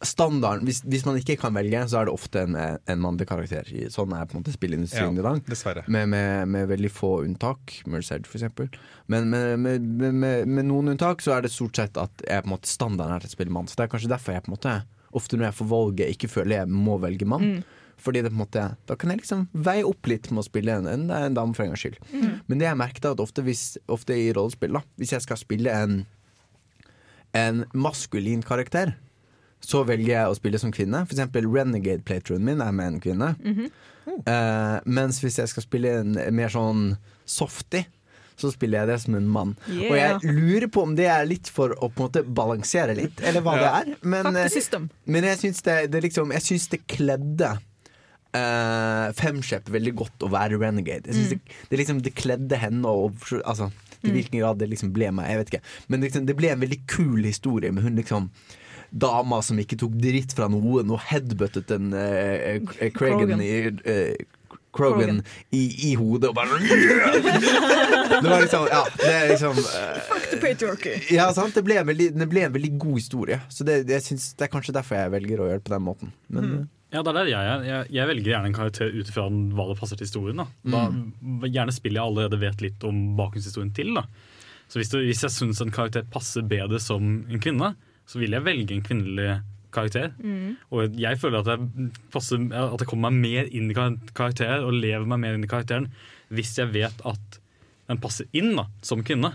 Standarden 0.00 0.64
hvis, 0.64 0.78
hvis 0.88 1.02
man 1.04 1.18
ikke 1.20 1.34
kan 1.42 1.52
velge, 1.52 1.82
så 1.92 1.98
er 2.00 2.06
det 2.08 2.12
ofte 2.16 2.40
en, 2.46 2.54
en 2.56 3.00
mannlig 3.04 3.26
karakter. 3.28 3.66
Sånn 3.92 4.14
er 4.16 4.24
på 4.24 4.32
en 4.32 4.40
måte 4.40 4.54
spilleindustrien 4.54 5.12
Ja, 5.12 5.20
i 5.20 5.24
dag. 5.26 5.42
dessverre. 5.44 5.82
Med, 5.92 6.08
med, 6.08 6.48
med 6.48 6.70
veldig 6.70 6.88
få 6.88 7.10
unntak. 7.26 7.74
Merced, 7.84 8.24
for 8.24 8.38
eksempel. 8.40 8.70
Men 9.12 9.28
med, 9.28 9.58
med, 9.60 9.84
med, 10.00 10.16
med, 10.22 10.48
med 10.48 10.68
noen 10.70 10.94
unntak 10.94 11.20
så 11.20 11.34
er 11.36 11.44
det 11.44 11.52
stort 11.52 11.76
sett 11.76 12.00
at 12.00 12.24
jeg 12.24 12.46
på 12.46 12.48
en 12.48 12.54
måte 12.54 12.72
standarden 12.72 13.12
er 13.18 13.26
til 13.26 13.28
å 13.28 13.36
spille 13.36 13.52
mann. 13.52 13.68
Så 13.68 13.76
det 13.76 13.84
er 13.84 13.92
kanskje 13.92 14.12
derfor 14.14 14.38
jeg 14.38 14.46
på 14.46 14.52
en 14.54 14.56
måte 14.56 14.74
ofte 15.20 15.36
når 15.36 15.50
jeg 15.50 15.58
får 15.60 15.68
valget, 15.74 16.14
ikke 16.16 16.32
føler 16.32 16.62
jeg 16.62 16.72
må 16.88 16.96
velge 17.04 17.28
mann. 17.28 17.46
Fordi 18.00 18.22
det 18.24 18.30
på 18.32 18.38
en 18.38 18.42
måte 18.44 18.62
Da 18.88 18.96
kan 18.96 19.10
jeg 19.12 19.20
liksom 19.22 19.46
veie 19.52 19.84
opp 19.84 20.06
litt 20.08 20.30
med 20.32 20.42
å 20.42 20.46
spille 20.46 20.78
en, 20.80 20.86
en, 20.88 21.04
en 21.12 21.36
dame 21.36 21.54
for 21.54 21.64
en 21.66 21.72
gangs 21.74 21.82
skyld. 21.84 21.98
Mm. 22.12 22.30
Men 22.46 22.58
det 22.62 22.66
jeg 22.68 22.80
merket 22.80 23.04
er 23.04 23.14
at 23.16 23.20
ofte, 23.20 23.44
hvis, 23.44 23.64
ofte 23.92 24.16
i 24.16 24.30
rollespill, 24.36 24.72
da 24.78 24.82
hvis 25.00 25.12
jeg 25.16 25.26
skal 25.26 25.40
spille 25.40 25.76
en 25.76 26.00
en 27.32 27.64
maskulin 27.72 28.42
karakter, 28.42 28.96
så 29.62 29.84
velger 29.86 30.14
jeg 30.14 30.32
å 30.32 30.34
spille 30.34 30.58
som 30.58 30.72
kvinne. 30.74 31.04
For 31.06 31.14
eksempel 31.14 31.46
Renegade 31.46 32.02
playthroughen 32.02 32.46
min 32.48 32.62
er 32.64 32.72
med 32.74 32.94
en 32.94 33.00
kvinne. 33.04 33.28
Eh, 34.10 34.76
mens 34.88 35.20
hvis 35.22 35.38
jeg 35.38 35.52
skal 35.52 35.66
spille 35.66 35.92
en 36.00 36.16
mer 36.34 36.50
sånn 36.52 36.94
softy, 37.28 37.84
så 38.40 38.48
spiller 38.54 38.80
jeg 38.80 38.88
det 38.88 38.98
som 39.02 39.14
en 39.18 39.28
mann. 39.28 39.50
Yeah. 39.68 39.90
Og 39.92 39.98
jeg 40.00 40.34
lurer 40.38 40.68
på 40.72 40.82
om 40.86 40.94
det 40.96 41.10
er 41.12 41.26
litt 41.28 41.50
for 41.52 41.74
å 41.76 41.90
på 41.92 42.00
en 42.00 42.06
måte 42.08 42.22
balansere 42.24 42.96
litt, 42.96 43.20
eller 43.20 43.44
hva 43.44 43.58
Ja. 43.58 43.62
det 43.62 43.72
er. 43.92 43.96
Men, 44.02 44.26
eh, 44.32 44.48
men 45.04 45.24
jeg 45.28 45.38
syns 45.42 45.62
det, 45.62 45.76
det, 45.92 46.02
liksom, 46.08 46.32
det 46.32 46.86
kledde 46.88 47.58
uh, 48.36 49.10
Femshep 49.18 49.68
veldig 49.70 49.94
godt 50.02 50.26
å 50.26 50.30
være 50.30 50.58
renegade. 50.60 51.06
Jeg 51.10 51.14
synes 51.14 51.32
Mm. 51.32 51.40
det, 51.40 51.68
det, 51.70 51.78
liksom, 51.82 52.02
det 52.02 52.14
kledde 52.14 52.56
henne 52.56 52.86
og 52.88 53.14
altså, 53.44 53.70
Til 54.00 54.10
Mm. 54.10 54.16
hvilken 54.16 54.40
grad 54.40 54.58
det 54.58 54.68
liksom 54.70 54.92
ble 54.96 55.10
meg, 55.12 55.28
jeg 55.28 55.38
vet 55.38 55.50
ikke. 55.52 55.62
Men 55.88 56.00
liksom, 56.00 56.26
det 56.26 56.36
ble 56.36 56.48
en 56.54 56.60
veldig 56.60 56.80
kul 56.88 57.22
historie 57.24 57.70
med 57.72 57.82
hun 57.84 57.96
liksom 57.96 58.30
Dama 58.92 59.42
som 59.42 59.58
ikke 59.60 59.76
tok 59.78 59.92
dritt 60.02 60.32
fra 60.34 60.48
noen 60.50 60.90
og 60.90 60.98
headbuttet 61.10 61.70
en 61.76 61.92
uh, 61.92 62.58
Cragen 62.90 63.36
Krogan. 63.36 63.40
i 63.40 63.68
uh, 63.68 64.16
Krogan 64.74 65.20
i, 65.52 65.90
i 65.90 65.94
hodet 65.94 66.30
og 66.30 66.34
bare 66.34 66.58
Det 68.22 68.28
var 68.28 68.40
liksom 68.40 68.66
Ja, 68.70 68.82
det 68.96 69.12
er 69.14 69.28
liksom 69.30 69.58
eh, 69.58 70.00
Fuck 70.08 70.26
the 70.30 70.36
patriarchy. 70.42 70.96
ja, 71.14 71.28
sant? 71.34 71.54
Det 71.54 71.62
ble 71.66 71.78
en 71.80 71.86
veldig, 71.86 72.10
det 72.18 72.28
ble 72.30 72.44
en 72.48 72.52
veldig 72.54 72.72
god 72.78 72.98
historie. 72.98 73.40
Så 73.50 73.64
det, 73.66 73.82
det, 73.88 74.00
synes, 74.04 74.32
det 74.38 74.46
er 74.48 74.52
kanskje 74.52 74.74
derfor 74.74 74.96
jeg 75.00 75.12
velger 75.14 75.40
å 75.44 75.48
gjøre 75.50 75.60
det 75.62 75.66
på 75.68 75.74
den 75.76 75.86
måten. 75.86 76.12
Men, 76.28 76.44
Mm. 76.50 76.68
Ja, 76.90 77.04
det 77.04 77.12
er 77.12 77.18
der 77.20 77.30
jeg 77.30 77.50
er. 77.52 77.64
Jeg, 77.66 77.90
jeg 77.94 78.10
velger 78.10 78.32
gjerne 78.32 78.50
en 78.50 78.56
karakter 78.56 78.90
ut 78.90 79.10
ifra 79.12 79.28
hva 79.30 79.68
det 79.68 79.78
passer 79.78 79.98
til 79.98 80.08
historien. 80.08 80.42
Da. 80.42 80.46
Da, 80.74 80.82
gjerne 81.46 81.74
spiller 81.74 82.00
jeg 82.00 82.10
allerede 82.10 82.40
vet 82.42 82.64
litt 82.64 82.86
om 82.86 82.98
bakgrunnshistorien 83.18 83.70
til. 83.76 83.92
Da. 83.94 84.06
Så 84.70 84.80
hvis, 84.80 84.90
det, 84.90 85.04
hvis 85.06 85.22
jeg 85.26 85.34
syns 85.34 85.62
en 85.62 85.72
karakter 85.74 86.06
passer 86.10 86.46
bedre 86.46 86.80
som 86.82 87.22
en 87.30 87.42
kvinne, 87.42 87.72
så 88.10 88.18
vil 88.18 88.34
jeg 88.34 88.46
velge 88.46 88.74
en 88.74 88.86
kvinnelig 88.86 89.36
karakter. 89.74 90.10
Mm. 90.18 90.56
Og 90.74 90.98
jeg 90.98 91.18
føler 91.22 91.44
at 91.44 91.52
jeg, 91.52 91.90
passer, 92.10 92.42
at 92.50 92.82
jeg 92.82 92.90
kommer 92.90 93.10
meg 93.14 93.22
mer 93.22 93.52
inn 93.54 93.70
i 93.70 93.76
karakteren 93.76 94.66
og 94.66 94.74
lever 94.74 95.06
meg 95.06 95.22
mer 95.22 95.38
inn 95.38 95.46
i 95.46 95.50
karakteren 95.50 95.86
hvis 96.34 96.56
jeg 96.58 96.70
vet 96.74 97.06
at 97.06 97.38
den 97.90 97.98
passer 98.02 98.26
inn 98.36 98.52
da, 98.58 98.68
som 98.86 99.02
kvinne. 99.06 99.32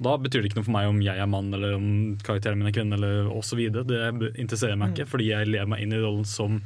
Da 0.00 0.14
betyr 0.16 0.40
det 0.40 0.50
ikke 0.50 0.60
noe 0.60 0.68
for 0.68 0.76
meg 0.76 0.88
om 0.88 1.00
jeg 1.04 1.20
er 1.20 1.28
mann 1.28 1.50
eller 1.52 1.76
om 1.76 1.88
karakteren 2.24 2.60
min 2.60 2.70
er 2.70 2.76
kvinne. 2.76 2.96
eller 2.96 3.28
videre, 3.56 3.84
Det 3.84 4.30
interesserer 4.40 4.76
meg 4.80 4.94
ikke, 4.94 5.10
fordi 5.12 5.28
jeg 5.32 5.48
lever 5.48 5.68
meg 5.68 5.84
inn 5.84 5.92
i 5.92 6.00
rollen 6.00 6.24
som 6.24 6.60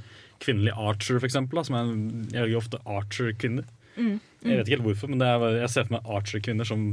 kvinnelig 0.44 0.74
archer, 0.76 1.18
for 1.18 1.28
eksempel. 1.28 1.58
Da, 1.58 1.66
som 1.66 1.78
er, 1.78 1.90
jeg 2.34 2.46
velger 2.46 2.60
ofte 2.60 2.80
archer-kvinner. 2.84 3.66
Mm. 3.96 4.14
Jeg 4.44 4.58
vet 4.58 4.66
ikke 4.66 4.76
helt 4.76 4.86
hvorfor, 4.88 5.10
men 5.12 5.20
det 5.22 5.28
er, 5.30 5.44
jeg 5.62 5.72
ser 5.72 5.88
for 5.88 5.96
meg 5.96 6.14
archer-kvinner 6.18 6.68
som 6.68 6.86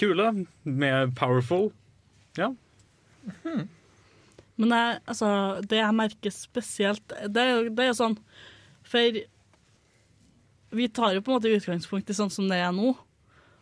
kule, 0.00 0.30
mer 0.64 1.08
powerful. 1.18 1.70
Ja. 2.38 2.50
Men 4.56 4.74
jeg, 4.74 4.98
altså, 5.06 5.28
det 5.66 5.78
jeg 5.80 5.96
merker 5.96 6.32
spesielt 6.34 7.14
Det 7.24 7.44
det 7.74 7.84
er 7.84 7.88
jo 7.88 7.96
sånn 7.96 8.16
For 8.86 9.16
vi 10.74 10.88
tar 10.90 11.14
jo 11.14 11.22
på 11.22 11.30
en 11.30 11.38
måte 11.38 11.52
utgangspunkt 11.54 12.10
i 12.10 12.16
sånn 12.18 12.32
som 12.34 12.48
det 12.50 12.58
er 12.58 12.72
nå. 12.74 12.92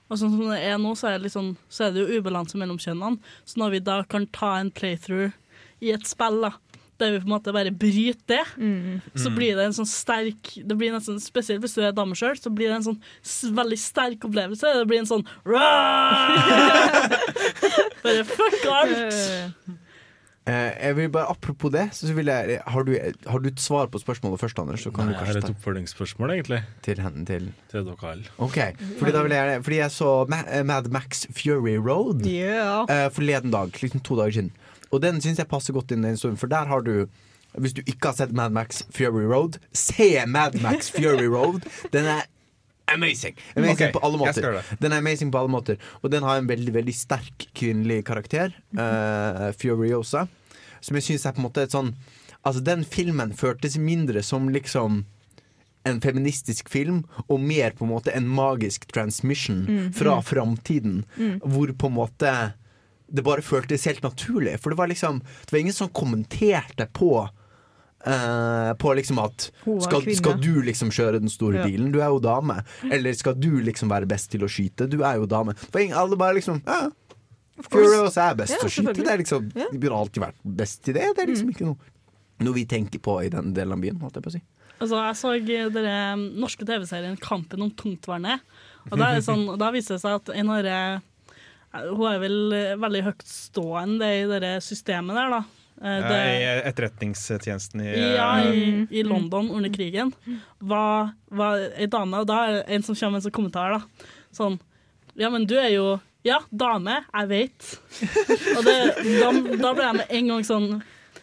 Og 0.08 0.16
sånn 0.16 0.32
som 0.32 0.48
det 0.48 0.62
er 0.64 0.78
nå, 0.80 0.94
så 0.96 1.10
er 1.10 1.18
det, 1.20 1.28
sånn, 1.34 1.50
så 1.68 1.86
er 1.86 1.90
det 1.92 2.00
jo 2.00 2.20
ubalanse 2.20 2.56
mellom 2.56 2.78
kjønnene. 2.80 3.20
Så 3.44 3.60
når 3.60 3.74
vi 3.74 3.80
da 3.84 3.98
kan 4.08 4.24
ta 4.32 4.54
en 4.56 4.70
playthrough 4.72 5.34
i 5.84 5.92
et 5.92 6.08
spill 6.08 6.40
da, 6.46 6.54
der 7.02 7.12
vi 7.16 7.20
på 7.24 7.28
en 7.28 7.34
måte 7.34 7.52
bare 7.54 7.72
bryter 7.74 8.26
det, 8.32 8.40
så 9.18 9.28
Mm. 9.28 9.36
blir 9.36 9.56
det 9.58 9.66
en 9.68 9.76
sånn 9.76 9.90
sterk 9.90 10.54
det 10.62 10.76
blir 10.78 10.94
nesten, 10.94 11.18
Spesielt 11.22 11.60
hvis 11.64 11.74
du 11.76 11.82
er 11.84 11.92
dame 11.92 12.14
sjøl, 12.18 12.38
så 12.38 12.50
blir 12.54 12.70
det 12.70 12.78
en 12.80 12.88
sånn 12.94 13.00
veldig 13.58 13.78
sterk 13.78 14.24
opplevelse. 14.30 14.72
Det 14.80 14.86
blir 14.88 15.02
en 15.02 15.10
sånn 15.10 15.26
Bare 18.02 18.24
fuck 18.26 18.64
alt! 18.66 19.14
eh, 20.46 20.72
jeg 20.82 20.96
vil 20.98 21.10
bare, 21.14 21.28
apropos 21.30 21.70
det, 21.70 21.84
så 21.94 22.10
vil 22.16 22.26
jeg 22.32 22.58
har 22.66 22.82
du, 22.88 22.92
har 23.30 23.38
du 23.44 23.48
et 23.52 23.60
svar 23.62 23.86
på 23.92 24.00
spørsmålet 24.02 24.40
først, 24.42 24.58
Anders? 24.58 24.82
Så 24.82 24.90
kan 24.94 25.06
Nei, 25.06 25.14
du 25.14 25.18
jeg 25.20 25.28
har 25.30 25.38
et 25.42 25.50
oppfølgingsspørsmål, 25.54 26.34
egentlig. 26.36 26.62
Til 26.82 26.98
henne, 27.04 27.22
til 27.28 27.52
Til 27.70 27.86
dere 27.86 28.10
alle. 28.10 28.26
Ok, 28.42 28.58
fordi, 28.98 29.12
da 29.14 29.22
vil 29.22 29.36
jeg, 29.38 29.62
fordi 29.68 29.78
jeg 29.78 29.94
så 29.94 30.10
Mad 30.66 30.90
Max 30.90 31.26
Fury 31.30 31.76
Road 31.78 32.26
Yeah. 32.26 32.84
eh, 32.90 33.08
forleden 33.14 33.50
dag, 33.54 33.70
liksom 33.82 34.02
to 34.02 34.18
dager 34.18 34.32
siden. 34.40 34.50
Og 34.92 35.00
den 35.02 35.20
syns 35.24 35.40
jeg 35.40 35.48
passer 35.48 35.74
godt 35.76 35.94
inn 35.94 36.04
i 36.04 36.12
en 36.12 36.20
stund, 36.20 36.38
for 36.40 36.52
der 36.52 36.68
har 36.68 36.84
du 36.84 37.08
Hvis 37.52 37.74
du 37.76 37.82
ikke 37.84 38.08
har 38.08 38.16
sett 38.16 38.32
Mad 38.32 38.52
Max 38.52 38.82
Fury 38.90 39.26
Road, 39.28 39.58
se 39.72 40.24
Mad 40.26 40.60
Max 40.62 40.90
Fury 40.90 41.28
Road! 41.28 41.66
Den 41.92 42.06
er 42.08 42.22
amazing! 42.88 43.36
Amazing 43.56 43.74
okay, 43.74 43.92
på 43.92 44.00
alle 44.04 44.18
måter. 44.18 44.62
Den 44.80 44.92
er 44.92 44.98
amazing 44.98 45.32
på 45.32 45.38
alle 45.38 45.52
måter 45.52 45.76
Og 46.02 46.12
den 46.12 46.22
har 46.22 46.40
en 46.40 46.48
veldig 46.48 46.74
veldig 46.74 46.94
sterk 46.96 47.48
kvinnelig 47.54 48.04
karakter, 48.08 48.56
uh, 48.78 49.52
Furiosa, 49.52 50.26
som 50.80 50.96
jeg 50.96 51.08
syns 51.10 51.26
er 51.26 51.36
på 51.36 51.42
en 51.42 51.48
måte 51.50 51.66
et 51.66 51.76
sånn 51.76 51.94
Altså, 52.42 52.58
den 52.64 52.80
filmen 52.82 53.30
føltes 53.38 53.76
mindre 53.78 54.22
som 54.26 54.48
liksom 54.50 55.04
en 55.86 56.00
feministisk 56.02 56.68
film, 56.70 57.02
og 57.28 57.40
mer 57.42 57.74
på 57.74 57.86
en 57.86 57.92
måte 57.92 58.14
en 58.14 58.28
magisk 58.30 58.86
transmission 58.90 59.64
Mm, 59.66 59.92
fra 59.92 60.16
mm. 60.18 60.22
framtiden. 60.22 61.04
Mm. 61.16 61.40
Hvor 61.44 61.72
på 61.78 61.86
en 61.86 61.94
måte 61.94 62.52
det 63.12 63.24
bare 63.24 63.42
føltes 63.44 63.84
helt 63.88 64.02
naturlig. 64.02 64.58
For 64.60 64.70
det 64.72 64.78
var 64.78 64.88
liksom 64.88 65.20
Det 65.20 65.52
var 65.52 65.58
ingen 65.60 65.72
som 65.76 65.88
kommenterte 65.88 66.88
på 66.92 67.28
Uh, 68.02 68.74
på 68.82 68.90
liksom 68.98 69.20
at 69.22 69.44
skal, 69.84 70.02
skal 70.16 70.40
du 70.42 70.56
liksom 70.66 70.88
kjøre 70.90 71.20
den 71.22 71.30
store 71.30 71.60
Ja. 71.60 71.66
bilen? 71.68 71.92
Du 71.94 72.00
er 72.00 72.08
jo 72.10 72.18
dame. 72.18 72.64
Eller 72.90 73.12
skal 73.14 73.36
du 73.38 73.60
liksom 73.62 73.88
være 73.88 74.08
best 74.10 74.32
til 74.32 74.42
å 74.42 74.48
skyte? 74.50 74.88
Du 74.90 75.04
er 75.06 75.20
jo 75.20 75.26
dame. 75.30 75.54
For 75.70 75.78
ingen, 75.78 75.94
alle 75.94 76.16
bare 76.18 76.34
liksom 76.34 76.64
ja, 76.66 76.90
Furious 77.70 78.16
er 78.18 78.34
best 78.34 78.56
Ja, 78.56 78.58
til 78.58 78.66
å 78.66 78.72
skyte. 78.74 79.04
Det 79.04 79.06
er 79.12 79.18
liksom 79.22 79.52
Ja. 79.54 79.68
Har 79.70 80.00
alltid 80.00 80.22
vært 80.24 80.40
best 80.44 80.82
til 80.82 80.94
det. 80.94 81.14
Det 81.14 81.22
er 81.22 81.30
liksom 81.30 81.46
Mm. 81.46 81.54
ikke 81.54 81.66
noe 81.66 81.76
Noe 82.40 82.54
vi 82.54 82.64
tenker 82.64 82.98
på 82.98 83.22
i 83.24 83.28
den 83.28 83.52
delen 83.54 83.72
av 83.72 83.78
byen, 83.78 84.00
holdt 84.00 84.14
jeg 84.14 84.22
på 84.24 84.30
å 84.30 84.32
si. 84.32 84.42
Altså, 84.80 84.98
jeg 84.98 85.14
så 85.14 85.72
den 85.72 86.40
norske 86.40 86.64
TV-serien 86.66 87.16
'Kampen 87.16 87.62
om 87.62 87.70
tungtvernet. 87.70 88.40
Og 88.90 88.98
da, 88.98 89.14
er 89.14 89.20
sånn, 89.20 89.56
da 89.56 89.70
viser 89.70 89.94
det 89.94 90.00
seg 90.02 90.14
at 90.16 90.28
en 90.34 90.50
av 90.50 90.62
de 90.64 91.02
Hun 91.72 92.06
er 92.10 92.18
vel 92.22 92.38
eh, 92.56 92.72
veldig 92.80 93.02
høytstående 93.08 94.08
i 94.20 94.22
det 94.42 94.52
systemet 94.64 95.16
der, 95.16 95.30
da. 95.32 95.40
Eh, 95.82 96.04
Det, 96.04 96.18
I 96.36 96.46
etterretningstjenesten 96.68 97.80
i 97.86 97.90
ja, 98.14 98.28
eh, 98.44 98.52
i, 98.52 99.00
i 99.00 99.02
London 99.06 99.48
under 99.50 99.72
krigen. 99.72 100.12
Var, 100.60 101.12
var 101.32 101.64
ei 101.76 101.88
dame, 101.90 102.20
og 102.22 102.28
da 102.28 102.40
er 102.46 102.52
det 102.58 102.64
en 102.76 102.84
som 102.86 102.94
kommer 102.98 103.16
med 103.16 103.22
en 103.22 103.26
sånn 103.30 103.36
kommentar, 103.40 103.78
da. 103.78 104.08
Sånn 104.36 104.58
Ja, 105.18 105.28
men 105.32 105.44
du 105.48 105.56
er 105.60 105.70
jo 105.74 105.86
Ja, 106.24 106.38
dame, 106.54 107.00
jeg 107.10 107.28
veit. 107.32 107.70
Og 108.56 108.62
det, 108.68 108.76
da, 109.18 109.32
da 109.58 109.72
ble 109.74 109.88
jeg 109.88 109.96
med 109.98 110.12
en 110.20 110.28
gang 110.30 110.44
sånn 110.46 110.68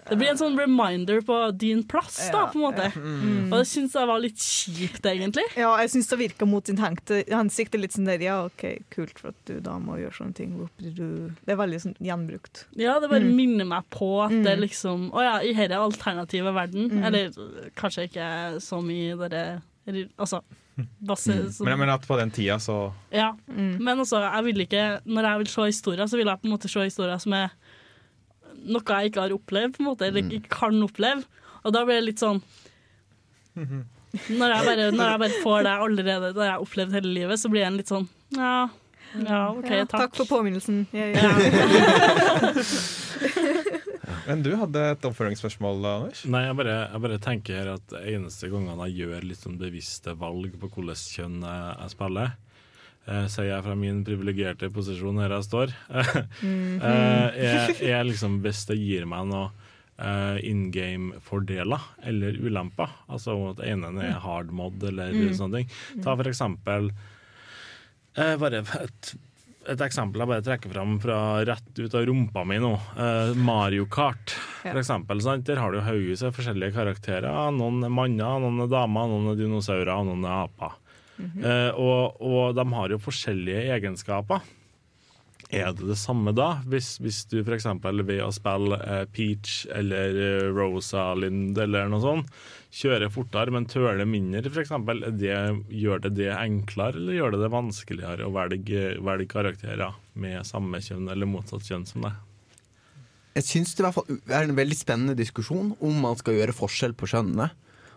Det 0.10 0.18
blir 0.18 0.30
en 0.32 0.38
sånn 0.38 0.58
reminder 0.58 1.22
på 1.22 1.58
din 1.58 1.84
plass, 1.84 2.18
da, 2.32 2.48
på 2.52 2.60
en 2.60 2.66
måte. 2.66 2.88
Mm. 2.96 3.52
Og 3.52 3.58
det 3.60 3.68
syns 3.70 3.94
jeg 3.94 4.08
var 4.10 4.20
litt 4.20 4.38
kjipt, 4.38 5.02
egentlig. 5.06 5.46
Ja, 5.56 5.76
jeg 5.82 5.90
syns 5.94 6.10
det 6.10 6.20
virka 6.20 6.48
mot 6.50 6.66
sin 6.66 6.78
hensikt. 6.78 7.74
Litt 7.80 7.92
sånn 7.96 8.06
der, 8.10 8.20
ja, 8.26 8.46
OK, 8.46 8.66
kult 8.92 9.18
for 9.20 9.30
at 9.30 9.40
du 9.46 9.60
da 9.62 9.78
må 9.80 9.98
gjøre 10.02 10.18
sånne 10.18 10.36
ting. 10.36 10.70
Det 10.80 11.54
er 11.54 11.60
veldig 11.60 11.82
sånn 11.86 11.96
gjenbrukt. 12.02 12.66
Ja, 12.76 13.00
det 13.00 13.10
bare 13.10 13.22
Mm. 13.24 13.36
minner 13.36 13.66
meg 13.66 13.84
på 13.90 14.24
at 14.26 14.32
det 14.32 14.58
Mm. 14.58 14.62
liksom 14.68 15.12
Å 15.12 15.22
ja, 15.24 15.40
i 15.42 15.54
denne 15.54 15.78
alternative 15.80 16.54
verden 16.54 16.90
Mm. 16.90 17.04
Eller 17.06 17.30
kanskje 17.76 18.10
ikke 18.10 18.60
så 18.62 18.82
mye 18.84 19.30
dere 19.30 19.62
Altså 20.20 20.42
Basse, 21.02 21.52
som- 21.52 21.66
Men, 21.66 21.78
men 21.80 21.90
at 21.90 22.02
på 22.08 22.18
den 22.18 22.32
tida 22.32 22.56
så 22.58 22.94
Ja, 23.12 23.34
men 23.48 23.98
altså, 24.00 24.22
jeg 24.22 24.44
vil 24.46 24.66
ikke 24.66 25.02
Når 25.06 25.24
jeg 25.24 25.38
vil 25.40 25.48
se 25.48 25.62
historier, 25.66 26.06
så 26.08 26.16
vil 26.18 26.26
jeg 26.28 26.42
på 26.42 26.46
en 26.46 26.52
måte 26.58 26.70
se 26.70 26.80
historier 26.80 27.20
som 27.20 27.34
er 27.34 27.50
noe 28.66 28.84
jeg 29.00 29.12
ikke 29.12 29.22
har 29.24 29.36
opplevd, 29.36 29.76
på 29.78 29.82
en 29.84 29.90
måte, 29.92 30.08
eller 30.10 30.24
ikke 30.40 30.52
kan 30.54 30.84
oppleve. 30.86 31.24
Og 31.64 31.70
da 31.76 31.80
blir 31.86 32.00
det 32.00 32.08
litt 32.10 32.22
sånn 32.24 32.40
Når 33.60 34.54
jeg 34.54 34.66
bare, 34.66 34.86
når 34.96 35.10
jeg 35.12 35.20
bare 35.24 35.42
får 35.44 35.60
det 35.68 35.74
allerede 35.86 36.30
det 36.34 36.46
jeg 36.46 36.54
har 36.54 36.64
opplevd 36.64 36.96
hele 36.98 37.12
livet, 37.14 37.40
så 37.42 37.50
blir 37.52 37.62
jeg 37.66 37.72
en 37.74 37.80
litt 37.82 37.92
sånn 37.92 38.08
Ja, 38.38 38.54
ja 39.20 39.42
OK, 39.52 39.70
Ja, 39.70 39.84
takk. 39.86 40.00
takk 40.06 40.14
for 40.22 40.26
påminnelsen. 40.38 40.86
Ja, 40.96 41.10
Men 44.30 44.44
du 44.46 44.52
hadde 44.60 44.82
et 44.94 45.06
oppfølgingsspørsmål, 45.10 45.80
Anders? 45.90 46.22
Nei, 46.30 46.44
jeg 46.46 46.56
bare, 46.60 46.76
jeg 46.94 47.02
bare 47.06 47.20
tenker 47.24 47.72
at 47.76 47.96
eneste 48.02 48.50
gangene 48.52 48.86
jeg 48.90 49.00
gjør 49.04 49.22
litt 49.26 49.42
sånn 49.42 49.58
bevisste 49.62 50.14
valg 50.20 50.52
på 50.62 50.70
hvilket 50.70 51.06
kjønn 51.18 51.38
jeg 51.46 51.90
spiller, 51.96 52.30
eh, 53.08 53.26
sier 53.32 53.52
jeg 53.54 53.64
fra 53.66 53.76
min 53.80 54.04
privilegerte 54.08 54.70
posisjon 54.74 55.20
her 55.22 55.30
jeg 55.38 55.48
står, 55.48 55.74
eh, 55.94 57.40
er, 57.48 57.74
er 57.94 58.04
liksom 58.10 58.40
hvis 58.44 58.66
det 58.70 58.80
gir 58.82 59.06
meg 59.10 59.30
noe 59.32 59.50
eh, 60.00 60.40
in 60.50 60.68
game-fordeler 60.76 61.88
eller 62.10 62.38
ulemper. 62.44 62.92
Altså 63.12 63.38
at 63.54 63.64
ene 63.68 63.94
er 64.04 64.20
hard 64.24 64.52
mod 64.56 64.84
eller 64.84 65.12
Mm. 65.16 65.34
sånne 65.38 65.62
ting. 65.64 65.72
Ta 66.04 66.16
for 66.20 66.28
eksempel 66.30 66.92
bare 68.40 68.60
et, 68.84 69.10
et 69.70 69.82
eksempel 69.86 70.20
jeg 70.24 70.28
bare 70.32 70.44
trekker 70.44 70.72
fram 70.74 70.96
fra 71.00 71.18
rett 71.48 71.78
ut 71.80 71.94
av 71.96 72.04
rumpa 72.10 72.42
mi 72.48 72.58
nå. 72.60 72.72
Eh, 73.00 73.32
Mario 73.38 73.86
Kart, 73.92 74.34
for 74.64 74.80
eksempel. 74.82 75.22
Sant? 75.24 75.46
Der 75.48 75.60
har 75.62 75.72
du 75.72 75.80
haugevis 75.86 76.24
av 76.26 76.34
forskjellige 76.36 76.74
karakterer. 76.76 77.30
Noen 77.56 77.84
er 77.88 77.94
manner, 77.94 78.40
noen 78.44 78.66
er 78.66 78.72
damer, 78.72 79.08
noen 79.12 79.32
er 79.34 79.40
dinosaurer, 79.40 79.94
og 79.94 80.10
noen 80.10 80.26
er 80.28 80.48
aper. 80.50 80.79
Eh, 81.20 81.72
og, 81.76 82.22
og 82.24 82.56
de 82.58 82.66
har 82.76 82.94
jo 82.96 83.02
forskjellige 83.02 83.68
egenskaper. 83.76 84.46
Er 85.50 85.72
det 85.74 85.88
det 85.90 85.98
samme 85.98 86.30
da, 86.38 86.60
hvis, 86.70 87.00
hvis 87.02 87.24
du 87.32 87.40
f.eks. 87.42 87.66
ved 87.82 88.20
å 88.22 88.30
spille 88.34 88.78
eh, 88.86 89.06
Peach 89.10 89.64
eller 89.74 90.20
eh, 90.22 90.50
Rosalind 90.54 91.58
eller 91.58 91.90
noe 91.90 92.04
sånt, 92.04 92.30
kjører 92.70 93.10
fortere, 93.10 93.50
men 93.56 93.66
tøler 93.66 94.06
mindre 94.06 94.52
f.eks., 94.52 94.76
gjør 95.74 96.04
det 96.06 96.12
det 96.20 96.30
enklere, 96.36 97.02
eller 97.02 97.18
gjør 97.18 97.34
det 97.34 97.42
det 97.42 97.52
vanskeligere 97.56 98.28
å 98.28 98.34
velge, 98.36 98.84
velge 99.02 99.32
karakterer 99.32 99.98
med 100.22 100.46
samme 100.46 100.84
kjønn 100.86 101.10
eller 101.10 101.30
motsatt 101.30 101.66
kjønn 101.66 101.88
som 101.90 102.06
deg? 102.06 102.22
Jeg 103.40 103.48
syns 103.48 103.74
det 103.74 103.82
i 103.82 103.88
hvert 103.88 103.98
fall 103.98 104.22
er 104.30 104.46
en 104.46 104.58
veldig 104.58 104.78
spennende 104.78 105.18
diskusjon 105.18 105.74
om 105.82 106.00
man 106.04 106.18
skal 106.20 106.38
gjøre 106.38 106.56
forskjell 106.60 106.94
på 106.98 107.10
kjønnene. 107.10 107.50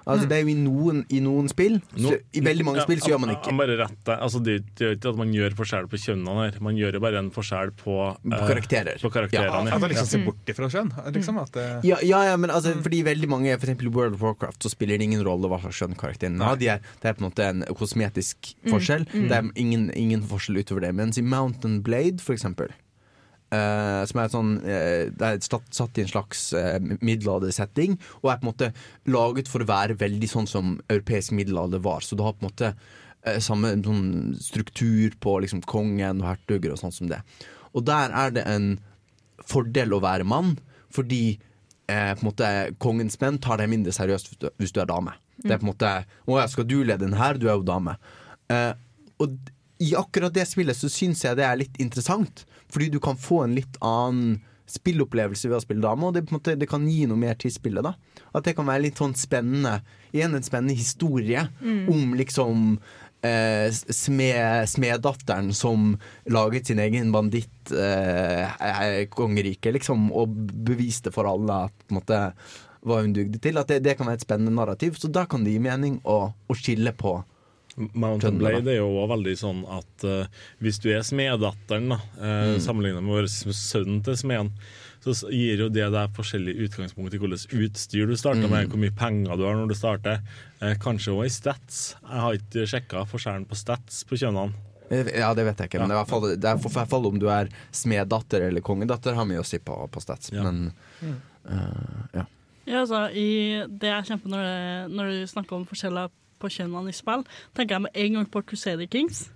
Altså 0.06 0.26
det 0.28 0.36
er 0.36 0.42
jo 0.42 0.48
I 0.50 0.54
noen, 0.58 1.04
i 1.14 1.20
noen 1.22 1.48
spill 1.48 1.76
så, 1.94 2.16
I 2.34 2.40
veldig 2.42 2.64
mange 2.66 2.80
Ja, 2.80 2.84
spill 2.88 3.00
så 3.04 3.10
gjør 3.12 3.20
man 3.22 3.30
ikke 3.36 3.52
bare 3.58 3.76
rett, 3.78 4.08
Altså, 4.16 4.40
det, 4.42 4.56
det 4.78 4.86
er 4.88 4.96
ikke 4.96 5.12
at 5.12 5.20
man 5.20 5.32
gjør 5.36 5.54
forskjell 5.60 5.86
på 5.92 6.00
kjønnene 6.02 6.34
her, 6.40 6.58
man 6.60 6.76
gjør 6.80 6.98
jo 6.98 7.02
bare 7.04 7.20
en 7.22 7.30
forskjell 7.34 7.70
på, 7.78 7.96
På 8.22 8.32
eh, 8.34 8.46
karakterer. 8.50 8.98
På 9.02 9.10
karakterene, 9.14 9.70
At 9.72 9.80
man 9.80 9.90
liksom 9.94 10.08
ser 10.10 10.18
Ja. 10.18 10.24
bort 10.30 10.52
ifra 10.54 10.68
kjønn? 10.74 10.90
Liksom 11.14 11.38
at 11.42 11.52
det, 11.54 11.66
ja, 11.86 12.00
ja, 12.02 12.22
ja, 12.32 12.36
men 12.36 12.50
altså, 12.50 12.74
fordi 12.82 13.02
veldig 13.06 13.28
mange 13.30 13.54
For 13.58 13.66
eksempel 13.70 13.86
i 13.92 13.94
World 13.94 14.14
of 14.18 14.22
Warcraft 14.26 14.62
så 14.66 14.72
spiller 14.74 14.98
det 14.98 15.04
ingen 15.10 15.22
rolle 15.26 15.46
hva 15.52 15.60
slags 15.62 15.78
kjønn 15.82 15.94
karakteren 15.98 16.40
har. 16.42 16.56
De 16.58 16.68
er, 16.74 16.80
det 17.02 17.08
er 17.12 17.14
på 17.18 17.22
en 17.24 17.30
måte 17.30 17.46
en 17.48 17.62
kosmetisk 17.78 18.52
Mm, 18.62 18.70
forskjell. 18.74 19.04
mm. 19.12 19.28
Det 19.28 19.36
er 19.38 19.48
ingen, 19.56 19.90
ingen 19.98 20.22
forskjell 20.26 20.58
utover 20.62 20.80
det. 20.86 20.94
Mens 20.94 21.18
i 21.18 21.22
Mountain 21.22 21.80
Blade, 21.82 22.18
for 22.22 22.34
eksempel 22.34 22.70
eh, 23.52 24.02
som 24.08 24.20
er 24.22 24.32
sånn 24.32 24.50
uh, 24.64 25.04
Det 25.12 25.28
er 25.28 25.38
satt, 25.44 25.68
satt 25.74 25.98
i 25.98 26.04
en 26.04 26.10
slags 26.10 26.48
uh, 26.56 26.78
middelaldersetting, 27.04 27.98
og 28.22 28.32
er 28.32 28.40
på 28.40 28.46
en 28.46 28.50
måte 28.50 28.72
laget 29.12 29.50
for 29.52 29.64
å 29.64 29.68
være 29.68 29.98
veldig 30.00 30.30
sånn 30.30 30.48
som 30.50 30.76
europeisk 30.88 31.34
middelalder 31.36 31.82
var. 31.84 32.04
Så 32.04 32.18
du 32.18 32.24
har 32.26 32.36
på 32.36 32.44
en 32.44 32.50
måte 32.50 32.72
uh, 32.72 33.38
samme 33.44 33.74
sånn 33.84 34.34
struktur 34.42 35.16
på 35.22 35.38
liksom 35.44 35.64
kongen 35.68 36.24
og 36.24 36.30
hertuger 36.32 36.74
og 36.74 36.82
sånn 36.82 36.94
som 36.94 37.12
det. 37.12 37.22
Og 37.72 37.86
der 37.88 38.12
er 38.16 38.34
det 38.34 38.46
en 38.48 38.74
fordel 39.48 39.94
å 39.96 40.02
være 40.02 40.28
mann, 40.28 40.56
fordi 40.92 41.40
på 41.92 41.92
en 41.92 42.24
måte 42.24 42.46
kongens 42.80 43.18
menn 43.20 43.36
tar 43.42 43.58
deg 43.60 43.68
mindre 43.68 43.92
seriøst 43.92 44.28
hvis 44.30 44.38
du, 44.40 44.46
hvis 44.62 44.70
du 44.72 44.78
er 44.80 44.86
dame. 44.88 45.12
Det 45.42 45.50
er 45.50 45.58
på 45.60 45.66
en 45.66 45.72
måte 45.72 45.90
Å 46.30 46.36
ja, 46.38 46.44
skal 46.48 46.64
du 46.70 46.78
lede 46.78 47.02
den 47.02 47.18
her? 47.18 47.36
Du 47.36 47.48
er 47.50 47.58
jo 47.58 47.66
dame. 47.66 47.96
Og 49.20 49.34
i 49.82 49.92
akkurat 49.98 50.34
det 50.34 50.46
spillet 50.50 50.78
så 50.78 50.90
syns 50.92 51.24
jeg 51.26 51.38
det 51.38 51.44
er 51.48 51.60
litt 51.60 51.76
interessant, 51.82 52.44
fordi 52.72 52.90
du 52.94 53.00
kan 53.02 53.18
få 53.18 53.42
en 53.44 53.56
litt 53.58 53.78
annen 53.84 54.40
spillopplevelse 54.72 55.50
ved 55.50 55.58
å 55.58 55.64
spille 55.64 55.84
dame, 55.84 56.08
og 56.08 56.16
det, 56.16 56.22
måte, 56.32 56.54
det 56.56 56.68
kan 56.70 56.84
gi 56.88 57.04
noe 57.10 57.20
mer 57.20 57.36
til 57.40 57.52
spillet. 57.52 57.84
da 57.84 57.92
At 58.32 58.46
det 58.46 58.54
kan 58.56 58.68
være 58.68 58.86
litt 58.86 59.00
sånn 59.00 59.14
spennende 59.18 59.80
Igjen 60.12 60.36
en 60.36 60.44
spennende 60.44 60.76
historie 60.76 61.48
Mm. 61.60 61.88
om 61.88 62.14
liksom 62.16 62.78
eh, 63.24 63.70
smed, 63.72 64.68
smeddatteren 64.68 65.52
som 65.54 65.96
laget 66.26 66.66
sin 66.66 66.80
egen 66.82 67.12
banditt 67.12 67.72
eh, 67.72 68.44
eh, 68.60 69.72
liksom, 69.72 70.10
og 70.12 70.34
beviste 70.66 71.12
for 71.14 71.28
alle 71.30 71.64
at 71.68 71.72
på 71.86 71.94
en 71.94 72.00
måte 72.00 72.20
hva 72.82 73.00
hun 73.00 73.14
dugde 73.14 73.38
til. 73.42 73.58
At 73.58 73.70
det, 73.70 73.82
det 73.86 73.96
kan 73.96 74.08
være 74.10 74.20
et 74.20 74.26
spennende 74.26 74.54
narrativ. 74.54 74.98
Så 74.98 75.08
da 75.08 75.24
kan 75.30 75.44
det 75.44 75.54
gi 75.54 75.62
mening 75.62 76.00
å, 76.04 76.32
å 76.34 76.58
skille 76.58 76.92
på 76.98 77.20
Mountain. 77.76 78.38
Blade 78.38 78.68
er 78.68 78.76
jo 78.82 78.88
også 78.90 79.12
veldig 79.14 79.34
sånn 79.40 79.60
at 79.72 80.04
uh, 80.04 80.26
hvis 80.60 80.78
du 80.82 80.90
er 80.92 81.00
smeddatteren, 81.06 81.92
uh, 81.92 82.52
Mm. 82.52 82.58
sammenlignet 82.60 83.02
med 83.02 83.12
vår 83.14 83.24
s- 83.30 83.46
sønn 83.72 84.02
til 84.04 84.14
smeden, 84.14 84.50
så 85.02 85.14
gir 85.32 85.58
jo 85.58 85.68
det 85.68 85.88
deg 85.90 86.12
forskjellig 86.14 86.52
utgangspunkt 86.68 87.14
i 87.14 87.18
hvilket 87.18 87.48
utstyr 87.58 88.06
du 88.06 88.14
starter 88.16 88.44
med, 88.48 88.66
Mm. 88.66 88.70
hvor 88.70 88.78
mye 88.84 88.94
penger 88.94 89.36
du 89.36 89.44
har 89.44 89.54
når 89.56 89.68
du 89.68 89.74
starter. 89.74 90.20
Uh, 90.60 90.74
kanskje 90.74 91.14
òg 91.16 91.24
i 91.26 91.32
stats. 91.32 91.94
Jeg 92.02 92.20
har 92.20 92.32
ikke 92.36 92.66
sjekka 92.68 93.06
forskjellen 93.08 93.46
på 93.48 93.56
stats 93.56 94.04
på 94.04 94.14
kjønnene. 94.20 94.52
Eh, 94.90 95.08
Ja, 95.18 95.32
det 95.32 95.46
vet 95.46 95.56
jeg 95.56 95.70
ikke, 95.70 95.80
men 95.80 95.88
det 95.88 95.96
er 95.96 96.00
i 96.00 96.04
hvert 96.04 96.10
fall, 96.12 96.36
det 96.36 96.44
er 96.44 96.58
for, 96.58 96.68
for 96.68 96.80
hvert 96.84 96.90
fall 96.90 97.06
om 97.06 97.18
du 97.18 97.26
er 97.32 97.48
smeddatter 97.72 98.42
eller 98.48 98.60
kongedatter, 98.60 99.14
har 99.14 99.24
mye 99.24 99.40
å 99.40 99.44
si 99.48 99.56
på, 99.58 99.72
på 99.90 100.00
stats. 100.04 100.30
Men 100.32 100.72
Mm. 101.02 101.16
eh, 101.48 102.18
ja. 102.20 102.24
Ja, 102.66 102.80
altså, 102.84 103.08
i 103.10 103.64
det 103.66 103.88
jeg 103.88 104.04
kjempe 104.06 104.28
når, 104.30 104.42
det, 104.44 104.94
når 104.94 105.08
du 105.10 105.26
snakker 105.26 105.56
om 105.56 105.64
forskjeller 105.66 106.10
på 106.42 106.50
kjønnene 106.52 106.90
i 106.90 106.96
spill, 106.96 107.22
tenker 107.56 107.78
jeg 107.78 107.86
med 107.86 108.02
en 108.04 108.18
gang 108.18 108.28
på 108.34 108.42
Crusader 108.50 108.90
Kings. 108.90 109.28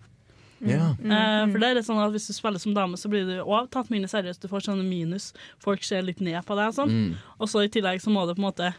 Ja. 0.65 0.95
Uh, 0.97 1.45
for 1.53 1.61
det 1.61 1.69
er 1.69 1.83
sånn 1.85 2.01
at 2.01 2.15
Hvis 2.15 2.31
du 2.31 2.33
spiller 2.33 2.61
som 2.63 2.73
dame, 2.77 2.97
så 2.97 3.11
blir 3.13 3.27
du 3.29 3.35
òg 3.45 3.69
tatt 3.75 3.91
mindre 3.93 4.09
seriøst. 4.09 4.41
Du 4.41 4.49
får 4.49 4.65
sånne 4.69 4.87
minus. 4.87 5.33
Folk 5.63 5.85
ser 5.85 6.07
litt 6.07 6.23
ned 6.25 6.41
på 6.49 6.57
deg. 6.57 6.73
og 6.73 6.79
Sånn. 6.79 6.95
Mm. 6.95 7.33
Og 7.37 7.51
så 7.53 7.67
i 7.67 7.73
tillegg 7.73 8.01
så 8.03 8.13
må 8.15 8.25
du 8.25 8.35
på 8.35 8.41
en 8.41 8.49
måte 8.49 8.73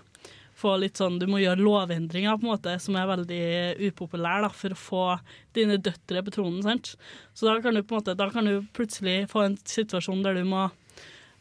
få 0.58 0.74
litt 0.82 0.98
sånn 0.98 1.20
Du 1.22 1.28
må 1.30 1.42
gjøre 1.42 1.62
lovendringer 1.62 2.40
på 2.40 2.48
en 2.48 2.54
måte 2.56 2.76
som 2.82 2.98
er 2.98 3.10
veldig 3.12 3.44
upopulære 3.92 4.48
da, 4.48 4.52
for 4.54 4.74
å 4.74 4.82
få 4.82 5.06
dine 5.58 5.78
døtre 5.78 6.24
på 6.26 6.34
tronen. 6.34 6.64
Sant? 6.66 6.96
Så 7.38 7.50
da 7.50 7.60
kan 7.62 7.78
du 7.78 7.84
på 7.84 7.96
en 7.96 8.02
måte 8.02 8.18
Da 8.18 8.30
kan 8.34 8.50
du 8.50 8.66
plutselig 8.78 9.28
få 9.34 9.46
en 9.46 9.58
situasjon 9.62 10.24
der 10.26 10.40
du 10.40 10.48
må 10.50 10.68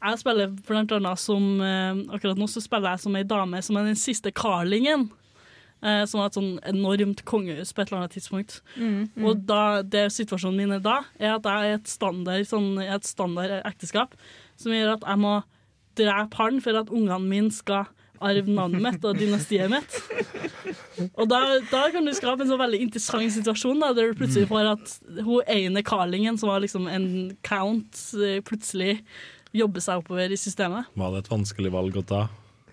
Jeg 0.05 0.21
spiller 0.21 0.53
blant 0.69 0.93
annet 0.93 1.23
som 1.23 1.63
eh, 1.65 2.03
Akkurat 2.13 2.41
nå 2.41 2.49
så 2.51 2.63
spiller 2.65 2.95
jeg 2.95 3.07
som 3.07 3.17
ei 3.17 3.25
dame 3.25 3.63
som 3.65 3.81
er 3.81 3.89
den 3.89 3.99
siste 3.99 4.33
carlingen. 4.37 5.09
Eh, 5.85 6.03
som 6.09 6.23
har 6.23 6.31
et 6.31 6.37
sånn 6.39 6.55
enormt 6.65 7.21
kongehus 7.29 7.75
på 7.77 7.83
et 7.83 7.91
eller 7.91 8.05
annet 8.05 8.15
tidspunkt. 8.17 8.61
Mm, 8.79 9.11
mm. 9.13 9.27
Og 9.29 9.43
da, 9.47 9.83
det 9.85 10.07
situasjonen 10.15 10.57
min 10.63 10.73
er 10.79 10.81
da, 10.83 11.03
er 11.21 11.35
at 11.35 11.45
jeg 11.45 11.53
er 11.53 11.69
i 11.69 11.77
et 11.77 11.91
standard, 11.91 12.47
sånn, 12.49 12.71
et 12.81 13.05
standard 13.07 13.53
ekteskap 13.61 14.17
som 14.57 14.73
gjør 14.73 14.95
at 14.95 15.05
jeg 15.05 15.21
må 15.21 15.35
drepe 15.97 16.41
han 16.41 16.63
for 16.65 16.81
at 16.81 16.93
ungene 16.93 17.21
mine 17.29 17.53
skal 17.53 17.85
arve 18.25 18.49
navnet 18.49 18.81
mitt 18.81 19.05
og 19.05 19.19
dynastiet 19.21 19.69
mitt. 19.69 19.99
Og 21.21 21.29
da, 21.29 21.41
da 21.69 21.83
kan 21.93 22.09
du 22.09 22.15
skape 22.17 22.47
en 22.47 22.49
så 22.49 22.57
veldig 22.57 22.81
interessant 22.87 23.35
situasjon, 23.35 23.83
da, 23.83 23.93
der 23.97 24.11
du 24.11 24.21
plutselig 24.23 24.49
får 24.49 24.73
at 24.73 24.95
hun 25.27 25.45
ene 25.53 25.85
carlingen, 25.85 26.41
som 26.41 26.49
var 26.51 26.65
liksom 26.65 26.89
en 26.89 27.07
count, 27.45 28.01
eh, 28.17 28.41
plutselig 28.41 29.03
jobber 29.57 29.85
seg 29.85 30.01
oppover 30.01 30.33
i 30.33 30.41
systemet. 30.41 30.89
Var 30.97 31.13
det 31.13 31.25
et 31.27 31.33
vanskelig 31.33 31.73
valg 31.77 32.01
å 32.01 32.07
ta? 32.09 32.25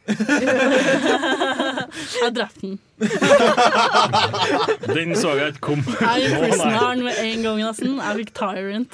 Jeg 1.93 2.33
drepte 2.35 2.61
den. 2.61 2.79
Den 4.97 5.15
så 5.17 5.33
jeg 5.37 5.47
ikke 5.53 5.63
kom. 5.67 5.81
Jeg 5.99 6.21
gikk 6.25 6.35
prisoneren 6.41 7.03
med 7.05 7.13
en 7.21 7.43
gang, 7.45 7.57
nesten. 7.61 7.91
Jeg 8.01 8.13
fikk 8.21 8.31
tyrant. 8.39 8.93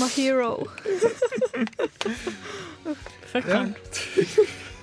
My 0.00 0.08
hero. 0.16 0.50
Fuck 3.32 3.44
Ja. 3.50 3.60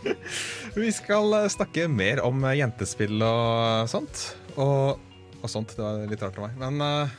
Vi 0.76 0.90
skal 0.91 1.34
eh, 1.38 1.48
snakke 1.53 1.85
mer 1.88 2.19
om 2.26 2.44
eh, 2.44 2.57
jentespill 2.60 3.22
og 3.23 3.88
sånt. 3.91 4.23
Og, 4.57 4.99
og 5.40 5.49
sånt. 5.52 5.76
Det 5.77 5.84
var 5.85 6.02
litt 6.10 6.23
rart 6.26 6.40
av 6.41 6.49
meg. 6.49 6.57
Men 6.60 6.81
uh, 6.84 7.14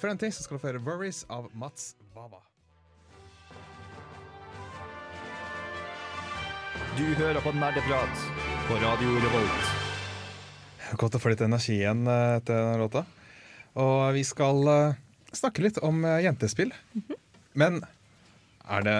før 0.00 0.08
den 0.12 0.20
tid 0.20 0.34
så 0.36 0.44
skal 0.44 0.58
du 0.58 0.62
få 0.64 0.68
høre 0.72 0.82
'Worries' 0.84 1.22
av 1.32 1.48
Mats 1.56 1.94
Bava. 2.12 2.40
Du 6.92 7.06
hører 7.16 7.40
på 7.40 7.48
Nerdeprat 7.56 8.18
på 8.66 8.74
Radio 8.76 9.12
Revolt. 9.22 9.68
Godt 11.00 11.14
å 11.16 11.20
få 11.22 11.30
litt 11.32 11.40
energi 11.40 11.78
igjen 11.78 12.02
eh, 12.04 12.34
etter 12.36 12.52
denne 12.52 12.82
låta. 12.82 13.00
Og 13.80 14.10
vi 14.12 14.20
skal 14.28 14.58
eh, 14.68 14.98
snakke 15.32 15.64
litt 15.64 15.78
om 15.80 16.02
eh, 16.04 16.18
jentespill. 16.26 16.74
Men 17.56 17.78
er 18.68 18.84
det, 18.84 18.96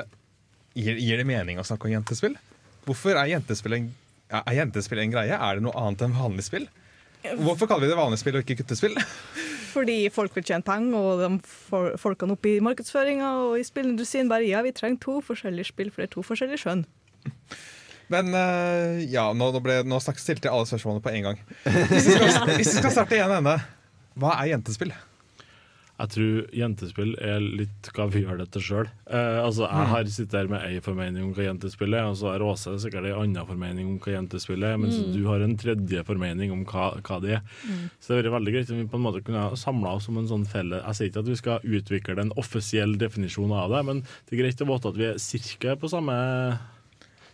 gir, 0.72 0.96
gir 1.04 1.20
det 1.20 1.26
mening 1.28 1.60
å 1.60 1.66
snakke 1.68 1.90
om 1.90 1.92
jentespill? 1.92 2.38
Hvorfor 2.86 3.20
er 3.20 3.34
jentespill 3.34 3.76
en, 3.76 3.90
er 4.40 4.56
jentespill 4.56 5.02
en 5.04 5.12
greie? 5.12 5.36
Er 5.36 5.60
det 5.60 5.66
noe 5.66 5.76
annet 5.82 6.06
enn 6.06 6.16
vanlig 6.16 6.46
spill? 6.48 6.64
Hvorfor 7.44 7.68
kaller 7.68 7.84
vi 7.84 7.92
det 7.92 8.00
vanlig 8.00 8.22
spill 8.22 8.40
og 8.40 8.46
ikke 8.46 8.62
guttespill? 8.62 8.96
Fordi 9.74 9.98
folk 10.16 10.32
vil 10.40 10.48
tjene 10.48 10.64
penger, 10.64 10.96
og 10.96 11.20
de 11.20 11.30
for, 11.44 11.92
folkene 12.00 12.38
opp 12.38 12.48
i 12.48 12.56
markedsføringa 12.64 13.36
og 13.44 13.60
i 13.60 13.68
spillindustrien 13.68 14.32
bare 14.32 14.48
ja, 14.48 14.64
vi 14.64 14.72
trenger 14.80 15.04
to 15.04 15.20
forskjellige 15.28 15.74
spill, 15.74 15.92
for 15.92 16.00
det 16.00 16.08
er 16.08 16.16
to 16.16 16.24
forskjellige 16.32 16.64
skjønn. 16.64 16.88
Men 18.12 18.32
eh, 18.36 19.04
ja, 19.12 19.28
nå, 19.36 19.48
ble, 19.64 19.80
nå 19.88 20.00
stilte 20.02 20.46
jeg 20.46 20.52
alle 20.52 20.68
spørsmålene 20.68 21.04
på 21.04 21.14
en 21.16 21.30
gang. 21.30 21.40
Hvis 21.64 22.10
vi 22.12 22.18
skal, 22.18 22.52
hvis 22.58 22.74
vi 22.76 22.82
skal 22.82 22.92
starte 22.98 23.16
igjen 23.18 23.32
ende, 23.40 23.56
hva 24.20 24.34
er 24.42 24.52
jentespill? 24.52 24.92
Jeg 26.02 26.10
tror 26.10 26.38
jentespill 26.56 27.10
er 27.22 27.42
litt 27.44 27.88
hva 27.94 28.08
vi 28.10 28.22
gjør 28.24 28.40
det 28.40 28.46
til 28.50 28.62
sjøl. 28.64 28.88
Eh, 29.06 29.36
altså, 29.38 29.68
jeg 29.68 29.84
Mm. 29.86 29.90
har 29.92 30.08
sittet 30.10 30.34
her 30.34 30.48
med 30.50 30.64
ei 30.66 30.80
formening 30.82 31.22
om 31.28 31.34
hva 31.36 31.44
jentespill 31.46 31.94
er, 31.94 32.08
og 32.10 32.16
så 32.18 32.32
har 32.32 32.42
Åse 32.42 32.72
sikkert 32.82 33.06
ei 33.06 33.12
anna 33.14 33.44
formening 33.46 33.86
om 33.86 33.98
hva 34.02 34.16
jentespill 34.16 34.64
er, 34.66 34.80
mens 34.82 34.96
Mm. 34.98 35.12
du 35.14 35.20
har 35.28 35.44
en 35.44 35.54
tredje 35.60 36.02
formening 36.08 36.50
om 36.50 36.64
hva, 36.66 36.88
hva 37.06 37.20
det 37.22 37.36
er. 37.36 37.44
Mm. 37.68 37.84
Så 38.00 38.08
det 38.08 38.16
hadde 38.18 38.32
vært 38.32 38.38
veldig 38.40 38.54
greit 38.56 38.72
om 38.74 38.80
vi 38.82 38.88
på 38.90 38.98
en 38.98 39.06
måte 39.06 39.22
kunne 39.28 39.44
samla 39.62 39.94
oss 40.00 40.08
om 40.10 40.18
en 40.18 40.26
sånn 40.32 40.48
felle 40.48 40.82
Jeg 40.82 40.94
sier 40.98 41.08
ikke 41.12 41.22
at 41.22 41.30
vi 41.30 41.38
skal 41.44 41.60
utvikle 41.78 42.18
en 42.24 42.34
offisiell 42.36 42.96
definisjon 42.98 43.52
av 43.54 43.70
det, 43.70 43.84
men 43.86 44.02
det 44.02 44.32
er 44.34 44.42
greit 44.42 44.64
å 44.66 44.70
vite 44.72 44.88
at 44.90 44.98
vi 44.98 45.06
er 45.12 45.22
cirka 45.22 45.76
på 45.78 45.92
samme, 45.92 46.18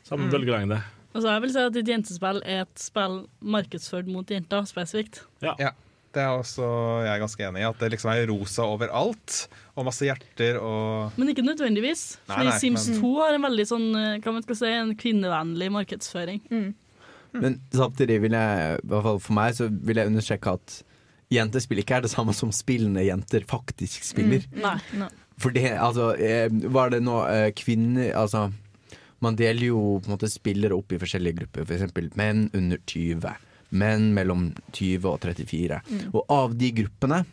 samme 0.08 0.26
Mm. 0.28 0.32
bølgelengde. 0.32 0.80
Altså, 1.14 1.28
jeg 1.32 1.42
vil 1.42 1.52
si 1.52 1.58
at 1.66 1.76
et 1.76 1.88
jentespill 1.88 2.40
er 2.44 2.62
et 2.64 2.78
spill 2.80 3.20
markedsført 3.42 4.06
mot 4.12 4.26
jenter 4.28 4.64
spesifikt. 4.68 5.22
Ja. 5.42 5.54
Det 6.08 6.22
er 6.24 6.30
også 6.40 6.64
jeg 7.04 7.10
er 7.12 7.20
ganske 7.20 7.44
enig 7.44 7.60
i. 7.60 7.66
At 7.68 7.78
det 7.82 7.90
liksom 7.92 8.10
er 8.10 8.26
rosa 8.30 8.62
overalt, 8.64 9.46
og 9.76 9.84
masse 9.84 10.06
hjerter 10.08 10.56
og 10.60 11.12
Men 11.20 11.28
ikke 11.28 11.44
nødvendigvis. 11.44 12.16
Nei, 12.28 12.34
Fordi 12.36 12.48
nei, 12.48 12.58
Sims 12.58 12.88
men- 12.88 13.00
2 13.02 13.10
har 13.20 13.34
en 13.34 13.42
veldig 13.42 13.66
sånn, 13.68 13.88
eh, 13.96 14.18
hva 14.24 14.32
man 14.32 14.42
skal 14.42 14.56
si, 14.56 14.66
en 14.72 14.94
kvinnevennlig 14.96 15.68
markedsføring. 15.70 16.40
Men 17.34 17.60
samtidig 17.70 18.20
vil 18.22 18.32
jeg, 18.32 18.78
i 18.82 18.86
hvert 18.88 19.02
fall 19.04 19.18
for 19.18 19.32
meg, 19.36 19.52
så 19.54 19.68
vil 19.70 19.96
jeg 19.96 20.06
understreke 20.08 20.52
at 20.54 20.82
jentespill 21.30 21.78
ikke 21.82 21.96
er 21.98 22.00
det 22.06 22.10
samme 22.10 22.32
som 22.34 22.50
spillende 22.50 23.04
jenter 23.04 23.44
faktisk 23.44 24.02
spiller. 24.02 24.40
Mm. 24.52 24.62
Nei. 24.62 24.78
Nei. 25.04 25.08
For 25.38 25.50
det, 25.50 25.66
altså, 25.76 26.18
eh, 26.18 26.48
var 26.72 26.88
det 26.90 27.02
nå 27.02 27.20
eh, 27.28 27.50
kvinner 27.52 28.14
Altså, 28.16 28.52
man 29.24 29.36
deler 29.38 29.68
jo 29.70 29.80
på 29.98 30.08
en 30.08 30.14
måte 30.16 30.30
spillere 30.30 30.76
opp 30.76 30.92
i 30.94 31.00
forskjellige 31.00 31.40
grupper. 31.40 31.64
For 31.66 31.76
eksempel 31.78 32.10
menn 32.18 32.46
under 32.54 32.78
20, 32.86 33.32
menn 33.70 34.12
mellom 34.16 34.52
20 34.76 35.08
og 35.10 35.18
34. 35.24 35.80
Mm. 35.88 36.04
Og 36.12 36.22
av 36.32 36.54
de 36.58 36.70
gruppene 36.82 37.24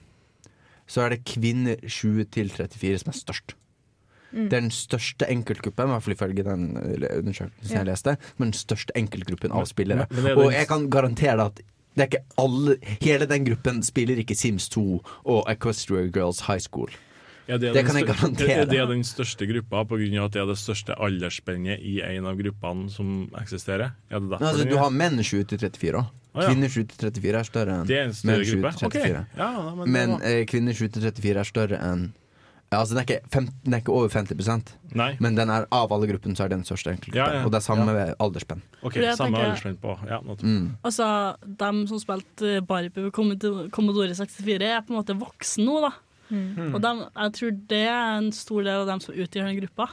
så 0.87 1.05
er 1.05 1.15
det 1.15 1.23
kvinner 1.25 1.77
20 1.81 2.27
til 2.33 2.49
34 2.53 3.03
som 3.03 3.13
er 3.13 3.19
størst. 3.19 3.55
Mm. 4.35 4.49
Den 4.51 4.67
største 4.73 5.29
enkeltgruppen, 5.31 5.87
i 5.87 5.93
hvert 5.93 6.03
fall 6.03 6.15
ifølge 6.17 6.43
den 6.43 6.65
undersøkelsen 6.75 7.71
Ja. 7.71 7.77
jeg 7.83 7.85
leste, 7.85 8.17
men 8.37 8.51
den 8.51 8.59
største 8.59 8.91
enkeltgruppen 8.95 9.51
av 9.51 9.65
spillere. 9.65 10.07
men 10.11 10.23
det 10.23 10.31
er 10.31 10.37
Og 10.37 10.51
jeg 10.51 10.67
kan 10.67 10.89
garantere 10.89 11.37
deg 11.37 11.45
at 11.45 11.61
det 11.95 12.01
er 12.03 12.07
ikke 12.09 12.25
alle 12.37 12.75
Hele 12.99 13.25
den 13.25 13.45
gruppen 13.45 13.81
spiller 13.83 14.17
ikke 14.17 14.35
Sims 14.35 14.67
2 14.69 15.01
og 15.25 15.45
Equestria 15.47 16.09
Girls 16.11 16.41
High 16.41 16.59
School. 16.59 16.89
Ja, 17.47 17.57
det 17.61 17.73
det 17.75 17.85
kan 17.85 17.99
jeg 17.99 18.07
garantere. 18.09 18.65
Det 18.71 18.79
er 18.81 18.87
den 18.89 19.03
største 19.05 19.45
gruppa 19.45 19.83
pga. 19.85 20.25
at 20.25 20.33
det 20.33 20.41
er 20.41 20.47
det 20.49 20.57
største 20.57 20.95
aldersspennet 20.97 21.79
i 21.81 21.99
en 22.01 22.25
av 22.25 22.37
gruppene 22.39 22.89
som 22.89 23.29
eksisterer. 23.37 23.93
Er 24.09 24.19
det 24.19 24.29
derfor 24.31 24.47
Altså, 24.49 24.69
du 24.69 24.77
har 24.81 24.89
menn 24.89 25.21
20 25.21 25.45
til 25.51 25.59
34 25.61 26.01
òg. 26.01 26.11
Å. 26.35 26.43
Kvinner 26.49 26.67
7 26.67 26.83
til 26.91 26.97
34 27.13 27.39
er 27.39 27.47
større 27.47 27.75
enn 27.79 27.87
en 27.87 28.15
menn 28.27 28.43
7 28.43 28.51
til 28.51 28.65
34. 28.65 28.85
Okay. 28.89 29.11
Ja, 29.39 29.49
men 29.77 29.91
men 29.91 30.15
eh, 30.21 30.41
kvinner 30.49 30.75
7 30.75 30.89
til 30.89 31.05
34 31.07 31.39
er 31.39 31.51
større 31.53 31.79
enn 31.79 32.13
Altså, 32.73 32.95
den 32.95 32.99
er, 32.99 33.05
ikke 33.05 33.29
15, 33.29 33.53
den 33.63 33.73
er 33.73 33.81
ikke 33.83 33.93
over 33.93 34.09
50% 34.09 34.71
Nei. 34.97 35.11
men 35.21 35.35
den 35.37 35.51
er, 35.53 35.67
av 35.71 35.91
alle 35.93 36.07
gruppene 36.09 36.35
så 36.35 36.47
er 36.47 36.51
den 36.51 36.63
største 36.65 36.91
enkeltgruppen. 36.91 37.21
Ja, 37.21 37.39
ja. 37.39 37.43
Og 37.45 37.53
det 37.53 37.59
er 37.61 37.63
samme 37.63 37.93
aldersspenn. 38.25 38.63
OK, 38.81 38.97
samme 39.15 39.37
aldersspenn 39.39 39.77
på. 39.79 39.93
Ja, 40.09 40.17
Mm. 40.25 40.75
Altså, 40.83 41.05
dem 41.45 41.85
som 41.87 42.01
spilte 42.01 42.61
Barbie 42.65 42.89
på 42.89 43.11
Commodore 43.13 43.69
Commodore 43.69 44.15
64, 44.17 44.65
er 44.65 44.81
på 44.81 44.91
en 44.91 44.99
måte 44.99 45.15
voksne 45.21 45.63
nå, 45.69 45.77
da. 45.85 45.91
Mm. 46.29 46.73
Og 46.73 46.81
dem, 46.81 47.03
jeg 47.11 47.35
tror 47.37 47.53
det 47.69 47.83
er 47.85 48.17
en 48.17 48.31
stor 48.33 48.65
del 48.65 48.81
av 48.81 48.89
dem 48.89 49.03
som 49.03 49.15
utgjør 49.15 49.49
den 49.49 49.59
gruppa. 49.61 49.89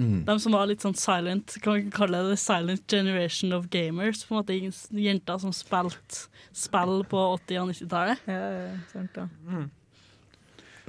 Mm. 0.00 0.22
De 0.24 0.36
som 0.40 0.54
var 0.56 0.68
litt 0.70 0.84
sånn 0.84 0.96
silent, 0.96 1.58
kan 1.60 1.76
vi 1.76 1.90
kalle 1.92 2.22
det 2.24 2.32
the 2.32 2.38
silent 2.40 2.86
generation 2.88 3.52
of 3.52 3.68
gamers. 3.72 4.24
På 4.24 4.34
en 4.34 4.40
måte 4.40 4.56
Jenter 4.56 5.42
som 5.42 5.52
spilte 5.52 6.30
spill 6.56 7.02
på 7.10 7.26
80- 7.36 7.60
og 7.60 7.74
90-tallet. 7.74 8.24
Ja, 8.30 8.40
sant 8.92 9.18
da. 9.18 9.28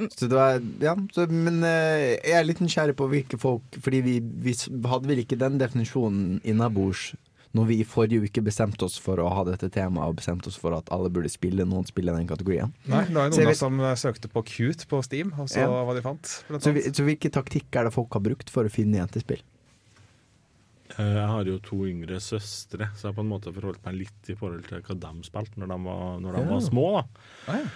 Så 0.10 0.28
det 0.32 0.38
var, 0.38 0.62
ja, 0.82 0.96
så, 1.14 1.28
men 1.30 1.60
eh, 1.68 2.16
jeg 2.24 2.38
er 2.40 2.46
litt 2.48 2.62
nysgjerrig 2.64 2.96
på 2.98 3.06
hvilke 3.12 3.38
folk 3.38 3.76
Fordi 3.84 4.00
vi, 4.02 4.14
vi 4.24 4.54
hadde 4.90 5.06
vel 5.06 5.20
ikke 5.22 5.38
den 5.38 5.60
definisjonen 5.62 6.40
innabords 6.48 7.12
når 7.54 7.66
vi 7.68 7.76
i 7.82 7.84
forrige 7.88 8.24
uke 8.30 8.42
bestemte 8.46 8.86
oss 8.88 8.98
for 9.02 9.20
å 9.20 9.28
ha 9.30 9.44
dette 9.44 9.68
temaet 9.70 10.08
og 10.08 10.16
bestemte 10.22 10.48
oss 10.48 10.56
for 10.62 10.72
at 10.78 10.88
alle 10.96 11.10
burde 11.12 11.28
spille 11.30 11.66
noen 11.68 11.84
spill 11.86 12.08
i 12.08 12.16
den 12.16 12.28
kategorien. 12.30 12.72
Nei, 12.88 13.04
det 13.10 13.16
var 13.18 13.28
jo 13.30 13.36
noen 13.38 13.48
vet- 13.52 13.58
som 13.60 13.80
eh, 13.80 13.96
søkte 14.00 14.30
på 14.32 14.44
Cute 14.48 14.88
på 14.88 15.02
Steam, 15.04 15.34
og 15.38 15.50
så 15.52 15.66
Ja. 15.66 15.68
hva 15.84 15.94
de 15.98 16.02
fant. 16.06 16.24
Så, 16.48 16.72
vi, 16.74 16.82
så 16.96 17.04
hvilke 17.04 17.30
taktikk 17.30 17.76
er 17.76 17.84
det 17.90 17.94
folk 17.94 18.14
har 18.14 18.22
brukt 18.24 18.50
for 18.50 18.64
å 18.64 18.72
finne 18.72 19.02
jentespill? 19.04 19.42
Eh, 20.98 21.14
Jeg 21.16 21.28
har 21.28 21.46
jo 21.48 21.58
to 21.64 21.86
yngre 21.88 22.20
søstre, 22.20 22.90
så 22.96 23.08
jeg 23.08 23.14
har 23.14 23.18
på 23.20 23.24
en 23.24 23.32
måte 23.32 23.54
forholdt 23.56 23.84
meg 23.86 23.96
litt 24.02 24.30
i 24.32 24.36
forhold 24.36 24.66
til 24.68 24.82
hva 24.82 25.00
de 25.00 25.24
spilte 25.28 25.58
når 25.62 25.68
de 25.76 25.80
var, 25.86 26.20
når 26.20 26.36
de 26.36 26.42
Ja. 26.44 26.50
var 26.54 26.62
små. 26.62 26.88
da 27.48 27.52
Ah, 27.52 27.58
ja. 27.58 27.68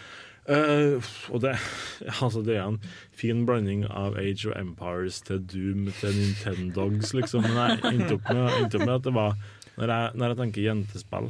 uh, 0.48 1.02
og 1.34 1.42
det, 1.42 1.56
altså 2.22 2.44
det 2.46 2.56
er 2.58 2.68
en 2.68 2.80
fin 3.12 3.46
blanding 3.48 3.86
av 3.90 4.16
Age 4.18 4.46
of 4.46 4.56
Empires 4.60 5.22
til 5.22 5.40
Doom 5.40 5.88
til 6.00 6.12
Nintendogs, 6.14 7.14
liksom. 7.18 7.42
Men 7.42 7.56
jeg 7.82 7.94
endte 7.94 8.14
opp 8.20 8.30
med, 8.34 8.52
endte 8.64 8.76
opp 8.80 8.86
med 8.86 8.96
at 8.96 9.04
det 9.08 9.14
var 9.16 9.36
Når 9.76 9.92
jeg, 9.92 10.12
når 10.16 10.32
jeg 10.32 10.40
tenker 10.40 10.66
jentespill, 10.70 11.28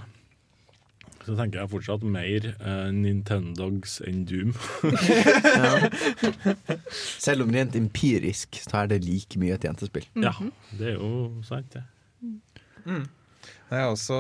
så 1.26 1.34
tenker 1.34 1.64
jeg 1.64 1.72
fortsatt 1.72 2.04
mer 2.06 2.46
uh, 2.60 2.92
Nintendogs 2.94 3.96
enn 4.06 4.22
Doom. 4.30 4.52
Selv 7.26 7.48
om 7.48 7.54
rent 7.56 7.78
empirisk 7.80 8.60
så 8.62 8.84
er 8.84 8.92
det 8.94 9.02
like 9.06 9.40
mye 9.42 9.58
et 9.58 9.66
jentespill. 9.66 10.06
Ja, 10.22 10.36
det 10.78 10.92
er 10.94 11.00
jo 11.00 11.32
sant, 11.48 11.74
det. 11.74 11.82
Mm. 12.86 13.08
Jeg 13.72 13.82
har 13.82 13.90
også 13.90 14.14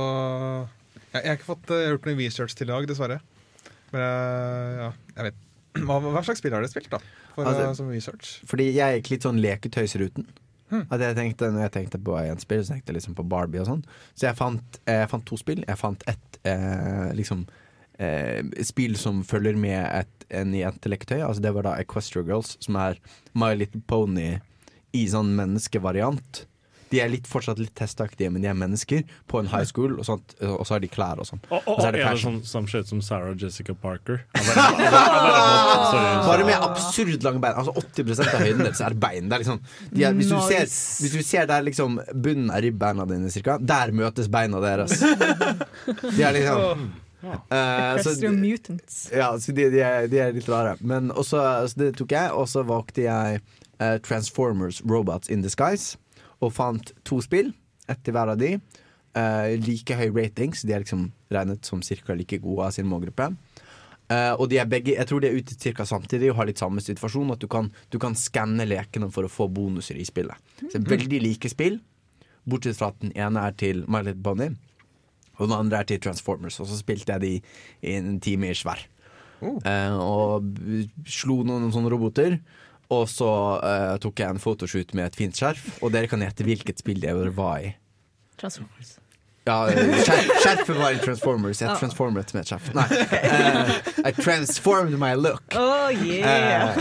Jeg, 1.13 1.19
jeg 1.19 1.27
har 1.29 1.37
ikke 1.37 1.51
fått 1.51 1.69
uh, 1.69 1.83
gjort 1.91 2.07
noe 2.09 2.17
research 2.23 2.57
til 2.57 2.71
i 2.71 2.73
dag, 2.73 2.87
dessverre. 2.89 3.19
Men 3.93 4.01
uh, 4.01 4.71
ja, 4.79 4.89
jeg 5.19 5.29
vet 5.29 5.43
hva, 5.85 5.99
hva 6.01 6.25
slags 6.25 6.41
spill 6.41 6.57
har 6.57 6.65
dere 6.65 6.73
spilt, 6.73 6.89
da? 6.89 7.03
For, 7.35 7.45
Altså, 7.45 7.69
som 7.77 7.93
research? 7.93 8.39
Fordi 8.49 8.71
jeg 8.71 9.01
gikk 9.01 9.13
litt 9.13 9.27
sånn 9.27 9.41
leketøysruten. 9.43 10.25
Hmm. 10.71 10.87
At 10.89 11.03
jeg 11.03 11.17
tenkte, 11.17 11.51
når 11.53 11.67
jeg 11.67 11.73
tenkte 11.75 12.01
på 12.01 12.15
jentespill, 12.25 12.63
så 12.65 12.73
tenkte 12.73 12.91
jeg 12.91 12.99
liksom 12.99 13.17
på 13.17 13.27
Barbie 13.29 13.61
og 13.61 13.69
sånn. 13.69 13.83
Så 14.17 14.29
jeg 14.29 14.37
fant, 14.39 14.79
jeg 14.89 15.11
fant 15.11 15.27
to 15.27 15.37
spill. 15.37 15.61
Jeg 15.67 15.77
fant 15.81 16.05
ett 16.09 16.39
eh, 16.47 17.11
liksom 17.17 17.45
eh, 18.01 18.41
spill 18.65 18.97
som 18.99 19.21
følger 19.27 19.59
med 19.59 19.83
et, 19.85 20.27
en 20.41 20.55
jenteleketøy. 20.57 21.19
Altså 21.21 21.45
det 21.45 21.53
var 21.57 21.67
da 21.67 21.77
Equestria 21.81 22.25
Girls, 22.25 22.55
som 22.65 22.79
er 22.81 22.99
My 23.37 23.53
Little 23.57 23.83
Pony 23.85 24.31
i 24.95 25.05
sånn 25.11 25.35
menneskevariant. 25.37 26.45
De 26.95 27.01
er 27.03 27.11
litt, 27.11 27.27
fortsatt 27.27 27.59
litt 27.59 27.73
testaktige, 27.75 28.31
men 28.31 28.41
de 28.45 28.47
er 28.51 28.55
mennesker 28.57 29.03
på 29.31 29.41
en 29.43 29.49
high 29.51 29.67
school, 29.67 29.97
og, 29.99 30.05
sånt, 30.07 30.35
og 30.39 30.63
så 30.65 30.77
har 30.77 30.83
de 30.85 30.89
klær 30.91 31.19
og 31.19 31.27
sånn. 31.27 31.41
Og, 31.49 31.57
og, 31.59 31.73
Og 31.75 31.81
så 31.83 31.89
er 31.89 31.97
det 31.97 32.03
fashion. 32.05 32.39
sånn 32.39 32.49
som 32.53 32.67
ser 32.71 32.85
ut 32.85 32.91
som 32.93 33.01
Sarah 33.03 33.35
Jessica 33.41 33.75
Parker? 33.75 34.21
Bare, 34.35 34.55
bare, 34.79 35.21
bare, 35.21 36.25
Bare 36.25 36.45
med 36.47 36.55
absurd 36.69 37.23
lange 37.25 37.41
bein. 37.43 37.57
Altså 37.59 37.73
80% 37.81 38.31
av 38.31 38.41
høyden 38.45 38.63
deres 38.65 38.81
er 38.85 38.95
bein. 39.05 39.27
Det 39.29 39.37
er 39.37 39.43
liksom, 39.43 39.59
de 39.91 40.03
er, 40.07 40.13
hvis, 40.17 40.29
du 40.31 40.37
ser, 40.47 40.65
hvis 41.03 41.15
du 41.19 41.23
ser 41.27 41.49
der 41.51 41.65
liksom 41.67 41.99
bunnen 42.13 42.49
av 42.53 42.63
ribbeina 42.65 43.05
dine, 43.09 43.31
cirka, 43.33 43.57
der 43.59 43.91
møtes 43.95 44.29
beina 44.31 44.61
deres. 44.63 44.99
De 45.01 46.21
er 46.23 46.31
liksom 46.39 46.91
Uh, 47.25 47.97
så- 48.05 48.11
ja, 49.09 49.31
så 49.41 49.51
de, 49.57 49.63
de, 49.73 49.79
er, 49.81 50.05
de 50.11 50.19
er 50.21 50.31
litt 50.35 50.45
rare. 50.51 50.75
Men 50.85 51.07
også, 51.09 51.39
så 51.71 51.79
det 51.79 51.87
tok 51.97 52.11
jeg, 52.13 52.29
og 52.37 52.45
så 52.51 52.61
valgte 52.69 53.01
jeg 53.07 53.39
uh, 53.81 53.95
Transformers 54.05 54.83
Robots 54.85 55.31
in 55.33 55.41
Disguise. 55.41 55.97
Og 56.45 56.53
fant 56.53 56.91
to 57.07 57.19
spill, 57.25 57.53
ett 57.89 58.01
til 58.05 58.15
hver 58.15 58.33
av 58.33 58.41
de. 58.41 58.55
Uh, 59.15 59.55
like 59.63 59.95
høy 59.95 60.09
ratings. 60.11 60.65
De 60.67 60.75
er 60.75 60.83
liksom 60.83 61.07
regnet 61.31 61.65
som 61.65 61.81
ca. 61.81 62.13
like 62.13 62.41
gode 62.43 62.67
av 62.67 62.75
sin 62.75 62.89
målgruppe. 62.89 63.31
Uh, 64.05 64.37
og 64.37 64.49
de 64.51 64.59
er 64.61 64.67
begge, 64.69 64.93
jeg 64.93 65.09
tror 65.09 65.23
de 65.23 65.31
er 65.31 65.37
ute 65.39 65.55
ca. 65.57 65.85
samtidig 65.85 66.29
og 66.29 66.37
har 66.37 66.49
litt 66.49 66.61
samme 66.61 66.83
situasjon. 66.83 67.31
At 67.33 67.41
du 67.41 67.47
kan, 67.47 67.71
du 67.89 67.97
kan 68.01 68.17
skanne 68.19 68.67
lekene 68.67 69.09
for 69.13 69.25
å 69.25 69.31
få 69.31 69.47
bonuser 69.49 69.97
i 69.97 70.05
spillet. 70.05 70.35
Så 70.61 70.77
er 70.77 70.89
veldig 70.89 71.21
like 71.23 71.49
spill, 71.49 71.79
bortsett 72.45 72.77
fra 72.77 72.91
at 72.93 72.99
den 73.01 73.15
ene 73.17 73.47
er 73.47 73.55
til 73.57 73.85
My 73.89 74.03
Little 74.05 74.21
Pony, 74.25 74.51
og 75.39 75.47
den 75.47 75.55
andre 75.57 75.81
er 75.81 75.89
til 75.89 76.03
Transformers. 76.03 76.59
Og 76.61 76.69
så 76.69 76.77
spilte 76.77 77.15
jeg 77.15 77.23
de 77.23 77.33
i 77.87 77.95
en 77.97 78.19
time 78.23 78.51
ish 78.53 78.67
hver. 78.67 78.83
Uh, 79.41 79.95
og 79.99 80.45
slo 81.09 81.41
noen 81.47 81.73
sånne 81.73 81.91
roboter. 81.91 82.37
Og 82.93 83.07
så 83.09 83.29
uh, 83.63 83.95
tok 84.03 84.19
jeg 84.21 84.29
en 84.35 84.41
fotoshoot 84.41 84.93
med 84.97 85.07
et 85.09 85.15
fint 85.17 85.35
skjerf, 85.35 85.79
og 85.81 85.91
dere 85.95 86.09
kan 86.11 86.21
gjette 86.21 86.45
hvilket 86.45 86.83
spill 86.83 87.01
det 87.01 87.15
var 87.37 87.63
i. 87.63 87.73
Transformers. 88.37 88.97
Ja, 89.45 89.67
eh, 89.69 89.91
skjer- 90.01 90.29
skjerfet 90.41 90.77
var 90.79 90.95
i 90.95 90.97
Transformers. 91.03 91.59
Jeg 91.61 91.69
Ja. 91.69 91.75
transformet 91.77 92.31
med 92.33 92.41
et 92.41 92.49
skjerf. 92.49 92.71
Nei. 92.73 92.85
Uh, 92.89 94.09
I 94.09 94.11
transformed 94.17 94.97
my 94.97 95.13
look. 95.13 95.43
Oh 95.53 95.91
yeah! 95.93 96.73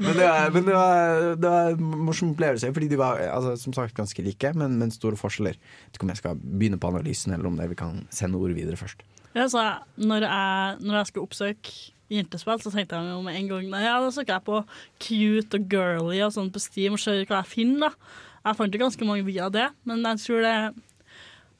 men 0.00 0.16
det 0.16 0.24
var, 0.24 0.50
men 0.54 0.64
det 0.64 0.72
var, 0.74 1.20
det 1.36 1.50
var 1.52 1.74
en 1.76 1.84
morsom 2.06 2.32
opplevelse, 2.32 2.72
fordi 2.72 2.88
de 2.88 2.96
var 3.00 3.20
altså, 3.28 3.56
som 3.60 3.76
sagt 3.76 3.94
ganske 3.96 4.24
like, 4.24 4.52
men, 4.56 4.78
men 4.80 4.90
store 4.94 5.16
forskjeller. 5.20 5.56
Jeg 5.60 5.90
vet 5.90 6.00
ikke 6.00 6.08
om 6.08 6.14
jeg 6.14 6.22
skal 6.22 6.40
begynne 6.42 6.80
på 6.80 6.88
analysen, 6.92 7.32
eller 7.36 7.52
om 7.52 7.56
det 7.60 7.68
vi 7.72 7.78
kan 7.84 8.06
sende 8.10 8.40
ordet 8.40 8.56
videre 8.56 8.80
først. 8.80 9.04
Ja, 9.36 9.46
så 9.48 9.66
når, 9.96 10.24
jeg, 10.28 10.76
når 10.80 10.96
jeg 11.02 11.06
skulle 11.12 11.28
oppsøke 11.28 11.91
jentespill, 12.12 12.60
så 12.62 12.72
tenkte 12.74 12.98
jeg 12.98 13.14
jo 13.14 13.22
med 13.24 13.38
en 13.38 13.50
gang 13.50 13.66
Nei, 13.72 13.82
ja, 13.86 13.96
da 14.02 14.12
søker 14.14 14.36
jeg 14.36 14.46
på 14.48 14.60
cute 15.02 15.58
og 15.58 15.66
girly 15.72 16.22
og 16.26 16.34
sånn 16.36 16.52
på 16.52 16.62
Steam 16.62 16.98
og 16.98 17.02
ser 17.02 17.24
hva 17.24 17.42
jeg 17.42 17.52
finner. 17.54 17.92
da. 17.92 18.16
Jeg 18.42 18.58
fant 18.58 18.74
jo 18.74 18.82
ganske 18.82 19.06
mange 19.06 19.26
via 19.26 19.48
det, 19.54 19.68
men 19.88 20.02
jeg 20.06 20.24
tror 20.24 20.46
det 20.46 20.56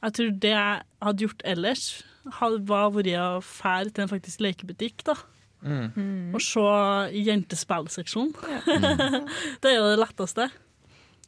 jeg 0.03 0.15
tror 0.17 0.31
det 0.43 0.49
jeg 0.51 0.81
hadde 1.05 1.23
gjort 1.23 1.45
ellers, 1.47 1.83
hadde 2.39 2.65
var 2.67 2.89
vært 2.91 3.13
å 3.15 3.27
fære 3.43 3.93
til 3.93 4.03
en 4.03 4.11
faktisk 4.11 4.41
lekebutikk. 4.43 5.05
da. 5.07 5.15
Mm. 5.63 6.33
Og 6.35 6.41
se 6.43 6.63
jentespillseksjonen. 7.23 8.33
Ja. 8.51 8.59
det 9.63 9.71
er 9.71 9.77
jo 9.77 9.87
det 9.87 10.01
letteste. 10.01 10.49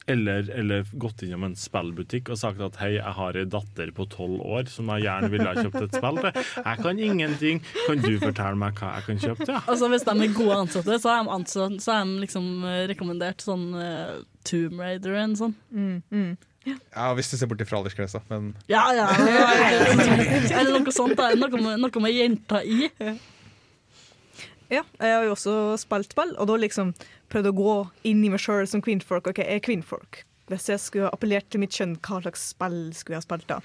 Eller, 0.07 0.49
eller 0.53 0.85
gått 1.01 1.23
innom 1.25 1.47
en 1.47 1.55
spillbutikk 1.57 2.29
og 2.29 2.37
sagt 2.37 2.59
at 2.61 2.75
hei, 2.77 2.91
jeg 2.99 3.13
har 3.17 3.37
ei 3.39 3.45
datter 3.49 3.89
på 3.95 4.05
tolv 4.11 4.37
år 4.45 4.67
som 4.69 4.91
jeg 4.93 5.07
gjerne 5.07 5.31
ville 5.33 5.47
ha 5.49 5.63
kjøpt 5.65 5.79
et 5.81 5.97
spill 5.97 6.19
til. 6.21 6.41
Jeg 6.59 6.81
kan 6.83 7.01
ingenting. 7.01 7.61
Kan 7.87 8.03
du 8.03 8.11
fortelle 8.21 8.59
meg 8.61 8.77
hva 8.77 8.91
jeg 8.99 9.07
kan 9.07 9.23
kjøpe 9.23 9.47
til? 9.49 9.57
Altså 9.71 9.89
Hvis 9.89 10.05
de 10.05 10.13
er 10.13 10.35
gode 10.37 10.59
ansatte, 10.61 10.99
så 11.01 11.09
er 11.15 11.23
de, 11.23 11.33
ansatt, 11.39 11.77
så 11.81 11.95
er 11.95 12.05
de 12.05 12.21
liksom 12.21 12.51
eh, 12.69 12.83
rekommendert 12.91 13.41
sånn 13.41 13.65
uh, 13.73 14.19
Tomb 14.45 14.83
Raider 14.83 15.17
og 15.17 15.55
Mm, 15.73 16.03
mm. 16.13 16.35
Ja, 16.65 17.11
Hvis 17.13 17.29
du 17.29 17.37
ser 17.37 17.49
bort 17.49 17.61
fra 17.65 17.77
aldersgrensa, 17.81 18.21
men 18.29 18.53
Ja, 18.69 18.85
ja. 18.93 19.09
Eller 20.59 20.79
noe 20.79 20.93
sånt. 20.93 21.17
Da. 21.17 21.33
Noe, 21.37 21.49
med, 21.49 21.81
noe 21.81 22.01
med 22.05 22.13
jenta 22.13 22.61
i. 22.61 22.89
Ja, 24.69 24.81
jeg 24.81 25.11
har 25.13 25.25
jo 25.27 25.35
også 25.35 25.55
spilt 25.77 26.13
spill, 26.13 26.33
og 26.41 26.49
da 26.49 26.55
liksom 26.57 26.93
prøvd 27.31 27.51
å 27.51 27.57
gå 27.57 27.75
inn 28.11 28.23
i 28.25 28.31
meg 28.33 28.41
sjøl 28.43 28.67
som 28.69 28.83
kvinnfolk. 28.85 29.31
OK, 29.31 29.43
jeg 29.43 29.59
er 29.59 29.65
kvinnfolk. 29.65 30.23
Hvis 30.51 30.67
jeg 30.69 30.81
skulle 30.81 31.09
appellert 31.09 31.47
til 31.49 31.63
mitt 31.63 31.73
kjønn, 31.73 31.95
hva 32.05 32.19
slags 32.21 32.43
spill 32.51 32.79
skulle 32.93 33.15
jeg 33.15 33.23
ha 33.23 33.25
spilt 33.25 33.47
da? 33.49 33.57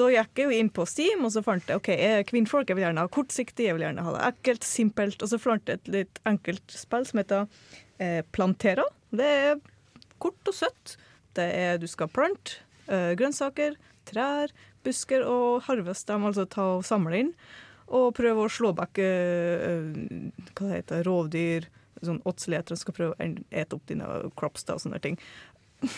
Da 0.00 0.08
gikk 0.08 0.40
jeg 0.40 0.48
jo 0.48 0.60
inn 0.62 0.70
på 0.72 0.86
Steam, 0.88 1.24
og 1.26 1.34
så 1.34 1.42
fant 1.44 1.68
jeg 1.68 1.80
OK, 1.80 1.90
jeg 1.92 2.20
er 2.22 2.28
kvinnfolk, 2.28 2.70
jeg 2.70 2.78
vil 2.78 2.86
gjerne 2.86 3.04
ha 3.04 3.12
kortsiktig, 3.12 3.68
jeg 3.68 3.76
vil 3.76 3.84
gjerne 3.84 4.04
ha 4.06 4.14
det 4.16 4.22
ekkelt, 4.30 4.64
simpelt. 4.64 5.20
Og 5.20 5.32
så 5.32 5.40
fant 5.42 5.68
jeg 5.68 5.82
et 5.82 5.92
litt 5.92 6.22
enkelt 6.30 6.76
spill 6.78 7.04
som 7.08 7.20
heter 7.20 7.44
eh, 8.00 8.22
Plantera. 8.32 8.86
Det 9.12 9.28
er 9.50 9.60
kort 10.22 10.48
og 10.48 10.56
søtt. 10.56 10.96
Det 11.36 11.44
er 11.44 11.76
du 11.82 11.86
skal 11.90 12.08
plante 12.14 12.62
eh, 12.88 13.12
grønnsaker, 13.18 13.76
trær, 14.08 14.52
busker 14.84 15.24
og 15.28 15.64
harveste 15.68 16.12
dem, 16.12 16.26
altså 16.28 16.48
ta 16.48 16.70
og 16.78 16.88
samle 16.88 17.20
inn. 17.20 17.32
Og 17.94 18.14
prøve 18.16 18.46
å 18.46 18.52
slå 18.52 18.72
back 18.76 18.96
eh, 19.02 19.68
eh, 19.68 20.52
hva 20.54 20.70
det 20.70 20.78
heter, 20.78 21.04
rovdyr, 21.04 21.68
sånn 22.10 22.22
åtseletere 22.28 22.76
og 22.76 22.82
skal 22.82 22.98
prøve 22.98 23.16
å 23.16 23.32
ete 23.50 23.78
opp 23.78 23.88
dine 23.90 24.10
crops 24.38 24.68
da, 24.68 24.76
og 24.76 24.84
sånne 24.84 25.02
ting. 25.04 25.18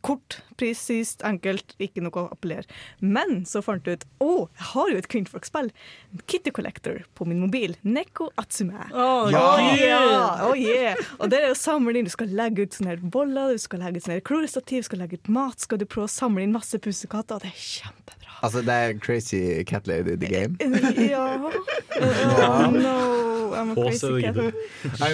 Kort, 0.00 0.38
presist, 0.56 1.20
enkelt, 1.28 1.74
ikke 1.82 2.00
noe 2.00 2.22
å 2.22 2.30
appellere. 2.32 2.64
Men 3.04 3.42
så 3.48 3.60
fant 3.64 3.84
jeg 3.84 3.98
ut 3.98 4.06
å, 4.24 4.30
jeg 4.56 4.68
har 4.70 4.92
jo 4.92 5.00
et 5.02 5.08
kvinnfolkspill. 5.12 5.68
Kitty 6.24 6.54
Collector 6.56 7.02
på 7.12 7.26
min 7.28 7.42
mobil. 7.42 7.76
Neko 7.84 8.30
Atsume. 8.40 8.86
Oh, 8.96 9.28
ja! 9.28 9.44
yeah. 9.76 10.40
Oh, 10.46 10.56
yeah. 10.56 10.96
Og 11.18 11.28
det 11.34 11.42
er 11.42 11.52
å 11.52 11.58
samle 11.58 11.98
inn, 12.00 12.08
Du 12.08 12.14
skal 12.14 12.32
legge 12.32 12.64
ut 12.64 12.78
sånne 12.78 12.94
her 12.94 13.04
boller, 13.04 13.52
du 13.52 13.60
skal 13.60 13.84
legge 13.84 14.00
ut 14.00 14.06
sånne 14.06 14.18
her 14.22 14.24
klorestativ, 14.24 14.86
du 14.86 14.88
skal 14.88 15.04
legge 15.04 15.20
ut 15.20 15.32
mat, 15.36 15.60
skal 15.60 15.82
du 15.82 15.84
prøve 15.84 16.08
å 16.08 16.14
samle 16.16 16.46
inn 16.46 16.56
masse 16.56 16.80
pusekatter. 16.80 17.44
Det 17.44 17.52
er 17.52 17.60
kjempebra. 17.60 18.23
Altså, 18.44 18.60
det 18.66 18.74
er 18.76 18.98
Crazy 19.00 19.62
Cat 19.68 19.86
Lady 19.88 20.16
the 20.20 20.28
game. 20.28 20.58
Ja. 21.14 21.24
Oh, 22.00 22.70
no, 22.74 23.54
I'm 23.54 23.70
a 23.70 23.74
crazy 23.74 24.22
cat. 24.22 24.34
Nei, 24.98 25.10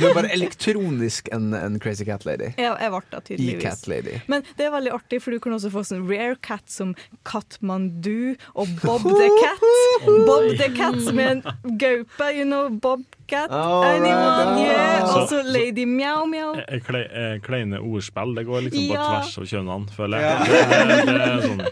Du 0.00 0.04
er 0.06 0.14
bare 0.14 0.28
elektronisk 0.34 1.30
en, 1.32 1.54
en 1.56 1.78
Crazy 1.80 2.04
Cat 2.04 2.26
Lady. 2.28 2.50
Ja, 2.60 2.74
jeg 2.76 2.92
ble 2.92 3.00
det 3.10 3.20
I 3.20 3.24
tydeligvis. 3.30 3.62
Cat 3.64 3.86
Lady. 3.88 4.18
Men 4.28 4.44
det 4.58 4.66
er 4.68 4.74
veldig 4.74 4.92
artig, 4.98 5.22
for 5.24 5.32
du 5.34 5.40
kan 5.42 5.56
også 5.56 5.70
få 5.72 5.82
sånn 5.88 6.04
rare 6.10 6.36
cat 6.44 6.66
som 6.70 6.92
Katmandu 7.28 8.34
og 8.54 8.68
Bob 8.84 9.06
the 9.08 9.30
Cat. 9.42 9.64
Bob 10.28 10.50
the 10.60 10.68
Cat 10.76 11.00
som 11.06 11.18
er 11.24 11.38
en 11.38 11.42
gaupe, 11.80 12.30
you 12.36 12.44
know, 12.44 12.68
Bob 12.70 13.06
Cat. 13.30 13.50
Oh, 13.54 13.84
Anyone, 13.86 14.60
yeah. 14.64 15.06
Så- 15.06 15.20
Og 15.22 15.28
så 15.30 15.40
Lady 15.46 15.84
Mjau 15.86 16.26
Meow. 16.26 16.54
Eh, 16.66 16.80
Kle, 16.84 17.04
eh, 17.06 17.38
kleine 17.46 17.78
ordspill. 17.80 18.34
Det 18.36 18.44
går 18.46 18.60
liksom 18.66 18.88
på 18.88 18.94
Ja. 18.94 19.06
tvers 19.20 19.38
av 19.38 19.44
kjønnene, 19.52 19.90
føler 19.96 20.18
jeg. 20.18 20.28
Ja. 20.30 20.44
Det, 20.44 21.06
det 21.06 21.20
er 21.30 21.40
sånn. 21.48 21.62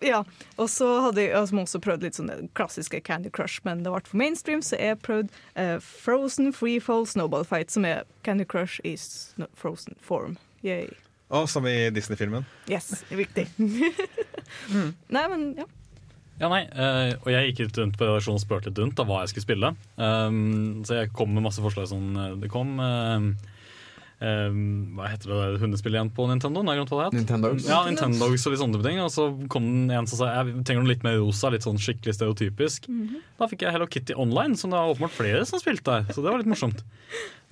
Ja, 0.10 0.22
og 0.58 0.68
så 0.68 0.88
hadde 1.06 1.22
jeg 1.24 1.34
altså, 1.36 1.56
også 1.64 1.80
prøvd 1.84 2.02
litt 2.06 2.14
sånne 2.18 2.38
klassiske 2.54 3.00
Candy 3.04 3.30
Crush, 3.30 3.60
men 3.64 3.82
det 3.84 3.92
ble 3.92 4.00
for 4.06 4.16
mainstream, 4.20 4.60
så 4.62 4.78
jeg 4.80 4.98
prøvde 5.02 5.28
eh, 5.56 5.78
Frozen 5.80 6.52
Freefall 6.52 7.06
Snowball 7.06 7.44
Fight, 7.44 7.70
som 7.72 7.84
er 7.88 8.02
Candy 8.24 8.44
Crush 8.44 8.80
i 8.84 8.94
sno- 9.00 9.48
frozen 9.56 9.96
form. 10.00 10.36
Yay. 10.64 10.88
Og 11.30 11.48
som 11.48 11.64
i 11.70 11.90
Disney-filmen. 11.94 12.44
Yes, 12.68 13.04
riktig. 13.14 13.46
Nei, 15.14 15.28
men 15.30 15.54
ja. 15.58 15.64
Ja, 16.40 16.48
nei, 16.48 16.62
eh, 16.72 17.12
og 17.20 17.28
jeg 17.28 17.50
gikk 17.50 17.66
litt 17.66 17.78
rundt 17.82 17.96
på 18.00 18.06
redaksjonen 18.08 18.40
og 18.40 18.42
spurte 18.42 18.70
litt 18.70 18.78
rundt 18.80 19.00
av 19.02 19.08
hva 19.10 19.22
jeg 19.22 19.34
skulle 19.34 19.44
spille. 19.44 19.70
Um, 20.00 20.80
så 20.88 21.02
jeg 21.02 21.10
kom 21.12 21.34
med 21.36 21.44
masse 21.44 21.60
forslag 21.60 21.90
sånn 21.90 22.14
eh, 22.16 22.36
Det 22.40 22.48
kom 22.52 22.78
eh, 22.80 23.26
eh, 24.24 24.60
Hva 24.96 25.10
heter 25.12 25.34
det 25.34 25.60
hundespillet 25.60 25.98
igjen 25.98 26.12
på 26.16 26.24
Nintendo? 26.30 26.62
Det? 26.64 27.10
Nintendogs. 27.18 27.66
Ja, 27.68 27.82
Nintendogs 27.84 28.46
og 28.48 28.54
litt 28.54 28.62
sånne 28.62 28.80
ting. 28.86 29.02
Og 29.04 29.12
så 29.12 29.26
kom 29.52 29.66
den 29.68 29.92
en 29.98 30.08
som 30.08 30.22
sa 30.22 30.30
jeg 30.38 30.64
trenger 30.64 30.86
noe 30.86 30.92
litt 30.94 31.04
mer 31.04 31.18
rosa, 31.20 31.52
litt 31.52 31.66
sånn 31.66 31.80
skikkelig 31.82 32.16
stereotypisk. 32.16 32.88
Da 33.36 33.50
fikk 33.50 33.66
jeg 33.66 33.76
Hello 33.76 33.90
Kitty 33.90 34.16
Online, 34.16 34.56
som 34.56 34.72
det 34.72 34.80
var 34.80 34.94
åpenbart 34.94 35.18
flere 35.18 35.44
som 35.50 35.60
spilte 35.60 35.92
der. 35.92 36.08
Så 36.08 36.24
det 36.24 36.32
var 36.32 36.40
litt 36.40 36.48
morsomt. 36.48 36.80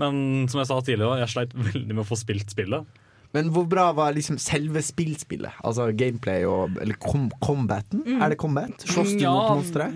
Men 0.01 0.49
som 0.49 0.63
jeg 0.63 0.71
sa 0.73 0.81
tidligere, 0.81 1.21
jeg 1.27 1.35
sleit 1.35 1.53
veldig 1.53 1.93
med 1.93 2.07
å 2.07 2.09
få 2.09 2.17
spilt 2.17 2.57
spillet. 2.57 2.89
Men 3.37 3.51
hvor 3.53 3.67
bra 3.69 3.91
var 3.93 4.15
liksom 4.17 4.39
selve 4.41 4.81
spillspillet? 4.85 5.59
Altså 5.67 5.91
gameplay 5.93 6.47
og 6.49 6.79
Eller 6.81 6.97
com 7.03 7.27
combaten? 7.45 8.01
Mm. 8.07 8.23
Er 8.25 8.33
det 8.33 8.39
combat? 8.41 8.87
Slåss 8.89 9.13
du 9.19 9.25
Ja, 9.27 9.35
mot 9.35 9.61
monstre? 9.61 9.91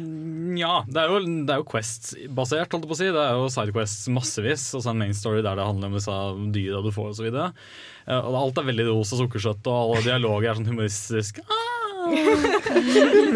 Ja, 0.58 0.82
det 0.84 1.00
er 1.00 1.08
jo, 1.08 1.20
det 1.46 1.52
er 1.54 1.62
jo 1.62 1.68
Quest-basert, 1.70 2.74
holdt 2.74 2.84
jeg 2.84 2.90
på 2.90 2.96
å 2.96 2.98
si. 2.98 3.08
Det 3.14 3.22
er 3.22 3.38
jo 3.38 3.48
Sidequests 3.54 4.08
massevis, 4.12 4.66
og 4.76 4.82
så 4.84 4.92
en 4.92 5.00
main 5.00 5.14
story 5.16 5.40
der 5.40 5.56
det 5.56 5.64
handler 5.64 5.88
om 5.88 5.96
disse 5.96 6.16
dyra 6.52 6.82
du 6.84 6.90
får 6.92 7.14
osv. 7.14 7.28
Og 7.32 8.36
alt 8.42 8.60
er 8.60 8.68
veldig 8.68 8.86
ros 8.90 9.14
og 9.16 9.22
sukkersøtt, 9.22 9.64
og 9.70 9.76
alle 9.94 10.02
dialoger 10.04 10.50
er 10.50 10.58
sånn 10.58 10.68
humoristisk. 10.68 11.40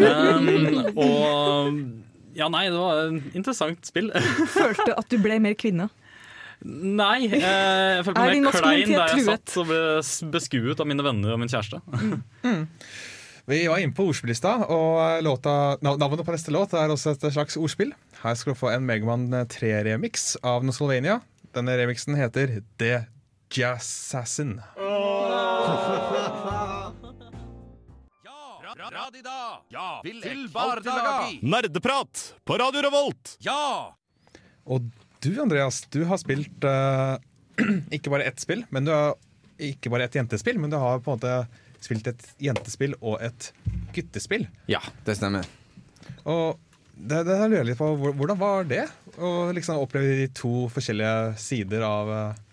um, 0.03 0.47
og 0.93 2.37
ja, 2.37 2.51
nei, 2.53 2.67
det 2.69 2.77
var 2.77 3.07
et 3.07 3.37
interessant 3.39 3.87
spill. 3.89 4.11
Følte 4.53 4.93
at 4.93 5.09
du 5.09 5.17
ble 5.23 5.39
mer 5.41 5.57
kvinne. 5.57 5.89
Nei, 6.65 7.27
eh, 7.27 7.43
jeg 7.99 8.05
følte 8.07 8.23
meg 8.23 8.41
mer 8.47 8.55
klein 8.57 8.89
da 8.89 9.03
jeg 9.11 9.21
truet? 9.21 9.27
satt 9.27 9.57
og 9.61 9.69
ble 9.69 10.31
beskuet 10.33 10.81
av 10.81 10.89
mine 10.89 11.05
venner 11.05 11.35
og 11.35 11.41
min 11.43 11.51
kjæreste. 11.51 11.81
Vi 13.47 13.59
var 13.69 13.79
inne 13.79 13.95
på 13.95 14.07
ordspillista, 14.09 14.55
og 14.73 15.21
låta, 15.23 15.77
navnet 15.85 16.25
på 16.27 16.33
neste 16.35 16.51
låt 16.51 16.73
er 16.75 16.91
også 16.91 17.13
et 17.13 17.27
slags 17.31 17.55
ordspill. 17.61 17.93
Her 18.23 18.35
skal 18.35 18.57
du 18.57 18.59
få 18.59 18.73
en 18.73 18.83
Megaman 18.89 19.29
3-remix 19.53 20.33
av 20.43 20.65
Nosolvania. 20.67 21.21
Denne 21.55 21.77
remixen 21.79 22.17
heter 22.19 22.57
The 22.81 23.05
Jazzassin. 23.55 24.57
Radida! 28.77 29.63
Ja! 29.71 30.01
Vil 30.03 30.19
til 30.21 30.45
bardaga! 30.53 31.29
Nerdeprat 31.41 32.33
på 32.43 32.57
Radio 32.59 32.83
Revolt! 32.85 33.37
Ja! 33.45 33.95
Og 34.67 34.91
du, 35.23 35.31
Andreas, 35.41 35.81
du 35.93 36.03
har 36.09 36.19
spilt 36.21 36.65
uh, 36.67 37.17
ikke 37.95 38.13
bare 38.13 38.27
ett 38.29 38.41
spill, 38.41 38.65
men 38.69 38.87
du 38.87 38.93
har 38.93 39.15
ikke 39.57 39.89
bare 39.89 40.05
et 40.05 40.15
jentespill, 40.17 40.59
men 40.61 40.73
du 40.73 40.77
har 40.77 41.01
på 41.01 41.13
en 41.13 41.17
måte 41.17 41.37
spilt 41.81 42.07
et 42.09 42.23
jentespill 42.41 42.95
og 42.99 43.19
et 43.25 43.51
guttespill. 43.95 44.47
Ja, 44.69 44.81
det 45.05 45.17
stemmer. 45.17 45.47
Og 46.27 46.57
det, 46.97 47.23
det 47.27 47.37
lurer 47.37 47.59
jeg 47.61 47.69
litt 47.71 47.79
på, 47.79 47.91
hvordan 47.97 48.39
var 48.39 48.67
det? 48.69 48.85
Å 49.17 49.49
liksom 49.55 49.81
oppleve 49.81 50.17
de 50.21 50.27
to 50.37 50.67
forskjellige 50.73 51.37
sider 51.41 51.85
av 51.85 52.11
uh... 52.11 52.43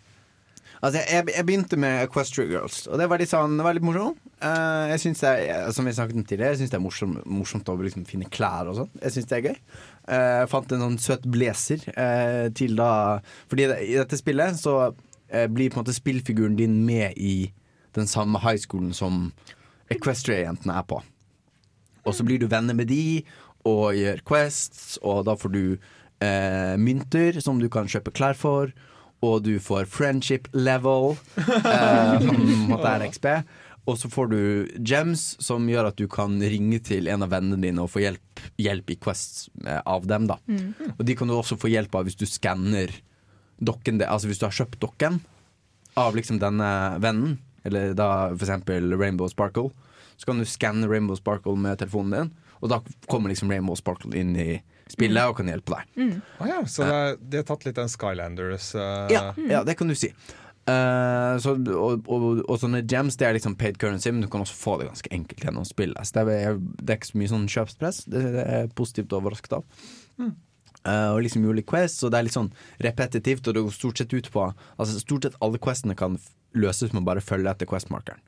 Altså, 0.84 1.00
jeg, 1.00 1.30
jeg 1.32 1.46
begynte 1.48 1.78
med 1.80 2.02
Equestria 2.04 2.48
Girls, 2.50 2.82
og 2.90 3.00
det 3.00 3.08
var 3.08 3.20
litt, 3.20 3.32
sånn, 3.32 3.56
det 3.56 3.64
var 3.64 3.76
litt 3.76 3.86
morsomt. 3.86 4.20
Eh, 4.44 4.84
jeg 4.92 5.00
synes 5.00 5.22
det 5.24 5.32
er, 5.48 5.70
som 5.72 5.86
jeg 5.88 5.96
snakket 5.96 6.18
om 6.20 6.24
tidligere, 6.24 6.52
jeg 6.52 6.62
syns 6.62 6.72
det 6.74 6.78
er 6.78 6.84
morsomt, 6.84 7.20
morsomt 7.24 7.70
å 7.72 7.76
liksom 7.80 8.04
finne 8.08 8.28
klær 8.32 8.68
og 8.68 8.78
sånn. 8.82 8.92
Jeg 9.00 9.16
syns 9.16 9.30
det 9.30 9.38
er 9.38 9.46
gøy. 9.48 9.58
Uh, 10.04 10.44
fant 10.52 10.74
en 10.74 10.84
sånn 10.84 11.00
søt 11.00 11.24
blazer 11.32 11.80
uh, 11.96 12.50
til 12.52 12.74
da 12.76 13.22
Fordi 13.48 13.70
det, 13.70 13.78
i 13.88 13.94
dette 13.96 14.18
spillet 14.20 14.58
så 14.60 14.74
uh, 14.90 15.46
blir 15.48 15.72
på 15.72 15.78
en 15.78 15.84
måte 15.86 15.96
spillfiguren 15.96 16.58
din 16.58 16.82
med 16.84 17.16
i 17.16 17.54
den 17.96 18.10
samme 18.10 18.42
high 18.42 18.60
schoolen 18.60 18.92
som 18.92 19.30
Equestria-jentene 19.92 20.76
er 20.76 20.84
på. 20.88 21.00
Og 22.04 22.16
så 22.16 22.26
blir 22.26 22.42
du 22.42 22.48
venner 22.50 22.76
med 22.76 22.90
de 22.92 23.24
og 23.64 23.96
gjør 23.96 24.20
quests, 24.28 24.98
og 25.00 25.24
da 25.28 25.36
får 25.40 25.52
du 25.54 25.62
eh, 26.24 26.74
mynter 26.80 27.38
som 27.44 27.60
du 27.60 27.70
kan 27.72 27.88
kjøpe 27.88 28.12
klær 28.12 28.36
for. 28.36 28.74
og 29.24 29.38
du 29.40 29.54
får 29.62 29.86
friendship 29.88 30.50
level, 30.52 31.14
uh, 31.38 32.18
som 32.20 32.34
på 32.34 32.42
en 32.44 32.66
måte 32.68 32.90
er 32.90 33.04
XP. 33.08 33.28
Og 33.84 33.98
så 34.00 34.08
får 34.08 34.30
du 34.32 34.40
gems, 34.80 35.34
som 35.44 35.66
gjør 35.68 35.90
at 35.90 35.98
du 36.00 36.06
kan 36.08 36.38
ringe 36.40 36.78
til 36.84 37.10
en 37.12 37.24
av 37.26 37.32
vennene 37.34 37.60
dine 37.60 37.82
og 37.84 37.90
få 37.92 38.00
hjelp, 38.00 38.44
hjelp 38.60 38.94
i 38.94 38.96
Quests 38.96 39.50
eh, 39.66 39.80
av 39.80 40.06
dem. 40.08 40.28
da 40.30 40.38
Mm. 40.48 40.94
Og 40.98 41.04
de 41.04 41.14
kan 41.16 41.28
du 41.28 41.34
også 41.34 41.58
få 41.60 41.68
hjelp 41.72 41.94
av 41.94 42.04
hvis 42.06 42.18
du 42.18 42.26
skanner 42.28 42.92
dokken. 43.58 44.00
Altså 44.02 44.28
hvis 44.28 44.40
du 44.40 44.46
har 44.46 44.56
kjøpt 44.56 44.80
dokken 44.80 45.20
av 46.00 46.16
liksom 46.16 46.40
denne 46.42 46.70
vennen, 47.02 47.38
eller 47.64 47.94
da 47.96 48.30
eksempel 48.34 48.92
Rainbow 48.98 49.28
Sparkle, 49.28 49.70
så 50.16 50.28
kan 50.28 50.38
du 50.38 50.46
skanne 50.48 50.88
Rainbow 50.88 51.16
Sparkle 51.16 51.56
med 51.58 51.78
telefonen 51.78 52.14
din, 52.14 52.32
og 52.60 52.70
da 52.72 52.80
kommer 53.10 53.32
liksom 53.32 53.50
Rainbow 53.50 53.76
Sparkle 53.78 54.14
inn 54.18 54.34
i 54.36 54.62
spillet 54.90 55.30
og 55.30 55.38
kan 55.38 55.48
hjelpe 55.48 55.78
deg. 55.78 56.14
Å 56.40 56.48
ja, 56.48 56.60
så 56.68 56.86
det 56.86 57.30
de 57.32 57.40
har 57.40 57.48
tatt 57.48 57.66
litt 57.66 57.78
den 57.78 57.90
Skylanders 57.90 58.72
uh... 58.76 59.10
Ja, 59.12 59.26
ja, 59.50 59.62
det 59.66 59.76
kan 59.78 59.90
du 59.90 59.96
si. 59.98 60.12
Eh, 60.64 61.34
så, 61.44 61.52
og, 61.76 62.06
og, 62.08 62.40
og 62.48 62.56
sånne 62.56 62.80
gems 62.88 63.18
det 63.20 63.26
er 63.28 63.36
liksom 63.36 63.56
paid 63.60 63.76
currency, 63.80 64.08
men 64.14 64.24
du 64.24 64.30
kan 64.32 64.44
også 64.44 64.56
få 64.56 64.78
det 64.80 64.88
ganske 64.88 65.12
enkelt 65.12 65.44
gjennom 65.44 65.66
spillet. 65.68 66.08
Så 66.08 66.24
det 66.24 66.38
er, 66.40 66.58
det 66.80 66.94
er 66.94 67.00
ikke 67.00 67.10
så 67.10 67.20
mye 67.20 67.32
sånn 67.34 67.50
kjøpspress. 67.52 68.04
Det, 68.08 68.22
det 68.38 68.44
er 68.56 68.70
positivt 68.78 69.12
overrasket 69.16 69.58
av. 69.58 69.66
Eh, 70.84 71.10
og 71.12 71.20
liksom 71.24 71.44
juli-quests 71.44 72.04
og 72.04 72.12
det 72.12 72.20
er 72.20 72.26
litt 72.26 72.36
sånn 72.36 72.52
repetitivt, 72.84 73.44
og 73.48 73.56
det 73.56 73.64
går 73.66 73.76
stort 73.76 74.00
sett 74.00 74.12
ut 74.12 74.26
på 74.32 74.42
Altså 74.52 75.00
Stort 75.00 75.24
sett 75.24 75.38
alle 75.44 75.60
questene 75.62 75.96
kan 75.96 76.18
løses 76.56 76.92
med 76.92 77.02
å 77.02 77.08
bare 77.08 77.24
følge 77.24 77.50
etter 77.50 77.68
questmarkeren. 77.68 78.20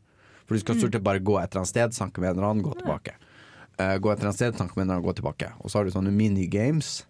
For 0.47 0.57
du 0.57 0.63
skal 0.63 0.79
stort 0.79 0.97
sett 0.97 1.07
bare 1.07 1.25
gå 1.25 1.39
et 1.41 1.51
eller 1.51 1.65
annet 1.65 1.73
sted, 1.73 1.97
sanke 1.97 2.23
med 2.23 2.33
en 2.33 2.39
eller 2.39 2.51
annen, 2.53 2.65
gå 2.67 2.73
tilbake. 2.79 3.17
Uh, 3.77 3.97
gå 3.99 4.11
et 4.11 4.21
eller 4.21 4.31
annet 4.31 4.39
sted, 4.39 4.57
sanke 4.59 4.77
med 4.77 4.85
en 4.85 4.89
eller 4.89 4.99
annen, 5.01 5.07
gå 5.09 5.15
tilbake. 5.19 5.51
Og 5.61 5.71
så 5.71 5.79
har 5.79 5.87
du 5.87 5.93
sånne 5.95 6.13
minigames. 6.15 7.01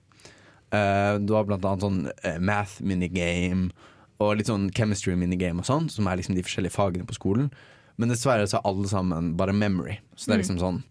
Uh, 0.73 1.21
du 1.21 1.35
har 1.37 1.45
blant 1.49 1.65
annet 1.69 1.85
sånn 1.85 2.01
math 2.41 2.81
minigame 2.85 3.71
og 4.19 4.37
litt 4.39 4.47
sånn 4.49 4.71
chemistry 4.73 5.15
minigame 5.17 5.61
og 5.61 5.67
sånn, 5.69 5.91
som 5.91 6.07
er 6.09 6.17
liksom 6.17 6.35
de 6.37 6.43
forskjellige 6.47 6.73
fagene 6.73 7.07
på 7.07 7.15
skolen. 7.19 7.51
Men 7.99 8.09
dessverre 8.13 8.47
så 8.49 8.59
er 8.59 8.69
alle 8.69 8.89
sammen 8.89 9.35
bare 9.37 9.53
memory. 9.57 9.99
Så 10.17 10.27
det 10.29 10.35
er 10.37 10.43
liksom 10.45 10.59
sånn 10.61 10.83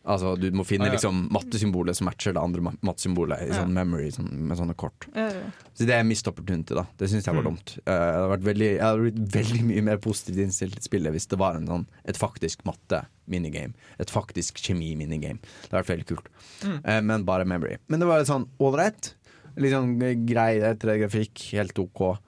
Altså 0.00 0.30
Du 0.40 0.46
må 0.56 0.64
finne 0.64 0.86
ja. 0.88 0.94
liksom 0.94 1.26
mattesymbolet 1.30 1.94
som 1.94 2.06
matcher 2.08 2.32
det 2.32 2.40
andre 2.40 2.62
ma- 2.64 2.72
mattesymbolet 2.82 3.42
i 3.44 3.48
Ja. 3.50 3.58
sånn 3.60 3.74
memory 3.76 4.06
sånn, 4.10 4.30
med 4.48 4.56
sånne 4.56 4.74
kort. 4.74 5.04
Ja, 5.14 5.26
ja. 5.28 5.42
Så 5.76 5.84
det 5.84 5.90
er 5.92 6.02
mist 6.08 6.26
opportunity, 6.26 6.74
da. 6.74 6.86
Det 6.96 7.06
syns 7.10 7.26
jeg 7.26 7.34
var 7.34 7.42
Mm. 7.44 7.50
dumt. 7.52 7.74
Uh, 7.86 7.92
jeg, 7.92 8.14
hadde 8.16 8.30
vært 8.32 8.46
veldig, 8.48 8.70
jeg 8.70 8.80
hadde 8.80 9.02
blitt 9.04 9.28
veldig 9.36 9.62
mye 9.68 9.82
mer 9.84 9.98
positivt 9.98 10.38
innstilt 10.38 10.72
til 10.72 10.82
spillet 10.88 11.12
hvis 11.12 11.28
det 11.28 11.38
var 11.38 11.54
en 11.54 11.66
sånn, 11.66 11.86
et 12.06 12.16
faktisk 12.16 12.64
matte-minigame. 12.64 13.74
Et 14.00 14.08
faktisk 14.10 14.54
kjemi-minigame. 14.64 15.38
Det 15.42 15.70
hadde 15.70 15.84
vært 15.84 15.92
veldig 15.92 16.06
kult. 16.06 16.28
Mm. 16.64 16.80
Eh, 16.82 17.00
men 17.02 17.24
bare 17.24 17.44
memory. 17.44 17.76
Men 17.88 18.00
det 18.00 18.08
var 18.08 18.18
litt 18.20 18.28
sånn 18.32 18.48
ålreit. 18.58 19.12
Litt 19.58 19.72
sånn 19.72 19.98
grei 20.26 20.60
etter 20.64 20.96
grafikk. 20.96 21.50
Helt 21.52 21.78
OK. 21.78 22.18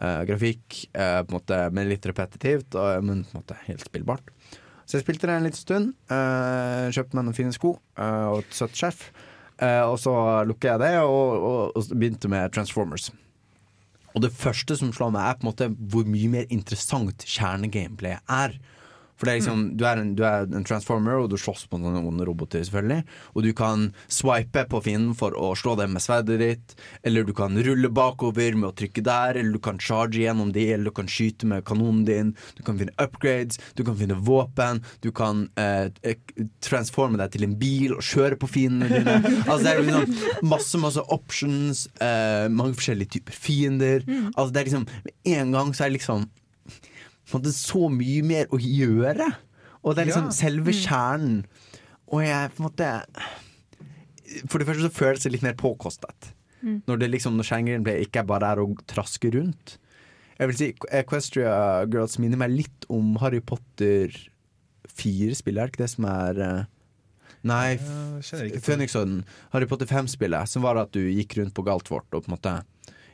Eh, 0.00 0.22
grafikk, 0.28 0.80
uh, 0.96 1.22
på 1.24 1.32
en 1.32 1.38
måte, 1.38 1.60
men 1.74 1.90
litt 1.90 2.06
repetitivt, 2.08 2.76
og, 2.78 3.04
men 3.06 3.24
på 3.24 3.34
en 3.34 3.42
måte 3.42 3.58
helt 3.66 3.84
spillbart. 3.86 4.32
Så 4.84 4.98
jeg 4.98 5.06
spilte 5.06 5.30
det 5.30 5.38
en 5.38 5.46
liten 5.46 5.56
stund. 5.56 5.92
kjøpte 6.92 7.16
meg 7.16 7.24
noen 7.24 7.36
fine 7.36 7.54
sko 7.56 7.70
og 7.72 8.34
et 8.42 8.50
søtt 8.52 8.74
skjerf. 8.76 9.06
Og 9.88 9.94
så 9.96 10.12
lukket 10.44 10.74
jeg 10.74 10.82
det 10.82 10.90
og, 11.00 11.30
og, 11.38 11.60
og 11.72 11.94
begynte 11.94 12.28
med 12.28 12.52
Transformers. 12.52 13.06
Og 14.12 14.22
det 14.22 14.34
første 14.36 14.76
som 14.76 14.92
slår 14.94 15.14
meg, 15.14 15.24
er 15.24 15.38
på 15.38 15.46
en 15.46 15.50
måte 15.50 15.70
hvor 15.90 16.04
mye 16.04 16.30
mer 16.36 16.52
interessant 16.52 17.24
kjernegameplayet 17.24 18.22
er. 18.28 18.58
For 19.24 19.30
det 19.30 19.38
er 19.38 19.40
liksom, 19.40 19.60
du, 19.80 19.84
er 19.88 20.00
en, 20.02 20.10
du 20.18 20.20
er 20.28 20.42
en 20.44 20.66
transformer, 20.68 21.16
og 21.16 21.30
du 21.32 21.38
slåss 21.40 21.62
på 21.70 21.78
noen 21.80 21.96
onde 22.04 22.26
roboter, 22.28 22.60
selvfølgelig. 22.66 23.06
Og 23.32 23.46
du 23.46 23.54
kan 23.56 23.86
swipe 24.12 24.66
på 24.68 24.80
fienden 24.84 25.14
for 25.16 25.32
å 25.32 25.54
slå 25.56 25.78
dem 25.80 25.94
med 25.96 26.04
sverdet 26.04 26.36
ditt. 26.42 26.74
Eller 27.08 27.24
du 27.24 27.32
kan 27.36 27.56
rulle 27.56 27.88
bakover 27.88 28.58
med 28.58 28.68
å 28.68 28.74
trykke 28.76 29.04
der, 29.06 29.40
eller 29.40 29.56
du 29.56 29.62
kan 29.64 29.80
charge 29.80 30.20
gjennom 30.20 30.52
det, 30.52 30.66
eller 30.74 30.92
du 30.92 30.98
kan 31.00 31.08
skyte 31.08 31.48
med 31.48 31.64
kanonen 31.64 32.04
din. 32.04 32.34
Du 32.58 32.60
kan 32.68 32.76
finne 32.82 32.92
upgrades, 33.00 33.56
du 33.80 33.80
kan 33.88 33.96
finne 33.96 34.20
våpen, 34.28 34.82
du 35.00 35.08
kan 35.16 35.46
eh, 35.56 35.88
eh, 36.04 36.20
transforme 36.68 37.16
deg 37.22 37.32
til 37.32 37.48
en 37.48 37.56
bil 37.64 37.96
og 37.96 38.04
kjøre 38.04 38.36
på 38.36 38.50
fiendene 38.58 38.92
dine. 38.92 39.16
Altså 39.54 39.62
det 39.64 39.72
er 39.72 39.82
liksom 39.86 40.46
masse, 40.52 40.78
masse 40.82 41.02
options, 41.16 41.86
eh, 42.04 42.46
mange 42.52 42.76
forskjellige 42.76 43.16
typer 43.16 43.36
fiender. 43.46 44.04
Altså 44.34 44.50
det 44.52 44.60
er 44.60 44.68
liksom, 44.68 44.88
Med 45.04 45.36
en 45.38 45.54
gang 45.54 45.72
så 45.72 45.86
er 45.86 45.92
det 45.92 46.02
liksom 46.02 46.28
en 47.42 47.52
så 47.52 47.88
mye 47.90 48.22
mer 48.22 48.46
å 48.46 48.58
gjøre. 48.58 49.34
Og 49.84 49.94
det 49.94 50.02
er 50.02 50.06
liksom 50.12 50.24
Ja. 50.30 50.30
selve 50.30 50.72
kjernen. 50.72 51.44
Og 52.12 52.22
jeg 52.22 52.50
på 52.54 52.60
en 52.60 52.70
måte 52.70 53.04
For 54.48 54.58
det 54.58 54.66
første 54.66 54.82
så 54.82 54.90
føles 54.90 55.22
det 55.22 55.32
litt 55.32 55.42
mer 55.42 55.54
påkostet. 55.54 56.32
Mm. 56.62 56.82
Når 56.86 56.98
det 56.98 57.10
liksom 57.10 57.36
Når 57.36 57.44
skjermgameplay 57.44 58.04
ikke 58.06 58.26
bare 58.26 58.52
er 58.52 58.56
å 58.56 58.74
traske 58.86 59.30
rundt. 59.32 59.78
Jeg 60.38 60.48
vil 60.48 60.56
si 60.56 60.74
Equestria 60.90 61.86
Girls 61.90 62.18
minner 62.18 62.36
meg 62.36 62.50
litt 62.50 62.86
om 62.90 63.16
Harry 63.16 63.40
Potter 63.40 64.08
4-spillet, 64.88 65.58
er 65.58 65.66
det 65.66 65.72
ikke 65.72 65.84
det 65.84 65.90
som 65.90 66.04
er 66.06 66.40
eh, 66.40 66.64
Nei. 67.44 67.76
Phoenix-orden. 68.64 69.24
Harry 69.52 69.66
Potter 69.66 69.86
5-spillet, 69.86 70.48
som 70.48 70.62
var 70.64 70.76
at 70.80 70.90
du 70.96 71.00
gikk 71.04 71.36
rundt 71.38 71.54
på 71.54 71.64
Galtvort 71.66 72.08
og 72.16 72.24
på 72.24 72.30
en 72.30 72.36
måte 72.38 72.54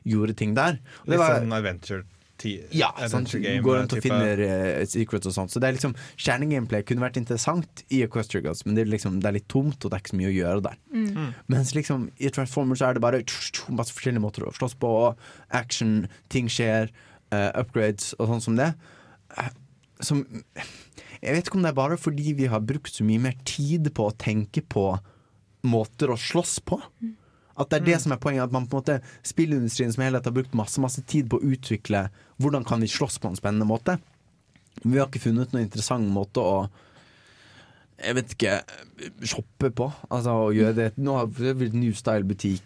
gjorde 0.06 0.36
ting 0.38 0.54
der. 0.56 0.78
Og 1.02 1.06
det 1.10 1.16
Litt 1.16 1.18
var- 1.18 1.40
sånn 1.40 1.52
adventure, 1.56 2.04
ja, 2.46 2.90
adventure 2.96 3.42
game. 3.42 3.62
Går 3.64 3.78
rundt 3.80 3.94
og 3.96 4.02
finner 4.04 4.42
uh, 4.42 4.84
secrets 4.88 5.28
og 5.30 5.34
sånt. 5.36 5.52
Så 5.52 5.62
det 5.62 5.68
er 5.68 5.76
liksom 5.76 5.94
Kjernegameplay 6.16 6.84
kunne 6.86 7.04
vært 7.04 7.18
interessant 7.20 7.84
i 7.92 8.02
Equestria 8.06 8.44
Gods, 8.44 8.64
men 8.66 8.78
det 8.78 8.84
er, 8.86 8.92
liksom, 8.94 9.20
det 9.22 9.30
er 9.30 9.36
litt 9.38 9.48
tomt, 9.52 9.78
og 9.78 9.90
det 9.90 9.98
er 9.98 10.04
ikke 10.04 10.14
så 10.14 10.20
mye 10.20 10.30
å 10.30 10.36
gjøre 10.36 10.64
der. 10.68 10.80
Mm. 10.94 11.30
Mens 11.52 11.74
liksom 11.76 12.08
i 12.18 12.32
Transformers 12.34 12.82
så 12.82 12.90
er 12.90 12.98
det 12.98 13.04
bare 13.04 13.22
masse 13.76 13.94
forskjellige 13.96 14.24
måter 14.24 14.48
å 14.48 14.54
slåss 14.56 14.76
på. 14.80 14.92
Action, 15.60 15.94
ting 16.32 16.50
skjer, 16.52 16.92
uh, 17.34 17.50
upgrades 17.60 18.14
og 18.18 18.32
sånn 18.32 18.44
som 18.48 18.58
det. 18.60 18.72
Eh, 19.36 19.52
Som 20.00 20.24
Jeg 21.20 21.34
vet 21.36 21.44
ikke 21.44 21.58
om 21.58 21.64
det 21.66 21.74
er 21.74 21.76
bare 21.76 21.96
fordi 22.00 22.32
vi 22.38 22.46
har 22.48 22.62
brukt 22.64 22.94
så 22.94 23.04
mye 23.04 23.20
mer 23.20 23.34
tid 23.44 23.90
på 23.92 24.06
å 24.08 24.16
tenke 24.16 24.62
på 24.64 24.94
måter 25.68 26.08
å 26.08 26.16
slåss 26.16 26.60
på. 26.64 26.78
At 27.60 27.70
det 27.70 27.80
er 27.80 27.88
det 27.90 27.98
som 28.02 28.14
er 28.14 28.20
poenget. 28.22 28.48
At 28.48 28.54
man 28.54 28.68
på 28.68 28.78
en 28.78 28.82
måte 28.82 29.00
Spillindustrien 29.26 29.92
som 29.92 30.04
helhet 30.06 30.28
har 30.28 30.36
brukt 30.36 30.56
masse 30.56 30.80
masse 30.82 31.04
tid 31.06 31.28
på 31.30 31.40
å 31.40 31.52
utvikle 31.54 32.06
hvordan 32.40 32.64
kan 32.66 32.80
vi 32.80 32.88
slåss 32.90 33.20
på 33.20 33.30
en 33.30 33.38
spennende 33.38 33.68
måte. 33.68 33.98
Men 34.82 34.94
vi 34.94 35.02
har 35.02 35.10
ikke 35.10 35.26
funnet 35.28 35.52
noen 35.52 35.66
interessant 35.66 36.08
måte 36.10 36.44
å 36.44 36.54
jeg 38.00 38.16
vet 38.16 38.30
ikke 38.32 38.54
shoppe 39.28 39.68
på. 39.76 39.90
Altså 40.08 40.36
å 40.46 40.52
gjøre 40.56 40.76
det 40.78 40.86
Nå 41.04 41.18
har 41.18 41.26
det 41.36 41.52
blitt 41.60 41.76
New 41.76 41.92
Style-butikk 41.92 42.64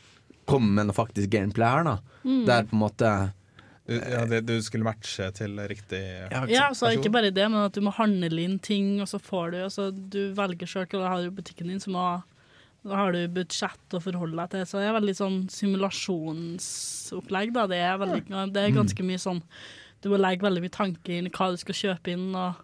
Komme 0.50 0.72
med 0.78 0.88
noe 0.88 0.96
faktisk 0.96 1.28
gameplay 1.34 1.68
her, 1.68 1.84
da. 1.84 1.98
Mm. 2.24 2.46
Der 2.48 2.64
på 2.64 2.78
en 2.78 2.82
måte 2.86 3.10
ja, 3.90 4.22
det, 4.28 4.44
du 4.46 4.54
skulle 4.62 4.86
matche 4.86 5.26
til 5.34 5.56
riktig 5.66 6.00
Ja, 6.30 6.68
altså, 6.68 6.92
ikke 6.94 7.10
bare 7.10 7.32
det, 7.34 7.46
men 7.50 7.64
at 7.64 7.74
du 7.74 7.82
må 7.82 7.90
handle 7.96 8.44
inn 8.44 8.58
ting, 8.62 9.00
og 9.02 9.08
så 9.10 9.18
får 9.18 9.50
du 9.50 9.56
altså, 9.64 9.88
Du 9.90 10.20
velger 10.36 10.68
sjøl 10.68 10.86
hva 10.86 11.00
du 11.00 11.08
har 11.08 11.24
i 11.26 11.32
butikken 11.34 11.72
din, 11.72 11.80
så 11.82 11.90
må, 11.90 12.04
da 12.86 12.96
har 12.96 13.12
du 13.12 13.20
budsjett 13.34 13.96
å 13.96 14.00
forholde 14.00 14.38
deg 14.38 14.54
til. 14.54 14.68
Så 14.68 14.80
det 14.80 14.88
er 14.88 14.96
veldig 14.96 15.16
sånn 15.18 15.38
simulasjonsopplegg, 15.52 17.52
da. 17.56 17.66
Det 17.70 17.80
er, 17.84 17.98
veldig, 18.00 18.22
det 18.54 18.62
er 18.62 18.76
ganske 18.76 19.04
mye 19.04 19.20
sånn 19.20 19.42
Du 20.00 20.08
må 20.08 20.16
legge 20.16 20.46
veldig 20.46 20.62
mye 20.64 20.72
tanke 20.72 21.12
inn 21.12 21.28
i 21.28 21.34
hva 21.34 21.50
du 21.52 21.58
skal 21.60 21.76
kjøpe 21.76 22.14
inn, 22.14 22.30
og 22.32 22.56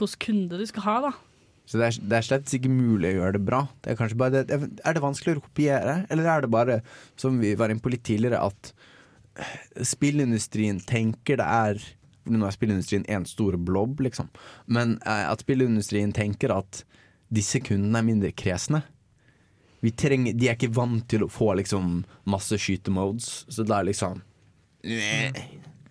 hvilken 0.00 0.22
kunde 0.26 0.58
du 0.58 0.64
skal 0.66 0.86
ha, 0.88 0.96
da. 1.06 1.12
Så 1.64 1.78
det 1.80 1.86
er, 1.86 1.98
det 2.10 2.16
er 2.18 2.26
slett 2.26 2.54
ikke 2.58 2.72
mulig 2.72 3.12
å 3.12 3.20
gjøre 3.20 3.36
det 3.38 3.44
bra. 3.46 3.60
Det 3.84 3.94
er, 3.94 4.16
bare 4.20 4.42
det, 4.44 4.58
er 4.58 4.96
det 4.96 5.04
vanskeligere 5.04 5.40
å 5.40 5.46
kopiere, 5.46 5.94
eller 6.12 6.28
er 6.28 6.44
det 6.44 6.50
bare, 6.52 6.80
som 7.20 7.38
vi 7.40 7.54
var 7.56 7.72
inne 7.72 7.84
på 7.84 7.92
litt 7.94 8.04
tidligere, 8.04 8.42
at 8.42 8.74
spillindustrien 9.94 10.82
tenker 10.86 11.40
det 11.40 11.50
er 11.50 11.86
Nå 12.24 12.46
er 12.48 12.54
spillindustrien 12.54 13.02
én 13.12 13.26
stor 13.28 13.58
blobb, 13.60 13.98
liksom. 14.00 14.30
Men 14.72 14.94
eh, 15.04 15.26
at 15.28 15.42
spillindustrien 15.44 16.14
tenker 16.16 16.54
at 16.54 16.78
disse 17.28 17.60
kundene 17.60 18.00
er 18.00 18.06
mindre 18.06 18.30
kresne. 18.32 18.80
Trenger, 19.92 20.32
de 20.32 20.48
er 20.48 20.56
ikke 20.56 20.72
vant 20.72 21.04
til 21.10 21.26
å 21.26 21.28
få 21.28 21.52
liksom 21.58 22.04
masse 22.30 22.56
skytemodes, 22.56 23.44
så 23.52 23.66
det 23.66 23.74
er 23.76 23.88
liksom 23.90 24.22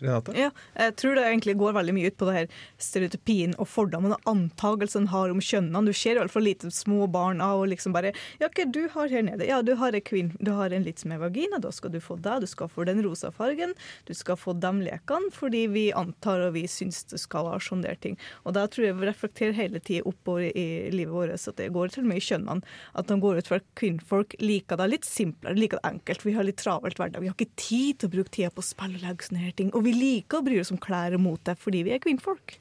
Renate? 0.03 0.35
Ja, 0.37 0.49
jeg 0.77 0.95
tror 0.99 1.17
det 1.17 1.25
egentlig 1.27 1.55
går 1.59 1.77
veldig 1.77 1.95
mye 1.95 2.11
ut 2.11 2.17
på 2.19 2.27
det 2.29 2.35
her 2.37 2.47
stereotypien 2.81 3.55
og 3.57 3.69
fordommene 3.71 4.17
og 4.19 4.29
antagelsene 4.33 5.11
har 5.13 5.33
om 5.33 5.41
kjønnene. 5.43 5.85
Du 5.87 5.95
ser 5.95 6.17
i 6.17 6.21
hvert 6.21 6.33
fall 6.33 6.47
litt 6.47 6.65
små 6.73 7.07
barn 7.11 7.41
av 7.43 7.63
og 7.63 7.69
liksom 7.71 7.95
bare 7.95 8.13
Ja, 8.41 8.49
hva 8.49 8.65
du 8.67 8.81
har 8.93 9.11
her 9.11 9.25
nede? 9.25 9.47
Ja, 9.47 9.61
du 9.65 9.75
har 9.79 9.95
en 9.95 10.03
kvinn, 10.03 10.33
du 10.39 10.53
har 10.57 10.73
en 10.73 10.85
litt 10.85 11.03
som 11.03 11.13
er 11.15 11.21
vagina, 11.21 11.59
da 11.63 11.71
skal 11.73 11.93
du 11.93 11.99
få 12.03 12.17
det. 12.21 12.39
Du 12.43 12.49
skal 12.49 12.71
få 12.71 12.85
den 12.87 13.01
rosa 13.05 13.31
fargen. 13.31 13.73
Du 14.07 14.13
skal 14.17 14.39
få 14.39 14.55
de 14.57 14.73
lekene 14.83 15.31
fordi 15.33 15.65
vi 15.71 15.85
antar 15.95 16.43
og 16.47 16.55
vi 16.57 16.65
syns 16.69 17.03
det 17.11 17.21
skal 17.21 17.47
være 17.49 17.63
sånn 17.63 17.85
ting. 18.03 18.17
Og 18.43 18.55
da 18.57 18.65
tror 18.71 18.87
jeg 18.87 18.97
vi 18.99 19.07
reflekterer 19.09 19.55
hele 19.57 19.81
tida 19.83 20.07
oppover 20.09 20.49
i 20.49 20.89
livet 20.93 21.13
vårt 21.13 21.33
at 21.35 21.59
det 21.59 21.71
går 21.75 21.93
til 21.93 22.03
og 22.03 22.09
med 22.11 22.19
i 22.19 22.25
kjønnene. 22.25 22.73
At 22.99 23.09
de 23.09 23.17
går 23.21 23.39
ut 23.39 23.49
for 23.49 23.61
at 23.61 23.67
kvinnfolk 23.79 24.35
liker 24.41 24.79
det 24.79 24.89
litt 24.91 25.07
simplere, 25.07 25.57
liker 25.57 25.79
det 25.79 25.91
enkelt. 25.93 26.25
Vi 26.25 26.35
har 26.37 26.47
litt 26.47 26.59
travelt 26.61 26.99
hverdag. 26.99 27.23
Vi 27.23 27.31
har 27.31 27.37
ikke 27.37 27.59
tid 27.59 27.99
til 27.99 28.09
å 28.09 28.15
bruke 28.17 28.33
tida 28.33 28.51
på 28.53 28.63
å 28.63 28.67
spille 28.67 28.99
og 28.99 29.05
legge 29.05 29.27
sånne 29.27 29.43
her 29.43 29.55
ting. 29.57 29.71
Og 29.73 29.85
vi 29.87 29.92
liker 29.97 30.39
å 30.41 30.45
bry 30.45 30.59
oss 30.61 30.71
om 30.71 30.77
klær 30.81 31.13
og 31.17 31.21
mote 31.23 31.55
fordi 31.59 31.83
vi 31.87 31.93
er 31.95 31.99
kvinnfolk. 32.03 32.57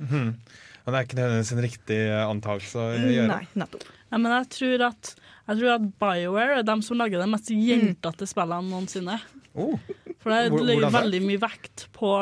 Mm. 0.00 0.34
Og 0.80 0.86
det 0.92 0.96
er 0.96 1.04
ikke 1.06 1.18
nødvendigvis 1.18 1.52
en 1.52 1.64
riktig 1.64 1.98
antakelse 2.24 2.80
å 2.80 2.92
gjøre. 2.96 3.26
Nei, 3.28 3.42
nettopp. 3.60 3.84
Ja, 4.10 4.18
men 4.18 4.32
jeg 4.32 4.48
tror 4.56 4.86
at, 4.88 5.14
jeg 5.46 5.58
tror 5.60 5.74
at 5.76 5.84
BioWare 6.02 6.58
er 6.58 6.62
dem 6.66 6.80
som 6.82 6.96
lager 6.98 7.20
de 7.22 7.26
mest 7.30 7.50
jentete 7.52 8.26
spillene 8.26 8.70
noensinne. 8.72 9.20
Oh. 9.54 9.76
For 10.22 10.32
det 10.32 10.62
legger 10.66 10.90
veldig 10.94 11.20
mye 11.26 11.40
vekt 11.42 11.86
på 11.96 12.14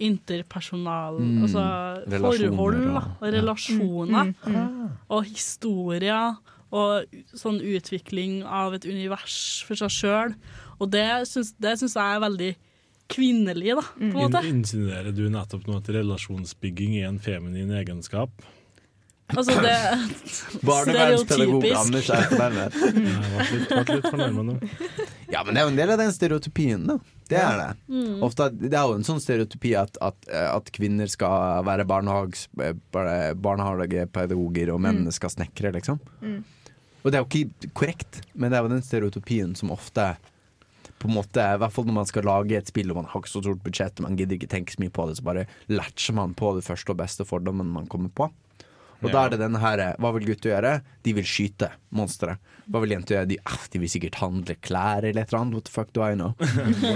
interpersonal, 0.00 1.18
Mm. 1.20 1.42
altså 1.44 1.64
forhold 2.08 2.96
og- 2.96 3.22
og 3.22 3.32
relasjoner. 3.32 4.34
Mm, 4.46 4.90
Og 5.10 5.24
historier, 5.24 6.36
og 6.72 7.04
sånn 7.34 7.60
utvikling 7.60 8.44
av 8.44 8.74
et 8.74 8.84
univers 8.84 9.62
for 9.66 9.74
seg 9.74 9.90
sjøl. 9.90 10.34
Og 10.80 10.90
det 10.90 11.26
syns, 11.26 11.52
det 11.58 11.78
syns 11.78 11.94
jeg 11.94 12.16
er 12.16 12.20
veldig 12.20 12.56
kvinnelig, 13.10 13.74
da, 13.78 13.84
på 13.96 14.04
en 14.04 14.08
In, 14.10 14.14
måte. 14.16 14.38
insinuerer 14.48 15.12
du 15.16 15.24
nettopp 15.32 15.64
nå 15.68 15.72
at 15.80 15.88
relasjonsbygging 15.98 16.92
er 17.02 17.06
en 17.10 17.20
feminin 17.22 17.70
egenskap? 17.80 18.30
Altså, 19.30 19.52
det 19.62 19.76
Barnevernspedagog 20.66 21.62
stereotypisk. 21.62 21.78
Anders 21.78 22.08
er 22.10 22.22
fornærmet. 22.32 22.72
Jeg 22.80 22.84
ble 23.70 23.94
litt, 24.00 24.08
fornærmet 24.10 24.44
nå. 24.48 24.54
Ja, 25.30 25.40
men 25.46 25.54
det 25.54 25.60
er 25.60 25.64
jo 25.68 25.70
en 25.70 25.78
del 25.78 25.90
av 25.94 25.98
den 26.02 26.10
stereotypien, 26.16 26.80
da. 26.88 26.96
Det 27.30 27.38
er 27.38 27.54
det. 27.60 27.70
Mm. 27.94 28.16
Ofte, 28.26 28.48
det 28.58 28.74
er 28.74 28.84
jo 28.90 28.96
en 28.98 29.06
sånn 29.06 29.22
stereotypi 29.22 29.70
at, 29.78 29.94
at, 30.02 30.18
at 30.34 30.66
kvinner 30.74 31.06
skal 31.12 31.62
være 31.68 31.84
barnehagepedagoger, 31.86 34.72
og 34.74 34.80
menn 34.82 35.06
skal 35.14 35.30
snekre, 35.36 35.70
liksom. 35.78 35.96
Mm. 36.24 36.40
Og 37.00 37.06
det 37.08 37.16
er 37.16 37.22
jo 37.22 37.30
ikke 37.30 37.70
korrekt, 37.78 38.12
men 38.34 38.50
det 38.50 38.56
er 38.58 38.62
jo 38.66 38.74
den 38.74 38.84
stereotypien 38.84 39.50
som 39.56 39.70
ofte 39.72 40.04
på 41.00 41.08
en 41.08 41.16
måte, 41.16 41.40
I 41.40 41.58
hvert 41.60 41.72
fall 41.72 41.88
når 41.88 41.96
man 41.96 42.08
skal 42.10 42.28
lage 42.28 42.58
et 42.58 42.68
spill 42.68 42.92
og 42.92 43.00
man 43.00 43.08
har 43.08 43.22
ikke 43.22 43.32
så 43.32 43.40
stort 43.40 43.64
budsjett 43.64 44.00
og 44.00 44.06
man 44.06 44.18
gidder 44.20 44.36
ikke 44.36 44.50
tenke 44.52 44.74
så 44.74 44.82
mye 44.82 44.92
på 44.92 45.08
det, 45.08 45.16
så 45.16 45.26
bare 45.26 45.46
latcher 45.72 46.16
man 46.18 46.36
på 46.36 46.52
det 46.58 46.64
første 46.66 46.92
og 46.92 47.00
beste 47.00 47.26
fordommen 47.28 47.72
man 47.72 47.88
kommer 47.90 48.12
på. 48.12 48.28
Og 49.00 49.08
da 49.14 49.22
er 49.24 49.30
det 49.32 49.38
denne 49.40 49.60
her 49.62 49.80
Hva 49.96 50.10
vil 50.12 50.26
gutter 50.28 50.50
gjøre? 50.52 50.72
De 51.06 51.14
vil 51.16 51.24
skyte 51.24 51.70
monstre. 51.96 52.34
Hva 52.68 52.82
vil 52.82 52.92
jenter 52.92 53.16
gjøre? 53.16 53.28
De, 53.30 53.38
ah, 53.48 53.62
de 53.72 53.80
vil 53.80 53.92
sikkert 53.92 54.18
handle 54.20 54.56
klær 54.60 55.06
eller 55.08 55.24
et 55.24 55.32
eller 55.32 55.40
annet. 55.40 55.56
What 55.56 55.70
the 55.70 55.72
fuck 55.72 55.94
do 55.96 56.04
I 56.04 56.12
know? 56.18 56.34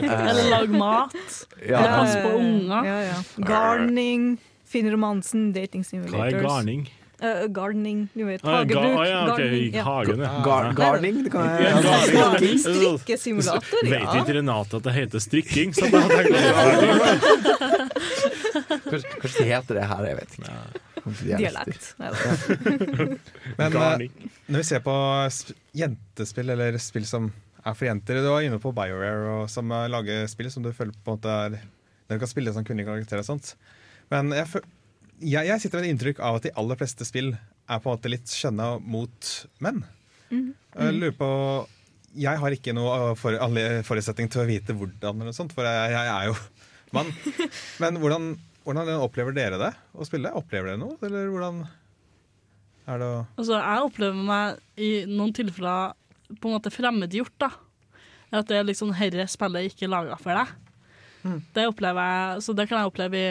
Eller 0.04 0.50
lage 0.52 0.76
mat. 0.76 1.16
Ja. 1.64 1.80
Passe 1.80 2.20
på 2.20 2.34
unger. 2.42 2.90
Ja, 2.90 2.98
ja. 3.08 3.16
Gardening, 3.48 4.34
Finn 4.68 4.90
romansen, 4.92 5.48
dating 5.56 5.86
Hva 6.12 6.28
er 6.28 6.44
garning? 6.44 6.84
Eh, 7.22 7.44
gardening, 7.54 8.08
du 8.12 8.24
vet. 8.26 8.42
Hagebruk. 8.42 8.98
ah, 8.98 9.04
ja, 9.06 9.20
gardening, 9.28 9.60
i 9.74 9.76
ja. 9.76 9.84
hagen, 9.86 10.18
ja. 10.24 10.30
Gar 10.44 10.72
garning? 10.74 11.20
Det 11.24 11.30
kan 11.32 11.46
jeg 11.46 11.62
Ja, 11.62 11.80
garning. 11.80 12.16
Garning, 12.18 12.58
strikkesimulator, 12.58 13.84
Vet 13.90 14.16
ikke 14.18 14.34
Renate 14.40 14.76
at 14.80 14.88
det 14.88 14.94
heter 14.96 15.22
strikking? 15.22 15.70
Så 15.78 15.86
da 15.92 16.00
tenker 16.10 16.34
jeg 16.34 16.52
Kanskje, 18.84 19.08
kanskje 19.20 19.38
det 19.38 19.46
heter 19.50 19.78
det 19.78 19.86
her, 19.90 20.02
jeg 20.08 20.16
vet 20.18 20.34
ikke. 20.38 20.52
Dialekt. 21.38 21.88
Men 23.60 23.76
eh, 23.76 24.04
når 24.48 24.58
vi 24.62 24.66
ser 24.66 24.80
på 24.84 24.94
sp 25.30 25.52
jentespill, 25.76 26.48
eller 26.54 26.78
spill 26.80 27.04
som 27.08 27.30
er 27.64 27.74
for 27.76 27.88
jenter 27.88 28.20
Du 28.24 28.28
var 28.30 28.44
inne 28.44 28.58
på 28.62 28.72
BioWare, 28.76 29.38
og 29.38 29.50
som 29.52 29.68
lager 29.92 30.26
spill 30.32 30.50
som 30.52 30.64
du 30.64 30.70
føler 30.76 30.94
på 31.04 31.12
en 31.14 31.18
måte 31.18 31.34
er 31.46 31.58
Dere 32.08 32.20
kan 32.20 32.28
spille 32.28 32.52
som 32.52 32.64
kvinnelige 32.66 32.90
karakterer 32.90 33.22
og 33.22 33.28
sånt. 33.30 33.54
Men 34.12 34.28
jeg, 34.36 34.44
fø- 34.50 34.64
jeg, 35.20 35.46
jeg 35.48 35.62
sitter 35.62 35.80
med 35.80 35.86
et 35.86 35.94
inntrykk 35.94 36.22
av 36.24 36.38
at 36.38 36.46
de 36.46 36.54
aller 36.60 36.78
fleste 36.80 37.06
spill 37.06 37.32
er 37.34 37.80
på 37.80 37.88
en 37.88 37.96
måte 37.96 38.12
litt 38.12 38.30
skjønna 38.30 38.74
mot 38.80 39.30
menn. 39.64 39.82
Mm. 40.30 40.50
Jeg 40.74 40.96
lurer 40.96 41.14
på 41.14 41.28
Jeg 42.18 42.40
har 42.40 42.54
ikke 42.56 42.74
noe 42.74 43.14
for, 43.18 43.36
forutsetning 43.86 44.30
til 44.32 44.42
å 44.42 44.48
vite 44.48 44.74
hvordan, 44.76 45.28
sånt, 45.36 45.54
for 45.54 45.66
jeg, 45.66 45.94
jeg 45.94 46.10
er 46.14 46.28
jo 46.30 46.36
mann. 46.96 47.10
Men 47.82 47.98
hvordan, 48.02 48.28
hvordan 48.66 48.92
opplever 49.02 49.36
dere 49.36 49.60
det 49.60 49.72
å 49.94 50.06
spille? 50.06 50.34
Opplever 50.38 50.72
dere 50.72 50.82
noe, 50.82 50.98
eller 51.02 51.30
hvordan 51.32 51.64
er 52.84 53.00
det 53.00 53.08
å 53.08 53.20
Altså, 53.38 53.58
jeg 53.58 53.88
opplever 53.88 54.26
meg 54.28 54.80
i 54.80 54.90
noen 55.10 55.32
tilfeller 55.36 55.94
på 56.34 56.48
en 56.50 56.56
måte 56.56 56.72
fremmedgjort. 56.74 57.34
da. 57.40 57.50
At 58.34 58.48
det 58.50 58.58
er 58.58 58.66
liksom 58.66 58.94
herre 58.98 59.26
spillet 59.30 59.70
ikke 59.70 59.90
laga 59.90 60.16
for 60.20 60.36
deg. 60.36 60.54
Det 61.56 61.64
opplever 61.70 62.08
jeg, 62.10 62.42
så 62.44 62.52
det 62.56 62.66
kan 62.68 62.82
jeg 62.82 62.90
oppleve 62.90 63.20
i 63.20 63.28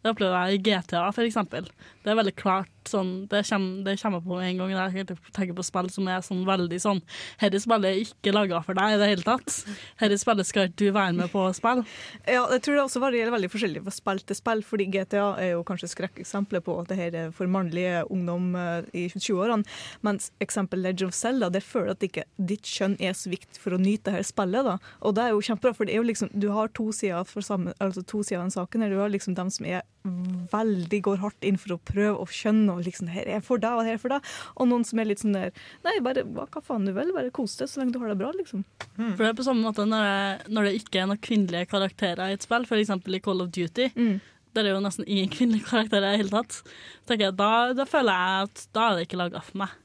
det 0.00 0.14
opplever 0.14 0.48
jeg 0.48 0.58
i 0.58 0.62
GTA, 0.70 1.06
for 1.12 1.26
eksempel. 1.26 1.66
Det 2.00 2.12
er 2.12 2.16
veldig 2.16 2.36
klart 2.38 2.68
sånn 2.88 3.26
Det 3.28 3.42
kommer, 3.44 3.96
kommer 4.00 4.22
på 4.24 4.38
en 4.40 4.60
gang 4.60 4.70
når 4.72 4.94
jeg 4.96 5.06
tenker 5.36 5.52
på 5.56 5.64
spill 5.66 5.90
som 5.92 6.06
er 6.08 6.22
sånn 6.24 6.46
veldig 6.48 6.78
sånn 6.80 7.02
Dette 7.42 7.60
spillet 7.60 7.90
er 7.90 7.98
ikke 8.06 8.32
laga 8.32 8.62
for 8.64 8.78
deg 8.78 8.94
i 8.94 9.00
det 9.00 9.08
hele 9.10 9.26
tatt. 9.26 9.58
Dette 10.00 10.16
spillet 10.20 10.48
skal 10.48 10.70
ikke 10.70 10.78
du 10.80 10.94
være 10.96 11.12
med 11.18 11.28
på 11.32 11.42
å 11.44 11.52
spille. 11.56 11.84
Ja, 12.24 12.46
jeg 12.54 12.62
tror 12.64 12.78
det 12.78 12.84
også 12.86 13.02
varierer 13.04 13.34
veldig 13.34 13.50
forskjellig 13.52 13.82
fra 13.84 13.94
spill 13.94 14.22
til 14.24 14.38
spill, 14.38 14.64
fordi 14.66 14.88
GTA 14.94 15.26
er 15.42 15.52
jo 15.52 15.66
kanskje 15.68 15.90
skrekkeksempler 15.92 16.64
på 16.64 16.78
at 16.80 16.90
det 16.90 16.98
her 17.00 17.18
er 17.26 17.36
for 17.36 17.50
mannlige 17.52 18.06
ungdom 18.08 18.54
eh, 18.56 18.88
i 18.96 19.04
20-årene, 19.12 19.68
mens 20.06 20.30
eksempel 20.42 20.80
Legend 20.84 21.12
of 21.12 21.18
Zelda, 21.18 21.50
det 21.52 21.62
føler 21.66 21.92
at 21.94 22.06
ikke 22.06 22.24
ditt 22.36 22.68
kjønn 22.68 22.96
er 22.96 23.16
så 23.18 23.32
viktig 23.32 23.60
for 23.60 23.76
å 23.76 23.80
nyte 23.80 24.08
det 24.08 24.16
her 24.16 24.26
spillet. 24.26 24.66
da. 24.66 24.78
Og 25.04 25.16
det 25.16 25.26
er 25.26 25.36
jo 25.36 25.44
kjempebra, 25.50 25.76
for 25.76 25.88
det 25.88 25.94
er 25.94 26.00
jo 26.00 26.08
liksom, 26.08 26.32
du 26.32 26.50
har 26.56 26.72
to 26.76 26.90
sider 26.96 27.28
for 27.28 27.44
altså 27.44 28.04
av 28.04 28.40
den 28.40 28.54
saken. 28.56 28.82
her. 28.82 28.90
Du 28.90 29.00
har 29.02 29.12
liksom 29.12 29.36
dem 29.36 29.50
som 29.52 29.66
er 29.68 29.84
veldig 30.02 31.00
går 31.04 31.18
hardt 31.20 31.44
inn 31.44 31.58
for 31.60 31.74
å 31.74 31.80
prøve 31.84 32.22
å 32.22 32.26
skjønne 32.30 32.72
og 32.72 32.86
liksom, 32.86 33.10
her 33.12 33.28
er 33.28 33.42
for 33.44 33.60
deg 33.60 33.76
og 33.76 33.84
her 33.84 33.98
er 33.98 34.00
for 34.00 34.14
deg, 34.14 34.24
og 34.56 34.70
noen 34.70 34.86
som 34.88 34.98
er 35.02 35.10
litt 35.10 35.20
sånn 35.20 35.36
der 35.36 35.52
Nei, 35.84 35.98
bare 36.04 36.24
hva 36.24 36.62
faen 36.64 36.86
du 36.88 36.92
vil, 36.96 37.12
bare 37.16 37.32
kos 37.36 37.58
deg 37.60 37.68
så 37.68 37.82
lenge 37.82 37.92
du 37.92 38.00
har 38.00 38.08
det 38.12 38.18
bra, 38.20 38.30
liksom. 38.36 38.64
For 38.96 39.24
det 39.24 39.28
er 39.30 39.36
på 39.38 39.44
samme 39.46 39.64
måte 39.66 39.84
når 39.88 40.06
det, 40.06 40.50
når 40.56 40.68
det 40.68 40.74
ikke 40.80 41.02
er 41.02 41.10
noen 41.10 41.20
kvinnelige 41.24 41.68
karakterer 41.70 42.32
i 42.32 42.38
et 42.38 42.46
spill, 42.46 42.64
f.eks. 42.64 42.90
i 42.96 43.20
Call 43.24 43.44
of 43.44 43.52
Duty. 43.52 43.90
Der 44.56 44.66
er 44.66 44.74
jo 44.74 44.80
nesten 44.82 45.06
ingen 45.06 45.28
kvinnelige 45.30 45.68
karakterer 45.68 46.08
i 46.08 46.16
det 46.16 46.24
hele 46.24 46.32
tatt. 46.40 46.62
tenker 47.06 47.28
jeg, 47.28 47.36
da, 47.38 47.50
da 47.76 47.84
føler 47.86 48.16
jeg 48.16 48.48
at 48.48 48.64
da 48.74 48.88
er 48.88 48.96
det 48.98 49.06
ikke 49.06 49.20
laga 49.20 49.44
for 49.44 49.60
meg. 49.62 49.76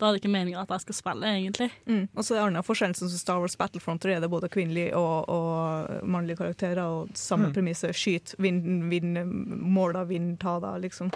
Da 0.00 0.08
er 0.08 0.16
det 0.16 0.22
ikke 0.22 0.32
meninga 0.32 0.62
at 0.62 0.70
jeg 0.72 0.80
skal 0.86 0.96
spille, 0.96 1.28
egentlig. 1.28 1.70
Mm. 1.86 2.06
Og 2.16 2.24
så 2.24 2.34
er 2.40 2.50
det 2.50 2.64
forskjellen 2.64 2.64
forskjell, 2.64 2.94
som 2.96 3.08
Star 3.20 3.38
Wars 3.42 3.56
Battlefront, 3.60 4.00
der 4.02 4.16
er 4.16 4.20
det 4.24 4.30
både 4.32 4.48
kvinnelige 4.48 4.94
og, 4.96 5.28
og 5.28 6.04
mannlige 6.08 6.38
karakterer, 6.40 6.80
og 6.88 7.10
samme 7.14 7.50
Mm. 7.50 7.52
premisset. 7.58 7.94
Skyt, 7.94 8.34
vinn, 8.40 8.88
vinn 8.90 9.12
måla, 9.60 10.04
vinn, 10.08 10.36
ta 10.40 10.58
da, 10.60 10.76
liksom. 10.80 11.12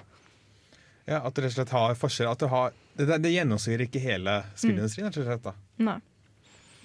Ja, 1.07 1.23
At 1.27 1.35
du 1.35 1.43
rett 1.43 1.53
og 1.53 1.57
slett 1.59 1.71
har 1.73 1.95
forskjell 1.95 2.31
at 2.31 2.39
du 2.41 2.47
har, 2.49 2.73
Det, 2.97 3.07
det 3.23 3.33
gjennomsyrer 3.35 3.89
ikke 3.89 4.01
hele 4.01 4.45
spillindustrien, 4.55 5.09
rett 5.11 5.19
og 5.19 5.25
slett. 5.27 5.43
da 5.43 5.53
Nei. 5.85 5.99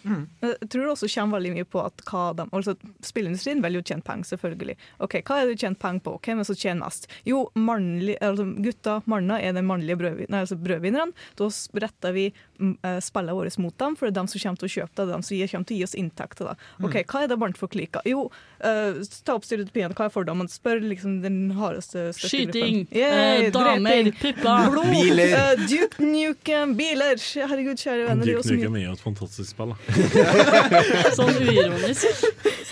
Jeg 0.06 0.70
tror 0.70 0.84
det 0.86 0.92
også 0.94 1.10
kommer 1.14 1.38
veldig 1.40 1.54
mye 1.58 1.68
på 1.70 1.82
at 1.84 2.04
hva 2.10 2.24
de, 2.38 2.46
altså 2.56 2.76
Spillindustrien 3.06 3.62
vil 3.64 3.80
jo 3.80 3.84
tjene 3.86 4.06
penger, 4.06 4.30
selvfølgelig. 4.34 4.76
Ok, 5.06 5.20
Hva 5.28 5.40
er 5.40 5.48
det 5.50 5.56
du 5.58 5.64
tjener 5.66 5.80
penger 5.82 6.04
på? 6.06 6.16
Hvem 6.26 6.40
er 6.40 6.44
det 6.44 6.50
som 6.52 6.60
tjener 6.60 6.84
mest? 6.86 7.10
Jo, 7.28 7.42
mannlig, 7.56 8.18
altså 8.22 8.46
gutta, 8.64 9.00
manna 9.10 9.40
er 9.42 9.54
den 9.58 9.68
mannlige 9.70 10.00
brødvin, 10.00 10.30
nei, 10.30 10.44
altså 10.46 10.58
brødvinnerne. 10.60 11.14
Da 11.40 11.50
retter 11.86 12.16
vi 12.16 12.26
mm, 12.60 12.76
eh, 12.84 13.00
spillene 13.04 13.36
våre 13.38 13.52
mot 13.60 13.76
dem, 13.82 13.96
for 13.98 14.08
det 14.08 14.14
er 14.14 14.20
dem 14.22 14.30
som 14.32 14.44
kommer 14.44 14.62
til 14.64 14.70
å 14.70 14.74
kjøpe 14.78 14.94
det. 14.94 15.00
Det 15.00 15.08
er 15.10 15.14
dem 15.16 15.26
som 15.28 15.38
kommer 15.54 15.70
til 15.70 15.76
å 15.76 15.80
gi 15.80 15.88
oss 15.90 15.98
inntekter. 16.00 16.52
da. 16.52 16.56
Ok, 16.84 16.96
Mm. 17.00 17.06
Hva 17.10 17.24
er 17.24 17.28
det 17.32 17.38
barnfolk 17.40 17.76
liker? 17.76 18.02
Jo, 18.06 18.32
eh, 18.60 19.00
ta 19.26 19.36
opp 19.36 19.46
stereotypien. 19.46 19.94
Hva 19.96 20.06
er 20.08 20.14
fordommene? 20.14 20.50
Spør 20.52 20.82
liksom 20.84 21.22
den 21.24 21.52
hardeste 21.58 22.10
største 22.14 22.30
Skyting, 22.30 22.88
yeah, 22.92 23.46
eh, 23.46 23.52
damer, 23.52 24.12
pupper. 24.20 24.70
Blod, 24.74 24.90
Biler. 24.90 25.34
Uh, 25.34 25.64
Duke 25.70 26.04
Nukem, 26.04 26.76
biler. 26.78 27.16
Herregud, 27.20 27.78
kjære 27.80 28.08
venner. 28.10 28.26
det 28.26 28.34
er 28.36 28.42
Duke 28.42 28.56
Nukem 28.58 28.76
er 28.80 28.86
jo 28.88 28.92
et 28.98 29.04
fantastisk 29.04 29.50
spill. 29.54 29.74
Da. 29.74 29.89
Sånn 31.18 31.34
uironisk. 31.40 32.06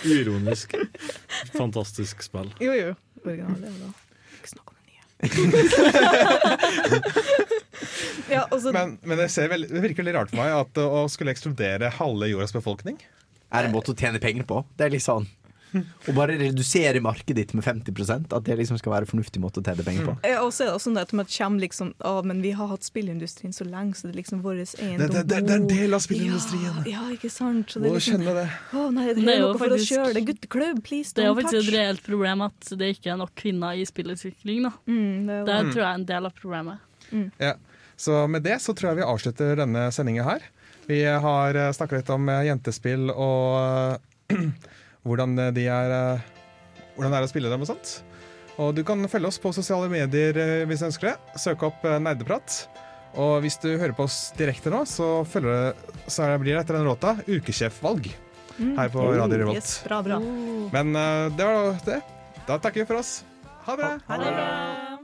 Uironisk. 0.05 0.75
Fantastisk 1.55 2.21
spill. 2.25 2.49
Jo, 2.63 2.73
jo. 2.77 2.91
Originale, 3.23 3.67
ja, 3.67 3.73
da. 3.81 3.87
Ikke 4.37 4.49
snakk 4.53 4.67
om 4.71 4.75
det 4.77 4.83
nye. 4.91 5.03
ja, 8.35 8.41
altså, 8.51 8.71
Men, 8.75 8.87
men 9.01 9.17
det, 9.19 9.29
ser 9.33 9.47
veldig, 9.51 9.69
det 9.73 9.81
virker 9.83 10.01
veldig 10.03 10.15
rart 10.19 10.29
for 10.33 10.39
meg 10.41 10.49
at 10.55 10.73
å 10.83 10.85
skulle 11.11 11.31
ekskludere 11.33 11.87
halve 11.97 12.25
jordas 12.29 12.53
befolkning 12.53 12.97
Er 13.49 13.61
en 13.65 13.73
måte 13.73 13.91
å 13.93 13.95
tjene 13.97 14.19
penger 14.21 14.45
på. 14.47 14.57
Det 14.77 14.83
er 14.87 14.91
litt 14.93 15.05
sånn 15.05 15.25
Å 15.75 16.13
bare 16.15 16.37
redusere 16.39 17.01
markedet 17.03 17.35
ditt 17.35 17.53
med 17.53 17.63
50% 17.65 18.31
At 18.33 18.43
det 18.47 18.55
liksom 18.57 18.77
skal 18.79 18.91
være 18.93 19.01
en 19.05 19.09
fornuftig 19.11 19.41
måte 19.43 19.59
å 19.59 19.63
tjene 19.65 19.83
penger 19.83 20.05
på. 20.07 20.13
Mm. 20.23 20.37
og 20.45 20.51
så 20.55 20.63
er 20.63 20.67
det 20.69 20.75
også 20.77 20.87
sånn 20.87 20.99
at 21.01 21.11
man 21.13 21.25
kommer 21.25 21.59
liksom 21.65 21.93
Å, 22.07 22.23
men 22.23 22.41
vi 22.41 22.51
har 22.55 22.67
hatt 22.71 22.83
spillindustrien 22.87 23.51
så 23.53 23.67
lenge, 23.67 23.93
så 23.99 24.07
det 24.07 24.15
er 24.15 24.21
liksom 24.21 24.41
vår 24.41 24.61
eiendom. 24.63 24.97
Det- 24.97 25.11
det- 25.11 25.27
det- 25.27 25.45
det 25.45 25.51
er 25.51 25.55
en 25.61 25.67
del 25.67 25.93
av 25.93 25.99
spillindustrien. 26.01 26.85
Ja, 26.87 26.91
ja 27.03 27.15
ikke 27.15 27.29
sant? 27.29 27.67
Så 27.67 27.79
Må 27.83 27.99
kjenne 27.99 28.33
det. 28.33 28.49
Å 28.73 28.91
nei, 28.93 29.05
det 29.07 29.15
Det 29.15 29.27
er 29.27 29.31
er 29.35 29.39
jo 29.39 29.47
noe 29.51 29.57
for 29.57 29.65
oss 29.67 29.81
faktisk- 29.81 29.91
sjøl. 29.97 30.13
Det 30.13 30.21
er 30.23 30.27
gutteklubb, 30.33 30.83
please 30.83 31.11
don't 31.11 31.13
touch. 31.13 31.15
Det 31.15 31.23
er 31.23 31.27
jo 31.27 31.35
faktisk 31.35 31.67
et 31.67 31.73
reelt 31.79 32.03
problem 32.03 32.41
at 32.41 32.59
det 32.77 32.95
ikke 32.95 33.11
er 33.13 33.17
nok 33.17 33.35
kvinner 33.35 33.71
i 33.75 33.83
spillutvikling. 33.85 34.63
Da. 34.63 34.71
Mm, 34.87 35.25
det 35.27 35.35
er 35.35 35.45
det 35.45 35.65
Mm. 35.65 35.71
tror 35.73 35.81
jeg 35.83 35.91
er 35.91 35.93
en 35.95 36.05
del 36.05 36.25
av 36.25 36.33
problemet. 36.33 36.79
Ja. 37.39 37.53
Så 37.97 38.29
med 38.29 38.43
det 38.43 38.59
så 38.61 38.73
tror 38.75 38.95
jeg 38.95 38.97
vi 38.97 39.03
avslutter 39.03 39.55
denne 39.57 39.91
sendinga 39.91 40.23
her. 40.23 40.39
Vi 40.87 41.03
har 41.03 41.53
snakka 41.73 41.97
litt 41.97 42.09
om 42.09 42.29
eh, 42.29 42.45
jentespill 42.45 43.09
og 43.11 43.99
eh, 44.29 44.35
hvordan 45.07 45.35
de 45.55 45.65
er 45.71 45.93
eh, 45.95 46.25
Hvordan 46.97 47.13
det 47.13 47.19
er 47.19 47.25
å 47.27 47.29
spille 47.29 47.49
dem 47.51 47.61
og 47.61 47.69
sånt. 47.69 47.89
Og 48.57 48.71
du 48.73 48.81
kan 48.87 49.03
følge 49.09 49.29
oss 49.29 49.37
på 49.41 49.51
sosiale 49.53 49.85
medier 49.91 50.37
eh, 50.41 50.65
hvis 50.65 50.81
du 50.81 50.87
ønsker 50.87 51.11
det. 51.11 51.15
Søk 51.37 51.61
opp 51.67 51.83
eh, 51.85 51.99
Nerdeprat. 52.01 52.63
Og 53.17 53.39
hvis 53.45 53.57
du 53.61 53.69
hører 53.77 53.93
på 53.97 54.05
oss 54.05 54.31
direkte 54.37 54.69
nå, 54.73 54.81
så, 54.89 55.21
det- 55.25 55.75
så 56.11 56.27
blir 56.41 56.53
det 56.55 56.63
etter 56.63 56.77
den 56.79 56.89
låta 56.89 57.15
ukesjefvalg 57.27 58.09
her 58.57 58.89
på 58.89 59.05
Radio 59.13 59.37
Revolt. 59.43 59.57
Yes, 59.61 59.75
bra, 59.85 60.01
bra. 60.05 60.17
Men 60.73 60.95
eh, 60.97 61.29
det 61.37 61.45
var 61.45 61.77
det. 61.85 62.01
Da 62.49 62.57
takker 62.57 62.81
vi 62.81 62.89
for 62.89 63.01
oss. 63.03 63.19
Ha 63.69 63.75
det 63.77 63.83
bra. 63.83 63.93
Ha 64.09 64.17
det 64.23 64.33
bra. 64.37 64.96